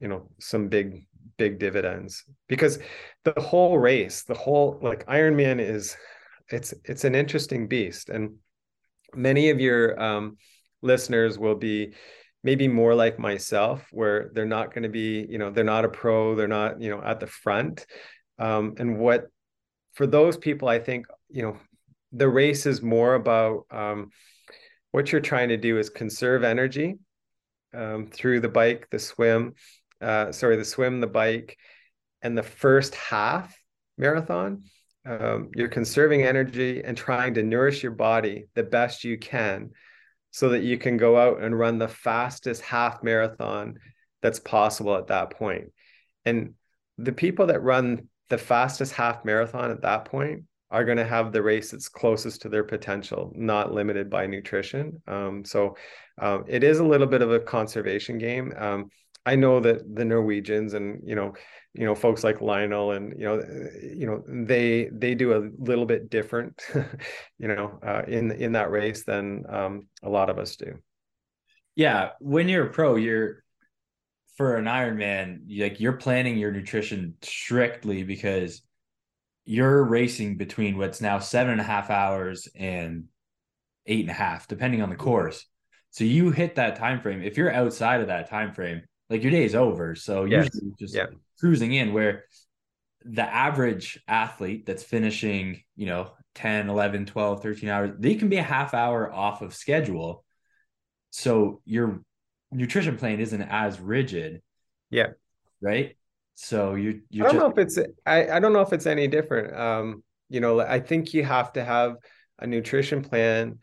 you 0.00 0.08
know 0.08 0.28
some 0.38 0.68
big 0.68 1.06
big 1.38 1.58
dividends 1.58 2.24
because 2.48 2.78
the 3.24 3.40
whole 3.40 3.78
race, 3.78 4.24
the 4.24 4.34
whole 4.34 4.78
like 4.82 5.06
Ironman 5.06 5.60
is 5.60 5.96
it's 6.50 6.74
it's 6.84 7.04
an 7.04 7.14
interesting 7.14 7.68
beast. 7.68 8.10
And 8.10 8.36
many 9.14 9.50
of 9.50 9.60
your 9.60 10.00
um, 10.00 10.36
listeners 10.82 11.38
will 11.38 11.54
be 11.54 11.94
maybe 12.44 12.68
more 12.68 12.94
like 12.94 13.18
myself 13.18 13.86
where 13.90 14.30
they're 14.34 14.46
not 14.46 14.72
going 14.72 14.84
to 14.84 14.88
be 14.88 15.26
you 15.28 15.38
know 15.38 15.50
they're 15.50 15.64
not 15.64 15.84
a 15.84 15.88
pro 15.88 16.34
they're 16.34 16.46
not 16.46 16.80
you 16.80 16.90
know 16.90 17.02
at 17.02 17.20
the 17.20 17.26
front. 17.26 17.86
Um, 18.38 18.74
and 18.78 18.98
what 18.98 19.26
for 19.94 20.06
those 20.06 20.36
people 20.36 20.68
i 20.68 20.78
think 20.78 21.06
you 21.28 21.42
know 21.42 21.56
the 22.12 22.28
race 22.28 22.64
is 22.66 22.80
more 22.80 23.14
about 23.14 23.66
um, 23.70 24.10
what 24.92 25.10
you're 25.10 25.20
trying 25.20 25.48
to 25.48 25.56
do 25.56 25.76
is 25.76 25.90
conserve 25.90 26.44
energy 26.44 26.94
um, 27.74 28.06
through 28.06 28.40
the 28.40 28.48
bike 28.48 28.86
the 28.90 28.98
swim 28.98 29.54
uh, 30.00 30.32
sorry, 30.32 30.56
the 30.56 30.64
swim, 30.64 31.00
the 31.00 31.06
bike, 31.06 31.56
and 32.22 32.36
the 32.36 32.42
first 32.42 32.94
half 32.94 33.56
marathon, 33.96 34.64
um, 35.06 35.50
you're 35.54 35.68
conserving 35.68 36.22
energy 36.22 36.82
and 36.84 36.96
trying 36.96 37.34
to 37.34 37.42
nourish 37.42 37.82
your 37.82 37.92
body 37.92 38.46
the 38.54 38.62
best 38.62 39.04
you 39.04 39.18
can 39.18 39.70
so 40.30 40.50
that 40.50 40.62
you 40.62 40.78
can 40.78 40.96
go 40.96 41.16
out 41.16 41.42
and 41.42 41.58
run 41.58 41.78
the 41.78 41.88
fastest 41.88 42.62
half 42.62 43.02
marathon 43.02 43.78
that's 44.22 44.40
possible 44.40 44.96
at 44.96 45.06
that 45.08 45.30
point. 45.30 45.72
And 46.24 46.54
the 46.98 47.12
people 47.12 47.46
that 47.46 47.62
run 47.62 48.08
the 48.28 48.38
fastest 48.38 48.92
half 48.92 49.24
marathon 49.24 49.70
at 49.70 49.82
that 49.82 50.04
point 50.04 50.44
are 50.70 50.84
going 50.84 50.98
to 50.98 51.04
have 51.04 51.32
the 51.32 51.42
race 51.42 51.70
that's 51.70 51.88
closest 51.88 52.42
to 52.42 52.48
their 52.48 52.64
potential, 52.64 53.32
not 53.34 53.72
limited 53.72 54.10
by 54.10 54.26
nutrition. 54.26 55.00
Um, 55.06 55.44
so 55.44 55.76
um, 56.20 56.44
it 56.46 56.62
is 56.62 56.78
a 56.78 56.84
little 56.84 57.06
bit 57.06 57.22
of 57.22 57.32
a 57.32 57.40
conservation 57.40 58.18
game. 58.18 58.52
Um, 58.56 58.90
I 59.28 59.34
know 59.36 59.60
that 59.60 59.94
the 59.94 60.06
Norwegians 60.06 60.72
and 60.72 61.02
you 61.04 61.14
know, 61.14 61.34
you 61.74 61.84
know, 61.84 61.94
folks 61.94 62.24
like 62.24 62.40
Lionel 62.40 62.92
and 62.92 63.12
you 63.18 63.26
know, 63.26 63.42
you 63.82 64.06
know, 64.06 64.22
they 64.26 64.88
they 64.90 65.14
do 65.14 65.34
a 65.34 65.50
little 65.58 65.84
bit 65.84 66.08
different, 66.08 66.62
you 67.38 67.48
know, 67.48 67.78
uh, 67.86 68.02
in 68.08 68.32
in 68.32 68.52
that 68.52 68.70
race 68.70 69.04
than 69.04 69.44
um, 69.50 69.86
a 70.02 70.08
lot 70.08 70.30
of 70.30 70.38
us 70.38 70.56
do. 70.56 70.78
Yeah, 71.76 72.10
when 72.20 72.48
you're 72.48 72.68
a 72.68 72.70
pro, 72.70 72.96
you're 72.96 73.44
for 74.38 74.56
an 74.56 74.64
Ironman, 74.64 75.40
like 75.60 75.78
you're 75.78 75.98
planning 75.98 76.38
your 76.38 76.50
nutrition 76.50 77.14
strictly 77.20 78.04
because 78.04 78.62
you're 79.44 79.84
racing 79.84 80.38
between 80.38 80.78
what's 80.78 81.02
now 81.02 81.18
seven 81.18 81.52
and 81.52 81.60
a 81.60 81.64
half 81.64 81.90
hours 81.90 82.48
and 82.54 83.04
eight 83.84 84.02
and 84.02 84.10
a 84.10 84.14
half, 84.14 84.48
depending 84.48 84.80
on 84.80 84.88
the 84.88 84.96
course. 84.96 85.44
So 85.90 86.04
you 86.04 86.30
hit 86.30 86.54
that 86.54 86.76
time 86.76 87.02
frame. 87.02 87.22
If 87.22 87.36
you're 87.36 87.52
outside 87.52 88.00
of 88.00 88.06
that 88.06 88.30
time 88.30 88.54
frame, 88.54 88.82
like 89.10 89.22
your 89.22 89.30
day 89.30 89.44
is 89.44 89.54
over. 89.54 89.94
So 89.94 90.24
yes. 90.24 90.48
usually 90.52 90.72
just 90.78 90.94
yeah. 90.94 91.06
cruising 91.38 91.72
in 91.72 91.92
where 91.92 92.24
the 93.04 93.22
average 93.22 94.02
athlete 94.06 94.66
that's 94.66 94.82
finishing, 94.82 95.62
you 95.76 95.86
know, 95.86 96.10
10, 96.34 96.68
11, 96.68 97.06
12, 97.06 97.42
13 97.42 97.68
hours, 97.68 97.90
they 97.98 98.14
can 98.14 98.28
be 98.28 98.36
a 98.36 98.42
half 98.42 98.74
hour 98.74 99.12
off 99.12 99.42
of 99.42 99.54
schedule. 99.54 100.24
So 101.10 101.60
your 101.64 102.02
nutrition 102.52 102.96
plan 102.96 103.20
isn't 103.20 103.42
as 103.42 103.80
rigid. 103.80 104.42
Yeah. 104.90 105.08
Right. 105.60 105.96
So 106.34 106.74
you, 106.74 107.02
you 107.10 107.24
I 107.24 107.32
don't 107.32 107.34
just... 107.34 107.42
know 107.42 107.50
if 107.50 107.58
it's, 107.58 107.78
I, 108.06 108.36
I 108.36 108.40
don't 108.40 108.52
know 108.52 108.60
if 108.60 108.72
it's 108.72 108.86
any 108.86 109.08
different. 109.08 109.56
Um, 109.56 110.04
you 110.28 110.40
know, 110.40 110.60
I 110.60 110.80
think 110.80 111.14
you 111.14 111.24
have 111.24 111.52
to 111.54 111.64
have 111.64 111.96
a 112.38 112.46
nutrition 112.46 113.02
plan 113.02 113.58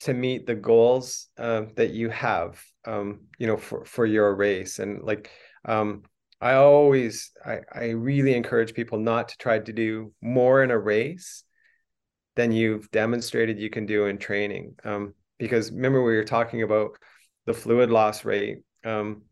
to 0.00 0.14
meet 0.14 0.46
the 0.46 0.54
goals 0.54 1.28
uh, 1.38 1.62
that 1.76 1.90
you 1.90 2.10
have 2.10 2.62
um, 2.86 3.20
you 3.38 3.46
know 3.46 3.56
for 3.56 3.84
for 3.84 4.06
your 4.06 4.34
race. 4.34 4.78
And 4.78 5.02
like 5.02 5.30
um, 5.64 6.02
i 6.40 6.54
always 6.54 7.32
I, 7.44 7.60
I 7.72 7.84
really 7.90 8.34
encourage 8.34 8.74
people 8.74 8.98
not 8.98 9.28
to 9.28 9.36
try 9.38 9.58
to 9.58 9.72
do 9.72 10.12
more 10.22 10.62
in 10.62 10.70
a 10.70 10.78
race 10.78 11.44
than 12.36 12.52
you've 12.52 12.90
demonstrated 12.90 13.58
you 13.58 13.70
can 13.70 13.86
do 13.86 14.06
in 14.06 14.18
training. 14.18 14.74
Um, 14.84 15.14
because 15.38 15.70
remember 15.72 16.02
we 16.02 16.16
were 16.16 16.24
talking 16.24 16.62
about 16.62 16.92
the 17.46 17.54
fluid 17.54 17.90
loss 17.90 18.24
rate. 18.24 18.58
Um, 18.84 19.22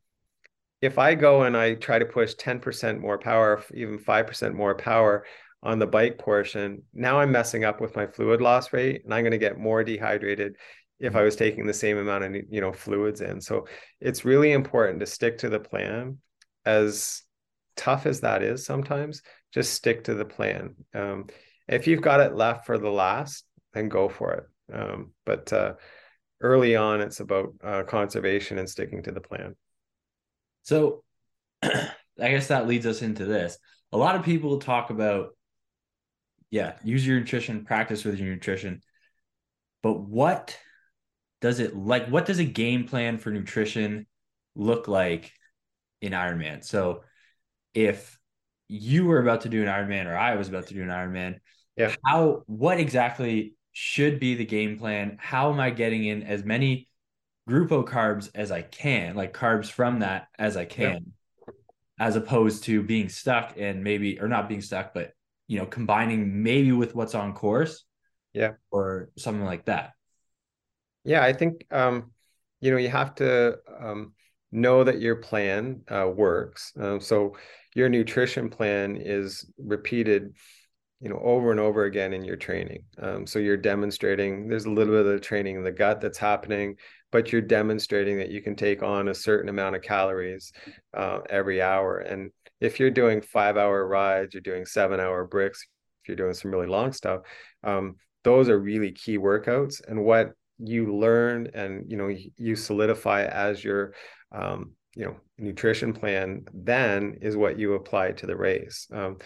if 0.81 0.97
i 0.99 1.15
go 1.15 1.43
and 1.43 1.57
i 1.57 1.75
try 1.75 1.99
to 1.99 2.05
push 2.05 2.35
10% 2.35 3.01
more 3.01 3.19
power 3.19 3.63
even 3.75 3.99
5% 3.99 4.55
more 4.55 4.77
power 4.77 5.25
on 5.63 5.81
the 5.81 5.87
bike 5.87 6.19
portion, 6.19 6.83
now 6.95 7.19
I'm 7.19 7.33
messing 7.33 7.65
up 7.65 7.81
with 7.81 7.97
my 7.97 8.07
fluid 8.07 8.41
loss 8.41 8.73
rate 8.73 9.05
and 9.05 9.13
I'm 9.13 9.23
going 9.23 9.33
to 9.33 9.39
get 9.39 9.59
more 9.59 9.83
dehydrated 9.83 10.57
if 11.01 11.15
I 11.15 11.23
was 11.23 11.37
taking 11.37 11.67
the 11.67 11.75
same 11.75 11.99
amount 11.99 12.25
of 12.25 12.35
you 12.51 12.61
know 12.61 12.73
fluids 12.73 13.21
in. 13.21 13.41
So 13.41 13.67
it's 14.01 14.25
really 14.25 14.53
important 14.53 15.01
to 15.01 15.07
stick 15.07 15.39
to 15.39 15.49
the 15.49 15.61
plan 15.61 16.19
as 16.65 17.23
tough 17.77 18.07
as 18.07 18.21
that 18.21 18.43
is 18.43 18.67
sometimes, 18.67 19.23
just 19.53 19.73
stick 19.73 20.05
to 20.05 20.15
the 20.15 20.25
plan. 20.25 20.75
Um, 20.95 21.27
if 21.69 21.87
you've 21.87 22.03
got 22.03 22.21
it 22.21 22.35
left 22.35 22.67
for 22.67 22.79
the 22.79 22.91
last, 22.91 23.45
then 23.73 23.89
go 23.89 24.09
for 24.09 24.35
it. 24.35 24.45
Um, 24.75 25.13
but 25.25 25.53
uh, 25.53 25.75
early 26.41 26.77
on, 26.77 27.01
it's 27.01 27.21
about 27.21 27.55
uh, 27.63 27.85
conservation 27.85 28.59
and 28.59 28.69
sticking 28.69 29.03
to 29.05 29.13
the 29.13 29.21
plan. 29.21 29.55
So 30.63 31.05
I 31.63 31.91
guess 32.19 32.49
that 32.49 32.67
leads 32.67 32.87
us 32.87 33.01
into 33.01 33.25
this. 33.25 33.57
A 33.93 33.97
lot 33.97 34.17
of 34.17 34.25
people 34.25 34.59
talk 34.59 34.91
about 34.91 35.31
yeah, 36.51 36.75
use 36.83 37.07
your 37.07 37.19
nutrition, 37.19 37.65
practice 37.65 38.05
with 38.05 38.19
your 38.19 38.29
nutrition. 38.29 38.81
But 39.83 40.01
what 40.01 40.59
does 41.41 41.61
it 41.61 41.77
like? 41.77 42.09
What 42.09 42.27
does 42.27 42.39
a 42.39 42.45
game 42.45 42.85
plan 42.85 43.19
for 43.19 43.31
nutrition 43.31 44.07
look 44.55 44.89
like 44.89 45.33
in 46.01 46.13
Ironman? 46.13 46.65
So 46.65 47.03
if 47.75 48.19
you 48.69 49.07
were 49.07 49.21
about 49.21 49.43
to 49.43 49.49
do 49.49 49.63
an 49.63 49.69
Ironman 49.69 50.07
or 50.07 50.17
I 50.17 50.35
was 50.35 50.49
about 50.49 50.67
to 50.69 50.75
do 50.75 50.83
an 50.83 50.89
Ironman, 50.89 51.39
yeah, 51.77 51.95
how 52.05 52.43
what 52.47 52.81
exactly 52.81 53.55
should 53.73 54.19
be 54.19 54.35
the 54.35 54.45
game 54.45 54.79
plan? 54.79 55.17
How 55.21 55.53
am 55.53 55.61
I 55.61 55.71
getting 55.71 56.05
in 56.05 56.23
as 56.23 56.45
many 56.45 56.89
Gruppo 57.49 57.85
carbs 57.87 58.31
as 58.35 58.51
I 58.51 58.63
can, 58.63 59.15
like 59.15 59.33
carbs 59.33 59.71
from 59.71 60.01
that 60.01 60.29
as 60.39 60.57
I 60.57 60.65
can, 60.65 61.15
yeah. 61.47 61.55
as 61.99 62.17
opposed 62.17 62.65
to 62.65 62.83
being 62.83 63.09
stuck 63.09 63.55
and 63.57 63.83
maybe 63.83 64.21
or 64.21 64.29
not 64.29 64.49
being 64.49 64.61
stuck, 64.61 64.93
but 64.93 65.13
you 65.47 65.59
know, 65.59 65.67
combining 65.67 66.43
maybe 66.43 66.73
with 66.73 66.95
what's 66.95 67.15
on 67.15 67.33
course. 67.33 67.85
Yeah. 68.35 68.53
Or 68.71 69.09
something 69.17 69.45
like 69.45 69.65
that. 69.65 69.93
Yeah, 71.09 71.23
I 71.25 71.33
think 71.33 71.65
um, 71.71 72.13
you 72.61 72.71
know, 72.71 72.77
you 72.77 72.89
have 72.89 73.15
to 73.17 73.59
um 73.81 74.13
know 74.51 74.85
that 74.85 75.01
your 75.01 75.17
plan 75.17 75.83
uh, 75.89 76.09
works. 76.15 76.73
Um, 76.79 77.01
so 77.01 77.37
your 77.75 77.89
nutrition 77.89 78.49
plan 78.49 78.97
is 78.97 79.45
repeated 79.59 80.35
you 81.01 81.09
know 81.09 81.21
over 81.23 81.53
and 81.53 81.61
over 81.61 81.85
again 81.85 82.13
in 82.13 82.25
your 82.25 82.35
training 82.35 82.83
um, 83.01 83.25
so 83.25 83.39
you're 83.39 83.57
demonstrating 83.57 84.49
there's 84.49 84.65
a 84.65 84.71
little 84.71 84.95
bit 84.95 85.07
of 85.07 85.13
the 85.13 85.21
training 85.21 85.55
in 85.55 85.63
the 85.63 85.71
gut 85.71 86.01
that's 86.01 86.19
happening 86.19 86.75
but 87.13 87.31
you're 87.31 87.41
demonstrating 87.41 88.19
that 88.19 88.31
you 88.31 88.43
can 88.43 88.57
take 88.57 88.83
on 88.83 89.07
a 89.07 89.15
certain 89.15 89.49
amount 89.49 89.77
of 89.77 89.83
calories 89.83 90.53
uh, 90.95 91.21
every 91.31 91.63
hour 91.63 91.99
and 91.99 92.33
if 92.61 92.81
you're 92.81 92.91
doing 92.91 93.21
five 93.21 93.57
hour 93.57 93.87
rides, 93.87 94.35
you're 94.35 94.41
doing 94.41 94.67
seven 94.67 95.01
hour 95.01 95.25
bricks, 95.25 95.67
if 96.03 96.09
you're 96.09 96.17
doing 96.17 96.35
some 96.35 96.51
really 96.51 96.67
long 96.67 96.93
stuff, 96.93 97.23
um, 97.63 97.97
those 98.25 98.49
are 98.49 98.59
really 98.59 98.93
key 98.93 99.19
workouts. 99.19 99.81
And 99.87 100.05
what 100.05 100.33
you 100.59 100.97
learn 100.97 101.49
and 101.55 101.91
you 101.91 101.97
know 101.97 102.15
you 102.37 102.57
solidify 102.57 103.25
as 103.25 103.63
your 103.63 103.95
um, 104.33 104.73
you 104.95 105.05
know 105.05 105.17
nutrition 105.39 105.93
plan 105.93 106.45
then 106.53 107.17
is 107.21 107.37
what 107.37 107.59
you 107.59 107.75
apply 107.75 108.13
to 108.13 108.27
the 108.27 108.37
race. 108.37 108.87
Um, 108.93 109.19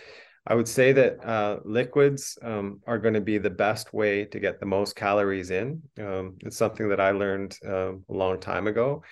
I 0.46 0.54
would 0.54 0.66
say 0.66 0.92
that 0.92 1.24
uh, 1.24 1.60
liquids 1.64 2.36
um, 2.42 2.80
are 2.86 2.98
going 2.98 3.14
to 3.14 3.20
be 3.20 3.38
the 3.38 3.50
best 3.50 3.94
way 3.94 4.24
to 4.24 4.40
get 4.40 4.58
the 4.58 4.66
most 4.66 4.96
calories 4.96 5.50
in. 5.50 5.82
Um, 6.00 6.36
it's 6.40 6.56
something 6.56 6.88
that 6.88 7.00
I 7.00 7.12
learned 7.12 7.56
uh, 7.64 7.92
a 7.92 7.98
long 8.08 8.40
time 8.40 8.66
ago. 8.66 9.04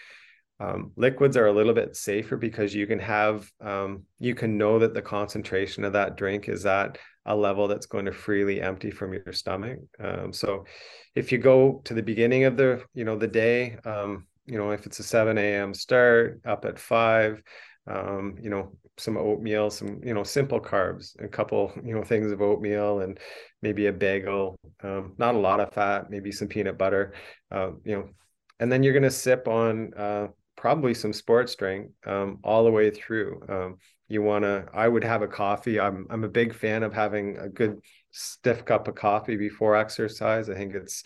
Um, 0.60 0.92
liquids 0.96 1.38
are 1.38 1.46
a 1.46 1.52
little 1.52 1.72
bit 1.72 1.96
safer 1.96 2.36
because 2.36 2.74
you 2.74 2.86
can 2.86 2.98
have 2.98 3.50
um, 3.62 4.04
you 4.18 4.34
can 4.34 4.58
know 4.58 4.78
that 4.78 4.92
the 4.92 5.00
concentration 5.00 5.84
of 5.84 5.94
that 5.94 6.16
drink 6.16 6.48
is 6.50 6.66
at 6.66 6.98
a 7.24 7.34
level 7.34 7.66
that's 7.66 7.86
going 7.86 8.04
to 8.04 8.12
freely 8.12 8.60
empty 8.60 8.90
from 8.90 9.14
your 9.14 9.32
stomach. 9.32 9.78
Um, 9.98 10.32
so 10.34 10.66
if 11.14 11.32
you 11.32 11.38
go 11.38 11.80
to 11.84 11.94
the 11.94 12.02
beginning 12.02 12.44
of 12.44 12.58
the 12.58 12.82
you 12.92 13.04
know 13.04 13.16
the 13.16 13.26
day, 13.26 13.78
um, 13.86 14.26
you 14.44 14.58
know 14.58 14.70
if 14.70 14.84
it's 14.84 14.98
a 14.98 15.02
7 15.02 15.38
a.m. 15.38 15.72
start 15.72 16.40
up 16.44 16.66
at 16.66 16.78
five, 16.78 17.42
um, 17.86 18.36
you 18.38 18.50
know 18.50 18.76
some 18.98 19.16
oatmeal, 19.16 19.70
some 19.70 20.00
you 20.04 20.12
know 20.12 20.24
simple 20.24 20.60
carbs, 20.60 21.18
a 21.24 21.28
couple 21.28 21.72
you 21.82 21.94
know 21.94 22.04
things 22.04 22.32
of 22.32 22.42
oatmeal 22.42 23.00
and 23.00 23.18
maybe 23.62 23.86
a 23.86 23.92
bagel, 23.92 24.58
um, 24.82 25.14
not 25.16 25.34
a 25.34 25.38
lot 25.38 25.60
of 25.60 25.72
fat, 25.72 26.10
maybe 26.10 26.30
some 26.30 26.48
peanut 26.48 26.76
butter, 26.76 27.14
uh, 27.50 27.70
you 27.82 27.96
know 27.96 28.10
and 28.58 28.70
then 28.70 28.82
you're 28.82 28.92
going 28.92 29.02
to 29.02 29.10
sip 29.10 29.48
on 29.48 29.94
uh, 29.96 30.26
probably 30.60 30.92
some 30.92 31.12
sports 31.12 31.54
drink 31.54 31.90
um, 32.06 32.38
all 32.44 32.64
the 32.64 32.70
way 32.70 32.90
through. 32.90 33.40
Um, 33.48 33.78
you 34.08 34.20
want 34.20 34.44
to, 34.44 34.66
I 34.74 34.86
would 34.86 35.04
have 35.04 35.22
a 35.22 35.26
coffee. 35.26 35.80
I'm, 35.80 36.06
I'm 36.10 36.22
a 36.22 36.28
big 36.28 36.54
fan 36.54 36.82
of 36.82 36.92
having 36.92 37.38
a 37.38 37.48
good 37.48 37.78
stiff 38.10 38.66
cup 38.66 38.86
of 38.86 38.94
coffee 38.94 39.36
before 39.36 39.74
exercise. 39.74 40.50
I 40.50 40.54
think 40.54 40.74
it's, 40.74 41.02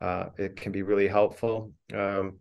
uh, 0.00 0.26
it 0.38 0.56
can 0.56 0.72
be 0.72 0.80
really 0.80 1.06
helpful. 1.06 1.72
Um, 1.92 2.38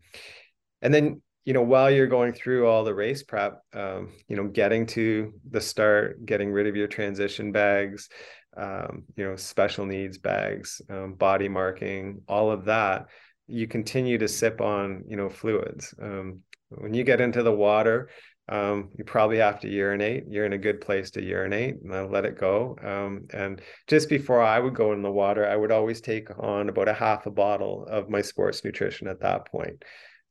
and 0.82 0.94
then, 0.94 1.22
you 1.44 1.52
know, 1.52 1.64
while 1.64 1.92
you're 1.92 2.08
going 2.08 2.32
through 2.32 2.66
all 2.66 2.86
the 2.86 2.96
race 2.96 3.24
prep, 3.24 3.60
um, 3.74 4.14
you 4.30 4.38
know, 4.38 4.48
getting 4.48 4.86
to 4.88 5.34
the 5.52 5.60
start, 5.60 6.26
getting 6.26 6.50
rid 6.50 6.68
of 6.68 6.78
your 6.78 6.88
transition 6.88 7.52
bags, 7.52 8.08
um, 8.56 9.04
you 9.18 9.26
know, 9.26 9.36
special 9.36 9.86
needs 9.86 10.18
bags, 10.18 10.82
um, 10.90 11.16
body 11.16 11.50
marking, 11.50 12.22
all 12.26 12.52
of 12.52 12.64
that 12.66 13.08
you 13.48 13.68
continue 13.68 14.18
to 14.18 14.28
sip 14.28 14.62
on 14.62 15.04
you 15.08 15.18
know 15.18 15.30
fluids 15.30 15.94
um, 16.02 16.40
when 16.78 16.94
you 16.94 17.04
get 17.04 17.22
into 17.22 17.44
the 17.44 17.52
water, 17.52 18.10
um, 18.50 18.90
you 18.98 19.06
probably 19.06 19.38
have 19.38 19.62
to 19.62 19.70
urinate. 19.70 20.26
You're 20.28 20.46
in 20.46 20.54
a 20.54 20.58
good 20.58 20.82
place 20.82 21.12
to 21.12 21.24
urinate 21.24 21.76
and 21.82 22.12
let 22.12 22.26
it 22.26 22.38
go. 22.38 22.78
Um, 22.84 23.28
and 23.32 23.62
just 23.88 24.10
before 24.10 24.42
I 24.42 24.60
would 24.60 24.76
go 24.76 24.92
in 24.92 25.02
the 25.02 25.12
water, 25.12 25.48
I 25.48 25.56
would 25.56 25.72
always 25.72 26.02
take 26.02 26.28
on 26.38 26.68
about 26.68 26.90
a 26.90 26.94
half 26.94 27.26
a 27.26 27.32
bottle 27.32 27.86
of 27.90 28.10
my 28.10 28.22
sports 28.22 28.64
nutrition 28.66 29.08
at 29.08 29.22
that 29.22 29.46
point. 29.48 29.84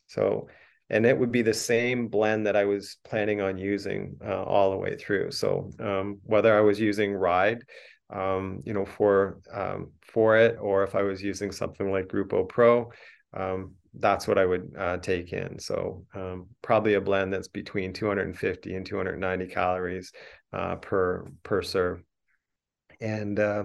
So, 0.09 0.49
and 0.91 1.07
it 1.07 1.19
would 1.19 1.33
be 1.33 1.41
the 1.41 1.55
same 1.55 2.09
blend 2.09 2.47
that 2.47 2.57
I 2.57 2.67
was 2.67 2.99
planning 3.03 3.41
on 3.41 3.57
using 3.57 4.17
uh, 4.23 4.43
all 4.43 4.73
the 4.73 4.77
way 4.77 4.97
through. 4.97 5.31
So, 5.31 5.71
um, 5.81 6.21
whether 6.25 6.55
I 6.55 6.61
was 6.61 6.79
using 6.79 7.15
Ride, 7.15 7.63
um, 8.13 8.61
you 8.67 8.75
know, 8.75 8.85
for 8.85 9.39
um, 9.51 9.93
for 10.03 10.37
it, 10.37 10.59
or 10.61 10.85
if 10.85 10.95
I 10.95 11.03
was 11.03 11.23
using 11.23 11.51
something 11.51 11.91
like 11.91 12.09
Gruppo 12.09 12.47
Pro, 12.47 12.93
um, 13.33 13.73
that's 13.95 14.27
what 14.27 14.39
I 14.39 14.47
would 14.47 14.73
uh, 14.77 14.97
take 14.99 15.33
in. 15.33 15.59
So 15.59 16.05
um, 16.15 16.47
probably 16.63 16.95
a 16.95 17.01
blend 17.01 17.33
that's 17.33 17.49
between 17.49 17.93
250 17.93 18.75
and 18.75 18.87
290 18.87 19.47
calories 19.47 20.13
uh, 20.53 20.77
per 20.77 21.27
per 21.43 21.63
serve. 21.63 22.03
And 23.01 23.39
uh, 23.39 23.65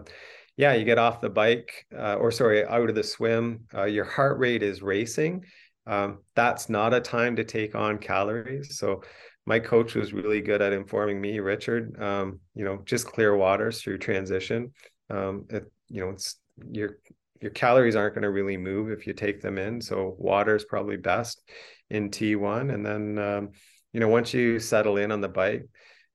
yeah, 0.58 0.74
you 0.74 0.84
get 0.86 0.98
off 0.98 1.22
the 1.22 1.30
bike, 1.30 1.86
uh, 1.96 2.16
or 2.16 2.32
sorry, 2.32 2.66
out 2.66 2.90
of 2.90 2.96
the 2.96 3.04
swim. 3.04 3.66
Uh, 3.74 3.86
your 3.86 4.06
heart 4.06 4.40
rate 4.40 4.64
is 4.64 4.82
racing. 4.82 5.46
Um, 5.86 6.20
that's 6.36 6.70
not 6.70 6.94
a 6.94 7.00
time 7.00 7.36
to 7.38 7.44
take 7.44 7.76
on 7.76 7.98
calories. 7.98 8.78
So 8.78 9.04
my 9.46 9.60
coach 9.60 9.96
was 9.96 10.12
really 10.12 10.42
good 10.42 10.62
at 10.62 10.74
informing 10.74 11.22
me, 11.22 11.40
Richard. 11.40 12.02
Um, 12.02 12.42
you 12.54 12.66
know, 12.66 12.82
just 12.84 13.08
clear 13.08 13.36
waters 13.38 13.82
through 13.82 14.00
transition. 14.00 14.74
Um, 15.10 15.46
it, 15.50 15.72
you 15.88 16.02
know, 16.02 16.10
it's 16.10 16.36
you're 16.70 16.98
your 17.42 17.52
calories 17.52 17.96
aren't 17.96 18.16
going 18.16 18.24
to 18.24 18.30
really 18.30 18.58
move 18.58 18.92
if 18.92 19.08
you 19.08 19.14
take 19.14 19.42
them 19.42 19.58
in. 19.58 19.82
So 19.82 20.16
water 20.18 20.56
is 20.56 20.66
probably 20.66 20.98
best 20.98 21.42
in 21.90 22.10
T1. 22.10 22.74
And 22.74 22.86
then, 22.86 23.18
um, 23.20 23.50
you 23.94 24.00
know, 24.00 24.08
once 24.08 24.34
you 24.34 24.60
settle 24.60 24.98
in 24.98 25.12
on 25.12 25.22
the 25.22 25.30
bike, 25.30 25.68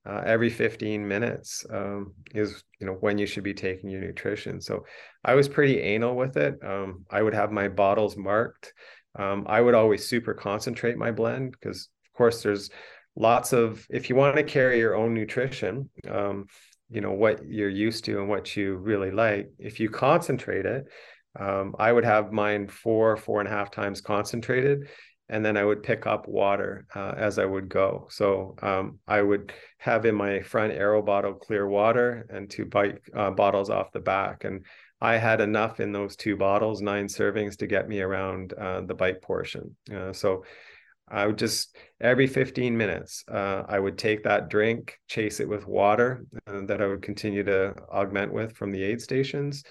uh, 0.05 0.23
every 0.27 0.51
15 0.51 1.07
minutes 1.07 1.65
um, 1.71 2.15
is, 2.35 2.65
you 2.81 2.87
know, 2.87 2.95
when 2.95 3.19
you 3.19 3.27
should 3.27 3.45
be 3.45 3.55
taking 3.55 3.89
your 3.89 4.01
nutrition. 4.01 4.61
So 4.61 4.85
I 5.25 5.35
was 5.35 5.49
pretty 5.49 5.79
anal 5.81 6.17
with 6.17 6.37
it. 6.37 6.59
Um, 6.65 7.05
I 7.11 7.23
would 7.23 7.35
have 7.35 7.53
my 7.53 7.69
bottles 7.69 8.17
marked. 8.17 8.73
Um, 9.17 9.45
I 9.49 9.61
would 9.61 9.75
always 9.75 10.09
super 10.09 10.35
concentrate 10.35 10.97
my 10.97 11.13
blend 11.13 11.53
because, 11.53 11.89
of 12.07 12.17
course, 12.17 12.43
there's 12.43 12.71
lots 13.15 13.53
of, 13.53 13.87
if 13.91 14.09
you 14.09 14.17
want 14.17 14.37
to 14.37 14.43
carry 14.43 14.79
your 14.79 14.97
own 14.97 15.15
nutrition, 15.15 15.89
um, 16.11 16.47
you 16.93 17.01
know 17.01 17.13
what 17.13 17.45
you're 17.49 17.71
used 17.71 18.05
to 18.05 18.21
and 18.21 18.29
what 18.29 18.55
you 18.55 18.77
really 18.77 19.11
like 19.11 19.51
if 19.59 19.81
you 19.81 19.89
concentrate 19.89 20.67
it 20.67 20.85
um, 21.39 21.75
I 21.79 21.93
would 21.93 22.05
have 22.05 22.33
mine 22.33 22.69
four, 22.69 23.17
four 23.17 23.41
and 23.41 23.49
a 23.49 23.53
half 23.53 23.71
times 23.71 24.01
concentrated, 24.01 24.89
and 25.29 25.45
then 25.45 25.57
I 25.57 25.65
would 25.65 25.83
pick 25.83 26.07
up 26.07 26.29
water 26.29 26.87
uh, 26.95 27.15
as 27.17 27.39
I 27.39 27.45
would 27.45 27.69
go. 27.69 28.07
So 28.11 28.55
um, 28.61 28.99
I 29.07 29.23
would 29.23 29.53
have 29.79 30.05
in 30.05 30.15
my 30.15 30.41
front 30.41 30.73
aero 30.73 31.01
bottle 31.03 31.35
clear 31.35 31.67
water 31.67 32.27
and 32.29 32.51
two 32.51 32.67
bike 32.67 33.03
uh, 33.17 33.31
bottles 33.31 33.71
off 33.71 33.93
the 33.93 34.01
back, 34.01 34.45
and 34.45 34.65
I 35.01 35.17
had 35.17 35.41
enough 35.41 35.81
in 35.81 35.91
those 35.91 36.15
two 36.15 36.37
bottles, 36.37 36.81
nine 36.81 37.07
servings, 37.07 37.57
to 37.59 37.67
get 37.67 37.89
me 37.89 38.01
around 38.01 38.53
uh, 38.53 38.83
the 38.83 38.95
bike 38.95 39.21
portion. 39.21 39.75
Uh, 39.93 40.13
so 40.13 40.45
I 41.09 41.27
would 41.27 41.39
just 41.39 41.77
every 42.01 42.27
15 42.27 42.77
minutes, 42.77 43.25
uh, 43.29 43.65
I 43.69 43.79
would 43.79 43.99
take 43.99 44.23
that 44.25 44.49
drink, 44.49 44.99
chase 45.09 45.41
it 45.41 45.49
with 45.49 45.67
water 45.67 46.25
uh, 46.47 46.61
that 46.67 46.81
I 46.81 46.87
would 46.87 47.03
continue 47.03 47.43
to 47.43 47.75
augment 47.91 48.33
with 48.33 48.57
from 48.57 48.71
the 48.71 48.83
aid 48.83 49.03
stations. 49.03 49.65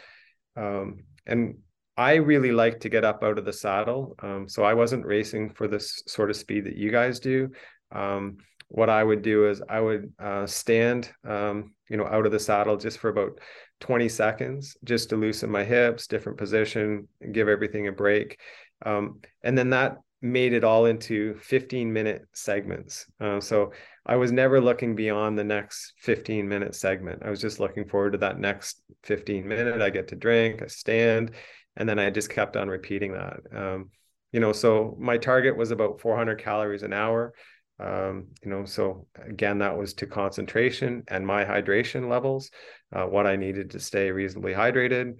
Um, 0.55 1.03
and 1.26 1.56
I 1.98 2.15
really 2.15 2.52
like 2.52 2.80
to 2.81 2.89
get 2.89 3.03
up 3.03 3.23
out 3.23 3.38
of 3.38 3.45
the 3.45 3.53
saddle. 3.53 4.15
Um, 4.22 4.48
so 4.48 4.64
I 4.64 4.73
wasn't 4.73 5.06
racing 5.06 5.52
for 5.52 5.68
this 5.68 6.02
sort 6.07 6.30
of 6.30 6.35
speed 6.35 6.65
that 6.65 6.77
you 6.77 6.91
guys 6.91 7.19
do. 7.19 7.49
Um, 7.91 8.38
what 8.69 8.89
I 8.89 9.03
would 9.03 9.22
do 9.22 9.49
is 9.49 9.61
I 9.68 9.81
would 9.81 10.14
uh, 10.18 10.48
stand, 10.48 11.11
um, 11.27 11.73
you 11.89 11.98
know, 11.98 12.07
out 12.07 12.26
of 12.26 12.31
the 12.31 12.39
saddle 12.39 12.77
just 12.77 12.99
for 12.99 13.10
about 13.10 13.39
20 13.81 14.07
seconds, 14.07 14.77
just 14.85 15.10
to 15.10 15.18
loosen 15.18 15.52
my 15.52 15.65
hips, 15.65 16.07
different 16.07 16.38
position, 16.38 17.07
give 17.34 17.49
everything 17.49 17.88
a 17.88 17.91
break. 17.91 18.39
Um, 18.85 19.19
and 19.43 19.57
then 19.57 19.72
that 19.72 19.98
made 20.22 20.53
it 20.53 20.64
all 20.64 20.85
into 20.85 21.35
15 21.35 21.91
minute 21.91 22.27
segments. 22.34 23.06
Uh, 23.19 23.39
so 23.39 23.72
I 24.06 24.15
was 24.15 24.31
never 24.31 24.61
looking 24.61 24.95
beyond 24.95 25.38
the 25.38 25.43
next 25.43 25.93
15 25.98 26.48
minute 26.48 26.76
segment. 26.76 27.23
I 27.23 27.30
was 27.30 27.41
just 27.41 27.60
looking 27.60 27.88
forward 27.88 28.11
to 28.11 28.18
that 28.19 28.39
next 28.39 28.81
15 29.03 29.48
minute. 29.48 29.81
I 29.81 29.89
get 29.89 30.10
to 30.10 30.15
drink, 30.15 30.61
I 30.61 30.68
stand, 30.68 31.31
and 31.76 31.89
then 31.89 31.99
I 31.99 32.10
just 32.10 32.30
kept 32.30 32.56
on 32.56 32.69
repeating 32.69 33.14
that. 33.14 33.39
Um, 33.56 33.89
you 34.31 34.39
know, 34.39 34.53
so 34.53 34.95
my 34.99 35.18
target 35.18 35.57
was 35.57 35.72
about 35.72 35.99
400 35.99 36.41
calories 36.41 36.84
an 36.84 36.93
hour. 36.93 37.34
Um, 37.80 38.27
you 38.43 38.52
know, 38.52 38.65
so 38.65 39.07
again, 39.15 39.57
that 39.60 39.76
was 39.76 39.95
to 39.95 40.06
concentration 40.06 41.03
and 41.07 41.26
my 41.26 41.43
hydration 41.43 42.10
levels, 42.10 42.52
uh, 42.93 43.06
what 43.06 43.26
I 43.26 43.35
needed 43.35 43.72
to 43.72 43.80
stay 43.80 44.11
reasonably 44.11 44.53
hydrated, 44.53 45.15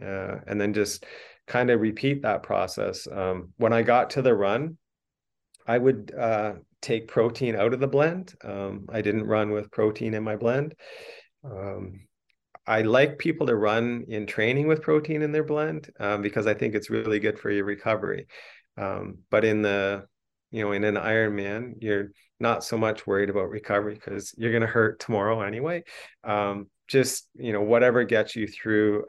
uh, 0.00 0.36
and 0.46 0.58
then 0.58 0.72
just 0.72 1.04
kind 1.48 1.70
of 1.70 1.80
repeat 1.80 2.22
that 2.22 2.42
process. 2.42 3.08
Um, 3.10 3.52
when 3.56 3.72
I 3.72 3.82
got 3.82 4.10
to 4.10 4.22
the 4.22 4.34
run, 4.34 4.76
I 5.66 5.78
would 5.78 6.14
uh, 6.16 6.54
take 6.80 7.08
protein 7.08 7.56
out 7.56 7.74
of 7.74 7.80
the 7.80 7.88
blend. 7.88 8.34
Um, 8.44 8.86
I 8.90 9.00
didn't 9.00 9.26
run 9.26 9.50
with 9.50 9.70
protein 9.70 10.14
in 10.14 10.22
my 10.22 10.36
blend. 10.36 10.74
Um, 11.44 12.00
I 12.66 12.82
like 12.82 13.18
people 13.18 13.46
to 13.46 13.56
run 13.56 14.04
in 14.08 14.26
training 14.26 14.68
with 14.68 14.82
protein 14.82 15.22
in 15.22 15.32
their 15.32 15.44
blend 15.44 15.90
um, 15.98 16.22
because 16.22 16.46
I 16.46 16.54
think 16.54 16.74
it's 16.74 16.90
really 16.90 17.18
good 17.18 17.38
for 17.38 17.50
your 17.50 17.64
recovery. 17.64 18.26
Um, 18.76 19.18
but 19.30 19.44
in 19.44 19.62
the 19.62 20.06
you 20.50 20.62
know, 20.62 20.72
in 20.72 20.84
an 20.84 20.94
Ironman, 20.94 21.74
you're 21.80 22.10
not 22.40 22.64
so 22.64 22.78
much 22.78 23.06
worried 23.06 23.28
about 23.28 23.50
recovery 23.50 23.94
because 23.94 24.34
you're 24.38 24.52
going 24.52 24.62
to 24.62 24.66
hurt 24.66 24.98
tomorrow 24.98 25.42
anyway. 25.42 25.82
Um, 26.24 26.68
just 26.86 27.28
you 27.34 27.52
know, 27.52 27.62
whatever 27.62 28.04
gets 28.04 28.34
you 28.34 28.46
through 28.46 29.04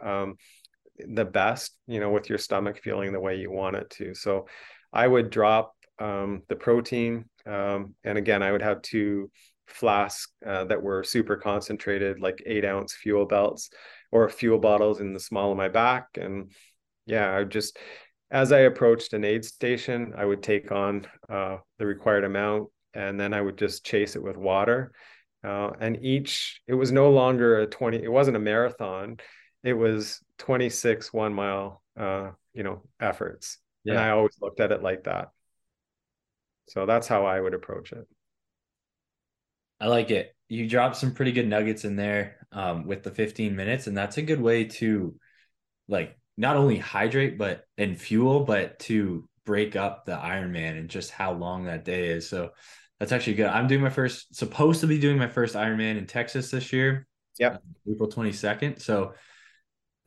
the 1.08 1.26
best, 1.26 1.76
you 1.88 2.00
know, 2.00 2.10
with 2.12 2.30
your 2.30 2.38
stomach 2.38 2.80
feeling 2.82 3.12
the 3.12 3.20
way 3.20 3.36
you 3.38 3.52
want 3.52 3.76
it 3.76 3.90
to. 3.92 4.14
So, 4.14 4.48
I 4.92 5.08
would 5.08 5.30
drop 5.30 5.74
um, 6.00 6.42
the 6.50 6.56
protein, 6.56 7.26
um, 7.46 7.94
and 8.04 8.18
again, 8.18 8.42
I 8.42 8.52
would 8.52 8.62
have 8.62 8.82
two 8.82 9.30
flasks 9.68 10.32
uh, 10.46 10.66
that 10.66 10.82
were 10.82 11.04
super 11.04 11.36
concentrated, 11.36 12.20
like 12.20 12.42
eight 12.46 12.66
ounce 12.66 12.94
fuel 12.94 13.26
belts 13.26 13.70
or 14.12 14.28
fuel 14.30 14.58
bottles 14.58 15.00
in 15.00 15.14
the 15.14 15.20
small 15.20 15.52
of 15.52 15.58
my 15.58 15.68
back, 15.68 16.08
and 16.16 16.52
yeah, 17.06 17.36
I 17.36 17.44
just 17.44 17.78
as 18.32 18.52
I 18.52 18.60
approached 18.60 19.14
an 19.14 19.24
aid 19.24 19.44
station, 19.44 20.14
I 20.16 20.26
would 20.26 20.44
take 20.44 20.72
on 20.72 21.08
uh, 21.28 21.58
the 21.80 21.86
required 21.86 22.24
amount 22.24 22.70
and 22.94 23.20
then 23.20 23.34
I 23.34 23.42
would 23.42 23.58
just 23.58 23.86
chase 23.86 24.16
it 24.16 24.24
with 24.24 24.38
water. 24.38 24.92
Uh, 25.44 25.72
and 25.80 26.04
each, 26.04 26.62
it 26.68 26.74
was 26.74 26.92
no 26.92 27.10
longer 27.10 27.60
a 27.60 27.66
20, 27.66 28.04
it 28.04 28.12
wasn't 28.12 28.38
a 28.38 28.40
marathon. 28.40 29.18
It 29.64 29.74
was 29.74 30.22
26 30.38 31.12
one 31.14 31.34
mile, 31.34 31.82
uh, 31.98 32.32
you 32.54 32.64
know, 32.64 32.82
efforts. 33.00 33.58
Yeah. 33.84 33.94
And 33.94 34.02
I 34.02 34.10
always 34.12 34.38
looked 34.42 34.60
at 34.60 34.72
it 34.72 34.84
like 34.84 35.04
that. 35.06 35.30
So 36.68 36.86
that's 36.86 37.08
how 37.08 37.26
I 37.26 37.40
would 37.40 37.54
approach 37.54 37.92
it. 37.92 38.08
I 39.80 39.88
like 39.88 40.12
it. 40.12 40.36
You 40.50 40.68
dropped 40.68 40.98
some 40.98 41.14
pretty 41.14 41.32
good 41.32 41.48
nuggets 41.48 41.86
in 41.86 41.96
there 41.96 42.48
um, 42.52 42.86
with 42.86 43.04
the 43.04 43.12
15 43.12 43.56
minutes, 43.56 43.88
and 43.88 43.98
that's 43.98 44.18
a 44.18 44.22
good 44.22 44.42
way 44.42 44.66
to 44.66 45.16
like 45.88 46.18
not 46.38 46.56
only 46.56 46.78
hydrate 46.78 47.38
but 47.38 47.66
and 47.78 48.00
fuel, 48.00 48.42
but 48.46 48.80
to 48.80 49.28
break 49.46 49.76
up 49.76 50.06
the 50.06 50.16
Ironman 50.16 50.78
and 50.78 50.90
just 50.90 51.12
how 51.12 51.34
long 51.34 51.66
that 51.66 51.86
day 51.86 52.10
is. 52.10 52.30
So 52.30 52.52
that's 53.00 53.12
actually 53.12 53.34
good. 53.34 53.48
I'm 53.48 53.68
doing 53.68 53.82
my 53.82 53.90
first, 53.90 54.36
supposed 54.36 54.82
to 54.82 54.88
be 54.88 55.00
doing 55.00 55.18
my 55.18 55.28
first 55.28 55.56
Ironman 55.56 55.98
in 55.98 56.06
Texas 56.06 56.52
this 56.52 56.72
year. 56.72 57.08
Yep. 57.40 57.56
Uh, 57.56 57.92
April 57.92 58.10
22nd. 58.10 58.82
So 58.82 59.14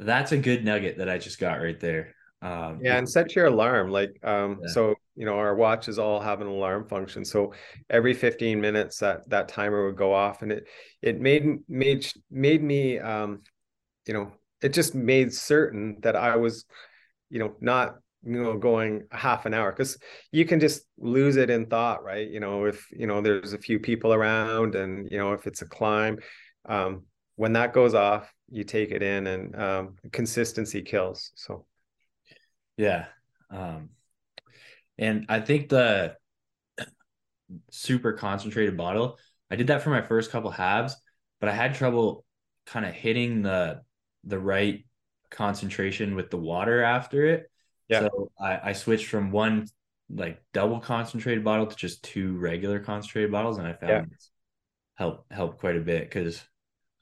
that's 0.02 0.32
a 0.32 0.38
good 0.38 0.64
nugget 0.64 0.98
that 0.98 1.08
I 1.08 1.18
just 1.18 1.38
got 1.38 1.60
right 1.60 1.78
there. 1.78 2.14
Um, 2.42 2.80
yeah, 2.82 2.98
and 2.98 3.08
set 3.08 3.36
your 3.36 3.46
alarm. 3.46 3.90
Like, 3.90 4.18
um, 4.24 4.58
yeah. 4.62 4.72
so 4.72 4.94
you 5.14 5.26
know, 5.26 5.36
our 5.36 5.54
watches 5.54 5.98
all 5.98 6.20
have 6.20 6.40
an 6.40 6.46
alarm 6.46 6.88
function. 6.88 7.24
So 7.24 7.52
every 7.90 8.14
15 8.14 8.60
minutes, 8.60 8.98
that 8.98 9.28
that 9.30 9.48
timer 9.48 9.86
would 9.86 9.96
go 9.96 10.12
off, 10.12 10.42
and 10.42 10.52
it 10.52 10.66
it 11.00 11.20
made 11.20 11.58
made 11.68 12.06
made 12.30 12.62
me, 12.62 12.98
um, 12.98 13.42
you 14.06 14.14
know, 14.14 14.32
it 14.60 14.72
just 14.72 14.94
made 14.94 15.32
certain 15.32 15.98
that 16.00 16.16
I 16.16 16.36
was, 16.36 16.64
you 17.30 17.38
know, 17.38 17.54
not 17.60 17.96
you 18.24 18.42
know 18.42 18.56
going 18.56 19.02
half 19.10 19.46
an 19.46 19.54
hour 19.54 19.72
because 19.72 19.98
you 20.30 20.44
can 20.44 20.60
just 20.60 20.82
lose 20.98 21.36
it 21.36 21.50
in 21.50 21.66
thought 21.66 22.04
right 22.04 22.30
you 22.30 22.38
know 22.38 22.66
if 22.66 22.86
you 22.92 23.06
know 23.06 23.20
there's 23.20 23.52
a 23.52 23.58
few 23.58 23.80
people 23.80 24.12
around 24.12 24.74
and 24.74 25.10
you 25.10 25.18
know 25.18 25.32
if 25.32 25.46
it's 25.46 25.62
a 25.62 25.66
climb 25.66 26.18
um 26.68 27.02
when 27.42 27.54
that 27.54 27.72
goes 27.72 27.94
off 27.94 28.32
you 28.50 28.64
take 28.64 28.90
it 28.90 29.02
in 29.02 29.26
and 29.26 29.56
um 29.56 29.96
consistency 30.12 30.82
kills 30.82 31.32
so 31.34 31.66
yeah 32.76 33.06
um 33.50 33.90
and 34.98 35.26
i 35.28 35.40
think 35.40 35.68
the 35.68 36.14
super 37.70 38.12
concentrated 38.12 38.76
bottle 38.76 39.18
i 39.50 39.56
did 39.56 39.66
that 39.66 39.82
for 39.82 39.90
my 39.90 40.02
first 40.02 40.30
couple 40.30 40.50
halves 40.50 40.96
but 41.40 41.48
i 41.48 41.52
had 41.52 41.74
trouble 41.74 42.24
kind 42.66 42.86
of 42.86 42.94
hitting 42.94 43.42
the 43.42 43.80
the 44.24 44.38
right 44.38 44.84
concentration 45.32 46.14
with 46.14 46.30
the 46.30 46.36
water 46.36 46.82
after 46.82 47.26
it. 47.26 47.50
Yeah. 47.88 48.00
So 48.00 48.30
I, 48.40 48.70
I 48.70 48.72
switched 48.72 49.06
from 49.06 49.32
one 49.32 49.66
like 50.08 50.42
double 50.52 50.78
concentrated 50.78 51.42
bottle 51.42 51.66
to 51.66 51.74
just 51.74 52.04
two 52.04 52.36
regular 52.38 52.78
concentrated 52.78 53.32
bottles, 53.32 53.58
and 53.58 53.66
I 53.66 53.72
found 53.72 53.90
yeah. 53.90 54.16
help 54.94 55.26
help 55.30 55.58
quite 55.58 55.76
a 55.76 55.80
bit 55.80 56.04
because 56.04 56.40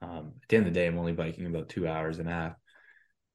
um, 0.03 0.33
at 0.43 0.49
the 0.49 0.57
end 0.57 0.67
of 0.67 0.73
the 0.73 0.81
day, 0.81 0.87
I'm 0.87 0.99
only 0.99 1.13
biking 1.13 1.47
about 1.47 1.69
two 1.69 1.87
hours 1.87 2.19
and 2.19 2.29
a 2.29 2.33
half. 2.33 2.53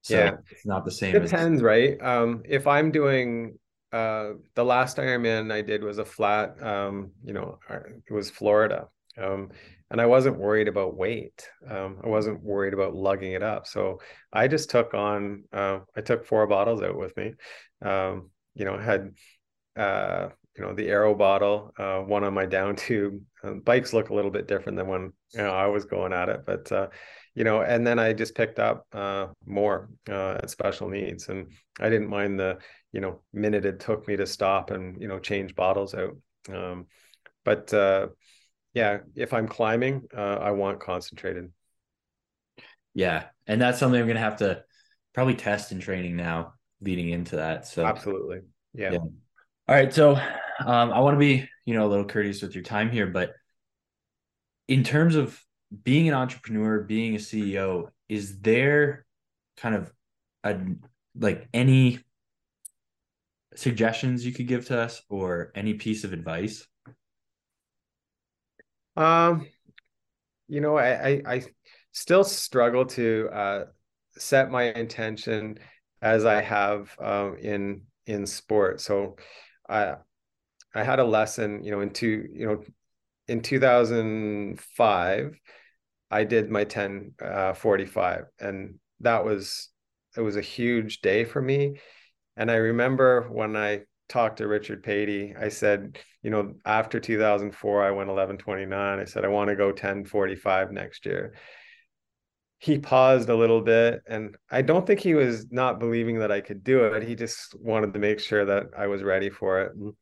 So 0.02 0.18
yeah. 0.18 0.32
it's 0.52 0.66
not 0.66 0.86
the 0.86 0.92
same. 0.92 1.16
It 1.16 1.24
depends, 1.24 1.60
as- 1.60 1.64
right? 1.64 2.02
Um, 2.02 2.44
if 2.46 2.68
I'm 2.68 2.92
doing 2.92 3.58
uh, 3.92 4.34
the 4.56 4.64
last 4.64 4.98
Ironman 4.98 5.52
I 5.52 5.62
did 5.62 5.84
was 5.84 5.98
a 5.98 6.06
flat, 6.06 6.62
um, 6.62 7.12
you 7.24 7.34
know, 7.34 7.60
it 7.70 8.14
was 8.14 8.30
Florida. 8.30 8.88
Um, 9.18 9.50
and 9.92 10.02
I 10.02 10.06
wasn't 10.08 10.38
worried 10.38 10.68
about 10.68 10.98
weight. 10.98 11.48
Um, 11.70 12.02
I 12.04 12.08
wasn't 12.08 12.44
worried 12.44 12.74
about 12.74 12.96
lugging 12.96 13.34
it 13.34 13.44
up. 13.44 13.68
So 13.68 14.00
I 14.34 14.48
just 14.48 14.70
took 14.70 14.94
on. 14.94 15.44
Uh, 15.54 15.80
I 15.96 16.02
took 16.02 16.26
four 16.26 16.46
bottles 16.48 16.82
out 16.82 16.98
with 16.98 17.16
me. 17.16 17.34
Um, 17.84 18.32
you 18.56 18.66
know, 18.66 18.78
had 18.78 19.12
uh, 19.78 20.30
you 20.58 20.64
know 20.64 20.74
the 20.74 20.88
Aero 20.88 21.14
bottle, 21.16 21.74
uh, 21.78 22.00
one 22.00 22.24
on 22.24 22.34
my 22.34 22.46
down 22.46 22.76
tube. 22.86 23.22
Um, 23.46 23.60
bikes 23.60 23.94
look 23.94 24.10
a 24.10 24.14
little 24.14 24.32
bit 24.32 24.48
different 24.48 24.78
than 24.78 24.88
when 24.88 25.14
you 25.34 25.42
know 25.42 25.52
I 25.52 25.68
was 25.68 25.86
going 25.86 26.14
at 26.14 26.30
it, 26.30 26.42
but 26.46 26.72
uh, 26.72 26.88
you 27.34 27.44
know, 27.44 27.62
and 27.62 27.86
then 27.86 28.00
I 28.00 28.14
just 28.14 28.36
picked 28.36 28.60
up 28.60 28.86
uh, 28.94 29.28
more 29.46 29.90
uh, 30.10 30.40
at 30.42 30.50
special 30.50 30.90
needs, 30.90 31.30
and 31.30 31.52
I 31.80 31.90
didn't 31.90 32.10
mind 32.10 32.40
the 32.40 32.58
you 32.92 33.02
know 33.02 33.22
minute 33.34 33.66
it 33.66 33.80
took 33.80 34.08
me 34.08 34.16
to 34.16 34.26
stop 34.26 34.72
and 34.72 35.02
you 35.02 35.08
know 35.08 35.20
change 35.20 35.56
bottles 35.56 35.94
out. 35.94 36.16
Um, 36.52 36.88
but 37.44 37.74
uh, 37.74 38.08
yeah, 38.74 39.00
if 39.16 39.34
I'm 39.34 39.48
climbing, 39.48 40.08
uh, 40.16 40.38
I 40.42 40.52
want 40.52 40.80
concentrated. 40.80 41.52
Yeah, 42.94 43.26
and 43.48 43.62
that's 43.62 43.80
something 43.80 44.00
I'm 44.00 44.08
gonna 44.08 44.20
have 44.20 44.38
to 44.38 44.64
probably 45.14 45.36
test 45.36 45.72
in 45.72 45.80
training 45.80 46.16
now, 46.16 46.54
leading 46.82 47.10
into 47.10 47.36
that. 47.38 47.68
So 47.68 47.86
absolutely, 47.86 48.40
yeah. 48.74 48.92
yeah. 48.94 48.98
All 48.98 49.76
right, 49.76 49.94
so 49.94 50.16
um, 50.66 50.92
I 50.92 51.00
want 51.00 51.16
to 51.16 51.20
be 51.20 51.50
you 51.66 51.74
know 51.74 51.86
a 51.86 51.90
little 51.90 52.06
courteous 52.06 52.42
with 52.42 52.56
your 52.56 52.64
time 52.64 52.92
here, 52.92 53.08
but 53.08 53.34
in 54.68 54.84
terms 54.84 55.16
of 55.16 55.40
being 55.84 56.08
an 56.08 56.14
entrepreneur, 56.14 56.82
being 56.82 57.16
a 57.16 57.20
CEO, 57.20 57.90
is 58.08 58.40
there 58.40 59.06
kind 59.58 59.76
of 59.76 59.92
a 60.44 60.60
like 61.18 61.48
any 61.54 62.00
suggestions 63.56 64.26
you 64.26 64.34
could 64.34 64.48
give 64.48 64.66
to 64.68 64.80
us 64.80 65.02
or 65.10 65.52
any 65.56 65.74
piece 65.74 66.04
of 66.04 66.14
advice? 66.14 66.68
Um, 68.96 69.48
you 70.48 70.62
know, 70.62 70.78
I, 70.78 71.08
I, 71.08 71.22
I 71.26 71.44
still 71.92 72.24
struggle 72.24 72.86
to 72.86 73.30
uh, 73.32 73.66
set 74.18 74.52
my 74.52 74.72
intention 74.74 75.60
as 76.02 76.26
I 76.26 76.42
have 76.42 76.96
um, 77.00 77.38
in 77.38 77.82
in 78.06 78.26
sport. 78.26 78.82
So, 78.82 79.16
I 79.68 79.96
I 80.76 80.84
had 80.84 81.00
a 81.00 81.06
lesson, 81.06 81.64
you 81.64 81.72
know, 81.72 81.80
in 81.80 81.92
two, 81.92 82.28
you 82.34 82.46
know, 82.46 82.64
in 83.28 83.42
2005, 83.42 85.40
I 86.12 86.24
did 86.24 86.52
my 86.52 86.66
10 86.66 87.14
uh, 87.24 87.54
45, 87.54 88.26
and 88.40 88.76
that 89.00 89.26
was 89.26 89.70
it 90.16 90.22
was 90.22 90.36
a 90.36 90.42
huge 90.42 91.02
day 91.02 91.24
for 91.26 91.42
me. 91.42 91.80
And 92.38 92.52
I 92.52 92.56
remember 92.56 93.24
when 93.30 93.56
I 93.56 93.82
talked 94.10 94.38
to 94.38 94.48
Richard 94.48 94.84
Patey, 94.84 95.34
I 95.38 95.50
said, 95.50 95.98
you 96.22 96.30
know, 96.30 96.54
after 96.66 97.00
2004, 97.00 97.84
I 97.84 97.88
went 97.88 98.10
1129. 98.10 99.00
I 99.00 99.06
said, 99.06 99.26
I 99.26 99.30
want 99.30 99.50
to 99.50 99.56
go 99.56 99.68
1045 99.68 100.72
next 100.72 101.06
year. 101.06 101.34
He 102.60 102.80
paused 102.80 103.30
a 103.30 103.36
little 103.36 103.62
bit, 103.62 104.02
and 104.08 104.36
I 104.50 104.62
don't 104.62 104.88
think 104.88 105.00
he 105.00 105.14
was 105.14 105.52
not 105.52 105.80
believing 105.80 106.20
that 106.20 106.32
I 106.32 106.42
could 106.42 106.64
do 106.64 106.86
it. 106.86 107.04
He 107.04 107.16
just 107.16 107.54
wanted 107.60 107.94
to 107.94 108.00
make 108.00 108.20
sure 108.20 108.46
that 108.46 108.68
I 108.78 108.88
was 108.88 109.04
ready 109.04 109.30
for 109.30 109.62
it. 109.62 109.76
And 109.76 109.94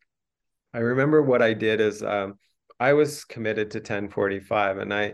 I 0.74 0.80
remember 0.80 1.22
what 1.22 1.42
I 1.42 1.54
did 1.54 1.82
is 1.82 2.02
um, 2.02 2.40
I 2.80 2.94
was 2.94 3.26
committed 3.26 3.72
to 3.72 3.78
1045, 3.80 4.78
and 4.80 4.94
I 4.94 5.14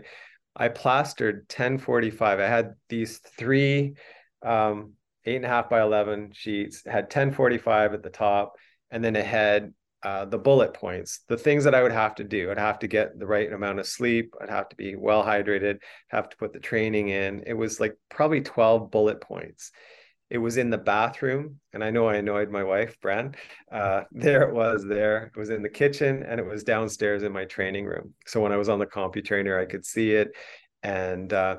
I 0.56 0.68
plastered 0.68 1.46
1045. 1.48 2.40
I 2.40 2.46
had 2.46 2.74
these 2.88 3.18
three 3.18 3.94
um, 4.42 4.94
eight 5.24 5.36
and 5.36 5.44
a 5.44 5.48
half 5.48 5.70
by 5.70 5.80
11 5.80 6.32
sheets, 6.34 6.82
had 6.84 7.04
1045 7.04 7.94
at 7.94 8.02
the 8.02 8.10
top, 8.10 8.56
and 8.90 9.04
then 9.04 9.16
it 9.16 9.26
had 9.26 9.72
uh, 10.02 10.24
the 10.24 10.38
bullet 10.38 10.72
points, 10.74 11.20
the 11.28 11.36
things 11.36 11.64
that 11.64 11.74
I 11.74 11.82
would 11.82 11.92
have 11.92 12.14
to 12.16 12.24
do. 12.24 12.50
I'd 12.50 12.58
have 12.58 12.78
to 12.80 12.88
get 12.88 13.18
the 13.18 13.26
right 13.26 13.52
amount 13.52 13.80
of 13.80 13.86
sleep. 13.86 14.34
I'd 14.40 14.48
have 14.48 14.68
to 14.70 14.76
be 14.76 14.96
well 14.96 15.22
hydrated, 15.22 15.80
have 16.08 16.30
to 16.30 16.36
put 16.36 16.52
the 16.52 16.58
training 16.58 17.10
in. 17.10 17.44
It 17.46 17.52
was 17.52 17.80
like 17.80 17.96
probably 18.08 18.40
12 18.40 18.90
bullet 18.90 19.20
points. 19.20 19.72
It 20.30 20.38
was 20.38 20.56
in 20.56 20.70
the 20.70 20.78
bathroom. 20.78 21.60
And 21.72 21.82
I 21.82 21.90
know 21.90 22.08
I 22.08 22.16
annoyed 22.16 22.50
my 22.50 22.62
wife, 22.62 22.96
bren 23.00 23.34
Uh, 23.70 24.04
there 24.12 24.42
it 24.48 24.54
was 24.54 24.84
there. 24.86 25.32
It 25.34 25.38
was 25.38 25.50
in 25.50 25.62
the 25.62 25.68
kitchen 25.68 26.22
and 26.22 26.38
it 26.38 26.46
was 26.46 26.64
downstairs 26.64 27.22
in 27.24 27.32
my 27.32 27.44
training 27.44 27.84
room. 27.84 28.14
So 28.26 28.40
when 28.40 28.52
I 28.52 28.56
was 28.56 28.68
on 28.68 28.78
the 28.78 28.86
CompuTrainer, 28.86 29.60
I 29.60 29.66
could 29.66 29.84
see 29.84 30.12
it. 30.12 30.30
And 30.82 31.32
uh, 31.32 31.58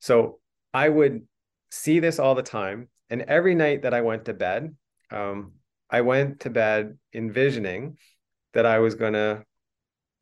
so 0.00 0.38
I 0.72 0.88
would 0.88 1.22
see 1.70 1.98
this 1.98 2.18
all 2.18 2.34
the 2.34 2.42
time. 2.42 2.88
And 3.10 3.22
every 3.22 3.54
night 3.54 3.82
that 3.82 3.94
I 3.94 4.02
went 4.02 4.26
to 4.26 4.34
bed, 4.34 4.74
um, 5.10 5.52
I 5.90 6.02
went 6.02 6.40
to 6.40 6.50
bed 6.50 6.98
envisioning 7.12 7.96
that 8.52 8.66
I 8.66 8.78
was 8.78 8.94
going 8.94 9.12
to 9.14 9.44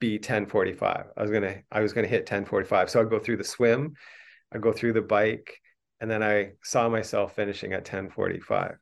be 0.00 0.14
1045. 0.14 1.06
I 1.16 1.22
was 1.22 1.30
going 1.30 1.42
to 1.42 1.62
I 1.70 1.80
was 1.80 1.92
going 1.92 2.04
to 2.04 2.10
hit 2.10 2.22
1045. 2.22 2.90
So 2.90 3.00
I'd 3.00 3.10
go 3.10 3.18
through 3.18 3.36
the 3.36 3.44
swim, 3.44 3.94
I'd 4.52 4.60
go 4.60 4.72
through 4.72 4.94
the 4.94 5.02
bike, 5.02 5.61
and 6.02 6.10
then 6.10 6.20
I 6.20 6.54
saw 6.64 6.88
myself 6.88 7.36
finishing 7.36 7.72
at 7.72 7.82
1045. 7.82 8.76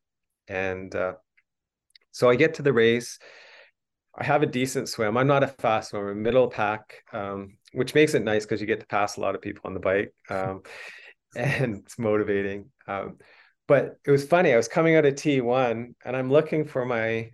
And 0.49 0.93
uh, 0.95 1.13
so 2.13 2.31
I 2.31 2.35
get 2.35 2.55
to 2.55 2.63
the 2.63 2.73
race. 2.73 3.19
I 4.17 4.25
have 4.25 4.43
a 4.43 4.47
decent 4.47 4.89
swim. 4.89 5.19
I'm 5.19 5.27
not 5.27 5.43
a 5.43 5.49
fast 5.49 5.91
swimmer, 5.91 6.15
middle 6.15 6.49
pack, 6.49 7.03
um, 7.13 7.59
which 7.75 7.95
makes 7.95 8.15
it 8.15 8.25
nice 8.25 8.47
because 8.47 8.63
you 8.63 8.67
get 8.67 8.81
to 8.81 8.87
pass 8.87 9.19
a 9.19 9.21
lot 9.21 9.35
of 9.35 9.43
people 9.43 9.61
on 9.67 9.75
the 9.75 9.81
bike, 9.81 10.15
um, 10.31 10.63
and 11.37 11.83
it's 11.85 11.99
motivating. 11.99 12.71
Um, 12.89 13.19
but 13.69 13.99
it 14.07 14.11
was 14.11 14.27
funny. 14.27 14.55
I 14.55 14.57
was 14.57 14.67
coming 14.67 14.97
out 14.97 15.05
of 15.05 15.15
T1 15.15 15.95
and 16.03 16.17
I'm 16.17 16.31
looking 16.31 16.65
for 16.65 16.87
my 16.87 17.31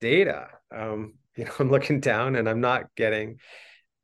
data. 0.00 0.48
Um, 0.74 1.14
you 1.36 1.44
know, 1.44 1.52
I'm 1.60 1.70
looking 1.70 2.00
down 2.00 2.34
and 2.34 2.48
I'm 2.48 2.60
not 2.60 2.92
getting 2.96 3.38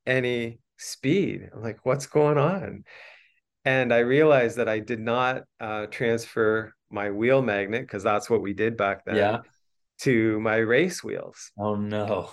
any 0.06 0.60
speed. 0.78 1.50
I'm 1.52 1.62
like, 1.62 1.84
what's 1.84 2.06
going 2.06 2.38
on? 2.38 2.84
And 3.64 3.92
I 3.92 3.98
realized 3.98 4.56
that 4.56 4.68
I 4.68 4.78
did 4.78 5.00
not 5.00 5.42
uh, 5.60 5.86
transfer 5.86 6.74
my 6.90 7.10
wheel 7.10 7.42
magnet 7.42 7.82
because 7.82 8.02
that's 8.02 8.30
what 8.30 8.42
we 8.42 8.52
did 8.52 8.76
back 8.76 9.04
then. 9.04 9.16
Yeah. 9.16 9.38
To 10.02 10.40
my 10.40 10.56
race 10.56 11.04
wheels. 11.04 11.52
Oh 11.58 11.74
no. 11.74 12.30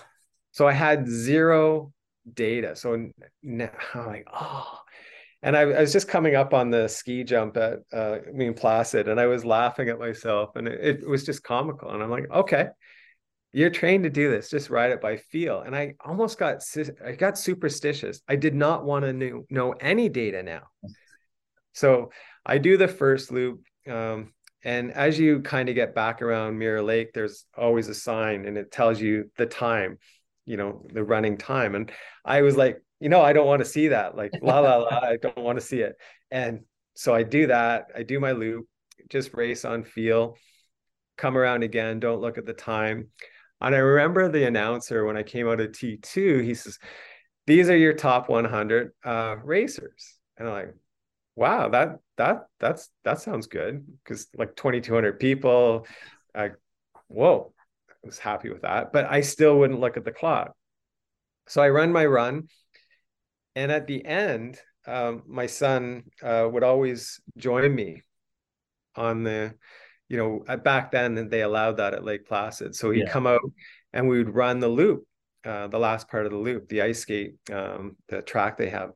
So 0.52 0.68
I 0.68 0.72
had 0.72 1.08
zero 1.08 1.92
data. 2.34 2.76
So 2.76 3.10
now 3.44 3.72
I'm 3.94 4.08
like, 4.08 4.28
oh, 4.34 4.80
and 5.44 5.56
I, 5.56 5.62
I, 5.62 5.82
was 5.82 5.94
just 5.94 6.08
coming 6.08 6.36
up 6.36 6.54
on 6.54 6.72
the 6.72 6.88
ski 6.88 7.24
jump 7.24 7.58
at 7.58 7.80
uh, 7.94 8.18
I 8.28 8.32
mean 8.32 8.54
Placid, 8.54 9.08
and 9.08 9.20
I 9.20 9.28
was 9.28 9.46
laughing 9.46 9.90
at 9.90 10.00
myself, 10.00 10.56
and 10.56 10.68
it, 10.68 11.02
it, 11.02 11.08
was 11.08 11.26
just 11.26 11.44
comical. 11.44 11.92
And 11.92 12.02
I'm 12.02 12.10
like, 12.10 12.30
okay, 12.32 12.70
you're 13.54 13.70
trained 13.70 14.04
to 14.04 14.10
do 14.10 14.32
this. 14.32 14.50
Just 14.50 14.70
ride 14.70 14.92
it 14.92 15.02
by 15.02 15.18
feel. 15.18 15.62
And 15.62 15.76
I 15.76 15.94
almost 16.06 16.38
got 16.38 16.64
I 17.06 17.12
got 17.14 17.38
superstitious. 17.38 18.22
I 18.28 18.36
did 18.36 18.56
not 18.56 18.86
want 18.86 19.06
to 19.06 19.14
know, 19.14 19.46
know 19.50 19.72
any 19.74 20.10
data 20.10 20.42
now. 20.42 20.64
So 21.78 22.12
I 22.46 22.58
do 22.58 22.78
the 22.78 22.88
first 22.88 23.32
loop, 23.32 23.62
um, 23.90 24.34
and 24.64 24.92
as 24.92 25.20
you 25.20 25.42
kind 25.42 25.70
of 25.70 25.76
get 25.76 25.96
back 25.96 26.22
around 26.22 26.58
Mirror 26.58 26.82
Lake, 26.82 27.14
there's 27.14 27.46
always 27.56 27.88
a 27.88 27.94
sign, 27.94 28.46
and 28.46 28.58
it 28.58 28.72
tells 28.72 29.00
you 29.00 29.30
the 29.38 29.46
time, 29.46 29.98
you 30.46 30.58
know, 30.58 30.86
the 30.92 31.04
running 31.04 31.38
time. 31.38 31.76
And 31.76 31.92
I 32.26 32.42
was 32.42 32.58
like 32.58 32.82
you 33.00 33.10
know, 33.10 33.22
I 33.22 33.34
don't 33.34 33.48
want 33.48 33.60
to 33.60 33.70
see 33.70 33.90
that. 33.90 34.16
Like, 34.16 34.32
la, 34.42 34.60
la, 34.60 34.78
la, 34.78 35.00
I 35.00 35.18
don't 35.18 35.38
want 35.38 35.60
to 35.60 35.66
see 35.66 35.82
it. 35.82 35.96
And 36.32 36.62
so 36.96 37.14
I 37.14 37.24
do 37.24 37.48
that. 37.48 37.88
I 37.96 38.04
do 38.04 38.20
my 38.20 38.32
loop, 38.32 38.66
just 39.10 39.34
race 39.34 39.66
on 39.66 39.84
feel, 39.84 40.36
come 41.18 41.38
around 41.38 41.64
again, 41.64 42.00
don't 42.00 42.22
look 42.22 42.38
at 42.38 42.46
the 42.46 42.54
time. 42.54 43.10
And 43.62 43.76
I 43.76 43.80
remember 43.80 44.30
the 44.30 44.46
announcer 44.46 45.06
when 45.06 45.18
I 45.18 45.24
came 45.24 45.48
out 45.48 45.60
of 45.60 45.72
T2, 45.72 46.44
he 46.44 46.54
says, 46.54 46.78
These 47.46 47.70
are 47.70 47.78
your 47.78 47.94
top 47.94 48.30
100 48.30 48.92
uh, 49.04 49.36
racers. 49.44 50.16
And 50.38 50.48
I'm 50.48 50.54
like, 50.54 50.76
wow, 51.38 51.70
that, 51.70 52.00
that, 52.18 52.48
that's, 52.60 52.90
that 53.06 53.22
sounds 53.22 53.46
good. 53.46 53.86
Cause 54.06 54.28
like 54.36 54.56
2,200 54.56 55.20
people, 55.20 55.86
I, 56.34 56.50
whoa, 57.08 57.54
I 57.90 57.94
was 58.08 58.18
happy 58.18 58.50
with 58.50 58.64
that. 58.64 58.92
But 58.92 59.06
I 59.10 59.22
still 59.22 59.60
wouldn't 59.60 59.80
look 59.80 59.98
at 59.98 60.04
the 60.04 60.12
clock. 60.12 60.54
So 61.48 61.62
I 61.62 61.70
run 61.70 61.92
my 61.92 62.06
run 62.06 62.48
and 63.56 63.72
at 63.72 63.88
the 63.88 64.04
end, 64.04 64.60
um, 64.88 65.24
my 65.28 65.46
son 65.46 66.04
uh, 66.24 66.48
would 66.52 66.64
always 66.64 67.22
join 67.38 67.74
me 67.74 68.02
on 68.96 69.24
the, 69.24 69.54
you 70.10 70.18
know, 70.18 70.58
back 70.58 70.92
then 70.92 71.30
they 71.30 71.42
allowed 71.42 71.78
that 71.78 71.94
at 71.94 72.04
Lake 72.04 72.28
Placid. 72.28 72.76
So 72.76 72.90
he'd 72.90 73.02
yeah. 73.02 73.12
come 73.12 73.28
out 73.28 73.42
and 73.94 74.08
we 74.08 74.18
would 74.18 74.34
run 74.34 74.60
the 74.60 74.68
loop, 74.68 75.06
uh, 75.46 75.68
the 75.68 75.78
last 75.78 76.10
part 76.10 76.26
of 76.26 76.32
the 76.32 76.38
loop, 76.38 76.68
the 76.68 76.82
ice 76.82 77.00
skate, 77.00 77.36
um, 77.52 77.96
the 78.10 78.24
track 78.24 78.58
they 78.58 78.70
have. 78.70 78.92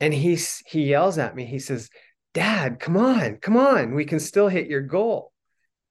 And 0.00 0.12
he's 0.12 0.62
he 0.66 0.84
yells 0.84 1.18
at 1.18 1.36
me. 1.36 1.44
He 1.44 1.58
says, 1.58 1.88
"Dad, 2.32 2.80
come 2.80 2.96
on, 2.96 3.36
come 3.36 3.56
on, 3.56 3.94
we 3.94 4.04
can 4.04 4.20
still 4.20 4.48
hit 4.48 4.68
your 4.68 4.82
goal." 4.82 5.32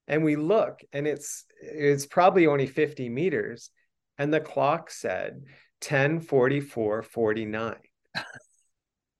And 0.08 0.24
we 0.24 0.36
look, 0.36 0.82
and 0.92 1.08
it's 1.08 1.46
it's 1.62 2.06
probably 2.06 2.48
only 2.48 2.68
50 2.68 3.10
meters, 3.10 3.70
and 4.18 4.34
the 4.34 4.40
clock 4.40 4.92
said 4.92 5.44
10 5.82 6.22
44 6.22 7.04
49 7.04 7.76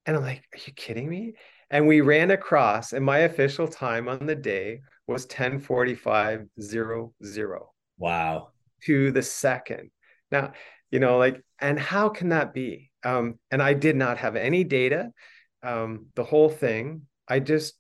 and 0.06 0.16
i'm 0.16 0.24
like 0.24 0.44
are 0.54 0.60
you 0.66 0.74
kidding 0.74 1.10
me? 1.10 1.34
And 1.70 1.88
we 1.88 2.02
ran 2.02 2.32
across 2.32 2.94
and 2.94 3.04
my 3.04 3.20
official 3.20 3.68
time 3.68 4.08
on 4.08 4.26
the 4.26 4.36
day 4.36 4.82
was 5.08 5.26
10 5.26 5.60
45 5.60 6.46
0 6.62 7.14
0 7.26 7.74
wow. 7.98 8.50
To 8.86 9.12
the 9.12 9.24
second. 9.24 9.92
Now 10.32 10.54
you 10.92 11.00
know 11.00 11.18
like 11.18 11.42
and 11.60 11.80
how 11.80 12.10
can 12.10 12.30
that 12.30 12.54
be 12.54 12.92
um 13.04 13.36
and 13.52 13.62
i 13.62 13.74
did 13.74 13.96
not 13.96 14.18
have 14.18 14.36
any 14.36 14.64
data 14.64 15.12
um 15.64 16.08
the 16.16 16.24
whole 16.24 16.50
thing 16.50 17.02
i 17.28 17.40
just 17.40 17.76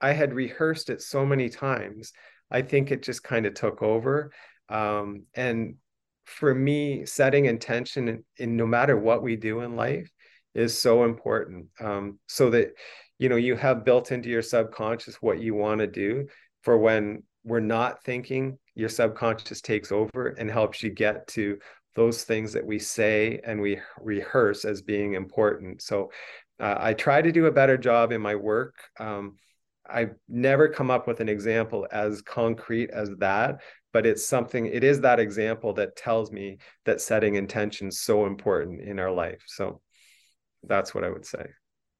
i 0.00 0.12
had 0.12 0.34
rehearsed 0.34 0.90
it 0.90 1.02
so 1.02 1.24
many 1.24 1.48
times 1.48 2.12
i 2.50 2.62
think 2.62 2.90
it 2.90 3.02
just 3.02 3.22
kind 3.22 3.46
of 3.46 3.54
took 3.54 3.82
over 3.82 4.30
um 4.68 5.22
and 5.34 5.76
for 6.28 6.54
me, 6.54 7.06
setting 7.06 7.46
intention 7.46 8.08
in, 8.08 8.24
in, 8.36 8.56
no 8.56 8.66
matter 8.66 8.96
what 8.96 9.22
we 9.22 9.34
do 9.34 9.60
in 9.60 9.76
life 9.76 10.10
is 10.54 10.78
so 10.78 11.04
important. 11.04 11.66
Um, 11.80 12.18
so 12.26 12.50
that 12.50 12.72
you 13.18 13.28
know 13.28 13.36
you 13.36 13.56
have 13.56 13.84
built 13.84 14.12
into 14.12 14.28
your 14.28 14.42
subconscious 14.42 15.16
what 15.16 15.40
you 15.40 15.54
want 15.54 15.80
to 15.80 15.86
do 15.86 16.28
for 16.62 16.76
when 16.76 17.22
we're 17.44 17.60
not 17.60 18.04
thinking. 18.04 18.58
Your 18.74 18.88
subconscious 18.88 19.60
takes 19.60 19.90
over 19.90 20.28
and 20.28 20.50
helps 20.50 20.82
you 20.82 20.90
get 20.90 21.26
to 21.28 21.58
those 21.98 22.22
things 22.22 22.52
that 22.52 22.64
we 22.64 22.78
say 22.78 23.40
and 23.44 23.60
we 23.60 23.80
rehearse 24.00 24.64
as 24.64 24.82
being 24.82 25.14
important. 25.14 25.82
So 25.82 26.12
uh, 26.60 26.76
I 26.78 26.94
try 26.94 27.20
to 27.20 27.32
do 27.32 27.46
a 27.46 27.52
better 27.52 27.76
job 27.76 28.12
in 28.12 28.20
my 28.20 28.36
work. 28.36 28.76
Um, 29.00 29.34
I've 29.84 30.14
never 30.28 30.68
come 30.68 30.92
up 30.92 31.08
with 31.08 31.18
an 31.18 31.28
example 31.28 31.88
as 31.90 32.22
concrete 32.22 32.90
as 32.90 33.10
that, 33.18 33.62
but 33.92 34.06
it's 34.06 34.24
something 34.24 34.66
it 34.66 34.84
is 34.84 35.00
that 35.00 35.18
example 35.18 35.72
that 35.74 35.96
tells 35.96 36.30
me 36.30 36.58
that 36.84 37.00
setting 37.00 37.34
intention 37.34 37.88
is 37.88 38.00
so 38.00 38.26
important 38.26 38.80
in 38.80 39.00
our 39.00 39.10
life. 39.10 39.42
So 39.46 39.80
that's 40.62 40.94
what 40.94 41.02
i 41.02 41.10
would 41.10 41.26
say. 41.26 41.46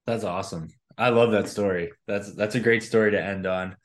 That's 0.06 0.24
awesome. 0.24 0.68
I 0.96 1.08
love 1.08 1.32
that 1.32 1.48
story. 1.48 1.90
That's 2.06 2.34
that's 2.34 2.54
a 2.54 2.60
great 2.60 2.84
story 2.84 3.12
to 3.12 3.22
end 3.22 3.46
on. 3.46 3.76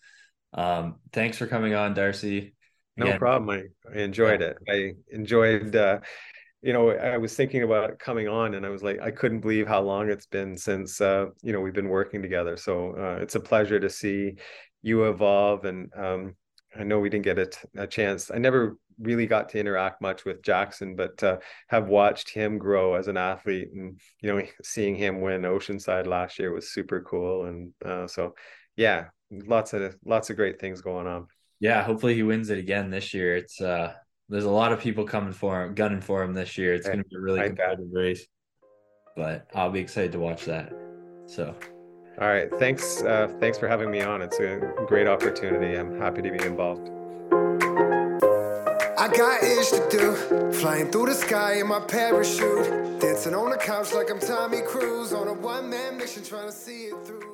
Um 0.53 0.99
thanks 1.11 1.37
for 1.37 1.47
coming 1.47 1.73
on 1.73 1.95
darcy 1.95 2.53
No 2.97 3.17
problem 3.17 3.49
i, 3.49 3.63
I 3.91 4.01
enjoyed 4.01 4.41
yeah. 4.41 4.47
it 4.47 4.57
i 4.69 5.15
enjoyed 5.15 5.75
uh 5.75 5.99
you 6.61 6.73
know 6.73 6.91
i 6.91 7.17
was 7.17 7.35
thinking 7.35 7.63
about 7.63 7.99
coming 7.99 8.27
on 8.27 8.53
and 8.53 8.65
i 8.65 8.69
was 8.69 8.83
like 8.83 9.01
i 9.01 9.11
couldn't 9.11 9.41
believe 9.41 9.67
how 9.67 9.81
long 9.81 10.09
it's 10.09 10.27
been 10.27 10.57
since 10.57 11.01
uh 11.01 11.25
you 11.41 11.53
know 11.53 11.59
we've 11.59 11.73
been 11.73 11.89
working 11.89 12.21
together 12.21 12.55
so 12.55 12.95
uh, 12.97 13.21
it's 13.21 13.35
a 13.35 13.39
pleasure 13.39 13.79
to 13.79 13.89
see 13.89 14.35
you 14.81 15.05
evolve 15.05 15.65
and 15.65 15.89
um 15.97 16.35
I 16.75 16.83
know 16.83 16.99
we 16.99 17.09
didn't 17.09 17.25
get 17.25 17.39
a, 17.39 17.49
a 17.83 17.87
chance. 17.87 18.31
I 18.31 18.37
never 18.37 18.77
really 18.99 19.27
got 19.27 19.49
to 19.49 19.59
interact 19.59 20.01
much 20.01 20.25
with 20.25 20.43
Jackson, 20.43 20.95
but 20.95 21.21
uh, 21.23 21.37
have 21.69 21.87
watched 21.87 22.29
him 22.29 22.57
grow 22.57 22.95
as 22.95 23.07
an 23.07 23.17
athlete, 23.17 23.69
and 23.73 23.99
you 24.21 24.33
know, 24.33 24.41
seeing 24.63 24.95
him 24.95 25.21
win 25.21 25.41
Oceanside 25.41 26.07
last 26.07 26.39
year 26.39 26.51
was 26.51 26.71
super 26.71 27.01
cool. 27.01 27.45
And 27.45 27.73
uh, 27.85 28.07
so, 28.07 28.35
yeah, 28.75 29.05
lots 29.31 29.73
of 29.73 29.95
lots 30.05 30.29
of 30.29 30.35
great 30.35 30.59
things 30.59 30.81
going 30.81 31.07
on. 31.07 31.27
Yeah, 31.63 31.81
hopefully 31.81 32.13
he 32.13 32.23
wins 32.23 32.49
it 32.49 32.57
again 32.57 32.89
this 32.89 33.13
year. 33.13 33.37
It's 33.37 33.61
uh 33.61 33.93
there's 34.27 34.43
a 34.43 34.49
lot 34.49 34.73
of 34.73 34.81
people 34.81 35.05
coming 35.05 35.31
for 35.31 35.63
him, 35.63 35.73
gunning 35.73 36.01
for 36.01 36.21
him 36.21 36.33
this 36.33 36.57
year. 36.57 36.73
It's 36.73 36.85
going 36.85 36.97
to 36.97 37.05
be 37.05 37.15
a 37.15 37.19
really 37.21 37.41
competitive 37.41 37.87
race, 37.89 38.27
but 39.15 39.47
I'll 39.55 39.69
be 39.69 39.79
excited 39.79 40.11
to 40.11 40.19
watch 40.19 40.43
that. 40.43 40.73
So, 41.25 41.55
all 42.19 42.27
right, 42.27 42.49
thanks, 42.59 43.01
uh, 43.03 43.33
thanks 43.39 43.57
for 43.57 43.69
having 43.69 43.89
me 43.91 44.01
on. 44.01 44.21
It's 44.21 44.39
a 44.39 44.59
great 44.87 45.07
opportunity. 45.07 45.75
I'm 45.75 45.97
happy 46.01 46.21
to 46.21 46.31
be 46.31 46.43
involved. 46.43 46.89
I 48.97 49.07
got 49.07 49.43
ish 49.43 49.69
to 49.69 49.87
do, 49.89 50.51
flying 50.53 50.91
through 50.91 51.05
the 51.05 51.15
sky 51.15 51.59
in 51.59 51.67
my 51.67 51.79
parachute, 51.79 52.99
dancing 52.99 53.35
on 53.35 53.51
the 53.51 53.57
couch 53.57 53.93
like 53.93 54.11
I'm 54.11 54.19
Tommy 54.19 54.61
Cruise 54.61 55.13
on 55.13 55.29
a 55.29 55.33
one 55.33 55.69
man 55.69 55.97
mission 55.97 56.23
trying 56.23 56.47
to 56.47 56.51
see 56.51 56.87
it 56.87 57.07
through. 57.07 57.32